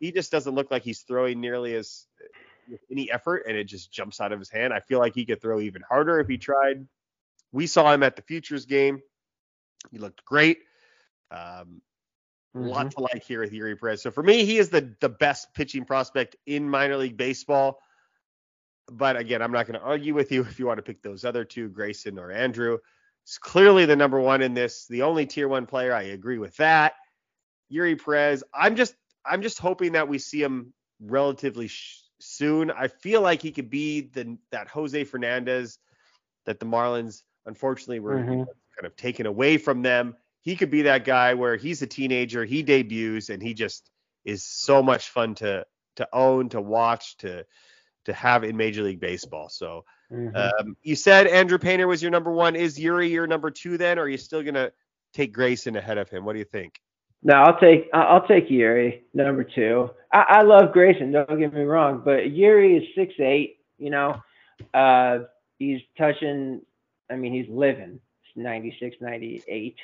He 0.00 0.12
just 0.12 0.32
doesn't 0.32 0.54
look 0.54 0.70
like 0.70 0.82
he's 0.82 1.00
throwing 1.00 1.40
nearly 1.40 1.74
as 1.74 2.06
any 2.90 3.10
effort, 3.12 3.44
and 3.46 3.56
it 3.56 3.64
just 3.64 3.92
jumps 3.92 4.20
out 4.20 4.32
of 4.32 4.38
his 4.38 4.50
hand. 4.50 4.72
I 4.72 4.80
feel 4.80 4.98
like 4.98 5.14
he 5.14 5.26
could 5.26 5.42
throw 5.42 5.60
even 5.60 5.82
harder 5.88 6.20
if 6.20 6.28
he 6.28 6.38
tried. 6.38 6.86
We 7.52 7.66
saw 7.66 7.92
him 7.92 8.02
at 8.02 8.16
the 8.16 8.22
Futures 8.22 8.66
game. 8.66 9.00
He 9.90 9.98
looked 9.98 10.24
great. 10.24 10.58
Um, 11.30 11.82
Mhm. 12.54 12.70
lot 12.70 12.90
to 12.92 13.00
like 13.00 13.22
here 13.22 13.40
with 13.40 13.52
Eury 13.52 13.78
Perez. 13.78 14.00
So 14.02 14.10
for 14.10 14.22
me, 14.22 14.44
he 14.46 14.56
is 14.58 14.70
the 14.70 14.94
the 15.00 15.08
best 15.10 15.52
pitching 15.54 15.84
prospect 15.84 16.36
in 16.46 16.68
minor 16.68 16.96
league 16.96 17.16
baseball. 17.16 17.78
But 18.90 19.16
again, 19.16 19.42
I'm 19.42 19.52
not 19.52 19.66
going 19.66 19.78
to 19.78 19.84
argue 19.84 20.14
with 20.14 20.32
you 20.32 20.40
if 20.48 20.58
you 20.58 20.66
want 20.66 20.78
to 20.78 20.82
pick 20.82 21.02
those 21.02 21.24
other 21.24 21.44
two, 21.44 21.68
Grayson 21.68 22.18
or 22.18 22.30
Andrew. 22.30 22.78
It's 23.24 23.38
clearly 23.38 23.84
the 23.86 23.96
number 23.96 24.20
one 24.20 24.40
in 24.40 24.54
this, 24.54 24.86
the 24.86 25.02
only 25.02 25.26
tier 25.26 25.48
one 25.48 25.66
player. 25.66 25.92
I 25.92 26.02
agree 26.02 26.38
with 26.38 26.56
that. 26.58 26.94
Eury 27.70 28.02
Perez. 28.02 28.42
I'm 28.54 28.76
just 28.76 28.94
I'm 29.24 29.42
just 29.42 29.58
hoping 29.58 29.92
that 29.92 30.08
we 30.08 30.18
see 30.18 30.40
him 30.42 30.72
relatively 31.00 31.66
sh- 31.66 32.00
soon. 32.20 32.70
I 32.70 32.88
feel 32.88 33.20
like 33.20 33.42
he 33.42 33.50
could 33.50 33.68
be 33.68 34.02
the 34.02 34.38
that 34.52 34.68
Jose 34.68 35.04
Fernandez 35.04 35.78
that 36.46 36.60
the 36.60 36.66
Marlins 36.66 37.22
unfortunately 37.46 38.00
were 38.00 38.18
Mhm. 38.18 38.46
kind 38.46 38.84
of 38.86 38.94
taken 38.96 39.26
away 39.26 39.56
from 39.56 39.82
them. 39.82 40.16
He 40.42 40.54
could 40.56 40.70
be 40.70 40.82
that 40.82 41.04
guy 41.04 41.34
where 41.34 41.56
he's 41.56 41.82
a 41.82 41.86
teenager, 41.86 42.44
he 42.44 42.62
debuts, 42.62 43.30
and 43.30 43.42
he 43.42 43.54
just 43.54 43.90
is 44.24 44.44
so 44.44 44.82
much 44.82 45.08
fun 45.10 45.34
to 45.36 45.66
to 45.96 46.06
own, 46.12 46.48
to 46.50 46.60
watch, 46.60 47.16
to 47.18 47.44
to 48.04 48.12
have 48.12 48.44
in 48.44 48.56
Major 48.56 48.82
League 48.82 49.00
Baseball. 49.00 49.48
So 49.48 49.84
Mhm. 50.12 50.36
um, 50.36 50.76
you 50.82 50.94
said 50.94 51.26
Andrew 51.26 51.58
Painter 51.58 51.88
was 51.88 52.02
your 52.02 52.10
number 52.10 52.30
one. 52.30 52.54
Is 52.54 52.78
Eury 52.78 53.10
your 53.10 53.26
number 53.26 53.50
two 53.50 53.78
then, 53.78 53.98
or 53.98 54.02
are 54.02 54.08
you 54.08 54.18
still 54.18 54.42
gonna 54.42 54.70
take 55.12 55.32
Grayson 55.32 55.74
ahead 55.76 55.98
of 55.98 56.10
him? 56.10 56.24
What 56.24 56.34
do 56.34 56.38
you 56.38 56.44
think? 56.44 56.80
No, 57.22 57.34
I'll 57.34 57.58
take 57.58 57.88
I- 57.94 58.02
I'll 58.02 58.26
take 58.26 58.48
Eury 58.48 59.02
number 59.14 59.42
two. 59.42 59.90
I, 60.12 60.26
I 60.28 60.42
love 60.42 60.72
Grayson. 60.72 61.12
Don't 61.12 61.38
get 61.38 61.52
me 61.52 61.62
wrong, 61.62 62.02
but 62.04 62.24
Eury 62.26 62.80
is 62.80 62.94
six 62.94 63.14
eight. 63.18 63.60
You 63.78 63.90
know, 63.90 64.22
uh, 64.74 65.20
he's 65.58 65.80
touching. 65.96 66.60
I 67.10 67.16
mean, 67.16 67.32
he's 67.32 67.48
living. 67.48 68.00
It's 68.24 68.36
96, 68.36 68.96
98. 69.00 69.76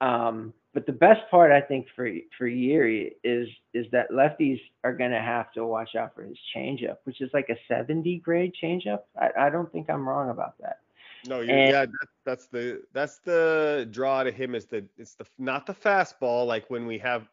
Um, 0.00 0.52
but 0.72 0.86
the 0.86 0.92
best 0.92 1.20
part 1.30 1.52
I 1.52 1.60
think 1.60 1.86
for 1.94 2.10
for 2.36 2.48
Eury 2.48 3.12
is 3.22 3.48
is 3.72 3.86
that 3.92 4.10
lefties 4.10 4.60
are 4.82 4.92
gonna 4.92 5.22
have 5.22 5.52
to 5.52 5.64
watch 5.64 5.94
out 5.94 6.14
for 6.14 6.24
his 6.24 6.36
changeup, 6.54 6.96
which 7.04 7.20
is 7.20 7.30
like 7.32 7.48
a 7.48 7.56
70 7.68 8.18
grade 8.18 8.52
changeup. 8.60 9.02
I, 9.18 9.30
I 9.38 9.50
don't 9.50 9.70
think 9.70 9.88
I'm 9.88 10.06
wrong 10.08 10.30
about 10.30 10.58
that. 10.58 10.80
No, 11.26 11.40
you 11.40 11.50
And- 11.54 11.70
yeah, 11.70 11.86
that's, 11.86 12.12
that's 12.24 12.46
the 12.48 12.82
that's 12.92 13.18
the 13.18 13.86
draw 13.90 14.24
to 14.24 14.32
him 14.32 14.54
is 14.54 14.66
the 14.66 14.84
it's 14.98 15.14
the 15.14 15.24
not 15.38 15.64
the 15.66 15.74
fastball 15.74 16.46
like 16.46 16.68
when 16.70 16.86
we 16.86 16.98
have 16.98 17.28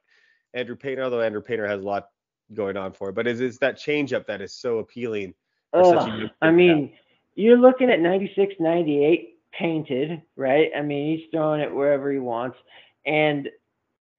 Andrew 0.53 0.75
Painter, 0.75 1.03
although 1.03 1.21
Andrew 1.21 1.41
Painter 1.41 1.67
has 1.67 1.82
a 1.82 1.86
lot 1.86 2.09
going 2.53 2.77
on 2.77 2.93
for 2.93 3.09
it, 3.09 3.15
but 3.15 3.25
it's, 3.27 3.39
it's 3.39 3.57
that 3.59 3.75
changeup 3.77 4.27
that 4.27 4.41
is 4.41 4.53
so 4.53 4.79
appealing. 4.79 5.33
for 5.74 5.83
such 5.83 5.95
a 5.95 5.99
Ugh, 5.99 6.08
young 6.08 6.20
kid 6.21 6.32
I 6.41 6.47
to 6.47 6.51
mean, 6.53 6.93
you're 7.42 7.58
looking 7.58 7.89
at 7.89 8.00
96, 8.00 8.55
98 8.59 9.39
painted, 9.58 10.22
right? 10.36 10.70
I 10.78 10.82
mean, 10.82 11.18
he's 11.18 11.28
throwing 11.32 11.62
it 11.62 11.74
wherever 11.74 12.12
he 12.12 12.20
wants, 12.20 12.58
and 13.05 13.50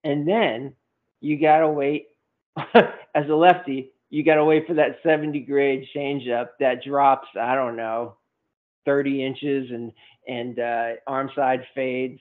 and 0.05 0.27
then 0.29 0.75
you 1.21 1.41
gotta 1.41 1.69
wait 1.69 2.09
as 2.75 3.29
a 3.29 3.35
lefty. 3.35 3.93
You 4.11 4.25
gotta 4.25 4.45
wait 4.45 4.67
for 4.67 4.75
that 4.75 4.99
70 5.03 5.41
grade 5.41 5.87
changeup 5.95 6.51
that 6.61 6.85
drops. 6.85 7.29
I 7.41 7.55
don't 7.55 7.77
know, 7.77 8.17
30 8.87 9.25
inches 9.25 9.71
and 9.71 9.93
and 10.29 10.59
uh, 10.59 10.89
arm 11.07 11.31
side 11.35 11.65
fades 11.75 12.21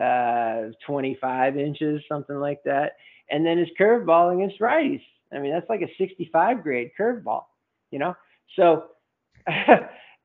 uh, 0.00 0.70
25 0.86 1.56
inches, 1.58 2.02
something 2.08 2.36
like 2.36 2.62
that. 2.64 2.92
And 3.30 3.44
then 3.44 3.58
his 3.58 3.68
curveball 3.78 4.34
against 4.34 4.60
righties. 4.60 5.02
I 5.32 5.38
mean, 5.38 5.52
that's 5.52 5.68
like 5.68 5.82
a 5.82 5.88
65 5.98 6.62
grade 6.62 6.90
curveball, 6.98 7.44
you 7.90 7.98
know. 7.98 8.14
So, 8.56 8.86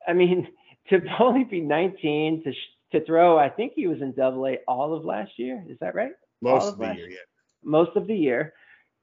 I 0.07 0.13
mean, 0.13 0.47
to 0.89 1.01
only 1.19 1.43
be 1.43 1.61
19 1.61 2.43
to 2.43 2.51
sh- 2.51 2.55
to 2.91 3.03
throw, 3.05 3.39
I 3.39 3.49
think 3.49 3.73
he 3.75 3.87
was 3.87 4.01
in 4.01 4.11
Double 4.13 4.45
A 4.45 4.59
all 4.67 4.93
of 4.93 5.03
last 5.03 5.31
year. 5.37 5.63
Is 5.67 5.77
that 5.79 5.95
right? 5.95 6.11
most 6.43 6.67
of 6.67 6.73
of 6.73 6.79
the 6.79 6.95
year. 6.95 7.09
Yeah. 7.09 7.17
Most 7.63 7.95
of 7.95 8.07
the 8.07 8.15
year, 8.15 8.53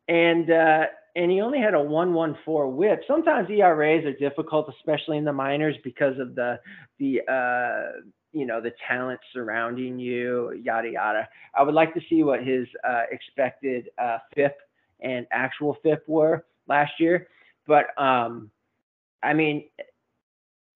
and 0.09 0.51
uh, 0.51 0.85
and 1.17 1.31
he 1.31 1.41
only 1.41 1.59
had 1.59 1.75
a 1.75 1.79
1.14 1.79 2.73
WHIP. 2.73 3.03
Sometimes 3.09 3.49
ERAs 3.51 4.05
are 4.05 4.13
difficult, 4.13 4.73
especially 4.79 5.17
in 5.17 5.25
the 5.25 5.33
minors, 5.33 5.77
because 5.83 6.19
of 6.19 6.35
the 6.35 6.61
the 6.99 7.21
uh, 7.27 8.01
you 8.33 8.47
know 8.47 8.61
the 8.61 8.73
talent 8.87 9.19
surrounding 9.33 9.99
you, 9.99 10.53
yada 10.63 10.91
yada. 10.91 11.29
I 11.55 11.63
would 11.63 11.75
like 11.75 11.95
to 11.95 12.01
see 12.09 12.23
what 12.23 12.45
his 12.45 12.67
uh, 12.87 13.05
expected 13.11 13.89
uh, 13.99 14.19
FIP 14.35 14.57
and 15.01 15.27
actual 15.33 15.79
FIP 15.83 16.07
were 16.07 16.45
last 16.69 16.93
year, 16.99 17.29
but 17.67 17.87
um, 18.01 18.51
I 19.23 19.33
mean, 19.33 19.65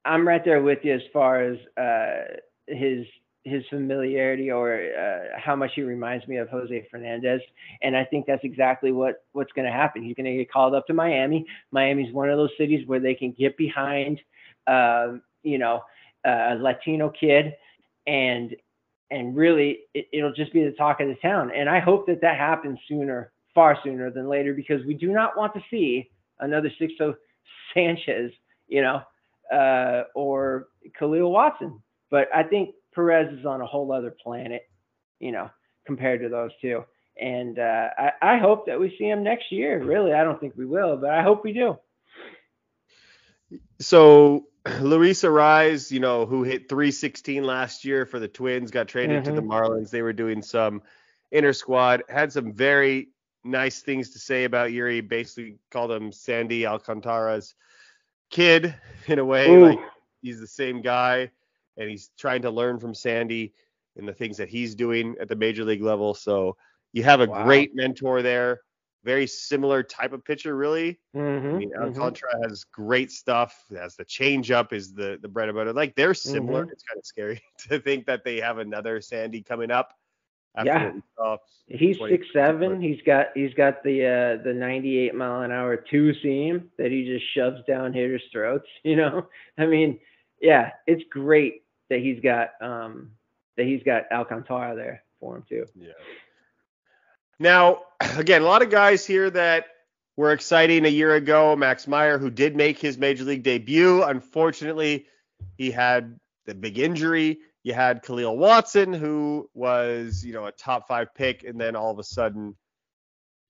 I'm 0.05 0.27
right 0.27 0.45
there 0.45 0.63
with 0.63 0.81
you 0.83 0.95
as 0.95 1.03
far 1.13 1.43
as 1.43 1.59
uh, 1.77 2.37
his 2.67 3.07
his 3.45 3.63
familiarity 3.69 4.51
or 4.51 4.75
uh, 4.75 5.39
how 5.39 5.55
much 5.55 5.73
he 5.75 5.83
reminds 5.83 6.27
me 6.27 6.39
of 6.39 6.49
Jose 6.49 6.87
Fernandez, 6.91 7.43
and 7.83 7.95
I 7.97 8.05
think 8.05 8.27
that's 8.27 8.45
exactly 8.45 8.91
what 8.91 9.25
what's 9.33 9.53
going 9.53 9.67
to 9.67 9.73
happen. 9.73 10.03
He's 10.03 10.17
going 10.17 10.27
to 10.27 10.37
get 10.37 10.51
called 10.51 10.75
up 10.75 10.87
to 10.87 10.95
Miami. 10.95 11.47
Miami's 11.71 12.13
one 12.13 12.31
of 12.31 12.39
those 12.39 12.51
cities 12.59 12.87
where 12.87 13.01
they 13.01 13.15
can 13.15 13.33
get 13.33 13.57
behind, 13.57 14.21
um, 14.67 15.23
you 15.43 15.59
know, 15.59 15.83
a 16.25 16.55
Latino 16.55 17.11
kid, 17.11 17.55
and 18.07 18.57
and 19.11 19.37
really 19.37 19.81
it, 19.93 20.09
it'll 20.13 20.33
just 20.33 20.53
be 20.53 20.65
the 20.65 20.73
talk 20.73 21.01
of 21.01 21.09
the 21.09 21.17
town. 21.17 21.51
And 21.55 21.69
I 21.69 21.81
hope 21.81 22.07
that 22.07 22.23
that 22.23 22.39
happens 22.39 22.79
sooner, 22.89 23.31
far 23.55 23.79
sooner 23.85 24.11
than 24.11 24.29
later, 24.29 24.55
because 24.55 24.85
we 24.87 24.95
do 24.95 25.13
not 25.13 25.37
want 25.37 25.53
to 25.55 25.61
see 25.71 26.11
another 26.41 26.71
Sixto 26.81 27.15
Sanchez, 27.75 28.33
you 28.69 28.81
know, 28.83 29.03
uh, 29.53 30.05
or 30.15 30.69
Khalil 30.99 31.31
Watson. 31.31 31.81
But 32.11 32.29
I 32.35 32.43
think 32.43 32.75
Perez 32.95 33.33
is 33.39 33.47
on 33.47 33.61
a 33.61 33.67
whole 33.67 33.93
other 33.93 34.11
planet, 34.11 34.63
you 35.19 35.33
know, 35.33 35.51
compared 35.87 36.21
to 36.23 36.29
those 36.29 36.51
two. 36.61 36.85
And 37.21 37.59
uh, 37.59 37.89
I, 37.97 38.11
I 38.23 38.39
hope 38.39 38.67
that 38.67 38.79
we 38.79 38.95
see 38.99 39.05
him 39.05 39.23
next 39.23 39.53
year. 39.53 39.83
Really, 39.83 40.13
I 40.13 40.25
don't 40.25 40.41
think 40.41 40.55
we 40.57 40.67
will, 40.67 40.97
but 40.97 41.11
I 41.11 41.23
hope 41.23 41.45
we 41.45 41.53
do. 41.53 41.79
So 43.79 44.47
Luis 44.81 45.23
Arraez, 45.23 45.91
you 45.91 46.01
know, 46.01 46.27
who 46.27 46.43
hit 46.43 46.69
316 46.69 47.45
last 47.45 47.85
year 47.85 48.07
for 48.07 48.19
the 48.19 48.29
Twins, 48.29 48.71
got 48.71 48.89
traded 48.89 49.25
to 49.25 49.33
the 49.33 49.43
Marlins. 49.43 49.91
They 49.91 50.03
were 50.03 50.13
doing 50.13 50.43
some 50.43 50.83
inner 51.31 51.53
squad, 51.53 52.03
had 52.09 52.33
some 52.33 52.53
very 52.53 53.09
nice 53.45 53.81
things 53.81 54.11
to 54.11 54.19
say 54.19 54.45
about 54.45 54.71
Eury. 54.71 55.07
Basically 55.07 55.59
called 55.71 55.93
him 55.93 56.13
Sandy 56.13 56.67
Alcantara's 56.67 57.55
kid 58.31 58.75
in 59.09 59.19
a 59.19 59.25
way. 59.25 59.49
Ooh. 59.51 59.63
Like 59.65 59.79
he's 60.23 60.41
the 60.41 60.47
same 60.47 60.81
guy, 60.83 61.31
and 61.77 61.91
he's 61.91 62.11
trying 62.19 62.43
to 62.43 62.51
learn 62.51 62.79
from 62.79 62.95
Sandy 62.95 63.53
and 63.97 64.09
the 64.09 64.13
things 64.15 64.37
that 64.39 64.49
he's 64.49 64.75
doing 64.75 65.15
at 65.21 65.29
the 65.29 65.37
major 65.37 65.65
league 65.65 65.83
level. 65.83 66.15
So 66.15 66.57
you 66.93 67.03
have 67.05 67.21
a 67.21 67.27
Wow. 67.27 67.45
great 67.45 67.75
mentor 67.75 68.23
there. 68.23 68.61
Very 69.05 69.27
similar 69.27 69.83
type 69.83 70.13
of 70.13 70.25
pitcher, 70.25 70.57
really. 70.57 70.99
Mhm, 71.15 71.55
I 71.55 71.59
mean. 71.59 71.73
Alcantara 71.79 72.49
has 72.49 72.65
great 72.65 73.11
stuff. 73.13 73.65
Has 73.71 73.97
the 73.97 74.05
changeup 74.05 74.73
is 74.73 74.95
the 74.95 75.19
the 75.21 75.29
bread 75.29 75.49
and 75.49 75.57
butter. 75.57 75.73
Like 75.73 75.95
they're 75.95 76.15
similar. 76.15 76.63
It's 76.73 76.83
kind 76.83 76.99
of 76.99 77.05
scary 77.05 77.43
to 77.69 77.79
think 77.79 78.07
that 78.07 78.25
they 78.25 78.41
have 78.41 78.59
another 78.59 79.01
Sandy 79.01 79.43
coming 79.43 79.71
up. 79.71 79.93
Yeah. 80.63 80.93
He's 81.67 81.99
six 81.99 82.27
seven. 82.33 82.81
He's 82.81 83.01
got 83.07 83.29
he's 83.35 83.55
got 83.55 83.83
the 83.83 84.05
uh, 84.41 84.43
the 84.45 84.53
98 84.53 85.15
mile 85.15 85.43
an 85.43 85.51
hour 85.51 85.77
two 85.77 86.15
seam 86.21 86.71
that 86.79 86.91
he 86.91 87.05
just 87.05 87.25
shoves 87.35 87.63
down 87.67 87.93
hitters' 87.93 88.23
throats. 88.31 88.69
You 88.85 88.97
know, 88.97 89.27
I 89.59 89.67
mean, 89.67 89.99
yeah, 90.41 90.73
it's 90.87 91.03
great 91.11 91.63
that 91.91 92.01
he's 92.01 92.21
got 92.21 92.51
um 92.61 93.11
that 93.57 93.67
he's 93.67 93.83
got 93.83 94.05
Alcantara 94.13 94.77
there 94.77 95.03
for 95.21 95.37
him 95.37 95.45
too. 95.49 95.67
Yeah. 95.75 95.93
Now, 97.39 97.83
again, 98.19 98.43
a 98.43 98.45
lot 98.45 98.63
of 98.63 98.71
guys 98.71 99.07
here 99.07 99.31
that 99.31 99.67
were 100.17 100.33
exciting 100.33 100.85
a 100.85 100.91
year 100.91 101.15
ago. 101.15 101.57
Max 101.57 101.89
Meyer, 101.89 102.19
who 102.19 102.31
did 102.31 102.55
make 102.55 102.79
his 102.79 102.99
major 102.99 103.25
league 103.25 103.43
debut, 103.43 104.03
unfortunately, 104.03 105.07
he 105.57 105.71
had 105.71 106.19
the 106.47 106.55
big 106.55 106.79
injury. 106.79 107.39
You 107.65 107.73
had 107.73 108.03
Khalil 108.03 108.37
Watson, 108.37 108.93
who 108.93 109.51
was, 109.55 110.25
you 110.25 110.33
know, 110.33 110.47
a 110.47 110.53
top 110.53 110.87
five 110.87 111.15
pick, 111.15 111.45
and 111.45 111.61
then 111.61 111.75
all 111.75 111.91
of 111.91 111.99
a 111.99 112.05
sudden 112.05 112.55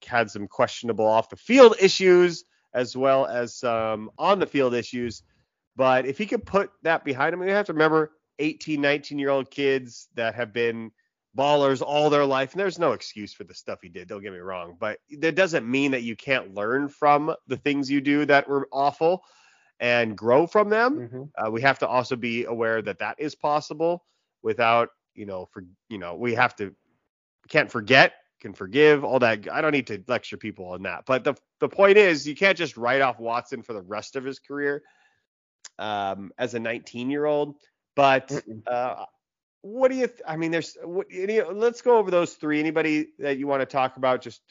had 0.07 0.31
some 0.31 0.47
questionable 0.47 1.07
off 1.07 1.29
the 1.29 1.37
field 1.37 1.77
issues 1.81 2.45
as 2.75 2.97
well 2.97 3.27
as 3.27 3.55
some 3.55 4.11
on 4.19 4.39
the 4.39 4.47
field 4.47 4.75
issues. 4.75 5.23
But 5.77 6.07
if 6.07 6.19
he 6.19 6.27
could 6.27 6.47
put 6.47 6.71
that 6.83 7.05
behind 7.05 7.35
him, 7.35 7.43
you 7.43 7.51
have 7.51 7.67
to 7.67 7.73
remember 7.73 8.13
18, 8.39 8.81
19 8.81 9.19
year 9.19 9.31
old 9.31 9.51
kids 9.51 10.09
that 10.15 10.35
have 10.35 10.53
been 10.53 10.91
ballers 11.37 11.83
all 11.83 12.11
their 12.11 12.25
life. 12.25 12.53
And 12.53 12.61
there's 12.61 12.79
no 12.79 12.93
excuse 12.93 13.33
for 13.33 13.45
the 13.45 13.55
stuff 13.55 13.81
he 13.83 13.89
did, 13.89 14.09
don't 14.09 14.23
get 14.23 14.33
me 14.33 14.39
wrong. 14.39 14.77
But 14.79 14.99
that 15.19 15.35
doesn't 15.35 15.69
mean 15.69 15.91
that 15.93 16.03
you 16.03 16.15
can't 16.17 16.55
learn 16.55 16.89
from 16.89 17.35
the 17.49 17.57
things 17.57 17.91
you 17.91 18.01
do 18.01 18.25
that 18.27 18.49
were 18.49 18.69
awful 18.73 19.25
and 19.81 20.17
grow 20.17 20.47
from 20.47 20.69
them. 20.69 21.09
Mhm. 21.09 21.31
Uh, 21.37 21.51
we 21.51 21.61
have 21.63 21.79
to 21.81 21.89
also 21.89 22.17
be 22.17 22.45
aware 22.45 22.81
that 22.83 22.99
that 22.99 23.17
is 23.19 23.35
possible 23.35 24.05
without, 24.43 24.91
you 25.15 25.27
know, 25.27 25.47
for, 25.47 25.65
you 25.89 25.99
know, 25.99 26.15
we 26.15 26.35
have 26.35 26.55
to, 26.57 26.75
can't 27.49 27.71
forget, 27.71 28.15
can 28.41 28.53
forgive, 28.53 29.05
all 29.05 29.19
that. 29.19 29.51
I 29.51 29.61
don't 29.61 29.73
need 29.73 29.87
to 29.89 30.03
lecture 30.07 30.37
people 30.37 30.67
on 30.67 30.83
that. 30.83 31.05
But 31.07 31.25
the, 31.25 31.35
the 31.61 31.69
point 31.69 31.97
is, 31.97 32.27
you 32.27 32.35
can't 32.35 32.57
just 32.57 32.77
write 32.77 33.01
off 33.01 33.19
Watson 33.19 33.63
for 33.63 33.73
the 33.73 33.83
rest 33.83 34.17
of 34.17 34.25
his 34.25 34.39
career 34.39 34.83
um, 35.79 36.31
as 36.39 36.55
a 36.55 36.59
19 36.61 37.11
year 37.11 37.25
old. 37.25 37.57
But 37.97 38.33
uh, 38.67 39.05
what 39.63 39.91
do 39.91 39.97
you, 39.97 40.07
th- 40.07 40.21
I 40.27 40.37
mean, 40.37 40.51
there's, 40.51 40.77
what, 40.83 41.07
any, 41.13 41.43
let's 41.43 41.81
go 41.81 41.97
over 41.97 42.11
those 42.11 42.35
three. 42.35 42.61
Anybody 42.61 43.09
that 43.19 43.39
you 43.39 43.47
want 43.47 43.61
to 43.63 43.67
talk 43.67 43.97
about 43.97 44.21
just 44.21 44.43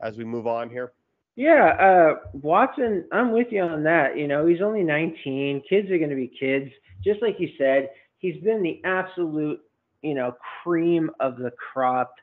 as 0.00 0.16
we 0.16 0.24
move 0.24 0.46
on 0.46 0.70
here? 0.70 0.92
Yeah, 1.36 1.68
uh, 1.80 2.14
Watson, 2.34 3.04
I'm 3.12 3.32
with 3.32 3.48
you 3.50 3.62
on 3.62 3.84
that. 3.84 4.16
You 4.18 4.28
know, 4.28 4.46
he's 4.46 4.60
only 4.60 4.82
19. 4.82 5.62
Kids 5.68 5.90
are 5.90 5.98
going 5.98 6.10
to 6.10 6.16
be 6.16 6.28
kids. 6.38 6.70
Just 7.02 7.22
like 7.22 7.36
you 7.38 7.48
said, 7.56 7.90
he's 8.18 8.42
been 8.42 8.62
the 8.62 8.80
absolute, 8.84 9.60
you 10.02 10.14
know, 10.14 10.34
cream 10.62 11.10
of 11.20 11.36
the 11.38 11.52
crop 11.72 12.14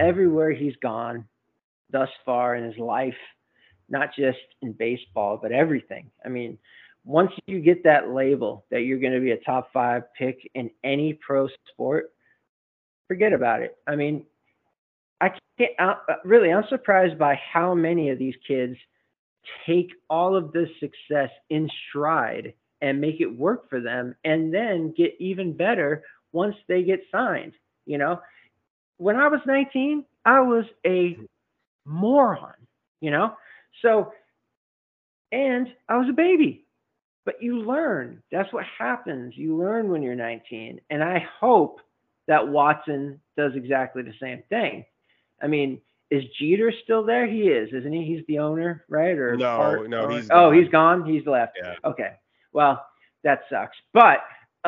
everywhere 0.00 0.52
he's 0.52 0.76
gone 0.82 1.26
thus 1.90 2.08
far 2.24 2.56
in 2.56 2.64
his 2.64 2.78
life, 2.78 3.14
not 3.90 4.08
just 4.16 4.38
in 4.62 4.72
baseball, 4.72 5.38
but 5.40 5.52
everything. 5.52 6.10
I 6.24 6.28
mean, 6.28 6.58
once 7.04 7.32
you 7.46 7.60
get 7.60 7.84
that 7.84 8.10
label 8.10 8.64
that 8.70 8.82
you're 8.82 9.00
going 9.00 9.12
to 9.12 9.20
be 9.20 9.32
a 9.32 9.36
top 9.38 9.70
five 9.72 10.02
pick 10.16 10.50
in 10.54 10.70
any 10.82 11.14
pro 11.14 11.48
sport, 11.70 12.10
forget 13.08 13.32
about 13.32 13.60
it. 13.60 13.76
I 13.86 13.96
mean, 13.96 14.24
I 15.22 15.30
can't 15.58 15.70
uh, 15.78 15.94
uh, 16.08 16.14
really. 16.24 16.52
I'm 16.52 16.64
surprised 16.68 17.18
by 17.18 17.36
how 17.52 17.74
many 17.74 18.10
of 18.10 18.18
these 18.18 18.34
kids 18.46 18.76
take 19.66 19.90
all 20.10 20.36
of 20.36 20.52
this 20.52 20.68
success 20.80 21.30
in 21.50 21.70
stride 21.88 22.54
and 22.80 23.00
make 23.00 23.20
it 23.20 23.26
work 23.26 23.70
for 23.70 23.80
them, 23.80 24.14
and 24.24 24.52
then 24.52 24.92
get 24.96 25.14
even 25.20 25.56
better 25.56 26.02
once 26.32 26.56
they 26.68 26.82
get 26.82 27.00
signed. 27.12 27.52
You 27.86 27.98
know, 27.98 28.20
when 28.98 29.16
I 29.16 29.28
was 29.28 29.40
19, 29.46 30.04
I 30.24 30.40
was 30.40 30.64
a 30.84 31.16
moron. 31.86 32.54
You 33.00 33.12
know, 33.12 33.34
so 33.82 34.12
and 35.32 35.68
I 35.88 35.96
was 35.98 36.08
a 36.10 36.14
baby. 36.14 36.66
But 37.24 37.40
you 37.40 37.60
learn. 37.60 38.20
That's 38.32 38.52
what 38.52 38.64
happens. 38.78 39.34
You 39.36 39.56
learn 39.56 39.90
when 39.90 40.02
you're 40.02 40.16
19, 40.16 40.80
and 40.90 41.04
I 41.04 41.24
hope 41.40 41.80
that 42.26 42.48
Watson 42.48 43.20
does 43.36 43.52
exactly 43.54 44.02
the 44.02 44.14
same 44.20 44.42
thing. 44.48 44.84
I 45.42 45.46
mean, 45.48 45.80
is 46.10 46.22
Jeter 46.38 46.72
still 46.84 47.04
there? 47.04 47.26
He 47.26 47.42
is, 47.42 47.70
isn't 47.72 47.92
he? 47.92 48.04
He's 48.04 48.24
the 48.28 48.38
owner, 48.38 48.84
right? 48.88 49.16
Or 49.18 49.36
No, 49.36 49.56
part 49.56 49.88
no, 49.90 50.04
owner? 50.04 50.16
he's 50.16 50.30
oh, 50.30 50.50
gone. 50.50 50.54
he's 50.58 50.68
gone. 50.68 51.06
He's 51.06 51.26
left. 51.26 51.58
Yeah. 51.62 51.74
Okay. 51.84 52.12
Well, 52.52 52.84
that 53.24 53.40
sucks. 53.50 53.76
But 53.94 54.18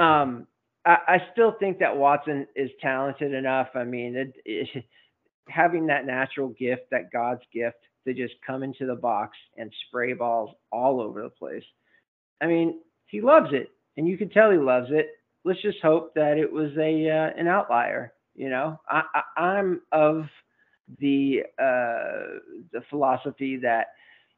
um, 0.00 0.46
I, 0.86 0.96
I 1.06 1.22
still 1.32 1.52
think 1.60 1.78
that 1.78 1.96
Watson 1.96 2.46
is 2.56 2.70
talented 2.80 3.34
enough. 3.34 3.68
I 3.74 3.84
mean, 3.84 4.16
it, 4.16 4.34
it, 4.44 4.84
having 5.48 5.86
that 5.88 6.06
natural 6.06 6.48
gift, 6.48 6.84
that 6.90 7.12
God's 7.12 7.42
gift, 7.52 7.76
to 8.06 8.14
just 8.14 8.34
come 8.46 8.62
into 8.62 8.86
the 8.86 8.94
box 8.94 9.36
and 9.56 9.72
spray 9.86 10.12
balls 10.12 10.54
all 10.70 11.00
over 11.00 11.22
the 11.22 11.30
place. 11.30 11.64
I 12.40 12.46
mean, 12.46 12.80
he 13.06 13.20
loves 13.20 13.48
it, 13.52 13.70
and 13.96 14.06
you 14.06 14.18
can 14.18 14.28
tell 14.28 14.50
he 14.50 14.58
loves 14.58 14.88
it. 14.90 15.08
Let's 15.44 15.62
just 15.62 15.78
hope 15.82 16.14
that 16.14 16.38
it 16.38 16.50
was 16.50 16.70
a 16.78 17.08
uh, 17.10 17.38
an 17.38 17.48
outlier. 17.48 18.12
You 18.34 18.50
know, 18.50 18.80
I, 18.88 19.02
I, 19.14 19.40
I'm 19.40 19.82
of 19.92 20.24
the 20.98 21.42
uh, 21.58 22.38
the 22.72 22.82
philosophy 22.90 23.56
that 23.58 23.88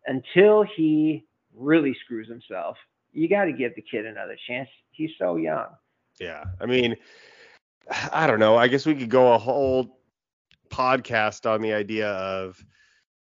until 0.06 0.64
he 0.76 1.24
really 1.54 1.94
screws 2.04 2.28
himself, 2.28 2.76
you 3.12 3.28
got 3.28 3.44
to 3.44 3.52
give 3.52 3.74
the 3.74 3.82
kid 3.82 4.06
another 4.06 4.36
chance. 4.46 4.68
He's 4.90 5.10
so 5.18 5.36
young. 5.36 5.66
Yeah. 6.20 6.44
I 6.60 6.66
mean, 6.66 6.96
I 8.12 8.26
don't 8.26 8.40
know. 8.40 8.56
I 8.56 8.68
guess 8.68 8.86
we 8.86 8.94
could 8.94 9.10
go 9.10 9.32
a 9.34 9.38
whole 9.38 9.98
podcast 10.70 11.48
on 11.50 11.60
the 11.60 11.72
idea 11.72 12.10
of 12.10 12.62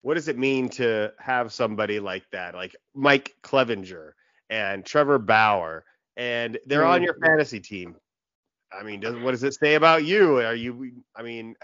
what 0.02 0.14
does 0.14 0.28
it 0.28 0.38
mean 0.38 0.68
to 0.70 1.12
have 1.18 1.52
somebody 1.52 2.00
like 2.00 2.24
that, 2.30 2.54
like 2.54 2.76
Mike 2.94 3.34
Clevinger 3.42 4.12
and 4.50 4.84
Trevor 4.84 5.18
Bauer, 5.18 5.84
and 6.16 6.58
they're 6.66 6.84
on 6.84 7.02
your 7.02 7.14
Mhm. 7.14 7.26
fantasy 7.26 7.60
team. 7.60 7.96
I 8.72 8.82
mean, 8.82 9.00
does, 9.00 9.16
what 9.16 9.32
does 9.32 9.42
it 9.42 9.54
say 9.54 9.74
about 9.74 10.04
you? 10.04 10.40
Are 10.40 10.54
you? 10.54 10.92
I 11.14 11.22
mean, 11.22 11.54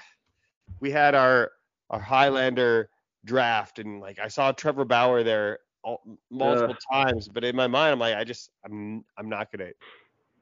we 0.80 0.90
had 0.90 1.14
our 1.14 1.52
our 1.90 2.00
Highlander 2.00 2.90
draft, 3.24 3.78
and 3.78 4.00
like 4.00 4.18
I 4.18 4.28
saw 4.28 4.52
Trevor 4.52 4.84
Bauer 4.84 5.22
there 5.22 5.60
all, 5.84 6.02
multiple 6.30 6.76
times, 6.92 7.28
but 7.28 7.44
in 7.44 7.56
my 7.56 7.66
mind, 7.66 7.92
I'm 7.92 7.98
like, 7.98 8.14
I 8.14 8.24
just, 8.24 8.50
I'm, 8.64 9.04
I'm 9.18 9.28
not 9.28 9.50
gonna, 9.52 9.70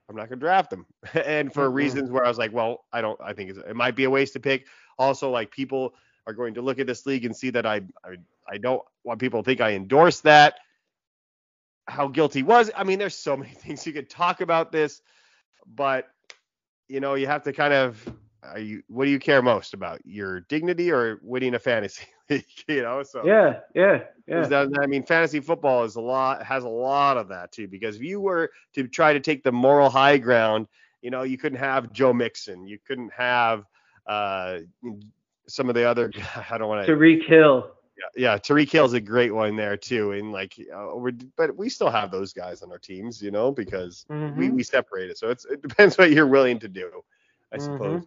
I'm 0.08 0.16
not 0.16 0.28
gonna 0.28 0.40
draft 0.40 0.72
him, 0.72 0.86
and 1.14 1.52
for 1.52 1.70
Mm-mm. 1.70 1.70
reasons 1.70 2.10
where 2.10 2.24
I 2.24 2.28
was 2.28 2.38
like, 2.38 2.52
well, 2.52 2.84
I 2.92 3.00
don't, 3.00 3.18
I 3.22 3.32
think 3.32 3.50
it's, 3.50 3.58
it 3.58 3.76
might 3.76 3.96
be 3.96 4.04
a 4.04 4.10
waste 4.10 4.34
to 4.34 4.40
pick. 4.40 4.66
Also, 4.98 5.30
like 5.30 5.50
people 5.50 5.94
are 6.26 6.32
going 6.32 6.54
to 6.54 6.62
look 6.62 6.78
at 6.78 6.86
this 6.86 7.06
league 7.06 7.24
and 7.24 7.34
see 7.36 7.50
that 7.50 7.66
I, 7.66 7.82
I, 8.04 8.16
I 8.48 8.58
don't 8.58 8.82
want 9.04 9.20
people 9.20 9.42
to 9.42 9.46
think 9.46 9.60
I 9.60 9.72
endorse 9.72 10.20
that. 10.20 10.54
How 11.86 12.08
guilty 12.08 12.42
was? 12.42 12.70
I 12.76 12.84
mean, 12.84 12.98
there's 12.98 13.16
so 13.16 13.36
many 13.36 13.50
things 13.54 13.86
you 13.86 13.92
could 13.92 14.10
talk 14.10 14.40
about 14.40 14.72
this, 14.72 15.02
but 15.66 16.06
you 16.88 17.00
know, 17.00 17.14
you 17.14 17.26
have 17.26 17.42
to 17.44 17.52
kind 17.52 17.72
of, 17.72 18.04
are 18.42 18.58
you, 18.58 18.82
what 18.88 19.04
do 19.04 19.10
you 19.10 19.18
care 19.18 19.42
most 19.42 19.74
about, 19.74 20.00
your 20.04 20.40
dignity 20.40 20.90
or 20.90 21.18
winning 21.22 21.54
a 21.54 21.58
fantasy 21.58 22.04
league? 22.30 22.44
you 22.68 22.82
know, 22.82 23.02
so 23.02 23.24
Yeah, 23.26 23.60
yeah, 23.74 24.04
yeah. 24.26 24.46
that- 24.46 24.78
I 24.82 24.86
mean, 24.86 25.04
fantasy 25.04 25.40
football 25.40 25.84
is 25.84 25.96
a 25.96 26.00
lot 26.00 26.42
has 26.42 26.64
a 26.64 26.68
lot 26.68 27.16
of 27.16 27.28
that 27.28 27.52
too. 27.52 27.68
Because 27.68 27.96
if 27.96 28.02
you 28.02 28.20
were 28.20 28.50
to 28.74 28.88
try 28.88 29.12
to 29.12 29.20
take 29.20 29.42
the 29.42 29.52
moral 29.52 29.90
high 29.90 30.18
ground, 30.18 30.66
you 31.02 31.10
know, 31.10 31.22
you 31.22 31.38
couldn't 31.38 31.58
have 31.58 31.92
Joe 31.92 32.12
Mixon, 32.12 32.66
you 32.66 32.78
couldn't 32.86 33.12
have 33.12 33.64
uh, 34.06 34.60
some 35.46 35.68
of 35.68 35.74
the 35.74 35.84
other. 35.84 36.10
I 36.50 36.58
don't 36.58 36.68
want 36.68 36.86
to. 36.86 36.92
Tyreek 36.92 37.24
Hill. 37.26 37.70
Yeah, 38.16 38.32
yeah. 38.32 38.38
Tyreek 38.38 38.70
Hill's 38.70 38.94
a 38.94 39.00
great 39.00 39.34
one 39.34 39.56
there 39.56 39.76
too, 39.76 40.12
and 40.12 40.32
like, 40.32 40.54
uh, 40.74 40.92
we're, 40.94 41.12
but 41.36 41.54
we 41.56 41.68
still 41.68 41.90
have 41.90 42.10
those 42.10 42.32
guys 42.32 42.62
on 42.62 42.70
our 42.72 42.78
teams, 42.78 43.20
you 43.20 43.30
know, 43.30 43.52
because 43.52 44.06
we 44.08 44.48
Mhm. 44.48 44.54
we 44.54 44.62
separate 44.62 45.10
it. 45.10 45.18
So 45.18 45.28
it's 45.28 45.44
it 45.44 45.60
depends 45.60 45.98
what 45.98 46.10
you're 46.10 46.26
willing 46.26 46.58
to 46.60 46.68
do, 46.68 46.90
I 47.52 47.56
Mhm. 47.56 47.60
suppose. 47.60 48.02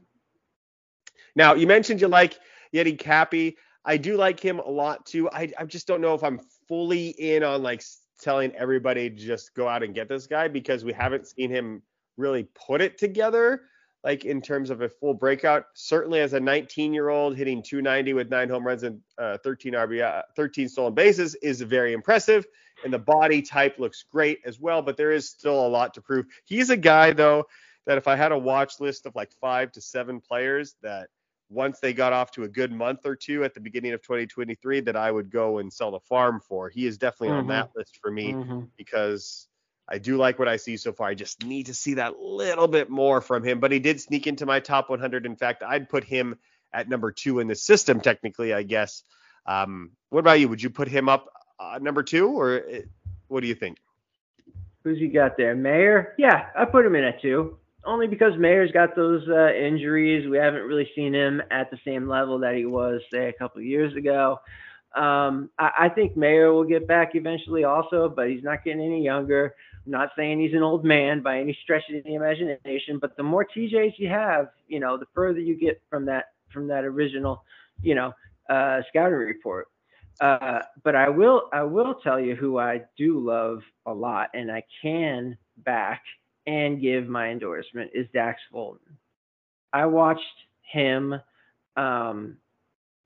Now 1.35 1.53
you 1.53 1.68
mentioned 1.68 2.01
you 2.01 2.07
like 2.07 2.39
Yiddi 2.73 2.97
Cappe. 2.97 3.55
I 3.85 3.97
do 3.97 4.15
like 4.15 4.39
him 4.39 4.60
a 4.60 4.69
lot 4.69 5.05
too. 5.05 5.30
I 5.30 5.51
I 5.57 5.65
just 5.65 5.88
don't 5.88 6.01
know 6.01 6.14
if 6.14 6.23
I'm 6.23 6.39
fully 6.68 7.10
in 7.10 7.43
on 7.43 7.64
like 7.64 7.84
telling 8.22 8.51
everybody 8.55 9.10
just 9.10 9.53
go 9.53 9.68
out 9.68 9.84
and 9.84 9.93
get 9.93 10.07
this 10.07 10.27
guy 10.27 10.47
because 10.47 10.84
we 10.84 10.93
haven't 10.93 11.27
seen 11.27 11.49
him 11.49 11.81
really 12.18 12.47
put 12.53 12.81
it 12.81 12.97
together 12.97 13.64
like 14.03 14.26
in 14.26 14.41
terms 14.41 14.69
of 14.69 14.81
a 14.81 14.89
full 14.89 15.14
breakout. 15.14 15.65
Certainly 15.73 16.19
as 16.19 16.34
a 16.34 16.39
19 16.39 16.93
year 16.93 17.10
old 17.10 17.35
hitting 17.35 17.64
290 17.64 18.14
with 18.14 18.30
nine 18.30 18.49
home 18.49 18.65
runs 18.65 18.84
and 18.84 19.01
uh, 19.18 19.38
13 19.43 19.73
RBI, 19.73 20.23
13 20.35 20.69
stolen 20.69 20.93
bases 20.93 21.35
is 21.35 21.61
very 21.61 21.93
impressive. 21.93 22.45
And 22.84 22.93
the 22.93 22.99
body 22.99 23.41
type 23.41 23.80
looks 23.80 24.03
great 24.11 24.39
as 24.45 24.60
well, 24.60 24.81
but 24.81 24.97
there 24.97 25.11
is 25.11 25.30
still 25.30 25.65
a 25.65 25.69
lot 25.69 25.93
to 25.93 26.01
prove. 26.01 26.26
He's 26.45 26.69
a 26.69 26.77
guy 26.77 27.14
though 27.14 27.45
that 27.85 27.97
if 27.97 28.07
I 28.07 28.15
had 28.15 28.31
a 28.31 28.38
watch 28.38 28.80
list 28.80 29.05
of 29.05 29.15
like 29.15 29.31
five 29.39 29.72
to 29.73 29.81
seven 29.81 30.19
players 30.19 30.76
that 30.81 31.10
once 31.49 31.80
they 31.80 31.94
got 31.94 32.14
off 32.14 32.32
to 32.32 32.44
a 32.44 32.48
good 32.48 32.72
month 32.72 33.06
or 33.06 33.15
two 33.15 33.44
at 33.44 33.53
the 33.53 33.60
beginning 33.60 33.94
of 33.94 34.02
2023 34.02 34.82
that 34.82 34.95
I 34.95 35.11
would 35.11 35.30
go 35.30 35.60
and 35.60 35.72
sell 35.72 35.91
the 35.91 35.99
farm 35.99 36.40
for. 36.40 36.70
He 36.70 36.86
is 36.88 36.98
definitely 36.98 37.32
on 37.32 37.45
Mhm. 37.45 37.49
that 37.49 37.70
list 37.76 37.99
for 38.02 38.10
me 38.10 38.34
Mhm. 38.34 38.70
because 38.78 39.48
I 39.88 39.98
do 39.98 40.15
like 40.18 40.40
what 40.40 40.48
I 40.48 40.56
see 40.56 40.78
so 40.78 40.94
far. 40.94 41.10
I 41.10 41.14
just 41.14 41.45
need 41.45 41.65
to 41.65 41.74
see 41.74 41.95
that 41.95 42.18
little 42.18 42.68
bit 42.68 42.90
more 42.90 43.22
from 43.22 43.44
him. 43.44 43.60
But 43.60 43.72
he 43.72 43.80
did 43.80 43.99
sneak 43.99 44.28
into 44.28 44.45
my 44.45 44.60
top 44.60 44.90
100. 44.90 45.26
In 45.26 45.36
fact, 45.36 45.61
I'd 45.61 45.90
put 45.90 46.03
him 46.03 46.40
at 46.72 46.90
number 46.90 47.11
two 47.11 47.40
in 47.40 47.48
the 47.48 47.56
system, 47.56 47.99
technically, 47.99 48.53
I 48.53 48.64
guess. 48.64 49.03
Um, 49.45 49.91
what 50.10 50.22
about 50.22 50.40
you? 50.40 50.48
Would 50.48 50.64
you 50.64 50.70
put 50.70 50.88
him 50.88 51.10
up 51.10 51.30
uh, 51.60 51.80
number 51.82 52.02
two, 52.02 52.30
or 52.30 52.64
uh, 52.68 52.82
what 53.28 53.41
do 53.41 53.48
you 53.48 53.56
think? 53.56 53.78
Who's 54.84 54.99
you 54.99 55.11
got 55.11 55.38
there? 55.38 55.56
Meyer? 55.56 56.15
Yeah, 56.18 56.49
I 56.56 56.65
put 56.65 56.86
him 56.86 56.95
in 56.95 57.03
at 57.03 57.22
two. 57.22 57.57
Only 57.85 58.07
because 58.07 58.34
Meyer's 58.39 58.72
got 58.72 58.95
those 58.95 59.27
uh, 59.27 59.53
injuries. 59.53 60.30
We 60.30 60.38
haven't 60.38 60.64
really 60.64 60.89
seen 60.95 61.14
him 61.14 61.41
at 61.51 61.69
the 61.69 61.77
same 61.85 62.07
level 62.07 62.39
that 62.39 62.55
he 62.55 62.65
was, 62.65 63.01
say, 63.11 63.27
a 63.27 63.34
couple 63.34 63.61
years 63.61 63.95
ago. 63.95 64.39
Um, 64.95 65.49
I, 65.57 65.72
I 65.80 65.89
think 65.89 66.15
Meyer 66.15 66.53
will 66.53 66.64
get 66.64 66.88
back 66.88 67.11
eventually 67.15 67.64
also, 67.64 68.07
but 68.07 68.30
he's 68.30 68.43
not 68.43 68.64
getting 68.64 68.81
any 68.81 69.03
younger. 69.03 69.55
I'm 69.85 69.91
not 69.91 70.11
saying 70.15 70.39
he's 70.39 70.53
an 70.53 70.64
old 70.64 70.85
man 70.85 71.22
by 71.22 71.39
any 71.39 71.57
stretch 71.64 71.84
of 71.93 72.03
the 72.03 72.15
imagination, 72.15 72.99
but 72.99 73.18
the 73.18 73.23
more 73.23 73.45
TJs 73.45 73.93
you 73.97 74.07
have, 74.07 74.49
you 74.68 74.80
know, 74.80 74.97
the 74.97 75.07
further 75.14 75.39
you 75.39 75.55
get 75.55 75.81
from 75.89 76.05
that 76.05 76.26
from 76.53 76.68
that 76.68 76.85
original, 76.85 77.43
you 77.81 77.95
know, 77.95 78.14
uh, 78.49 78.81
scouting 78.89 79.18
report. 79.18 79.68
Uh, 80.22 80.60
but 80.84 80.95
I 80.95 81.10
will 81.10 81.49
I 81.51 81.64
will 81.64 81.95
tell 81.95 82.19
you 82.19 82.35
who 82.35 82.60
I 82.60 82.84
do 82.97 83.19
love 83.19 83.61
a 83.85 83.93
lot, 83.93 84.30
and 84.34 84.51
I 84.51 84.64
can 84.81 85.38
back 85.57 86.03
and 86.45 86.82
give 86.82 87.07
my 87.07 87.30
endorsement 87.30 87.91
is 87.94 88.07
Dax 88.14 88.41
Fulton. 88.52 88.98
I 89.72 89.86
watched 89.86 90.22
him 90.61 91.15
um, 91.76 92.38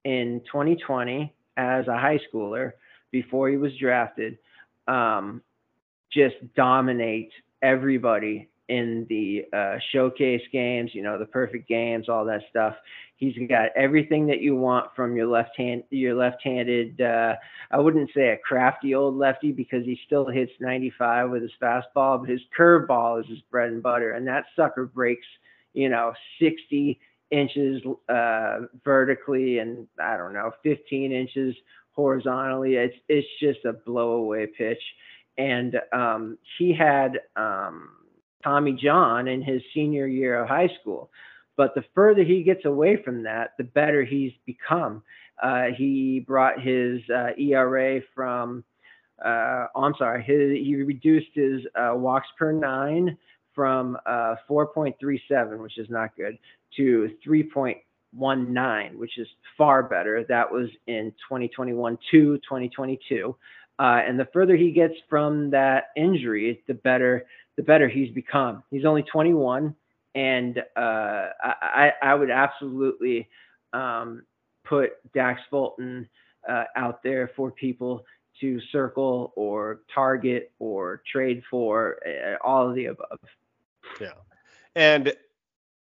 in 0.04 0.42
2020 0.52 1.34
as 1.56 1.88
a 1.88 1.98
high 1.98 2.20
schooler 2.32 2.74
before 3.12 3.50
he 3.50 3.58
was 3.58 3.72
drafted. 3.78 4.38
Um, 4.88 5.42
just 6.12 6.36
dominate 6.56 7.32
everybody 7.62 8.50
in 8.70 9.06
the 9.10 9.46
uh, 9.54 9.78
showcase 9.92 10.42
games, 10.52 10.92
you 10.94 11.02
know, 11.02 11.18
the 11.18 11.26
perfect 11.26 11.68
games, 11.68 12.10
all 12.10 12.26
that 12.26 12.42
stuff. 12.50 12.76
He's 13.16 13.36
got 13.50 13.70
everything 13.76 14.28
that 14.28 14.42
you 14.42 14.56
want 14.56 14.96
from 14.96 15.16
your 15.16 15.28
left 15.28 15.58
hand, 15.58 15.84
your 15.90 16.16
left-handed. 16.16 17.02
Uh, 17.02 17.36
I 17.72 17.80
wouldn't 17.80 18.12
say 18.14 18.30
a 18.30 18.38
crafty 18.38 18.94
old 18.94 19.16
lefty 19.16 19.52
because 19.52 19.86
he 19.86 20.00
still 20.06 20.28
hits 20.28 20.52
95 20.60 21.32
with 21.32 21.42
his 21.42 21.52
fastball, 21.62 22.20
but 22.20 22.30
his 22.30 22.42
curveball 22.58 23.22
is 23.22 23.28
his 23.28 23.40
bread 23.50 23.72
and 23.72 23.82
butter, 23.82 24.12
and 24.12 24.28
that 24.28 24.46
sucker 24.56 24.86
breaks, 24.86 25.26
you 25.74 25.90
know, 25.90 26.14
60 26.40 27.00
inches 27.32 27.82
uh, 28.10 28.60
vertically 28.84 29.60
and 29.60 29.88
I 30.00 30.18
don't 30.18 30.34
know, 30.34 30.52
15 30.64 31.12
inches 31.12 31.56
horizontally. 31.92 32.76
It's 32.76 32.96
it's 33.10 33.28
just 33.42 33.66
a 33.66 33.74
blowaway 33.74 34.48
pitch, 34.54 34.82
and 35.38 35.76
um, 35.92 36.38
he 36.58 36.74
had 36.74 37.20
um, 37.36 37.90
Tommy 38.44 38.74
John 38.74 39.28
in 39.28 39.42
his 39.42 39.62
senior 39.74 40.08
year 40.08 40.42
of 40.42 40.48
high 40.48 40.70
school. 40.82 41.10
But 41.56 41.74
the 41.74 41.84
further 41.96 42.24
he 42.24 42.44
gets 42.44 42.66
away 42.66 43.02
from 43.04 43.24
that, 43.24 43.52
the 43.58 43.64
better 43.64 44.04
he's 44.04 44.32
become. 44.46 45.04
Uh, 45.42 45.66
he 45.76 46.24
brought 46.26 46.62
his 46.62 47.02
uh, 47.10 47.30
ERA 47.38 48.02
from, 48.16 48.64
uh, 49.24 49.66
oh, 49.76 49.84
I'm 49.84 49.96
sorry, 49.98 50.24
his, 50.24 50.66
he 50.66 50.76
reduced 50.76 51.32
his 51.34 51.62
uh, 51.76 51.94
walks 51.96 52.28
per 52.38 52.52
nine 52.52 53.18
from 53.56 53.98
uh, 54.06 54.36
4.37, 54.48 55.58
which 55.58 55.80
is 55.80 55.90
not 55.90 56.16
good, 56.16 56.38
to 56.78 57.10
3.19, 57.28 58.96
which 58.98 59.18
is 59.18 59.28
far 59.58 59.82
better. 59.82 60.24
That 60.30 60.52
was 60.52 60.70
in 60.86 61.12
2021 61.28 61.98
to 62.12 62.38
2022. 62.38 63.36
Uh, 63.80 63.84
and 64.08 64.20
the 64.20 64.28
further 64.32 64.56
he 64.56 64.72
gets 64.72 64.94
from 65.10 65.50
that 65.52 65.86
injury, 65.96 66.64
the 66.68 66.76
better 66.76 67.26
the 67.58 67.64
better 67.64 67.90
he's 67.90 68.12
become. 68.14 68.64
He's 68.72 68.86
only 68.86 69.04
21, 69.04 69.76
and 70.16 70.64
uh, 70.76 71.30
I, 71.42 71.92
I 72.02 72.16
would 72.16 72.30
absolutely 72.30 73.28
um, 73.74 74.24
put 74.64 74.92
Dax 75.14 75.42
Fulton 75.50 76.08
uh, 76.48 76.66
out 76.76 77.04
there 77.04 77.32
for 77.36 77.52
people 77.52 78.06
to 78.40 78.62
circle 78.72 79.34
or 79.36 79.82
target 79.94 80.52
or 80.60 81.02
trade 81.12 81.42
for, 81.50 81.98
uh, 82.08 82.36
all 82.48 82.70
of 82.70 82.76
the 82.76 82.86
above. 82.86 83.20
Yeah. 84.00 84.12
And 84.76 85.14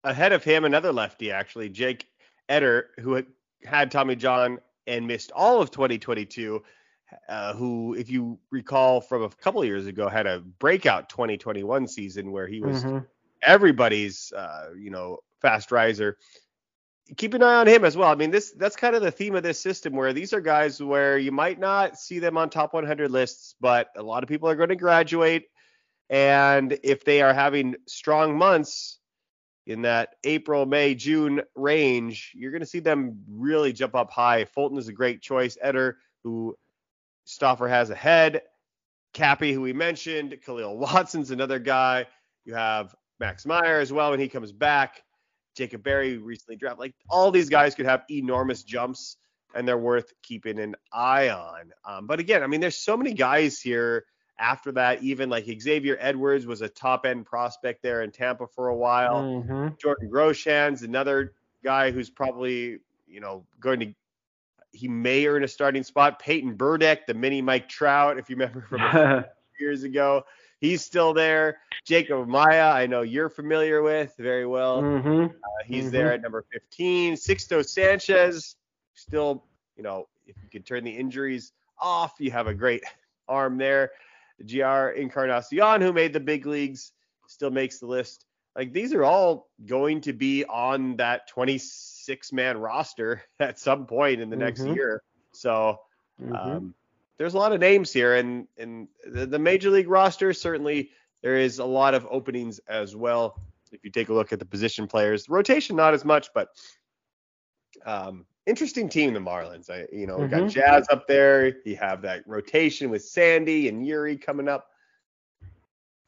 ahead 0.04 0.32
of 0.32 0.44
him, 0.44 0.64
another 0.64 0.92
lefty, 0.92 1.32
actually, 1.32 1.68
Jake 1.68 2.06
Eder, 2.48 2.90
who 3.00 3.14
had- 3.14 3.26
had 3.64 3.90
Tommy 3.90 4.14
John 4.14 4.60
and 4.86 5.06
missed 5.06 5.32
all 5.32 5.60
of 5.60 5.70
2022, 5.72 6.62
uh, 7.28 7.54
who, 7.54 7.94
if 7.94 8.10
you 8.10 8.38
recall 8.50 9.00
from 9.00 9.22
a 9.22 9.28
couple 9.28 9.60
of 9.60 9.66
years 9.66 9.86
ago, 9.86 10.08
had 10.08 10.26
a 10.26 10.40
breakout 10.40 11.08
2021 11.08 11.86
season 11.86 12.32
where 12.32 12.46
he 12.46 12.60
was 12.60 12.82
Mhm. 12.82 13.06
everybody's, 13.42 14.32
uh, 14.32 14.70
you 14.76 14.90
know, 14.90 15.18
fast 15.40 15.70
riser. 15.70 16.16
Keep 17.16 17.34
an 17.34 17.42
eye 17.42 17.56
on 17.56 17.68
him 17.68 17.84
as 17.84 17.96
well. 17.96 18.08
I 18.08 18.14
mean, 18.14 18.30
this 18.30 18.52
that's 18.52 18.76
kind 18.76 18.96
of 18.96 19.02
the 19.02 19.10
theme 19.10 19.34
of 19.34 19.42
this 19.42 19.60
system 19.60 19.92
where 19.92 20.14
these 20.14 20.32
are 20.32 20.40
guys 20.40 20.82
where 20.82 21.18
you 21.18 21.32
might 21.32 21.58
not 21.58 21.98
see 21.98 22.18
them 22.18 22.38
on 22.38 22.48
top 22.48 22.72
100 22.72 23.10
lists, 23.10 23.54
but 23.60 23.90
a 23.96 24.02
lot 24.02 24.22
of 24.22 24.28
people 24.28 24.48
are 24.48 24.56
going 24.56 24.70
to 24.70 24.76
graduate 24.76 25.44
and 26.10 26.78
if 26.82 27.04
they 27.04 27.22
are 27.22 27.34
having 27.34 27.76
strong 27.86 28.36
months 28.36 28.98
in 29.66 29.82
that 29.82 30.16
April, 30.24 30.66
May, 30.66 30.94
June 30.94 31.42
range, 31.54 32.32
you're 32.34 32.50
going 32.50 32.60
to 32.60 32.66
see 32.66 32.80
them 32.80 33.24
really 33.28 33.72
jump 33.72 33.94
up 33.94 34.10
high. 34.10 34.44
Fulton 34.44 34.78
is 34.78 34.88
a 34.88 34.92
great 34.92 35.22
choice. 35.22 35.56
Eder, 35.62 35.98
who 36.22 36.56
Stoffer 37.26 37.68
has 37.68 37.90
ahead. 37.90 38.42
Cappe, 39.14 39.52
who 39.52 39.60
we 39.60 39.72
mentioned. 39.72 40.36
Khalil 40.44 40.76
Watson's 40.78 41.30
another 41.30 41.58
guy. 41.58 42.06
You 42.44 42.54
have 42.54 42.94
Max 43.20 43.46
Meyer 43.46 43.80
as 43.80 43.92
well 43.92 44.10
when 44.10 44.20
he 44.20 44.28
comes 44.28 44.52
back. 44.52 45.02
Jacob 45.56 45.82
Berry 45.82 46.18
recently 46.18 46.56
drafted. 46.56 46.80
Like 46.80 46.94
all 47.08 47.30
these 47.30 47.48
guys 47.48 47.74
could 47.74 47.86
have 47.86 48.02
enormous 48.10 48.64
jumps 48.64 49.16
and 49.54 49.66
they're 49.68 49.78
worth 49.78 50.12
keeping 50.22 50.58
an 50.58 50.74
eye 50.92 51.28
on. 51.28 51.72
Um, 51.84 52.06
but 52.06 52.18
again, 52.18 52.42
I 52.42 52.48
mean, 52.48 52.60
there's 52.60 52.76
so 52.76 52.96
many 52.96 53.14
guys 53.14 53.60
here 53.60 54.04
after 54.38 54.72
that, 54.72 55.00
even 55.02 55.30
like 55.30 55.46
Xavier 55.60 55.96
Edwards 56.00 56.44
was 56.44 56.60
a 56.60 56.68
top 56.68 57.06
end 57.06 57.24
prospect 57.24 57.82
there 57.82 58.02
in 58.02 58.10
Tampa 58.10 58.48
for 58.48 58.68
a 58.68 58.76
while. 58.76 59.22
Mhm. 59.22 59.78
Jordan 59.78 60.08
Groshan's 60.10 60.82
another 60.82 61.34
guy 61.62 61.92
who's 61.92 62.10
probably, 62.10 62.80
you 63.06 63.20
know, 63.20 63.46
going 63.60 63.78
to 63.78 63.94
he 64.74 64.88
may 64.88 65.26
earn 65.26 65.44
a 65.44 65.48
starting 65.48 65.82
spot. 65.82 66.18
Peyton 66.18 66.54
Burdick, 66.54 67.06
the 67.06 67.14
mini 67.14 67.40
Mike 67.40 67.68
Trout, 67.68 68.18
if 68.18 68.28
you 68.28 68.36
remember 68.36 68.60
from 68.68 69.24
years 69.60 69.84
ago, 69.84 70.24
he's 70.60 70.84
still 70.84 71.14
there. 71.14 71.58
Jacob 71.86 72.26
Amaya, 72.26 72.72
I 72.72 72.86
know 72.86 73.02
you're 73.02 73.28
familiar 73.28 73.82
with 73.82 74.14
very 74.18 74.46
well. 74.46 74.82
Mhm. 74.82 75.30
Uh, 75.30 75.32
he's 75.66 75.90
there 75.90 76.12
at 76.12 76.22
number 76.22 76.44
15. 76.52 77.14
Sixto 77.14 77.64
Sanchez, 77.64 78.56
still, 78.94 79.44
you 79.76 79.82
know, 79.82 80.08
if 80.26 80.36
you 80.42 80.48
can 80.50 80.62
turn 80.62 80.84
the 80.84 80.90
injuries 80.90 81.52
off, 81.78 82.14
you 82.18 82.30
have 82.30 82.46
a 82.46 82.54
great 82.54 82.82
arm 83.28 83.58
there. 83.58 83.90
Jerar 84.44 84.96
Encarnacion, 84.96 85.80
who 85.80 85.92
made 85.92 86.12
the 86.12 86.20
big 86.20 86.46
leagues, 86.46 86.92
still 87.28 87.50
makes 87.50 87.78
the 87.78 87.86
list. 87.86 88.26
Like 88.56 88.72
these 88.72 88.92
are 88.92 89.04
all 89.04 89.48
going 89.66 90.00
to 90.02 90.12
be 90.12 90.44
on 90.44 90.96
that 90.96 91.28
26 91.28 91.93
man 92.32 92.58
roster 92.58 93.22
at 93.40 93.58
some 93.58 93.86
point 93.86 94.20
in 94.20 94.30
the 94.30 94.36
next 94.36 94.62
Mhm. 94.62 94.74
year. 94.74 95.02
So 95.32 95.80
Mhm. 96.20 96.56
um, 96.56 96.74
there's 97.16 97.34
a 97.34 97.38
lot 97.38 97.52
of 97.52 97.60
names 97.60 97.92
here, 97.92 98.14
and 98.16 98.48
and 98.58 98.88
the, 99.04 99.26
the 99.26 99.38
major 99.38 99.70
league 99.70 99.88
roster 99.88 100.32
certainly 100.32 100.90
there 101.22 101.36
is 101.36 101.58
a 101.58 101.64
lot 101.64 101.94
of 101.94 102.06
openings 102.10 102.60
as 102.68 102.94
well. 102.94 103.42
If 103.72 103.84
you 103.84 103.90
take 103.90 104.08
a 104.08 104.14
look 104.14 104.32
at 104.32 104.38
the 104.38 104.44
position 104.44 104.86
players, 104.86 105.28
rotation 105.28 105.74
not 105.76 105.94
as 105.94 106.04
much, 106.04 106.28
but 106.34 106.48
um, 107.84 108.26
interesting 108.46 108.88
team, 108.88 109.14
the 109.14 109.20
Marlins. 109.20 109.70
I, 109.70 109.86
you 109.92 110.06
know, 110.06 110.18
we 110.18 110.28
got. 110.28 110.48
Jazz 110.48 110.86
up 110.90 111.06
there. 111.06 111.56
You 111.64 111.76
have 111.76 112.02
that 112.02 112.22
rotation 112.26 112.90
with 112.90 113.04
Sandy 113.04 113.68
and 113.68 113.84
Eury 113.84 114.20
coming 114.20 114.48
up. 114.48 114.68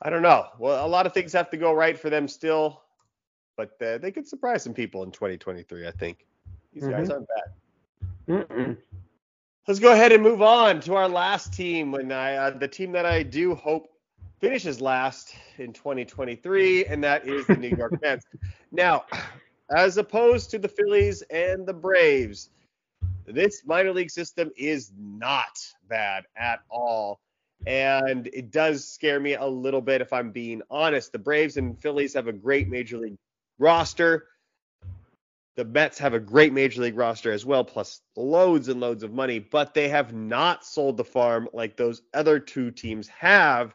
I 0.03 0.11
don't 0.11 0.23
know. 0.23 0.49
Well, 0.59 0.85
a 0.85 0.89
lot 0.89 1.07
of 1.07 1.15
things 1.15 1.33
have 1.33 1.51
to 1.51 1.57
go 1.57 1.73
right 1.73 1.99
for 1.99 2.11
them 2.11 2.29
still, 2.29 2.83
but 3.57 3.81
uh, 3.83 3.99
they 3.99 4.11
could 4.11 4.27
surprise 4.27 4.63
some 4.63 4.75
people 4.75 5.03
in 5.03 5.11
2023. 5.11 5.87
I 5.87 5.91
think 5.93 6.27
these 6.73 6.87
guys 6.87 7.09
Mhm. 7.09 7.13
aren't 7.13 7.29
bad. 7.29 7.45
Mm-mm. 8.29 8.77
Let's 9.67 9.81
go 9.81 9.93
ahead 9.93 10.13
and 10.13 10.23
move 10.23 10.43
on 10.43 10.81
to 10.81 10.95
our 10.95 11.09
last 11.09 11.53
team. 11.53 11.91
When 11.91 12.13
I, 12.13 12.37
uh, 12.37 12.51
the 12.51 12.69
team 12.69 12.93
that 12.93 13.07
I 13.07 13.23
do 13.23 13.55
hope 13.55 13.89
finishes 14.39 14.81
last 14.81 15.35
in 15.59 15.73
2023, 15.73 16.85
and 16.87 17.03
that 17.03 17.27
is 17.27 17.47
the 17.47 17.57
New 17.57 17.75
York 17.77 17.95
Mets. 18.03 18.27
Now, 18.73 19.05
as 19.77 19.97
opposed 19.97 20.51
to 20.51 20.59
the 20.59 20.69
Phillies 20.69 21.23
and 21.31 21.67
the 21.67 21.73
Braves, 21.73 22.51
this 23.27 23.65
minor 23.65 23.93
league 23.93 24.11
system 24.11 24.51
is 24.57 24.93
not 24.99 25.59
bad 25.89 26.25
at 26.37 26.61
all. 26.71 27.21
And 27.67 28.29
it 28.29 28.51
does 28.53 28.87
scare 28.87 29.19
me 29.19 29.35
a 29.35 29.47
little 29.47 29.81
bit 29.81 30.01
if 30.01 30.13
I'm 30.13 30.31
being 30.31 30.63
honest. 30.71 31.13
The 31.13 31.19
Braves 31.19 31.57
and 31.57 31.81
Phillies 31.81 32.13
have 32.15 32.29
a 32.29 32.33
great 32.33 32.69
major 32.69 32.99
league 32.99 33.17
roster. 33.59 34.29
The 35.57 35.65
Mets 35.65 35.99
have 35.99 36.13
a 36.13 36.21
great 36.21 36.53
major 36.53 36.83
league 36.83 36.97
roster 36.97 37.33
as 37.33 37.47
well, 37.47 37.65
plus 37.65 38.03
loads 38.15 38.69
and 38.69 38.79
loads 38.79 39.03
of 39.03 39.13
money, 39.13 39.39
but 39.39 39.73
they 39.73 39.89
have 39.89 40.13
not 40.13 40.65
sold 40.67 40.99
the 40.99 41.05
farm 41.05 41.49
like 41.55 41.77
those 41.77 42.03
other 42.13 42.39
two 42.39 42.71
teams 42.71 43.09
have, 43.09 43.75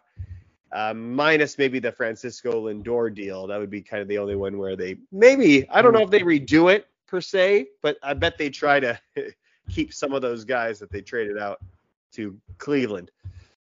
uh, 0.72 0.94
minus 0.94 1.58
maybe 1.58 1.80
the 1.80 1.92
Francisco 1.92 2.68
Lindor 2.68 3.14
deal. 3.14 3.48
That 3.48 3.60
would 3.60 3.72
be 3.72 3.82
kind 3.82 4.02
of 4.02 4.08
the 4.08 4.20
only 4.20 4.36
one 4.36 4.60
where 4.60 4.76
they 4.76 4.98
maybe, 5.12 5.68
I 5.70 5.82
don't 5.82 5.94
know 5.94 6.04
if 6.04 6.12
they 6.12 6.20
redo 6.20 6.72
it 6.72 6.88
per 7.08 7.20
se, 7.20 7.70
but 7.82 7.98
I 8.04 8.14
bet 8.14 8.38
they 8.38 8.50
try 8.52 8.80
to 8.80 9.00
keep 9.70 9.92
some 9.92 10.14
of 10.14 10.22
those 10.22 10.46
guys 10.46 10.78
that 10.80 10.92
they 10.92 11.02
traded 11.02 11.40
out 11.40 11.60
to 12.14 12.40
Cleveland. 12.60 13.10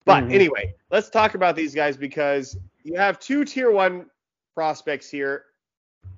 But 0.05 0.24
Mhm. 0.24 0.32
anyway, 0.32 0.74
let's 0.91 1.11
talk 1.11 1.35
about 1.35 1.55
these 1.55 1.74
guys 1.74 1.97
because 1.97 2.57
you 2.82 2.97
have 2.97 3.20
two 3.20 3.45
tier 3.45 3.70
one 3.70 4.11
prospects 4.55 5.09
here. 5.09 5.45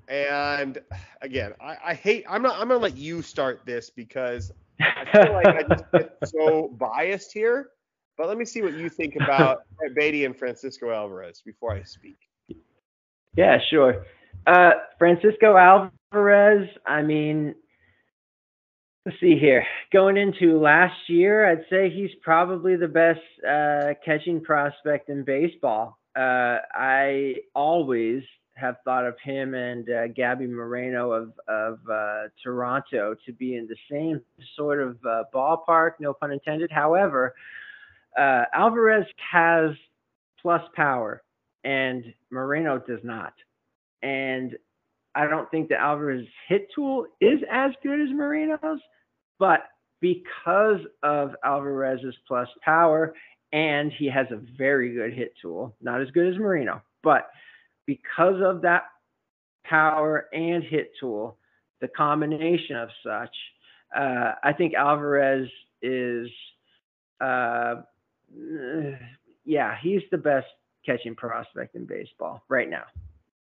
And 0.08 0.78
again, 1.22 1.52
I, 1.60 1.76
I 1.86 1.94
hate 1.94 2.24
I'm 2.28 2.42
not 2.42 2.60
I'm 2.60 2.68
gonna 2.68 2.80
let 2.80 2.96
you 2.96 3.22
start 3.22 3.62
this 3.64 3.90
because 3.90 4.52
I 4.80 5.04
feel 5.12 5.32
like 5.32 5.46
I 5.46 5.62
just 5.62 5.84
get 5.92 6.16
so 6.24 6.68
biased 6.78 7.32
here. 7.32 7.70
But 8.18 8.28
let 8.28 8.36
me 8.36 8.44
see 8.44 8.62
what 8.62 8.74
you 8.74 8.88
think 8.88 9.16
about 9.16 9.62
Brett 9.78 9.94
Baty 9.94 10.24
and 10.24 10.36
Francisco 10.36 10.90
Alvarez 10.90 11.42
before 11.44 11.72
I 11.72 11.82
speak. 11.82 12.16
Yeah, 13.36 13.58
sure. 13.70 14.04
Uh, 14.46 14.72
Francisco 14.98 15.56
Alvarez, 15.56 16.68
I 16.86 17.00
mean, 17.02 17.54
let's 19.06 19.18
see 19.18 19.38
here. 19.38 19.64
Going 19.92 20.18
into 20.18 20.60
last 20.60 21.08
year, 21.08 21.50
I'd 21.50 21.64
say 21.70 21.88
he's 21.88 22.10
probably 22.22 22.76
the 22.76 22.88
best 22.88 23.20
uh, 23.48 23.94
catching 24.04 24.42
prospect 24.42 25.08
in 25.08 25.24
baseball. 25.24 25.98
Uh, 26.14 26.58
I 26.74 27.36
always 27.54 28.22
have 28.54 28.76
thought 28.84 29.06
of 29.06 29.14
him 29.22 29.54
and 29.54 29.88
uh, 29.88 30.08
Gabby 30.08 30.46
Moreno 30.46 31.12
of, 31.12 31.32
of 31.48 31.78
uh, 31.90 32.28
Toronto 32.42 33.14
to 33.24 33.32
be 33.32 33.56
in 33.56 33.66
the 33.66 33.76
same 33.90 34.20
sort 34.56 34.80
of 34.80 34.96
uh, 35.04 35.24
ballpark, 35.34 35.92
no 36.00 36.12
pun 36.12 36.32
intended. 36.32 36.70
However, 36.70 37.34
uh, 38.18 38.44
Alvarez 38.54 39.06
has 39.30 39.70
plus 40.40 40.62
power 40.74 41.22
and 41.64 42.04
Moreno 42.30 42.78
does 42.78 43.00
not. 43.02 43.32
And 44.02 44.56
I 45.14 45.26
don't 45.26 45.50
think 45.50 45.68
the 45.68 45.76
Alvarez 45.76 46.26
hit 46.48 46.68
tool 46.74 47.06
is 47.20 47.40
as 47.50 47.70
good 47.82 48.00
as 48.00 48.08
Moreno's, 48.10 48.80
but 49.38 49.60
because 50.00 50.80
of 51.02 51.34
Alvarez's 51.44 52.16
plus 52.26 52.48
power 52.64 53.14
and 53.52 53.92
he 53.98 54.06
has 54.06 54.26
a 54.30 54.40
very 54.58 54.92
good 54.92 55.12
hit 55.12 55.34
tool, 55.40 55.74
not 55.80 56.00
as 56.00 56.10
good 56.10 56.32
as 56.32 56.38
Moreno, 56.38 56.82
but 57.02 57.28
because 57.86 58.40
of 58.42 58.62
that 58.62 58.84
power 59.64 60.28
and 60.32 60.62
hit 60.62 60.92
tool, 60.98 61.36
the 61.80 61.88
combination 61.88 62.76
of 62.76 62.88
such, 63.04 63.34
uh, 63.96 64.32
I 64.42 64.52
think 64.52 64.74
Alvarez 64.74 65.48
is, 65.82 66.28
uh, 67.20 67.76
yeah, 69.44 69.76
he's 69.82 70.02
the 70.10 70.18
best 70.18 70.46
catching 70.86 71.14
prospect 71.14 71.74
in 71.74 71.84
baseball 71.86 72.42
right 72.48 72.68
now, 72.68 72.84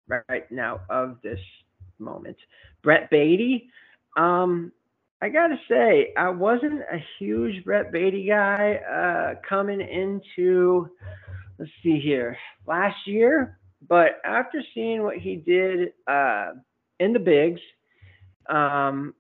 right, 0.08 0.52
now 0.52 0.82
of 0.90 1.18
this 1.24 1.40
moment. 2.00 2.38
Brett 2.84 3.10
Baty, 3.10 3.70
um, 4.18 4.72
I 5.22 5.30
gotta 5.30 5.58
say, 5.70 6.14
I 6.18 6.30
wasn't 6.30 6.82
a 6.82 7.04
huge 7.18 7.64
Brett 7.64 7.92
Baty 7.92 8.26
guy 8.28 8.76
uh, 8.76 9.36
coming 9.48 9.80
into, 9.80 10.90
let's 11.58 11.72
see 11.82 12.00
here, 12.00 12.38
last 12.68 12.98
year. 13.06 13.58
But 13.88 14.22
after 14.24 14.62
seeing 14.74 15.04
what 15.04 15.18
he 15.18 15.36
did 15.36 15.94
uh, 16.08 16.52
in 17.00 17.14
the 17.14 17.20
bigs, 17.20 17.62
um, 18.50 19.14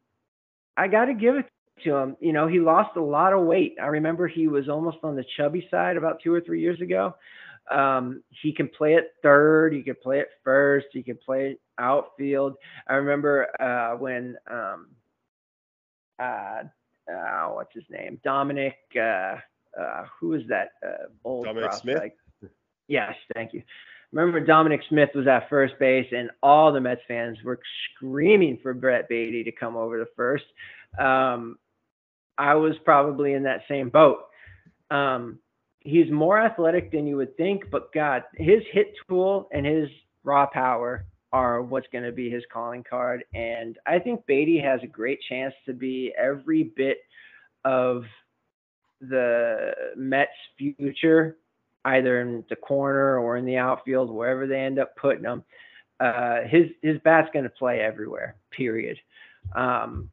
I 0.77 0.87
got 0.87 1.05
to 1.05 1.13
give 1.13 1.35
it 1.35 1.45
to 1.83 1.95
him. 1.95 2.17
You 2.19 2.33
know, 2.33 2.47
he 2.47 2.59
lost 2.59 2.95
a 2.95 3.01
lot 3.01 3.33
of 3.33 3.45
weight. 3.45 3.75
I 3.81 3.87
remember 3.87 4.27
he 4.27 4.47
was 4.47 4.69
almost 4.69 4.97
on 5.03 5.15
the 5.15 5.25
chubby 5.37 5.67
side 5.69 5.97
about 5.97 6.21
two 6.23 6.33
or 6.33 6.41
three 6.41 6.61
years 6.61 6.79
ago. 6.81 7.15
Um, 7.71 8.23
he 8.41 8.51
can 8.53 8.67
play 8.67 8.95
at 8.95 9.11
third. 9.21 9.73
He 9.73 9.81
can 9.83 9.95
play 10.01 10.19
at 10.19 10.27
first. 10.43 10.87
He 10.91 11.01
can 11.01 11.17
play 11.17 11.57
outfield. 11.77 12.55
I 12.87 12.95
remember 12.95 13.47
uh, 13.59 13.97
when 13.97 14.35
um, 14.49 14.87
uh, 16.19 16.63
uh, 17.11 17.47
what's 17.49 17.73
his 17.73 17.85
name? 17.89 18.19
Dominic. 18.23 18.77
Uh, 18.95 19.37
uh, 19.79 20.05
who 20.19 20.33
is 20.33 20.43
that 20.49 20.73
uh, 20.85 21.07
old 21.23 21.45
Dominic 21.45 21.73
Smith? 21.73 22.11
Yes, 22.87 23.15
thank 23.33 23.53
you. 23.53 23.63
Remember 24.13 24.39
Dominic 24.39 24.81
Smith 24.89 25.09
was 25.15 25.25
at 25.25 25.49
first 25.49 25.73
base, 25.79 26.07
and 26.15 26.29
all 26.43 26.71
the 26.71 26.79
Mets 26.79 27.01
fans 27.07 27.37
were 27.43 27.59
screaming 27.95 28.59
for 28.61 28.73
Brett 28.75 29.09
Baty 29.09 29.43
to 29.43 29.51
come 29.51 29.75
over 29.75 29.97
to 29.97 30.05
first. 30.15 30.43
Um, 30.99 31.57
I 32.37 32.53
was 32.53 32.75
probably 32.85 33.33
in 33.33 33.43
that 33.43 33.61
same 33.67 33.89
boat. 33.89 34.19
Um, 34.91 35.39
he's 35.79 36.11
more 36.11 36.39
athletic 36.39 36.91
than 36.91 37.07
you 37.07 37.17
would 37.17 37.35
think, 37.37 37.63
but 37.71 37.91
God, 37.91 38.23
his 38.35 38.61
hit 38.71 38.93
tool 39.09 39.49
and 39.51 39.65
his 39.65 39.89
raw 40.23 40.45
power 40.45 41.05
are 41.31 41.63
what's 41.63 41.87
going 41.91 42.03
to 42.03 42.11
be 42.11 42.29
his 42.29 42.43
calling 42.53 42.83
card. 42.87 43.25
And 43.33 43.79
I 43.87 43.97
think 43.97 44.27
Baty 44.27 44.59
has 44.59 44.79
a 44.83 44.87
great 44.87 45.19
chance 45.27 45.55
to 45.65 45.73
be 45.73 46.13
every 46.15 46.71
bit 46.75 46.99
of 47.65 48.03
the 49.01 49.71
Mets' 49.97 50.29
future, 50.57 51.37
either 51.85 52.21
in 52.21 52.43
the 52.49 52.55
corner 52.55 53.17
or 53.19 53.37
in 53.37 53.45
the 53.45 53.57
outfield, 53.57 54.09
wherever 54.09 54.47
they 54.47 54.59
end 54.59 54.79
up 54.79 54.95
putting 54.95 55.23
him. 55.23 55.43
Uh, 55.99 56.41
his 56.47 56.67
his 56.81 56.97
bat's 56.99 57.29
going 57.33 57.43
to 57.43 57.49
play 57.49 57.79
everywhere. 57.79 58.35
Period. 58.51 58.97
Um, 59.55 60.09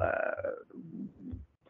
uh, 0.00 0.52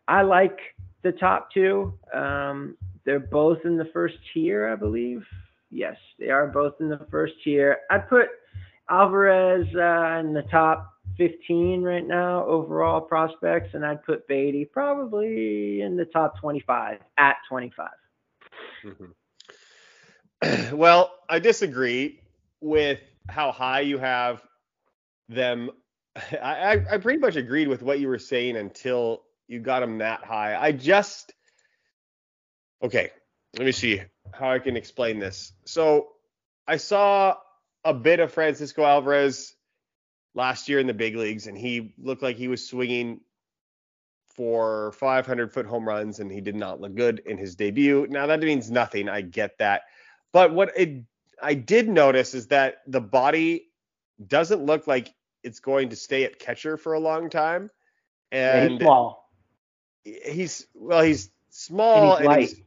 I 0.09 0.23
like 0.23 0.59
the 1.03 1.13
top 1.13 1.51
two. 1.53 1.95
Um, 2.13 2.77
they're 3.05 3.21
both 3.21 3.59
in 3.65 3.77
the 3.77 3.89
first 3.93 4.17
tier, 4.35 4.69
I 4.69 4.77
believe. 4.77 5.25
Yes, 5.71 5.97
they 6.19 6.29
are 6.29 6.49
both 6.49 6.75
in 6.81 6.89
the 6.89 7.07
first 7.11 7.35
tier. 7.45 7.79
I'd 7.91 8.09
put 8.09 8.29
Alvarez 8.89 9.67
uh, 9.75 10.19
in 10.19 10.35
the 10.35 10.45
top 10.51 10.93
15 11.17 11.83
right 11.83 12.07
now, 12.07 12.45
overall 12.47 13.01
prospects, 13.01 13.71
and 13.75 13.87
I'd 13.87 14.03
put 14.05 14.27
Baty 14.27 14.65
probably 14.65 15.83
in 15.83 15.97
the 15.97 16.07
top 16.07 16.39
25 16.41 16.99
at 17.19 17.37
25. 17.49 17.89
Mhm. 18.85 19.13
well, 20.73 21.15
I 21.29 21.39
disagree 21.39 22.21
with 22.61 23.01
how 23.29 23.53
high 23.53 23.81
you 23.81 23.99
have 23.99 24.43
them. 25.29 25.71
I, 26.43 26.85
I 26.91 26.99
pretty 26.99 27.19
much 27.19 27.37
agreed 27.37 27.69
with 27.69 27.83
what 27.83 28.01
you 28.01 28.09
were 28.09 28.19
saying 28.19 28.57
until 28.57 29.23
you 29.49 29.61
got 29.61 29.81
them 29.81 29.99
that 29.99 30.25
high. 30.25 30.57
I 30.57 30.73
just 30.73 31.33
okay. 32.83 33.11
Let 33.57 33.67
me 33.67 33.73
see 33.73 34.01
how 34.33 34.51
I 34.51 34.61
can 34.61 34.77
explain 34.77 35.19
this. 35.19 35.53
So 35.65 36.09
I 36.69 36.77
saw 36.77 37.35
a 37.85 37.93
bit 37.93 38.21
of 38.21 38.33
Francisco 38.33 38.85
Alvarez 38.85 39.55
last 40.35 40.69
year 40.69 40.79
in 40.79 40.87
the 40.87 40.95
big 40.95 41.17
leagues, 41.17 41.49
and 41.49 41.59
he 41.59 41.95
looked 41.99 42.23
like 42.23 42.37
he 42.37 42.47
was 42.47 42.69
swinging 42.69 43.21
for 44.41 44.93
500 44.93 45.53
foot 45.53 45.67
home 45.67 45.87
runs, 45.87 46.19
and 46.21 46.33
he 46.33 46.41
did 46.41 46.57
not 46.57 46.81
look 46.81 46.95
good 46.95 47.21
in 47.27 47.37
his 47.37 47.55
debut. 47.55 48.07
Now 48.09 48.27
that 48.27 48.41
means 48.41 48.71
nothing. 48.71 49.07
I 49.07 49.21
get 49.21 49.59
that, 49.59 49.83
but 50.33 50.55
what 50.55 50.73
it 50.79 51.05
I 51.43 51.53
did 51.53 51.91
notice 51.91 52.33
is 52.35 52.47
that 52.47 52.77
the 52.87 53.03
body 53.03 53.67
doesn't 54.27 54.65
look 54.65 54.87
like 54.87 55.15
it's 55.43 55.61
going 55.61 55.91
to 55.91 55.97
stay 55.97 56.25
at 56.25 56.39
catcher 56.39 56.79
for 56.79 56.95
a 56.95 57.01
long 57.01 57.29
time, 57.29 57.71
Yeah, 58.33 58.63
and 58.63 58.71
he's 58.71 58.79
small. 58.79 59.31
he's 60.05 60.67
well, 60.75 61.03
he's 61.03 61.31
small 61.51 62.17
And 62.17 62.33
he's 62.41 62.53
he's, 62.53 62.63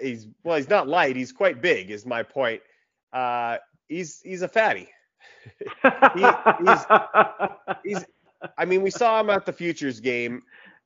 he's 0.00 0.26
well, 0.42 0.56
he's 0.56 0.70
not 0.70 0.88
light. 0.88 1.16
He's 1.16 1.32
quite 1.32 1.60
big, 1.60 1.90
is 1.90 2.06
my 2.06 2.22
point. 2.22 2.62
Uh, 3.12 3.58
he's 3.88 4.22
he's 4.22 4.40
a 4.40 4.48
fatty. 4.48 4.88
he's- 6.14 6.86
he's 7.84 8.04
I 8.56 8.64
mean, 8.64 8.80
we 8.82 8.90
saw 8.90 9.20
him 9.20 9.28
at 9.28 9.44
the 9.44 9.52
Futures 9.52 10.00
game. 10.00 10.42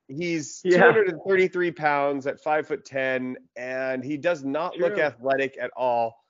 He's 0.08 0.60
Yeah. 0.64 0.78
233 0.78 1.70
pounds 1.72 2.26
at 2.26 2.40
five 2.40 2.66
foot 2.66 2.84
ten, 2.84 3.36
and 3.56 4.04
he 4.04 4.16
does 4.16 4.44
not 4.44 4.76
look 4.78 4.98
athletic 4.98 5.56
at 5.58 5.70
all. 5.76 6.24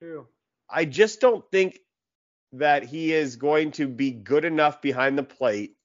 True. 0.00 0.28
I 0.68 0.84
just 0.84 1.20
don't 1.20 1.44
think 1.50 1.80
that 2.52 2.84
he 2.84 3.12
is 3.12 3.36
going 3.36 3.70
to 3.72 3.86
be 3.88 4.10
good 4.10 4.44
enough 4.44 4.82
behind 4.82 5.16
the 5.16 5.22
plate 5.22 5.76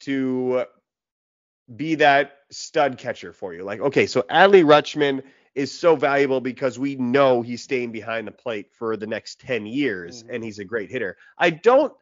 to 0.00 0.66
be 1.74 1.96
that 1.96 2.38
stud 2.50 2.98
catcher 2.98 3.32
for 3.32 3.54
you. 3.54 3.64
Like, 3.64 3.80
okay, 3.80 4.06
so 4.06 4.22
Adley 4.22 4.64
Rutschman 4.64 5.22
is 5.54 5.76
so 5.76 5.96
valuable 5.96 6.40
because 6.40 6.78
we 6.78 6.94
know 6.96 7.42
he's 7.42 7.62
staying 7.62 7.90
behind 7.90 8.26
the 8.26 8.32
plate 8.32 8.72
for 8.72 8.96
the 8.96 9.06
next 9.06 9.40
10 9.40 9.66
years 9.66 10.22
Mhm. 10.22 10.34
and 10.34 10.44
he's 10.44 10.58
a 10.58 10.64
great 10.64 10.90
hitter. 10.90 11.16
I 11.38 11.50
don't 11.50 11.94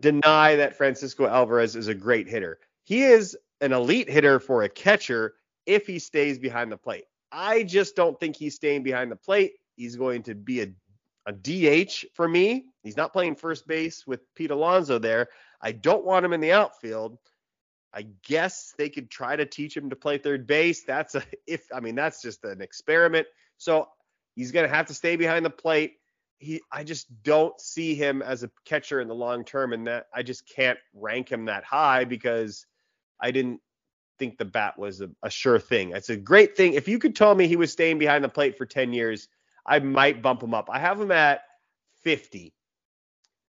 deny 0.00 0.56
that 0.56 0.76
Francisco 0.76 1.26
Alvarez 1.26 1.76
is 1.76 1.88
a 1.88 1.94
great 1.94 2.28
hitter. 2.28 2.60
He 2.84 3.02
is 3.02 3.36
an 3.60 3.72
elite 3.72 4.08
hitter 4.08 4.38
for 4.38 4.62
a 4.62 4.68
catcher 4.68 5.34
if 5.66 5.86
he 5.86 5.98
stays 5.98 6.38
behind 6.38 6.70
the 6.70 6.76
plate. 6.76 7.04
I 7.32 7.62
just 7.62 7.96
don't 7.96 8.18
think 8.20 8.36
he's 8.36 8.54
staying 8.54 8.82
behind 8.82 9.10
the 9.10 9.16
plate. 9.16 9.54
He's 9.76 9.96
going 9.96 10.22
to 10.24 10.34
be 10.34 10.62
a, 10.62 10.68
a 11.26 11.32
DH 11.32 12.04
for 12.14 12.28
me. 12.28 12.66
He's 12.82 12.96
not 12.96 13.12
playing 13.12 13.36
first 13.36 13.66
base 13.66 14.06
with 14.06 14.20
Pete 14.34 14.50
Alonso 14.50 14.98
there. 14.98 15.28
I 15.60 15.72
don't 15.72 16.04
want 16.04 16.24
him 16.24 16.32
in 16.32 16.40
the 16.40 16.52
outfield. 16.52 17.18
I 17.94 18.06
guess 18.26 18.74
they 18.76 18.88
could 18.88 19.08
try 19.08 19.36
to 19.36 19.46
teach 19.46 19.76
him 19.76 19.88
to 19.90 19.96
play 19.96 20.18
third 20.18 20.46
base. 20.46 20.82
That's 20.82 21.14
a 21.14 21.22
if 21.46 21.66
I 21.72 21.80
mean 21.80 21.94
that's 21.94 22.20
just 22.20 22.44
an 22.44 22.60
experiment. 22.60 23.26
So 23.56 23.88
he's 24.34 24.52
gonna 24.52 24.68
have 24.68 24.86
to 24.86 24.94
stay 24.94 25.16
behind 25.16 25.46
the 25.46 25.50
plate. 25.50 25.94
He 26.38 26.60
I 26.72 26.82
just 26.82 27.06
don't 27.22 27.58
see 27.60 27.94
him 27.94 28.20
as 28.20 28.42
a 28.42 28.50
catcher 28.64 29.00
in 29.00 29.08
the 29.08 29.14
long 29.14 29.44
term, 29.44 29.72
and 29.72 29.86
that 29.86 30.08
I 30.12 30.22
just 30.24 30.48
can't 30.48 30.78
rank 30.92 31.30
him 31.30 31.44
that 31.46 31.64
high 31.64 32.04
because 32.04 32.66
I 33.20 33.30
didn't 33.30 33.60
think 34.18 34.38
the 34.38 34.44
bat 34.44 34.78
was 34.78 35.00
a, 35.00 35.10
a 35.22 35.30
sure 35.30 35.58
thing. 35.58 35.90
It's 35.90 36.10
a 36.10 36.16
great 36.16 36.56
thing. 36.56 36.74
If 36.74 36.88
you 36.88 36.98
could 36.98 37.16
tell 37.16 37.34
me 37.34 37.46
he 37.48 37.56
was 37.56 37.72
staying 37.72 37.98
behind 37.98 38.22
the 38.24 38.28
plate 38.28 38.56
for 38.56 38.66
10 38.66 38.92
years, 38.92 39.28
I 39.66 39.78
might 39.80 40.22
bump 40.22 40.42
him 40.42 40.54
up. 40.54 40.68
I 40.70 40.78
have 40.78 41.00
him 41.00 41.10
at 41.10 41.42
50, 42.02 42.52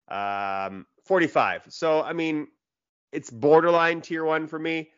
um, 0.08 0.86
45. 1.06 1.66
So 1.68 2.02
I 2.02 2.12
mean, 2.12 2.48
it's 3.12 3.30
borderline 3.30 4.00
tier 4.02 4.24
one 4.24 4.46
for 4.46 4.58
me. 4.58 4.90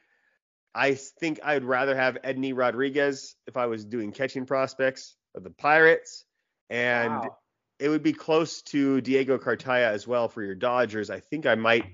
I 0.74 0.94
think 0.94 1.38
I'd 1.44 1.64
rather 1.64 1.94
have 1.94 2.18
Endy 2.24 2.52
Rodriguez 2.52 3.36
if 3.46 3.56
I 3.56 3.66
was 3.66 3.84
doing 3.84 4.10
catching 4.12 4.44
prospects 4.44 5.16
of 5.34 5.44
the 5.44 5.50
Pirates, 5.50 6.24
and 6.68 7.12
Wow. 7.12 7.38
it 7.78 7.88
would 7.88 8.02
be 8.02 8.12
close 8.12 8.62
to 8.62 9.00
Diego 9.00 9.38
Cartaya 9.38 9.90
as 9.92 10.06
well 10.06 10.28
for 10.28 10.42
your 10.42 10.56
Dodgers. 10.56 11.10
I 11.10 11.20
think 11.20 11.46
I 11.46 11.54
might 11.54 11.84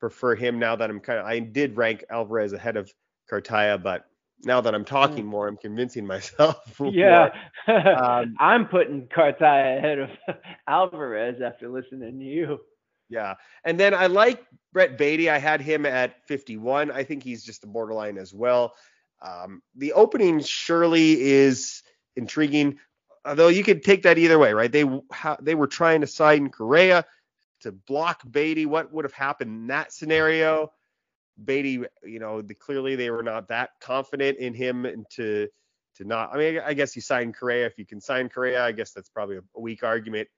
prefer 0.00 0.34
him 0.34 0.58
now 0.58 0.76
that 0.76 0.90
I'm 0.90 1.00
kind 1.00 1.18
of. 1.18 1.26
I 1.26 1.38
did 1.38 1.76
rank 1.76 2.04
Alvarez 2.10 2.52
ahead 2.52 2.76
of 2.76 2.92
Cartaya, 3.30 3.82
but 3.82 4.06
now 4.44 4.60
that 4.60 4.74
I'm 4.74 4.84
talking 4.84 5.24
more, 5.26 5.48
I'm 5.48 5.56
convincing 5.56 6.06
myself. 6.14 6.80
Yeah. 6.80 7.30
Um, 7.68 8.36
I'm 8.38 8.68
putting 8.68 9.08
Cartaya 9.08 9.78
ahead 9.78 9.98
of 9.98 10.10
Alvarez 10.68 11.40
after 11.44 11.68
listening 11.68 12.16
to 12.20 12.24
you. 12.24 12.60
Yeah. 13.08 13.34
And 13.64 13.78
then 13.78 13.92
I 13.92 14.06
like 14.06 14.46
Brett 14.72 14.96
Baty. 14.96 15.28
I 15.28 15.38
had 15.38 15.60
him 15.60 15.84
at 15.84 16.24
51. 16.28 16.92
I 16.92 17.02
think 17.02 17.24
he's 17.24 17.42
just 17.42 17.64
a 17.64 17.66
borderline 17.66 18.18
as 18.18 18.32
well. 18.32 18.74
Um, 19.20 19.62
the 19.74 19.94
opening 19.94 20.40
surely 20.40 21.20
is 21.20 21.82
intriguing, 22.14 22.78
although 23.24 23.48
you 23.48 23.64
could 23.64 23.82
take 23.82 24.02
that 24.02 24.16
either 24.16 24.38
way, 24.38 24.52
right? 24.52 24.70
They 24.70 24.84
how, 25.10 25.36
they 25.40 25.56
were 25.56 25.66
trying 25.66 26.02
to 26.02 26.06
sign 26.06 26.50
Correa 26.50 27.04
to 27.66 27.72
block 27.72 28.22
Baty. 28.30 28.66
What 28.66 28.92
would 28.92 29.04
have 29.04 29.12
happened 29.12 29.50
in 29.50 29.66
that 29.68 29.92
scenario? 29.92 30.72
Baty, 31.42 31.84
you 32.02 32.18
know, 32.18 32.40
the, 32.40 32.54
clearly 32.54 32.96
they 32.96 33.10
were 33.10 33.22
not 33.22 33.48
that 33.48 33.70
confident 33.80 34.38
in 34.38 34.54
him 34.54 34.86
and 34.86 35.04
to 35.10 35.48
to 35.96 36.04
not. 36.04 36.34
I 36.34 36.38
mean, 36.38 36.60
I 36.64 36.74
guess 36.74 36.96
you 36.96 37.02
sign 37.02 37.32
Correa 37.32 37.66
if 37.66 37.78
you 37.78 37.86
can 37.86 38.00
sign 38.00 38.28
Correa. 38.28 38.64
I 38.64 38.72
guess 38.72 38.92
that's 38.92 39.10
probably 39.10 39.36
a, 39.36 39.42
a 39.54 39.60
weak 39.60 39.82
argument 39.82 40.28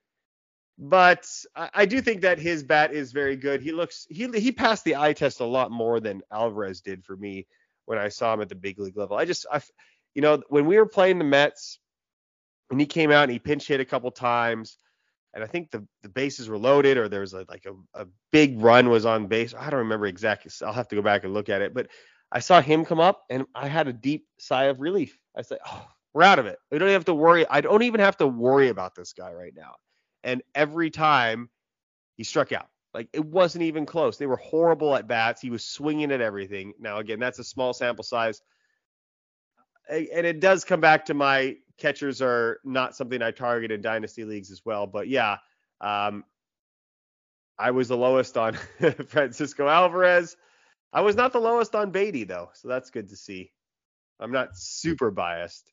but 0.78 1.28
I, 1.56 1.70
I 1.74 1.86
do 1.86 2.00
think 2.00 2.22
that 2.22 2.38
his 2.38 2.62
bat 2.62 2.92
is 2.92 3.12
very 3.12 3.36
good. 3.36 3.60
He 3.60 3.72
looks 3.72 4.06
he 4.08 4.28
he 4.38 4.52
passed 4.52 4.84
the 4.84 4.96
eye 4.96 5.12
test 5.12 5.40
a 5.40 5.44
lot 5.44 5.70
more 5.70 6.00
than 6.00 6.22
Alvarez 6.30 6.80
did 6.80 7.04
for 7.04 7.16
me 7.16 7.46
when 7.86 7.98
I 7.98 8.08
saw 8.08 8.32
him 8.32 8.40
at 8.40 8.48
the 8.48 8.54
big 8.54 8.78
league 8.78 8.96
level. 8.96 9.16
I 9.16 9.24
just 9.24 9.46
I 9.52 9.60
you 10.14 10.22
know 10.22 10.42
when 10.48 10.66
we 10.66 10.78
were 10.78 10.86
playing 10.86 11.18
the 11.18 11.24
Mets 11.24 11.80
and 12.70 12.78
he 12.78 12.86
came 12.86 13.10
out 13.10 13.24
and 13.24 13.32
he 13.32 13.38
pinch 13.38 13.66
hit 13.66 13.80
a 13.80 13.84
couple 13.84 14.10
times 14.10 14.76
and 15.38 15.44
I 15.44 15.46
think 15.48 15.70
the 15.70 15.86
the 16.02 16.08
bases 16.08 16.48
were 16.48 16.58
loaded 16.58 16.98
or 16.98 17.08
there 17.08 17.20
was 17.20 17.34
a, 17.34 17.44
like 17.48 17.66
a, 17.66 18.02
a 18.02 18.06
big 18.32 18.60
run 18.60 18.90
was 18.90 19.06
on 19.06 19.26
base. 19.26 19.54
I 19.54 19.70
don't 19.70 19.80
remember 19.80 20.06
exactly. 20.06 20.50
I'll 20.66 20.72
have 20.72 20.88
to 20.88 20.96
go 20.96 21.02
back 21.02 21.24
and 21.24 21.34
look 21.34 21.48
at 21.48 21.62
it, 21.62 21.74
but 21.74 21.88
I 22.32 22.40
saw 22.40 22.60
him 22.60 22.84
come 22.84 23.00
up 23.00 23.24
and 23.30 23.46
I 23.54 23.68
had 23.68 23.88
a 23.88 23.92
deep 23.92 24.26
sigh 24.38 24.64
of 24.64 24.80
relief. 24.80 25.18
I 25.36 25.42
said, 25.42 25.58
"Oh, 25.66 25.86
we're 26.12 26.24
out 26.24 26.38
of 26.38 26.46
it. 26.46 26.58
We 26.70 26.78
don't 26.78 26.88
have 26.90 27.06
to 27.06 27.14
worry. 27.14 27.46
I 27.48 27.60
don't 27.60 27.82
even 27.82 28.00
have 28.00 28.18
to 28.18 28.26
worry 28.26 28.68
about 28.68 28.94
this 28.94 29.12
guy 29.12 29.32
right 29.32 29.54
now." 29.56 29.74
and 30.24 30.42
every 30.54 30.90
time 30.90 31.48
he 32.16 32.24
struck 32.24 32.52
out. 32.52 32.68
Like 32.92 33.08
it 33.12 33.24
wasn't 33.24 33.64
even 33.64 33.86
close. 33.86 34.16
They 34.16 34.26
were 34.26 34.36
horrible 34.36 34.94
at 34.96 35.06
bats. 35.06 35.40
He 35.40 35.50
was 35.50 35.64
swinging 35.64 36.10
at 36.10 36.20
everything. 36.20 36.74
Now 36.80 36.98
again, 36.98 37.20
that's 37.20 37.38
a 37.38 37.44
small 37.44 37.72
sample 37.72 38.04
size. 38.04 38.42
And 39.88 40.26
it 40.26 40.40
does 40.40 40.64
come 40.64 40.80
back 40.80 41.06
to 41.06 41.14
my 41.14 41.56
catchers 41.78 42.20
are 42.20 42.60
not 42.64 42.96
something 42.96 43.22
I 43.22 43.30
target 43.30 43.70
in 43.70 43.80
dynasty 43.80 44.24
leagues 44.24 44.50
as 44.50 44.64
well. 44.64 44.86
But 44.86 45.08
yeah, 45.08 45.38
um, 45.80 46.24
I 47.58 47.70
was 47.70 47.88
the 47.88 47.96
lowest 47.96 48.36
on 48.36 48.54
Francisco 49.06 49.68
Alvarez. 49.68 50.36
I 50.92 51.00
was 51.00 51.16
not 51.16 51.32
the 51.32 51.40
lowest 51.40 51.74
on 51.74 51.90
Baty 51.90 52.24
though, 52.24 52.50
so 52.54 52.68
that's 52.68 52.90
good 52.90 53.08
to 53.10 53.16
see. 53.16 53.52
I'm 54.20 54.32
not 54.32 54.56
super 54.56 55.10
biased 55.10 55.72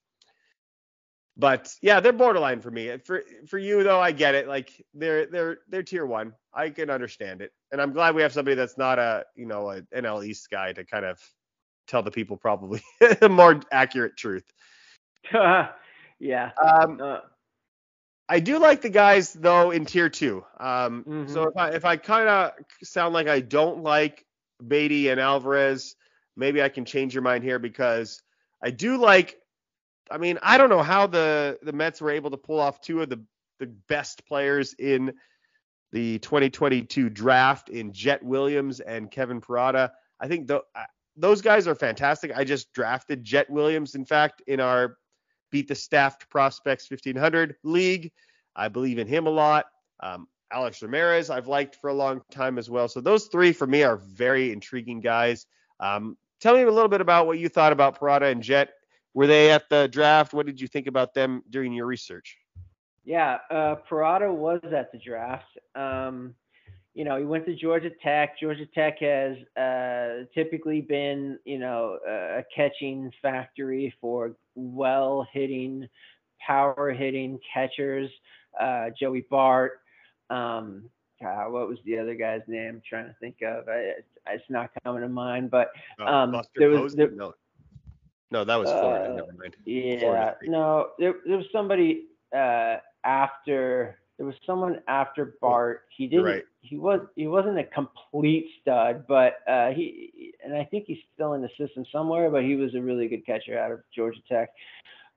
but 1.37 1.73
yeah, 1.81 1.99
they're 1.99 2.13
borderline 2.13 2.61
for 2.61 2.71
me. 2.71 2.97
For 2.97 3.23
for 3.47 3.57
you 3.57 3.83
though, 3.83 3.99
I 3.99 4.11
get 4.11 4.35
it. 4.35 4.47
Like 4.47 4.85
they're 4.93 5.25
they're 5.25 5.57
they're 5.69 5.83
tier 5.83 6.05
one. 6.05 6.33
I 6.53 6.69
can 6.69 6.89
understand 6.89 7.41
it, 7.41 7.51
and 7.71 7.81
I'm 7.81 7.91
glad 7.91 8.15
we 8.15 8.21
have 8.21 8.31
somebody 8.31 8.55
that's 8.55 8.77
not 8.77 8.99
a 8.99 9.25
you 9.35 9.45
know 9.45 9.69
an 9.69 9.87
NL 9.95 10.25
East 10.25 10.49
guy 10.49 10.71
to 10.73 10.85
kind 10.85 11.05
of 11.05 11.19
tell 11.87 12.01
the 12.01 12.11
people 12.11 12.37
probably 12.37 12.81
a 13.21 13.29
more 13.29 13.59
accurate 13.71 14.15
truth. 14.17 14.45
yeah. 16.19 16.51
Um, 16.61 16.99
Uh, 17.01 17.19
I 18.27 18.39
do 18.39 18.57
like 18.57 18.81
the 18.81 18.89
guys 18.89 19.33
though 19.33 19.71
in 19.71 19.85
tier 19.85 20.09
two. 20.09 20.43
Um, 20.59 21.03
Mhm. 21.03 21.29
so 21.29 21.43
if 21.43 21.55
I 21.57 21.69
if 21.71 21.85
I 21.85 21.97
kind 21.97 22.27
of 22.27 22.51
sound 22.83 23.13
like 23.13 23.27
I 23.27 23.39
don't 23.39 23.83
like 23.83 24.25
Baty 24.65 25.09
and 25.09 25.19
Alvarez, 25.19 25.95
maybe 26.35 26.61
I 26.63 26.69
can 26.69 26.85
change 26.85 27.13
your 27.13 27.21
mind 27.23 27.43
here 27.43 27.59
because 27.59 28.21
I 28.63 28.71
do 28.71 28.97
like. 28.97 29.39
I 30.09 30.17
mean, 30.17 30.37
I 30.41 30.57
don't 30.57 30.69
know 30.69 30.83
how 30.83 31.07
the 31.07 31.59
the 31.61 31.73
Mets 31.73 32.01
were 32.01 32.11
able 32.11 32.31
to 32.31 32.37
pull 32.37 32.59
off 32.59 32.81
two 32.81 33.01
of 33.01 33.09
the 33.09 33.23
the 33.59 33.67
best 33.67 34.25
players 34.27 34.73
in 34.73 35.13
the 35.91 36.19
2022 36.19 37.09
draft 37.09 37.69
in 37.69 37.93
Jett 37.93 38.21
Williams 38.23 38.79
and 38.81 39.09
Kevin 39.09 39.39
Parada. 39.39 39.91
I 40.19 40.27
think 40.27 40.47
th- 40.47 40.61
those 41.15 41.41
guys 41.41 41.67
are 41.67 41.75
fantastic. 41.75 42.31
I 42.35 42.43
just 42.43 42.73
drafted 42.73 43.23
Jett 43.23 43.49
Williams, 43.49 43.95
in 43.95 44.03
fact, 44.03 44.41
in 44.47 44.59
our 44.59 44.97
Beat 45.51 45.67
the 45.67 45.75
Staffed 45.75 46.29
Prospects 46.29 46.89
1500 46.89 47.55
league. 47.63 48.11
I 48.55 48.67
believe 48.67 48.99
in 48.99 49.07
him 49.07 49.27
a 49.27 49.31
lot. 49.31 49.65
Um, 49.99 50.27
Alex 50.51 50.81
Ramirez, 50.81 51.29
I've 51.29 51.47
liked 51.47 51.75
for 51.75 51.89
a 51.89 51.93
long 51.93 52.21
time 52.31 52.57
as 52.57 52.69
well. 52.69 52.87
So 52.87 53.01
those 53.01 53.25
three 53.25 53.51
for 53.51 53.67
me 53.67 53.83
are 53.83 53.97
very 53.97 54.51
intriguing 54.51 55.01
guys. 55.01 55.47
Um, 55.79 56.17
tell 56.39 56.55
me 56.55 56.61
a 56.61 56.71
little 56.71 56.89
bit 56.89 57.01
about 57.01 57.27
what 57.27 57.39
you 57.39 57.49
thought 57.49 57.73
about 57.73 57.99
Parada 57.99 58.31
and 58.31 58.41
Jet. 58.41 58.69
Were 59.13 59.27
they 59.27 59.51
at 59.51 59.69
the 59.69 59.87
draft? 59.87 60.33
What 60.33 60.45
did 60.45 60.61
you 60.61 60.67
think 60.67 60.87
about 60.87 61.13
them 61.13 61.43
during 61.49 61.73
your 61.73 61.85
research? 61.85 62.37
Yeah, 63.03 63.37
uh, 63.49 63.75
Parada 63.89 64.33
was 64.33 64.61
at 64.63 64.91
the 64.91 64.97
draft. 64.97 65.57
Um, 65.75 66.35
you 66.95 67.03
know, 67.03 67.17
he 67.19 67.25
went 67.25 67.45
to 67.45 67.53
Georgia 67.55 67.91
Tech. 68.01 68.39
Georgia 68.39 68.65
Tech 68.73 68.99
has 68.99 69.35
uh, 69.57 70.23
typically 70.33 70.79
been, 70.81 71.37
you 71.45 71.59
know, 71.59 71.99
a 72.07 72.41
catching 72.55 73.11
factory 73.21 73.93
for 74.01 74.31
well 74.55 75.27
hitting, 75.31 75.87
power 76.39 76.91
hitting 76.93 77.37
catchers. 77.53 78.09
Uh, 78.59 78.85
Joey 78.97 79.25
Bart. 79.29 79.81
Um, 80.29 80.89
uh, 81.21 81.43
what 81.45 81.67
was 81.67 81.77
the 81.85 81.97
other 81.99 82.15
guy's 82.15 82.41
name? 82.47 82.75
I'm 82.75 82.81
trying 82.87 83.07
to 83.07 83.15
think 83.19 83.41
of. 83.41 83.67
I, 83.67 83.91
it's 84.27 84.43
not 84.49 84.71
coming 84.83 85.01
to 85.01 85.09
mind, 85.09 85.51
but 85.51 85.71
Oh, 85.99 86.05
Um, 86.05 86.31
Buster 86.31 86.51
there 86.57 86.69
was- 86.69 86.95
there- 86.95 87.11
no. 87.11 87.33
no, 88.31 88.43
that 88.45 88.55
was 88.55 88.69
Florida. 88.71 89.11
Uh, 89.11 89.15
Never 89.17 89.33
mind. 89.33 89.55
Yeah, 89.65 89.99
Florida 89.99 90.35
no, 90.43 90.89
there, 90.97 91.15
there 91.25 91.37
was 91.37 91.45
somebody 91.51 92.05
uh, 92.33 92.77
after. 93.03 93.99
There 94.17 94.25
was 94.25 94.35
someone 94.45 94.79
after 94.87 95.35
Bart. 95.41 95.83
He 95.95 96.07
didn't. 96.07 96.25
right. 96.25 96.43
He 96.61 96.77
was. 96.77 97.01
He 97.15 97.27
wasn't 97.27 97.59
a 97.59 97.63
complete 97.65 98.47
stud, 98.61 99.05
but 99.07 99.39
uh, 99.47 99.71
he. 99.71 100.33
And 100.43 100.55
I 100.55 100.63
think 100.63 100.85
he's 100.87 100.99
still 101.13 101.33
in 101.33 101.41
the 101.41 101.49
system 101.57 101.85
somewhere. 101.91 102.29
But 102.29 102.43
he 102.43 102.55
was 102.55 102.73
a 102.75 102.81
really 102.81 103.07
good 103.07 103.25
catcher 103.25 103.59
out 103.59 103.71
of 103.71 103.79
Georgia 103.93 104.21
Tech. 104.29 104.49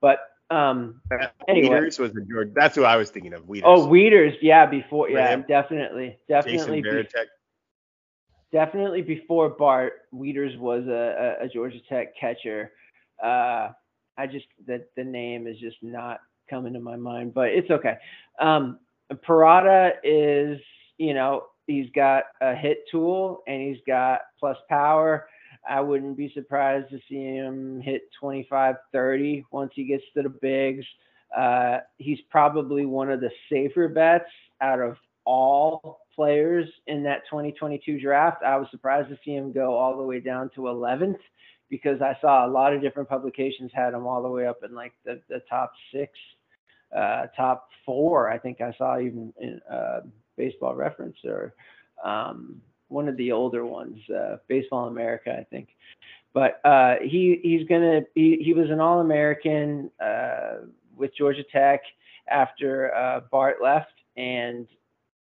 But 0.01 0.19
um, 0.51 1.01
anyway. 1.49 1.69
Wieters 1.69 1.99
was 1.99 2.12
the 2.12 2.23
George. 2.23 2.51
That's 2.55 2.75
who 2.75 2.85
I 2.85 2.97
was 2.97 3.11
thinking 3.11 3.35
of. 3.35 3.45
Wieters. 3.45 3.62
oh, 3.65 3.87
Wieters. 3.87 4.37
Yeah, 4.41 4.66
before. 4.66 5.11
Yeah, 5.11 5.29
him? 5.29 5.45
definitely, 5.47 6.19
Jason 6.29 6.53
definitely. 6.53 6.83
be- 6.83 7.09
definitely 8.53 9.03
before 9.03 9.51
Bart, 9.51 9.93
Wieters 10.15 10.59
was 10.59 10.87
a, 10.87 11.37
a, 11.41 11.45
a 11.45 11.49
Georgia 11.49 11.81
Tech 11.89 12.16
catcher. 12.19 12.73
Uh, 13.23 13.70
I 14.16 14.27
just 14.27 14.47
the 14.66 14.85
the 14.97 15.05
name 15.05 15.47
is 15.47 15.59
just 15.59 15.77
not 15.83 16.20
coming 16.49 16.73
to 16.73 16.81
my 16.81 16.97
mind, 16.97 17.35
but 17.35 17.49
it's 17.49 17.70
okay. 17.70 17.97
Um, 18.41 18.79
Parada 19.14 19.93
is, 20.02 20.60
you 20.98 21.14
know, 21.14 21.44
he's 21.66 21.90
got 21.94 22.24
a 22.40 22.55
hit 22.55 22.85
tool 22.90 23.43
and 23.47 23.62
he's 23.62 23.82
got 23.86 24.20
plus 24.39 24.56
power. 24.68 25.28
I 25.68 25.80
wouldn't 25.80 26.16
be 26.16 26.30
surprised 26.35 26.90
to 26.90 26.98
see 27.09 27.22
him 27.22 27.80
hit 27.80 28.02
25, 28.20 28.76
30 28.93 29.44
once 29.51 29.72
he 29.74 29.85
gets 29.85 30.05
to 30.14 30.22
the 30.22 30.28
bigs. 30.28 30.85
Uh, 31.36 31.78
he's 31.98 32.18
probably 32.30 32.86
one 32.86 33.10
of 33.10 33.20
the 33.20 33.30
safer 33.51 33.89
bets 33.89 34.30
out 34.60 34.80
of 34.80 34.97
all 35.24 36.01
players 36.14 36.66
in 36.86 37.02
that 37.02 37.22
2022 37.30 38.01
draft. 38.01 38.43
I 38.43 38.56
was 38.56 38.66
surprised 38.70 39.10
to 39.10 39.18
see 39.24 39.35
him 39.35 39.52
go 39.52 39.74
all 39.74 39.97
the 39.97 40.02
way 40.02 40.20
down 40.20 40.51
to 40.55 40.62
11th 40.62 41.18
because 41.68 42.01
I 42.01 42.16
saw 42.20 42.47
a 42.47 42.51
lot 42.51 42.72
of 42.72 42.80
different 42.80 43.09
publications 43.09 43.70
had 43.74 43.93
him 43.93 44.06
all 44.06 44.22
the 44.22 44.28
way 44.28 44.47
up 44.47 44.60
in 44.64 44.74
like 44.74 44.94
the, 45.05 45.20
the 45.28 45.43
top 45.48 45.72
six, 45.93 46.12
uh, 46.94 47.27
top 47.36 47.69
four. 47.85 48.31
I 48.31 48.39
think 48.39 48.60
I 48.60 48.74
saw 48.77 48.98
even 48.98 49.32
in 49.40 49.60
uh, 49.70 50.01
Baseball 50.36 50.74
Reference 50.74 51.16
or 51.24 51.55
um, 52.05 52.60
one 52.89 53.09
of 53.09 53.16
the 53.16 53.32
older 53.32 53.65
ones, 53.65 53.98
uh, 54.10 54.36
Baseball 54.48 54.89
America, 54.89 55.36
I 55.39 55.44
think. 55.44 55.69
But 56.32 56.60
uh, 56.65 56.97
he 57.02 57.40
he's 57.43 57.66
gonna 57.66 58.02
he, 58.15 58.39
he 58.43 58.52
was 58.52 58.70
an 58.70 58.81
All 58.81 59.01
American 59.01 59.90
uh, 60.01 60.66
with 60.97 61.15
Georgia 61.16 61.44
Tech 61.52 61.81
after 62.31 62.94
uh, 62.94 63.20
Bart 63.31 63.56
left, 63.62 63.93
and 64.16 64.66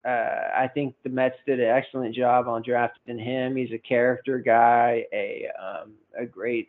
uh, 0.04 0.50
I 0.54 0.70
think 0.72 0.94
the 1.02 1.08
Mets 1.08 1.36
did 1.46 1.60
an 1.60 1.68
excellent 1.68 2.14
job 2.14 2.46
on 2.46 2.62
drafting 2.62 3.18
him. 3.18 3.56
He's 3.56 3.72
a 3.72 3.78
character 3.78 4.38
guy, 4.38 5.04
a 5.12 5.48
um, 5.60 5.94
a 6.16 6.26
great 6.26 6.68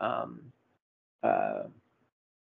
um, 0.00 0.40
uh, 1.22 1.62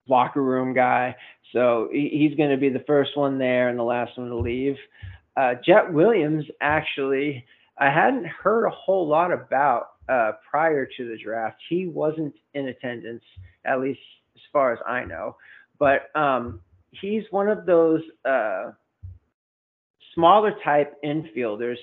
locker 0.07 0.41
room 0.41 0.73
guy. 0.73 1.15
So 1.53 1.89
he's 1.91 2.35
going 2.35 2.49
to 2.49 2.57
be 2.57 2.69
the 2.69 2.83
first 2.85 3.15
one 3.15 3.37
there 3.37 3.69
and 3.69 3.79
the 3.79 3.83
last 3.83 4.17
one 4.17 4.29
to 4.29 4.37
leave. 4.37 4.75
Uh, 5.35 5.53
Jett 5.65 5.91
Williams, 5.91 6.45
actually, 6.61 7.45
I 7.77 7.91
hadn't 7.91 8.25
heard 8.25 8.65
a 8.65 8.71
whole 8.71 9.07
lot 9.07 9.31
about 9.31 9.91
uh, 10.09 10.33
prior 10.49 10.85
to 10.97 11.07
the 11.07 11.17
draft. 11.17 11.57
He 11.69 11.87
wasn't 11.87 12.33
in 12.53 12.69
attendance, 12.69 13.23
at 13.65 13.79
least 13.79 13.99
as 14.35 14.41
far 14.51 14.73
as 14.73 14.79
I 14.87 15.05
know. 15.05 15.35
But 15.79 16.09
um, 16.15 16.61
he's 16.91 17.23
one 17.29 17.49
of 17.49 17.65
those 17.65 18.01
uh, 18.25 18.71
smaller 20.15 20.53
type 20.63 20.95
infielders 21.03 21.77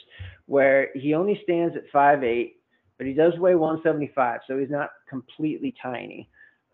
where 0.47 0.89
he 0.95 1.15
only 1.15 1.41
stands 1.45 1.77
at 1.77 1.91
5'8, 1.93 2.55
but 2.99 3.07
he 3.07 3.13
does 3.13 3.33
weigh 3.39 3.55
175, 3.55 4.41
so 4.47 4.59
he's 4.59 4.71
not 4.71 4.91
completely 5.09 5.75
tiny. 5.81 6.29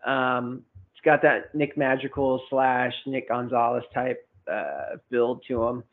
Um, 0.05 0.63
he's 1.01 1.09
got 1.09 1.21
that 1.21 1.53
Nick 1.55 1.77
Madrigal 1.77 2.41
slash 2.49 2.93
Nick 3.05 3.29
Gonzalez 3.29 3.83
type 3.93 4.27
uh, 4.51 4.97
build 5.09 5.43
to 5.47 5.63
him. 5.63 5.83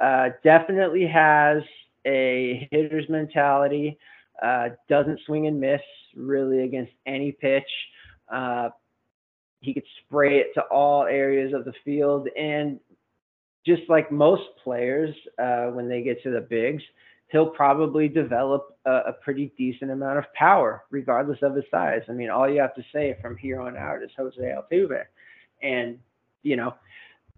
Uh, 0.00 0.30
definitely 0.42 1.06
has 1.06 1.62
a 2.06 2.68
hitter's 2.70 3.08
mentality. 3.08 3.98
Uh, 4.42 4.70
doesn't 4.88 5.20
swing 5.26 5.46
and 5.46 5.60
miss 5.60 5.80
really 6.16 6.64
against 6.64 6.92
any 7.06 7.32
pitch. 7.32 7.68
Uh, 8.32 8.70
he 9.60 9.72
could 9.72 9.84
spray 10.04 10.38
it 10.38 10.48
to 10.54 10.62
all 10.62 11.04
areas 11.04 11.54
of 11.54 11.64
the 11.64 11.72
field, 11.84 12.28
and 12.36 12.78
just 13.64 13.82
like 13.88 14.12
most 14.12 14.42
players, 14.62 15.14
uh, 15.38 15.66
when 15.66 15.88
they 15.88 16.02
get 16.02 16.22
to 16.22 16.30
the 16.30 16.40
bigs, 16.40 16.82
he'll 17.34 17.48
probably 17.48 18.06
develop 18.06 18.78
a, 18.86 18.90
a, 19.08 19.12
pretty 19.12 19.52
decent 19.58 19.90
amount 19.90 20.16
of 20.16 20.24
power, 20.34 20.84
regardless 20.90 21.38
of 21.42 21.56
his 21.56 21.64
size. 21.68 22.02
I 22.08 22.12
mean, 22.12 22.30
all 22.30 22.48
you 22.48 22.60
have 22.60 22.76
to 22.76 22.84
say 22.92 23.18
from 23.20 23.36
here 23.36 23.60
on 23.60 23.76
out 23.76 24.04
is 24.04 24.10
Jose 24.16 24.40
Altuve, 24.40 25.02
and 25.60 25.98
you 26.44 26.54
know, 26.54 26.74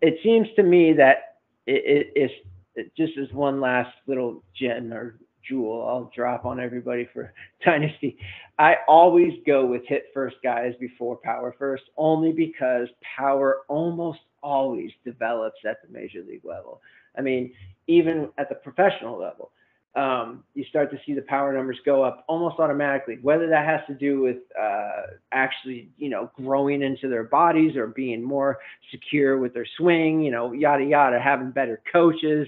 it 0.03 0.19
seems 0.23 0.49
to 0.57 0.63
me 0.63 0.93
that 0.93 1.39
it, 1.67 2.13
it, 2.15 2.33
it's 2.75 2.91
just 2.95 3.17
as 3.17 3.33
one 3.33 3.59
last 3.59 3.89
little 4.07 4.43
gem 4.55 4.93
or 4.93 5.19
jewel 5.49 5.87
I'll 5.89 6.13
drop 6.15 6.45
on 6.45 6.61
everybody 6.61 7.09
for 7.15 7.33
Dynasty. 7.65 8.19
I 8.59 8.75
always 8.87 9.33
go 9.47 9.65
with 9.65 9.81
hit 9.87 10.09
first 10.13 10.37
guys 10.45 10.75
before 10.79 11.17
power 11.17 11.55
first, 11.59 11.85
only 11.97 12.33
because 12.33 12.89
power 13.17 13.63
almost 13.69 14.21
always 14.43 14.91
develops 15.07 15.61
at 15.67 15.79
the 15.83 15.91
major 15.91 16.23
league 16.23 16.45
level. 16.45 16.83
I 17.17 17.23
mean, 17.23 17.55
even 17.87 18.29
at 18.37 18.51
the 18.51 18.57
professional 18.57 19.19
level, 19.19 19.53
um, 19.97 20.45
you 20.55 20.65
start 20.69 20.91
to 20.91 20.99
see 21.07 21.15
the 21.15 21.23
power 21.23 21.55
numbers 21.55 21.79
go 21.85 22.03
up 22.03 22.25
almost 22.29 22.61
automatically. 22.61 23.19
Whether 23.23 23.49
that 23.49 23.65
has 23.65 23.81
to 23.89 23.95
do 23.95 24.21
with 24.21 24.37
uh, 24.61 25.03
actually, 25.33 25.89
you 25.97 26.11
know, 26.11 26.31
growing 26.37 26.83
into 26.83 27.09
their 27.09 27.25
bodies 27.25 27.77
or 27.77 27.87
being 27.87 28.23
more 28.23 28.59
secure 28.91 29.39
with 29.39 29.55
their 29.55 29.67
swing, 29.79 30.21
you 30.21 30.31
know, 30.31 30.53
yada 30.53 30.85
yada, 30.85 31.19
having 31.19 31.51
better 31.51 31.81
coaches, 31.91 32.47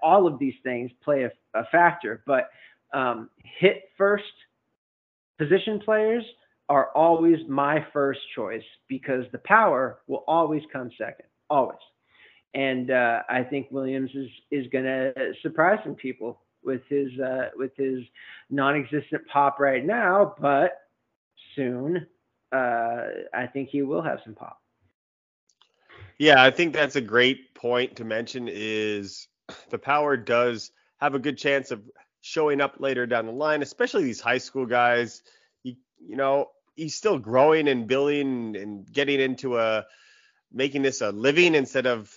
all 0.00 0.28
of 0.28 0.38
these 0.38 0.54
things 0.62 0.90
play 1.02 1.24
a, 1.24 1.32
a 1.58 1.64
factor. 1.72 2.22
But 2.24 2.50
um, 2.92 3.30
hit 3.58 3.90
first 3.98 4.24
position 5.38 5.80
players 5.80 6.24
are 6.68 6.90
always 6.94 7.38
my 7.48 7.84
first 7.92 8.20
choice 8.34 8.64
because 8.88 9.24
the 9.32 9.38
power 9.38 9.98
will 10.06 10.24
always 10.28 10.62
come 10.72 10.90
second, 10.96 11.26
always. 11.50 11.78
And 12.54 12.92
uh, 12.92 13.22
I 13.28 13.42
think 13.42 13.66
Williams 13.72 14.10
is 14.14 14.28
is 14.52 14.66
going 14.70 14.84
to 14.84 15.32
surprise 15.42 15.80
some 15.84 15.96
people 15.96 16.40
with 16.66 16.82
his 16.88 17.18
uh, 17.18 17.50
with 17.56 17.74
his 17.76 18.02
non-existent 18.50 19.26
pop 19.28 19.58
right 19.58 19.84
now, 19.84 20.34
but 20.38 20.72
soon 21.54 22.06
uh, 22.52 23.06
I 23.32 23.46
think 23.52 23.70
he 23.70 23.82
will 23.82 24.02
have 24.02 24.20
some 24.24 24.34
pop. 24.34 24.60
Yeah, 26.18 26.42
I 26.42 26.50
think 26.50 26.74
that's 26.74 26.96
a 26.96 27.00
great 27.00 27.54
point 27.54 27.96
to 27.96 28.04
mention. 28.04 28.48
Is 28.50 29.28
the 29.70 29.78
power 29.78 30.16
does 30.16 30.70
have 30.98 31.14
a 31.14 31.18
good 31.18 31.38
chance 31.38 31.70
of 31.70 31.82
showing 32.20 32.60
up 32.60 32.76
later 32.80 33.06
down 33.06 33.26
the 33.26 33.32
line, 33.32 33.62
especially 33.62 34.04
these 34.04 34.20
high 34.20 34.38
school 34.38 34.66
guys. 34.66 35.22
You, 35.62 35.76
you 36.04 36.16
know, 36.16 36.50
he's 36.74 36.94
still 36.94 37.18
growing 37.18 37.68
and 37.68 37.86
building 37.86 38.56
and 38.56 38.90
getting 38.90 39.20
into 39.20 39.58
a 39.58 39.84
making 40.52 40.82
this 40.82 41.00
a 41.00 41.10
living 41.10 41.54
instead 41.54 41.86
of 41.86 42.12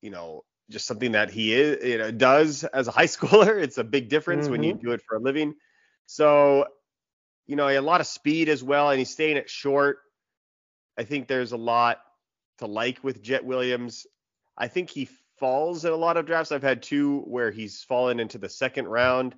you 0.00 0.10
know 0.10 0.44
just 0.70 0.86
something 0.86 1.12
that 1.12 1.30
he 1.30 1.52
is 1.52 1.84
you 1.84 1.98
know 1.98 2.10
does 2.10 2.64
as 2.64 2.88
a 2.88 2.90
high 2.90 3.06
schooler 3.06 3.60
it's 3.62 3.78
a 3.78 3.84
big 3.84 4.08
difference 4.08 4.44
mm-hmm. 4.44 4.52
when 4.52 4.62
you 4.62 4.74
mm-hmm. 4.74 4.86
do 4.86 4.92
it 4.92 5.02
for 5.06 5.16
a 5.16 5.20
living 5.20 5.54
so 6.06 6.66
you 7.46 7.56
know 7.56 7.68
a 7.68 7.80
lot 7.80 8.00
of 8.00 8.06
speed 8.06 8.48
as 8.48 8.62
well 8.62 8.90
and 8.90 8.98
he's 8.98 9.10
staying 9.10 9.36
at 9.36 9.50
short 9.50 9.98
i 10.98 11.02
think 11.02 11.28
there's 11.28 11.52
a 11.52 11.56
lot 11.56 11.98
to 12.58 12.66
like 12.66 13.02
with 13.02 13.22
Jett 13.22 13.44
williams 13.44 14.06
i 14.56 14.68
think 14.68 14.90
he 14.90 15.08
falls 15.38 15.84
in 15.84 15.92
a 15.92 15.96
lot 15.96 16.16
of 16.16 16.26
drafts 16.26 16.52
i've 16.52 16.62
had 16.62 16.82
two 16.82 17.20
where 17.20 17.50
he's 17.50 17.82
fallen 17.82 18.20
into 18.20 18.38
the 18.38 18.48
second 18.48 18.86
round 18.86 19.34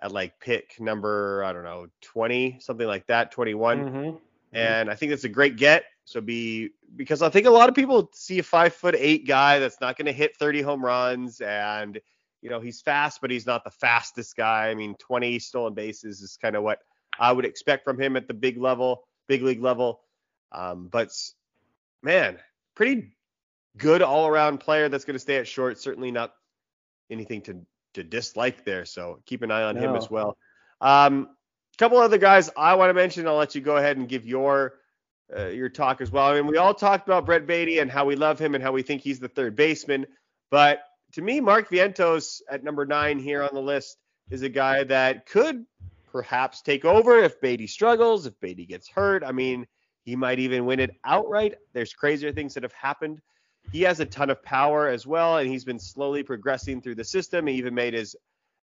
at 0.00 0.12
like 0.12 0.38
pick 0.38 0.76
number 0.78 1.42
I 1.44 1.52
don't 1.52 1.64
know 1.64 1.86
20 2.02 2.58
something 2.60 2.86
like 2.86 3.06
that 3.06 3.32
21 3.32 3.78
mm-hmm. 3.78 3.96
mm-hmm. 3.96 4.16
and 4.52 4.90
I 4.90 4.94
think 4.94 5.10
that's 5.10 5.24
a 5.24 5.28
great 5.28 5.56
get 5.56 5.84
so 6.04 6.20
be 6.20 6.70
because 6.96 7.22
I 7.22 7.28
think 7.28 7.46
a 7.46 7.50
lot 7.50 7.68
of 7.68 7.74
people 7.74 8.10
see 8.12 8.38
a 8.38 8.42
five 8.42 8.74
foot 8.74 8.94
eight 8.98 9.26
guy 9.26 9.58
that's 9.58 9.80
not 9.80 9.96
going 9.96 10.06
to 10.06 10.12
hit 10.12 10.36
30 10.36 10.62
home 10.62 10.84
runs 10.84 11.40
and 11.40 11.98
you 12.42 12.50
know 12.50 12.60
he's 12.60 12.80
fast 12.82 13.20
but 13.20 13.30
he's 13.30 13.46
not 13.46 13.64
the 13.64 13.70
fastest 13.70 14.36
guy 14.36 14.68
I 14.68 14.74
mean 14.74 14.94
20 14.96 15.38
stolen 15.38 15.74
bases 15.74 16.20
is 16.20 16.36
kind 16.40 16.56
of 16.56 16.62
what 16.62 16.80
I 17.18 17.32
would 17.32 17.44
expect 17.44 17.84
from 17.84 18.00
him 18.00 18.16
at 18.16 18.28
the 18.28 18.34
big 18.34 18.58
level 18.58 19.04
big 19.28 19.42
league 19.42 19.62
level 19.62 20.00
um, 20.52 20.88
but 20.88 21.10
man 22.02 22.38
pretty 22.74 23.14
good 23.76 24.02
all 24.02 24.26
around 24.26 24.58
player 24.58 24.88
that's 24.88 25.04
going 25.04 25.14
to 25.14 25.20
stay 25.20 25.36
at 25.36 25.48
short 25.48 25.78
certainly 25.78 26.10
not 26.10 26.34
anything 27.10 27.40
to 27.42 27.64
to 27.94 28.04
dislike 28.04 28.64
there. 28.64 28.84
So 28.84 29.20
keep 29.24 29.42
an 29.42 29.50
eye 29.50 29.62
on 29.62 29.76
no. 29.76 29.80
him 29.80 29.96
as 29.96 30.10
well. 30.10 30.36
Um, 30.80 31.28
a 31.72 31.76
couple 31.78 31.98
other 31.98 32.18
guys 32.18 32.50
I 32.56 32.74
want 32.74 32.90
to 32.90 32.94
mention. 32.94 33.26
I'll 33.26 33.36
let 33.36 33.54
you 33.54 33.60
go 33.60 33.76
ahead 33.76 33.96
and 33.96 34.08
give 34.08 34.26
your 34.26 34.74
uh, 35.36 35.46
your 35.46 35.68
talk 35.68 36.00
as 36.00 36.10
well. 36.10 36.26
I 36.26 36.34
mean, 36.34 36.46
we 36.46 36.56
all 36.56 36.74
talked 36.74 37.08
about 37.08 37.26
Brett 37.26 37.46
Baty 37.46 37.78
and 37.78 37.90
how 37.90 38.04
we 38.04 38.16
love 38.16 38.38
him 38.38 38.54
and 38.54 38.62
how 38.62 38.72
we 38.72 38.82
think 38.82 39.02
he's 39.02 39.20
the 39.20 39.28
third 39.28 39.56
baseman, 39.56 40.06
but 40.50 40.80
to 41.12 41.22
me, 41.22 41.40
Mark 41.40 41.70
Vientos 41.70 42.40
at 42.50 42.64
number 42.64 42.84
nine 42.84 43.20
here 43.20 43.42
on 43.42 43.50
the 43.52 43.62
list 43.62 43.96
is 44.30 44.42
a 44.42 44.48
guy 44.48 44.82
that 44.84 45.26
could 45.26 45.64
perhaps 46.10 46.62
take 46.62 46.84
over 46.84 47.18
if 47.18 47.40
Baty 47.40 47.68
struggles, 47.68 48.26
if 48.26 48.38
Baty 48.40 48.66
gets 48.66 48.88
hurt. 48.88 49.22
I 49.22 49.30
mean, 49.30 49.66
he 50.02 50.16
might 50.16 50.40
even 50.40 50.66
win 50.66 50.80
it 50.80 50.90
outright. 51.04 51.54
There's 51.72 51.92
crazier 51.92 52.32
things 52.32 52.54
that 52.54 52.64
have 52.64 52.72
happened 52.72 53.20
he 53.72 53.82
has 53.82 54.00
a 54.00 54.06
ton 54.06 54.30
of 54.30 54.42
power 54.42 54.88
as 54.88 55.06
well, 55.06 55.38
and 55.38 55.48
he's 55.48 55.64
been 55.64 55.78
slowly 55.78 56.22
progressing 56.22 56.80
through 56.80 56.96
the 56.96 57.04
system. 57.04 57.46
He 57.46 57.54
even 57.56 57.74
made 57.74 57.94
his 57.94 58.16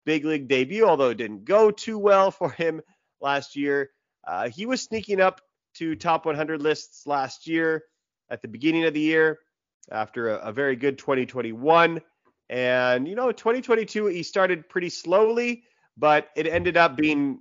big 0.06 0.26
league 0.26 0.48
debut, 0.48 0.86
although 0.86 1.10
it 1.10 1.18
didn't 1.18 1.46
go 1.46 1.72
too 1.72 1.98
well 1.98 2.32
for 2.32 2.50
him 2.52 2.82
last 3.20 3.56
year. 3.56 3.90
Uh, 4.26 4.50
he 4.50 4.66
was 4.66 4.82
sneaking 4.82 5.20
up 5.20 5.42
to 5.76 5.96
top 5.96 6.26
100 6.26 6.62
lists 6.62 7.08
last 7.08 7.48
year 7.48 7.84
at 8.30 8.42
the 8.42 8.48
beginning 8.48 8.86
of 8.86 8.94
the 8.94 9.00
year 9.00 9.40
after 9.92 10.30
a, 10.30 10.36
a 10.38 10.52
very 10.52 10.76
good 10.76 10.98
2021. 10.98 12.02
And, 12.50 13.08
you 13.08 13.16
know, 13.16 13.32
2022, 13.32 14.08
he 14.08 14.24
started 14.24 14.68
pretty 14.68 14.90
slowly, 14.90 15.64
but 15.98 16.30
it 16.36 16.48
ended 16.48 16.78
up 16.78 16.98
being 16.98 17.40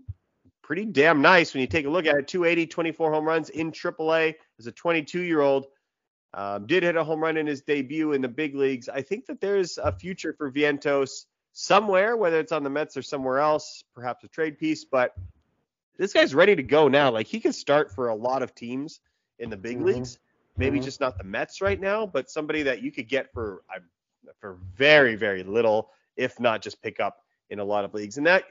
pretty 0.62 0.84
damn 0.84 1.20
nice 1.20 1.52
when 1.52 1.60
you 1.62 1.66
take 1.66 1.86
a 1.86 1.90
look 1.90 2.06
at 2.06 2.14
it. 2.14 2.28
280, 2.28 2.66
24 2.66 3.12
home 3.12 3.24
runs 3.24 3.48
in 3.50 3.72
AAA 3.72 4.34
as 4.58 4.66
a 4.66 4.72
22 4.72 5.22
year 5.22 5.40
old. 5.40 5.66
Um, 6.32 6.64
did 6.66 6.84
hit 6.84 6.94
a 6.94 7.02
home 7.02 7.20
run 7.20 7.36
in 7.36 7.46
his 7.46 7.62
debut 7.62 8.12
in 8.12 8.22
the 8.22 8.28
big 8.28 8.54
leagues. 8.54 8.88
I 8.88 9.02
think 9.02 9.26
that 9.26 9.40
there's 9.40 9.78
a 9.78 9.90
future 9.90 10.32
for 10.32 10.52
Vientos 10.52 11.24
somewhere, 11.52 12.16
whether 12.16 12.38
it's 12.38 12.52
on 12.52 12.62
the 12.62 12.70
Mets 12.70 12.96
or 12.96 13.02
somewhere 13.02 13.38
else, 13.38 13.82
perhaps 13.96 14.22
a 14.22 14.28
trade 14.28 14.58
piece. 14.58 14.84
But 14.84 15.12
this 16.00 16.14
guy's 16.14 16.34
ready 16.34 16.56
to 16.56 16.62
go 16.62 16.88
now. 16.88 17.10
Like 17.10 17.26
he 17.26 17.40
can 17.40 17.52
start 17.52 17.92
for 17.94 18.08
a 18.08 18.14
lot 18.14 18.42
of 18.42 18.54
teams 18.54 19.00
in 19.38 19.50
the 19.50 19.56
big 19.56 19.78
Mhm. 19.78 19.84
leagues. 19.84 20.18
Maybe 20.56 20.80
Mhm. 20.80 20.84
just 20.84 20.98
not 21.00 21.18
the 21.18 21.24
Mets 21.24 21.60
right 21.60 21.78
now, 21.78 22.06
but 22.06 22.30
somebody 22.30 22.62
that 22.64 22.82
you 22.82 22.90
could 22.90 23.06
get 23.06 23.30
for 23.32 23.62
I- 23.70 23.78
for 24.38 24.54
very 24.76 25.14
very 25.14 25.42
little, 25.42 25.92
if 26.16 26.40
not 26.40 26.62
just 26.62 26.82
pick 26.82 27.00
up 27.00 27.22
in 27.50 27.58
a 27.58 27.64
lot 27.64 27.84
of 27.84 27.92
leagues. 27.94 28.16
And 28.18 28.26
that 28.26 28.44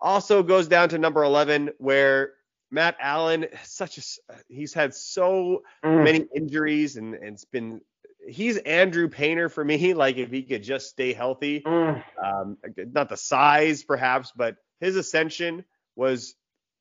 also 0.00 0.42
goes 0.42 0.66
down 0.68 0.88
to 0.90 0.98
number 0.98 1.22
11, 1.22 1.70
where 1.78 2.34
Matt 2.70 2.96
Allan, 2.98 3.46
such 3.62 3.98
a 3.98 4.02
he's 4.48 4.74
had 4.74 4.92
so 4.94 5.62
Mm. 5.84 6.04
many 6.04 6.28
injuries 6.34 6.96
and, 6.96 7.14
and 7.14 7.34
it's 7.34 7.44
been 7.44 7.80
he's 8.28 8.56
Andrew 8.58 9.08
Painter 9.08 9.48
for 9.48 9.64
me. 9.64 9.76
Like 9.94 10.16
if 10.16 10.30
he 10.32 10.42
could 10.42 10.64
just 10.64 10.88
stay 10.88 11.12
healthy, 11.12 11.60
Mm. 11.60 12.02
um, 12.20 12.58
not 12.92 13.08
the 13.08 13.16
size 13.16 13.84
perhaps, 13.84 14.32
but 14.34 14.56
his 14.80 14.96
ascension 14.96 15.64
was 15.94 16.34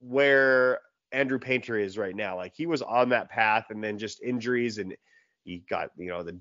where 0.07 0.80
Andrew 1.11 1.40
Painter 1.40 1.77
is 1.77 1.98
right 1.98 2.15
now. 2.15 2.36
Like 2.36 2.53
he 2.56 2.68
was 2.68 2.82
on 2.82 3.10
that 3.10 3.30
path 3.30 3.65
and 3.69 3.84
then 3.84 3.98
just 3.98 4.22
injuries 4.22 4.77
and 4.77 4.95
he 5.44 5.64
got, 5.69 5.91
you 5.98 6.07
know, 6.10 6.23
the 6.23 6.40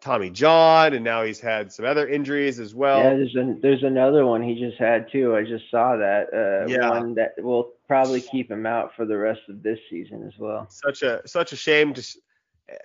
Tommy 0.00 0.30
John 0.30 0.92
and 0.92 1.04
now 1.04 1.22
he's 1.22 1.40
had 1.40 1.72
some 1.72 1.84
other 1.84 2.06
injuries 2.06 2.58
as 2.60 2.74
well. 2.74 2.98
yeah, 2.98 3.10
there's 3.10 3.34
an, 3.34 3.60
there's 3.62 3.82
another 3.82 4.26
one 4.26 4.42
he 4.42 4.54
just 4.58 4.78
had 4.78 5.10
too. 5.10 5.34
I 5.34 5.44
just 5.44 5.70
saw 5.70 5.96
that. 5.96 6.28
Uh, 6.32 6.66
Yeah. 6.68 6.90
One 6.90 7.14
that 7.14 7.34
will 7.38 7.72
probably 7.86 8.20
keep 8.20 8.50
him 8.50 8.66
out 8.66 8.94
for 8.96 9.04
the 9.06 9.16
rest 9.16 9.40
of 9.48 9.62
this 9.62 9.78
season 9.88 10.26
as 10.26 10.38
well. 10.38 10.66
such 10.68 11.02
a 11.02 11.26
such 11.26 11.52
a 11.52 11.56
shame 11.56 11.94
to 11.94 12.18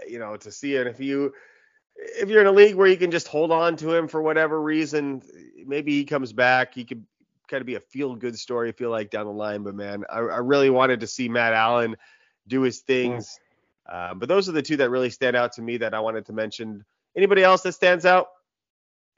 you 0.07 0.19
know 0.19 0.35
to 0.37 0.51
see 0.51 0.75
it 0.75 0.87
if 0.87 0.99
you 0.99 1.33
if 1.95 2.29
you're 2.29 2.41
in 2.41 2.47
a 2.47 2.51
league 2.51 2.75
where 2.75 2.87
you 2.87 2.97
can 2.97 3.11
just 3.11 3.27
hold 3.27 3.51
on 3.51 3.75
to 3.77 3.93
him 3.93 4.07
for 4.07 4.21
whatever 4.21 4.61
reason 4.61 5.21
maybe 5.65 5.91
he 5.91 6.03
comes 6.03 6.33
back 6.33 6.73
he 6.73 6.83
could 6.83 7.05
kind 7.49 7.61
of 7.61 7.67
be 7.67 7.76
a 7.76 7.80
feel 7.80 8.15
good 8.15 8.38
story 8.38 8.69
I 8.69 8.71
feel 8.71 8.89
like 8.89 9.09
down 9.09 9.26
the 9.26 9.31
line 9.31 9.63
but 9.63 9.76
man 9.76 10.03
I, 10.09 10.19
I 10.19 10.38
really 10.38 10.69
wanted 10.69 10.99
to 11.01 11.07
see 11.07 11.27
Matt 11.30 11.53
Allan 11.53 11.97
do 12.47 12.61
his 12.61 12.80
things 12.80 13.39
uh, 13.91 14.13
but 14.13 14.30
those 14.30 14.47
are 14.47 14.53
the 14.53 14.61
two 14.61 14.77
that 14.77 14.89
really 14.89 15.09
stand 15.09 15.35
out 15.35 15.53
to 15.53 15.61
me 15.61 15.77
that 15.77 15.93
I 15.93 15.99
wanted 15.99 16.26
to 16.27 16.34
mention 16.34 16.85
anybody 17.15 17.43
else 17.43 17.61
that 17.63 17.73
stands 17.73 18.05
out 18.05 18.27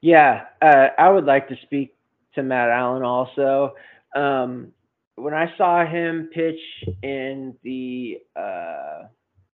Yeah, 0.00 0.46
uh, 0.60 0.88
I 0.98 1.10
would 1.10 1.24
like 1.24 1.48
to 1.48 1.56
speak 1.62 1.94
to 2.34 2.42
Matt 2.42 2.70
Allan 2.70 3.02
also. 3.02 3.74
Um, 4.14 4.72
when 5.16 5.34
I 5.34 5.52
saw 5.56 5.86
him 5.86 6.30
pitch 6.32 6.60
in 7.02 7.54
the 7.62 8.18
uh, 8.34 9.04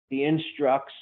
the 0.09 0.25
instructs 0.25 0.93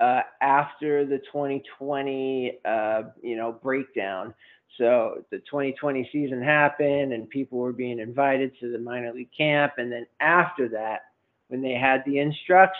uh, 0.00 0.22
after 0.40 1.04
the 1.04 1.18
2020, 1.18 2.58
uh, 2.64 3.02
you 3.22 3.36
know, 3.36 3.52
breakdown. 3.52 4.34
So 4.78 5.24
the 5.30 5.38
2020 5.38 6.08
season 6.12 6.42
happened, 6.42 7.12
and 7.12 7.28
people 7.28 7.58
were 7.58 7.72
being 7.72 7.98
invited 7.98 8.58
to 8.60 8.72
the 8.72 8.78
minor 8.78 9.12
league 9.12 9.30
camp. 9.36 9.74
And 9.78 9.90
then 9.92 10.06
after 10.20 10.68
that, 10.70 11.00
when 11.48 11.60
they 11.62 11.74
had 11.74 12.02
the 12.06 12.18
instructs, 12.18 12.78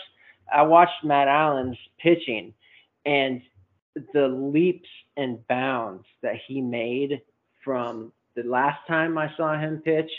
I 0.52 0.62
watched 0.62 1.04
Matt 1.04 1.28
Allan's 1.28 1.78
pitching, 1.98 2.54
and 3.04 3.42
the 4.12 4.28
leaps 4.28 4.88
and 5.16 5.46
bounds 5.48 6.04
that 6.22 6.36
he 6.46 6.60
made 6.60 7.20
from 7.64 8.12
the 8.34 8.42
last 8.44 8.86
time 8.86 9.18
I 9.18 9.34
saw 9.36 9.58
him 9.58 9.82
pitch 9.84 10.10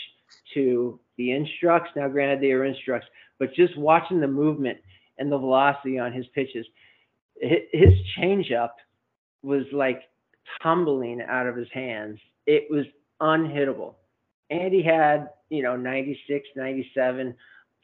to 0.54 1.00
the 1.16 1.32
instructs. 1.32 1.90
Now, 1.96 2.08
granted, 2.08 2.40
they 2.40 2.52
are 2.52 2.64
instructs, 2.64 3.08
but 3.38 3.54
just 3.54 3.76
watching 3.76 4.20
the 4.20 4.28
movement 4.28 4.78
and 5.18 5.30
the 5.30 5.38
velocity 5.38 5.98
on 5.98 6.12
his 6.12 6.26
pitches, 6.28 6.66
his 7.40 7.94
changeup 8.18 8.72
was 9.42 9.64
like 9.72 10.02
tumbling 10.62 11.20
out 11.22 11.46
of 11.46 11.56
his 11.56 11.68
hands. 11.72 12.18
It 12.46 12.64
was 12.70 12.86
unhittable. 13.20 13.94
And 14.50 14.72
he 14.72 14.82
had, 14.82 15.30
you 15.48 15.62
know, 15.62 15.76
96, 15.76 16.48
97, 16.56 17.34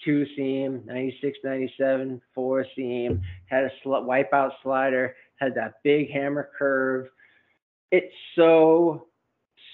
two 0.04 0.26
seam, 0.36 0.82
96, 0.84 1.38
97, 1.42 2.20
four 2.34 2.66
seam, 2.76 3.22
had 3.46 3.64
a 3.64 3.70
sl- 3.82 3.90
wipeout 3.90 4.50
slider, 4.62 5.16
had 5.36 5.54
that 5.54 5.82
big 5.82 6.10
hammer 6.10 6.50
curve. 6.58 7.08
It's 7.90 8.12
so, 8.36 9.06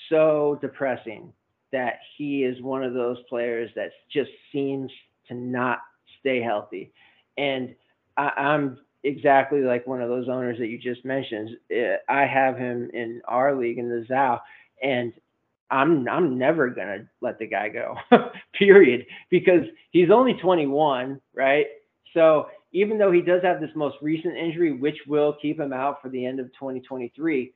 so 0.08 0.58
depressing 0.60 1.32
that 1.72 1.98
he 2.16 2.44
is 2.44 2.62
one 2.62 2.84
of 2.84 2.94
those 2.94 3.18
players 3.28 3.70
that 3.74 3.90
just 4.12 4.30
seems 4.52 4.90
to 5.28 5.34
not 5.34 5.80
stay 6.20 6.40
healthy. 6.40 6.92
And 7.36 7.74
I, 8.16 8.28
I'm 8.36 8.78
exactly 9.04 9.60
like 9.60 9.86
one 9.86 10.02
of 10.02 10.08
those 10.08 10.28
owners 10.28 10.58
that 10.58 10.68
you 10.68 10.78
just 10.78 11.04
mentioned. 11.04 11.50
Uh, 11.70 11.96
I 12.08 12.26
have 12.26 12.56
him 12.56 12.90
in 12.92 13.22
our 13.28 13.54
league 13.54 13.78
in 13.78 13.88
the 13.88 14.04
Zao, 14.10 14.40
and 14.82 15.12
I'm 15.70 16.08
I'm 16.08 16.38
never 16.38 16.70
gonna 16.70 17.06
let 17.20 17.38
the 17.38 17.46
guy 17.46 17.68
go, 17.68 17.96
period, 18.58 19.06
because 19.30 19.64
he's 19.90 20.10
only 20.10 20.34
21, 20.34 21.20
right? 21.34 21.66
So 22.12 22.48
even 22.72 22.98
though 22.98 23.12
he 23.12 23.20
does 23.20 23.42
have 23.42 23.60
this 23.60 23.70
most 23.74 23.96
recent 24.02 24.36
injury, 24.36 24.72
which 24.72 24.98
will 25.06 25.36
keep 25.40 25.60
him 25.60 25.72
out 25.72 26.02
for 26.02 26.08
the 26.08 26.24
end 26.24 26.40
of 26.40 26.46
2023, 26.54 27.52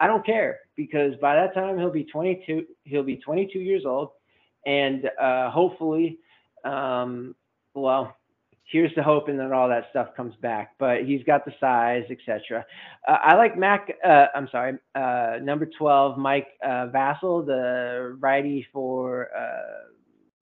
I 0.00 0.06
don't 0.06 0.24
care 0.24 0.60
because 0.76 1.14
by 1.20 1.34
that 1.34 1.54
time 1.54 1.78
he'll 1.78 1.90
be 1.90 2.04
22. 2.04 2.66
He'll 2.84 3.02
be 3.02 3.16
22 3.16 3.58
years 3.58 3.84
old, 3.84 4.10
and 4.66 5.10
uh, 5.20 5.50
hopefully, 5.50 6.18
um, 6.64 7.34
well, 7.74 8.16
here's 8.72 8.94
the 8.96 9.02
hoping 9.02 9.36
that 9.36 9.52
all 9.52 9.68
that 9.68 9.84
stuff 9.90 10.08
comes 10.16 10.34
back. 10.36 10.74
But 10.78 11.04
he's 11.04 11.22
got 11.24 11.44
the 11.44 11.52
size, 11.60 12.04
etc. 12.10 12.64
Uh, 13.06 13.18
I 13.22 13.36
like 13.36 13.56
Mac. 13.56 13.92
Uh, 14.04 14.26
I'm 14.34 14.48
sorry, 14.50 14.78
uh, 14.94 15.36
number 15.42 15.68
12, 15.78 16.18
Mike 16.18 16.48
uh, 16.64 16.88
Vasil, 16.88 17.46
the 17.46 18.16
righty 18.18 18.66
for. 18.72 19.28
Uh, 19.36 19.90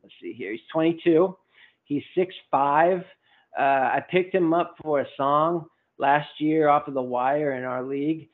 let's 0.03 0.15
see 0.23 0.33
here. 0.33 0.53
He's 0.53 0.61
22. 0.73 1.37
He's 1.85 2.03
6'5. 2.17 3.01
Uh, 3.01 3.03
I 3.59 4.03
picked 4.09 4.35
him 4.35 4.55
up 4.55 4.77
for 4.81 5.01
a 5.01 5.07
song 5.17 5.67
last 5.99 6.29
year 6.39 6.69
off 6.69 6.87
of 6.87 6.95
the 6.95 7.03
wire 7.03 7.55
in 7.55 7.65
our 7.65 7.83
league. 7.83 8.29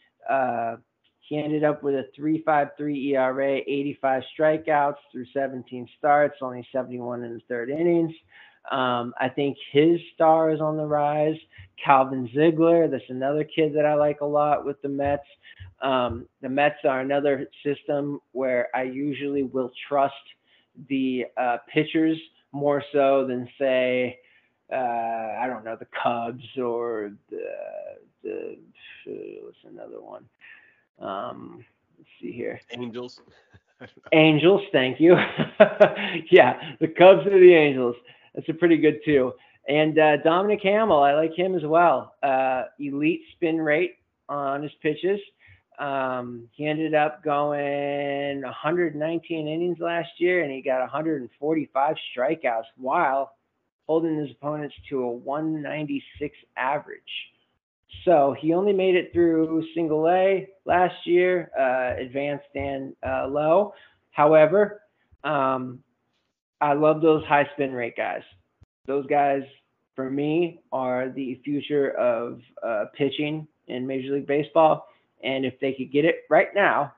He 1.29 1.39
ended 1.39 1.65
up 1.65 1.83
with 1.83 1.95
a 1.95 2.05
3.53 2.17 3.15
ERA, 3.15 3.57
85 3.57 4.23
strikeouts 4.39 4.95
through 5.11 5.27
17 5.33 5.89
starts, 5.99 6.37
only 6.41 6.65
71 6.71 7.25
in 7.25 7.35
the 7.35 7.41
third 7.49 7.69
innings. 7.69 8.13
Um, 8.71 9.15
I 9.21 9.29
think 9.29 9.57
his 9.73 10.01
star 10.15 10.51
is 10.51 10.61
on 10.61 10.77
the 10.77 10.87
rise. 10.87 11.37
Calvin 11.83 12.29
Ziegler, 12.35 12.89
that's 12.89 13.05
another 13.09 13.45
kid 13.45 13.75
that 13.75 13.85
I 13.85 13.95
like 13.95 14.21
a 14.21 14.27
lot 14.27 14.65
with 14.65 14.81
the 14.83 14.89
Mets. 14.89 15.27
Um, 15.83 16.27
the 16.41 16.49
Mets 16.49 16.79
are 16.85 17.01
another 17.01 17.49
system 17.65 18.21
where 18.33 18.69
I 18.75 18.85
usually 18.85 19.43
will 19.43 19.71
trust 19.89 20.15
the 20.89 21.27
uh, 21.37 21.59
pitchers 21.73 22.19
more 22.53 22.83
so 22.93 23.27
than 23.27 23.49
say, 23.59 24.19
uh, 24.73 24.77
I 24.77 25.47
don't 25.47 25.65
know, 25.65 25.77
the 25.79 25.87
Cubs 26.03 26.45
or 26.57 27.13
the, 27.31 27.45
the 28.23 28.57
what's 29.43 29.59
another 29.69 30.01
one? 30.01 30.25
Um, 30.99 31.65
let's 31.99 32.09
see 32.21 32.33
here. 32.33 32.61
Angels 32.73 33.21
Angels, 34.13 34.63
thank 34.73 35.01
you. 35.01 35.17
yeah, 36.31 36.75
the 36.81 36.89
Cubs 36.89 37.27
or 37.27 37.39
the 37.39 37.55
Angels. 37.55 37.97
That's 38.37 38.49
a 38.49 38.55
pretty 38.55 38.77
good 38.77 39.01
two. 39.05 39.33
And 39.69 39.99
uh, 39.99 40.19
Dominic 40.19 40.61
Hamel, 40.63 41.03
I 41.03 41.15
like 41.15 41.35
him 41.35 41.57
as 41.57 41.65
well. 41.65 42.15
Uh, 42.23 42.65
elite 42.79 43.23
spin 43.35 43.57
rate 43.57 43.97
on 44.29 44.63
his 44.63 44.73
pitches. 44.81 45.19
Um, 45.79 46.49
he 46.53 46.67
ended 46.67 46.95
up 46.95 47.25
going 47.25 48.43
119 48.43 49.49
innings 49.49 49.79
last 49.81 50.09
year, 50.19 50.43
and 50.43 50.53
he 50.53 50.63
got 50.63 50.81
145 50.81 51.97
strikeouts 52.17 52.65
while 52.77 53.33
holding 53.87 54.19
his 54.19 54.31
opponents 54.31 54.75
to 54.89 55.03
a 55.03 55.11
196 55.11 56.37
average. 56.57 57.03
So 58.05 58.37
he 58.41 58.53
only 58.55 58.73
made 58.73 58.95
it 58.95 59.13
through 59.13 59.65
single 59.75 60.09
A 60.09 60.49
last 60.65 60.95
year, 61.05 61.51
uh, 61.59 62.01
advanced 62.01 62.47
and 62.55 62.95
uh, 63.07 63.27
low. 63.27 63.75
However, 64.13 64.83
um, 65.25 65.81
I 66.61 66.73
love 66.73 67.01
those 67.03 67.25
high 67.25 67.49
spin 67.55 67.73
rate 67.73 67.97
guys. 67.97 68.23
Those 68.87 69.07
guys, 69.07 69.43
for 69.95 70.11
me, 70.11 70.61
are 70.73 71.11
the 71.11 71.41
future 71.45 71.91
of 71.91 72.41
uh, 72.63 72.87
pitching 72.95 73.47
in 73.69 73.87
Major 73.87 74.15
League 74.15 74.27
Baseball. 74.27 74.87
And 75.23 75.45
if 75.45 75.59
they 75.61 75.73
could 75.73 75.93
get 75.93 76.05
it 76.05 76.25
right 76.31 76.49
now, 76.55 76.95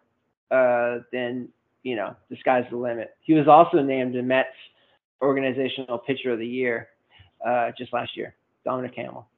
uh, 0.51 0.98
then 1.12 1.48
you 1.82 1.97
know 1.97 2.14
the 2.30 2.36
sky's 2.36 2.64
the 2.70 2.76
limit. 2.76 3.14
He 3.20 3.35
was 3.35 3.48
also 3.48 3.82
named 3.82 4.14
the 4.14 4.22
Mets 4.22 4.48
Organizational 5.22 5.98
Pitcher 5.98 6.32
of 6.32 6.39
the 6.39 6.47
Year 6.47 6.89
uh, 7.47 7.70
just 7.76 7.93
last 7.93 8.16
year, 8.16 8.35
Dominic 8.64 8.94
Hamel. 8.97 9.28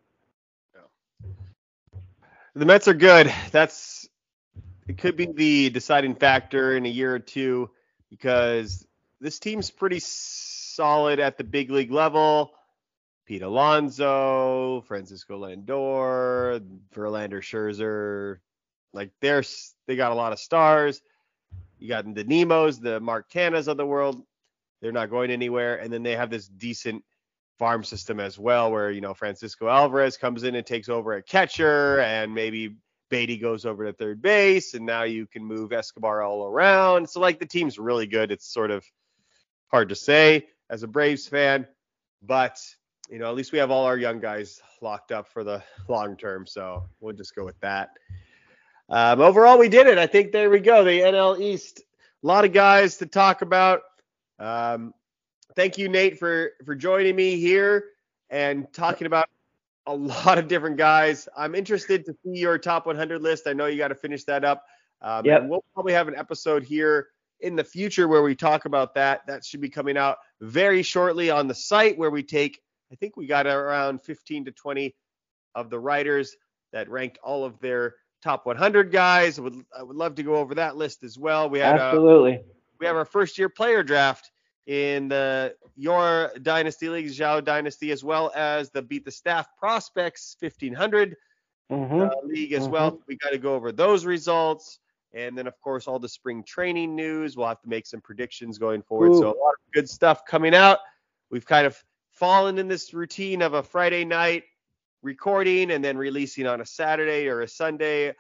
the 2.55 2.64
Mets 2.64 2.88
are 2.88 2.94
good. 2.94 3.32
That's 3.52 4.09
it 4.88 4.98
could 4.98 5.16
be 5.16 5.26
the 5.26 5.70
deciding 5.70 6.14
factor 6.14 6.76
in 6.76 6.84
a 6.86 6.88
year 6.88 7.14
or 7.14 7.20
two. 7.20 7.70
because 8.09 8.86
this 9.20 9.38
team's 9.38 9.70
pretty 9.70 10.01
solid 10.01 11.18
at 11.20 11.36
the 11.36 11.44
big 11.44 11.70
league 11.70 11.90
level. 11.90 12.52
Pete 13.26 13.42
Alonso, 13.42 14.82
Francisco 14.88 15.40
Lindor, 15.44 16.60
Verlander 16.94 17.40
Scherzer, 17.40 18.38
like 18.92 19.10
they're 19.20 19.44
they 19.86 19.97
got 19.97 20.12
a 20.12 20.16
lot 20.16 20.32
of 20.32 20.38
stars. 20.38 21.01
You 21.78 21.88
got 21.88 22.12
the 22.12 22.24
Nimmos, 22.24 22.80
the 22.80 23.01
Mark 23.01 23.30
Canhas 23.30 23.68
of 23.68 23.76
the 23.76 23.86
world. 23.86 24.22
They're 24.82 24.92
not 24.92 25.10
going 25.10 25.30
anywhere. 25.30 25.76
And 25.76 25.92
then 25.92 26.02
they 26.02 26.16
have 26.16 26.30
this 26.30 26.48
decent 26.48 27.05
farm 27.59 27.84
system 27.84 28.18
as 28.20 28.38
well, 28.38 28.72
where 28.72 28.90
you 28.90 29.01
know 29.01 29.14
Francisco 29.14 29.68
Alvarez 29.68 30.16
comes 30.16 30.42
in 30.42 30.55
and 30.55 30.66
takes 30.66 30.88
over 30.88 31.12
at 31.12 31.26
catcher, 31.26 32.01
and 32.01 32.34
maybe 32.34 32.76
Baty 33.10 33.36
goes 33.36 33.66
over 33.66 33.84
to 33.84 33.92
third 33.92 34.22
base, 34.22 34.74
and 34.74 34.86
now 34.86 35.02
you 35.02 35.26
can 35.26 35.44
move 35.44 35.72
Escobar 35.72 36.22
all 36.22 36.47
around. 36.47 37.09
So 37.09 37.20
like 37.20 37.38
the 37.38 37.47
team's 37.47 37.78
really 37.78 38.06
good. 38.06 38.32
It's 38.32 38.52
sort 38.52 38.70
of 38.70 38.84
hard 39.70 39.88
to 39.88 39.94
say 39.94 40.47
as 40.68 40.82
a 40.82 40.88
Braves 40.88 41.26
fan, 41.26 41.66
but 42.22 42.59
you 43.09 43.18
know 43.18 43.28
at 43.28 43.34
least 43.34 43.52
we 43.52 43.59
have 43.59 43.70
all 43.70 43.84
our 43.86 43.97
young 43.97 44.20
guys 44.20 44.60
locked 44.80 45.12
up 45.12 45.28
for 45.28 45.44
the 45.44 45.62
long 45.88 46.16
term. 46.16 46.47
So 46.47 46.84
we'll 47.01 47.14
just 47.14 47.34
go 47.34 47.44
with 47.44 47.59
that. 47.60 47.90
Um, 48.88 49.20
overall, 49.20 49.59
we 49.59 49.68
did 49.68 49.86
it. 49.86 49.98
I 49.98 50.06
think 50.06 50.32
there 50.32 50.51
we 50.51 50.60
go. 50.60 50.84
The 50.84 51.01
NL 51.01 51.40
East. 51.40 51.82
A 52.22 52.26
lot 52.26 52.44
of 52.44 52.52
guys 52.52 52.98
to 52.98 53.06
talk 53.06 53.40
about. 53.42 53.80
Um, 54.38 54.92
thank 55.56 55.78
you, 55.78 55.88
Nate, 55.88 56.18
for 56.18 56.51
for 56.64 56.74
joining 56.74 57.16
me 57.16 57.36
here 57.36 57.84
and 58.28 58.70
talking 58.72 59.06
about 59.06 59.28
a 59.86 59.94
lot 59.94 60.38
of 60.38 60.48
different 60.48 60.76
guys. 60.76 61.28
I'm 61.36 61.55
interested 61.55 62.05
to 62.06 62.12
see 62.24 62.40
your 62.40 62.59
top 62.59 62.86
100 62.86 63.22
list. 63.22 63.47
I 63.47 63.52
know 63.52 63.66
you 63.66 63.78
got 63.78 63.88
to 63.88 63.94
finish 63.94 64.24
that 64.24 64.44
up. 64.44 64.64
Um, 65.02 65.24
Yep. 65.24 65.47
We'll 65.47 65.64
probably 65.74 65.94
have 65.94 66.09
an 66.09 66.14
episode 66.16 66.62
here 66.62 67.09
in 67.43 67.57
the 67.57 67.65
future 67.65 68.09
where 68.09 68.23
we 68.23 68.35
talk 68.35 68.65
about 68.65 68.95
that. 68.95 69.27
That 69.27 69.45
should 69.45 69.61
be 69.61 69.69
coming 69.69 69.97
out 69.97 70.19
very 70.41 70.83
shortly 70.83 71.31
on 71.31 71.49
the 71.49 71.55
site 71.55 71.99
where 71.99 72.11
we 72.11 72.23
take, 72.23 72.61
I 72.93 72.95
think 72.97 73.17
we 73.17 73.27
got 73.27 73.47
around 73.47 74.03
15 74.03 74.47
to 74.47 74.53
20 74.53 74.95
of 75.55 75.71
the 75.71 75.79
writers 75.79 76.37
that 76.73 76.89
ranked 76.89 77.19
all 77.23 77.45
of 77.45 77.59
their 77.61 77.95
top 78.23 78.47
100 78.47 78.93
guys. 78.93 79.39
I 79.39 79.43
would, 79.43 79.65
I 79.77 79.83
would 79.83 79.97
love 79.97 80.15
to 80.17 80.23
go 80.23 80.37
over 80.37 80.55
that 80.55 80.77
list 80.77 81.03
as 81.03 81.19
well. 81.19 81.49
We 81.49 81.59
had 81.59 81.79
Absolutely. 81.79 82.41
we 82.79 82.87
have 82.87 82.97
our 82.97 83.05
first 83.05 83.39
year 83.39 83.49
player 83.49 83.83
draft 83.83 84.31
in 84.67 85.09
the 85.09 85.55
your 85.77 86.31
dynasty 86.43 86.89
league, 86.89 87.07
Zhao 87.07 87.45
dynasty, 87.45 87.91
as 87.91 88.05
well 88.05 88.31
as 88.35 88.71
the 88.71 88.83
beat 88.83 89.05
the 89.05 89.11
staff 89.11 89.49
prospects 89.59 90.37
1500 90.41 91.17
hmm 91.71 92.01
uh, 92.01 92.09
league 92.25 92.53
as 92.53 92.69
well. 92.69 93.01
We 93.07 93.17
got 93.17 93.31
to 93.31 93.39
go 93.39 93.55
over 93.55 93.73
those 93.73 94.05
results. 94.05 94.79
And 95.12 95.37
then, 95.37 95.47
of 95.47 95.61
course, 95.61 95.89
all 95.89 95.99
the 95.99 96.09
spring 96.09 96.45
training 96.45 96.95
news. 96.95 97.37
We'll 97.37 97.49
have 97.49 97.61
to 97.62 97.69
make 97.69 97.87
some 97.87 98.01
predictions 98.01 98.59
going 98.59 98.82
forward. 98.82 99.15
So, 99.15 99.24
a 99.24 99.27
lot 99.27 99.55
of 99.55 99.73
good 99.73 99.89
stuff 99.89 100.24
coming 100.24 100.55
out. 100.55 100.78
We've 101.31 101.47
kind 101.47 101.66
of 101.66 101.82
fallen 102.12 102.59
in 102.59 102.69
this 102.69 102.95
routine 102.95 103.43
of 103.43 103.55
a 103.55 103.62
Friday 103.62 104.05
night 104.05 104.45
recording 105.03 105.73
and 105.73 105.85
then 105.85 105.97
releasing 105.97 106.47
on 106.47 106.61
a 106.61 106.66
Saturday 106.66 107.27
or 107.28 107.41
a 107.41 107.49
Sunday, 107.49 108.15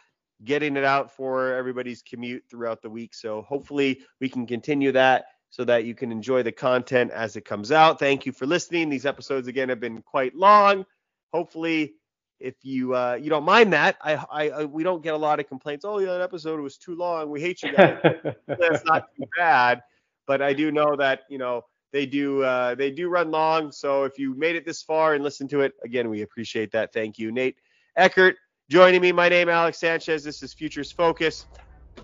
getting 0.44 0.76
it 0.76 0.84
out 0.84 1.14
for 1.14 1.54
everybody's 1.54 2.02
commute 2.02 2.42
throughout 2.50 2.82
the 2.82 2.90
week. 2.90 3.14
So, 3.14 3.42
hopefully, 3.42 4.00
we 4.20 4.28
can 4.28 4.46
continue 4.46 4.90
that 4.92 5.26
so 5.50 5.64
that 5.64 5.84
you 5.84 5.94
can 5.94 6.10
enjoy 6.10 6.42
the 6.42 6.52
content 6.52 7.10
as 7.10 7.36
it 7.36 7.44
comes 7.44 7.70
out. 7.72 7.98
Thank 7.98 8.24
you 8.24 8.32
for 8.32 8.46
listening. 8.46 8.88
These 8.88 9.06
episodes, 9.06 9.48
again, 9.48 9.68
have 9.68 9.80
been 9.80 10.02
quite 10.02 10.34
long. 10.34 10.86
Hopefully, 11.32 11.94
if 12.40 12.54
you 12.62 12.94
uh, 12.94 13.18
you 13.20 13.30
don't 13.30 13.44
mind 13.44 13.72
that, 13.72 13.96
I, 14.02 14.14
I, 14.14 14.50
I 14.50 14.64
we 14.64 14.82
don't 14.82 15.02
get 15.02 15.14
a 15.14 15.16
lot 15.16 15.38
of 15.38 15.46
complaints. 15.46 15.84
Oh, 15.84 15.98
yeah, 15.98 16.12
that 16.12 16.22
episode 16.22 16.58
was 16.60 16.76
too 16.76 16.96
long. 16.96 17.30
We 17.30 17.40
hate 17.40 17.62
you 17.62 17.72
guys. 17.72 17.98
That's 18.46 18.84
not 18.84 19.08
too 19.16 19.24
bad, 19.36 19.82
but 20.26 20.42
I 20.42 20.52
do 20.52 20.72
know 20.72 20.96
that 20.96 21.22
you 21.28 21.38
know 21.38 21.64
they 21.92 22.06
do 22.06 22.42
uh, 22.42 22.74
they 22.74 22.90
do 22.90 23.08
run 23.08 23.30
long. 23.30 23.70
So 23.70 24.04
if 24.04 24.18
you 24.18 24.34
made 24.34 24.56
it 24.56 24.64
this 24.64 24.82
far 24.82 25.14
and 25.14 25.22
listened 25.22 25.50
to 25.50 25.60
it, 25.60 25.74
again, 25.84 26.08
we 26.08 26.22
appreciate 26.22 26.72
that. 26.72 26.92
Thank 26.92 27.18
you, 27.18 27.30
Nate 27.30 27.56
Eckert, 27.96 28.36
joining 28.68 29.00
me. 29.00 29.12
My 29.12 29.28
name 29.28 29.48
Alex 29.48 29.78
Sanchez. 29.78 30.24
This 30.24 30.42
is 30.42 30.54
Futures 30.54 30.90
Focus 30.90 31.46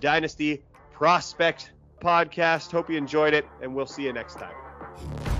Dynasty 0.00 0.62
Prospect 0.92 1.72
Podcast. 2.00 2.70
Hope 2.70 2.90
you 2.90 2.96
enjoyed 2.96 3.34
it, 3.34 3.46
and 3.62 3.74
we'll 3.74 3.86
see 3.86 4.02
you 4.02 4.12
next 4.12 4.38
time. 4.38 5.35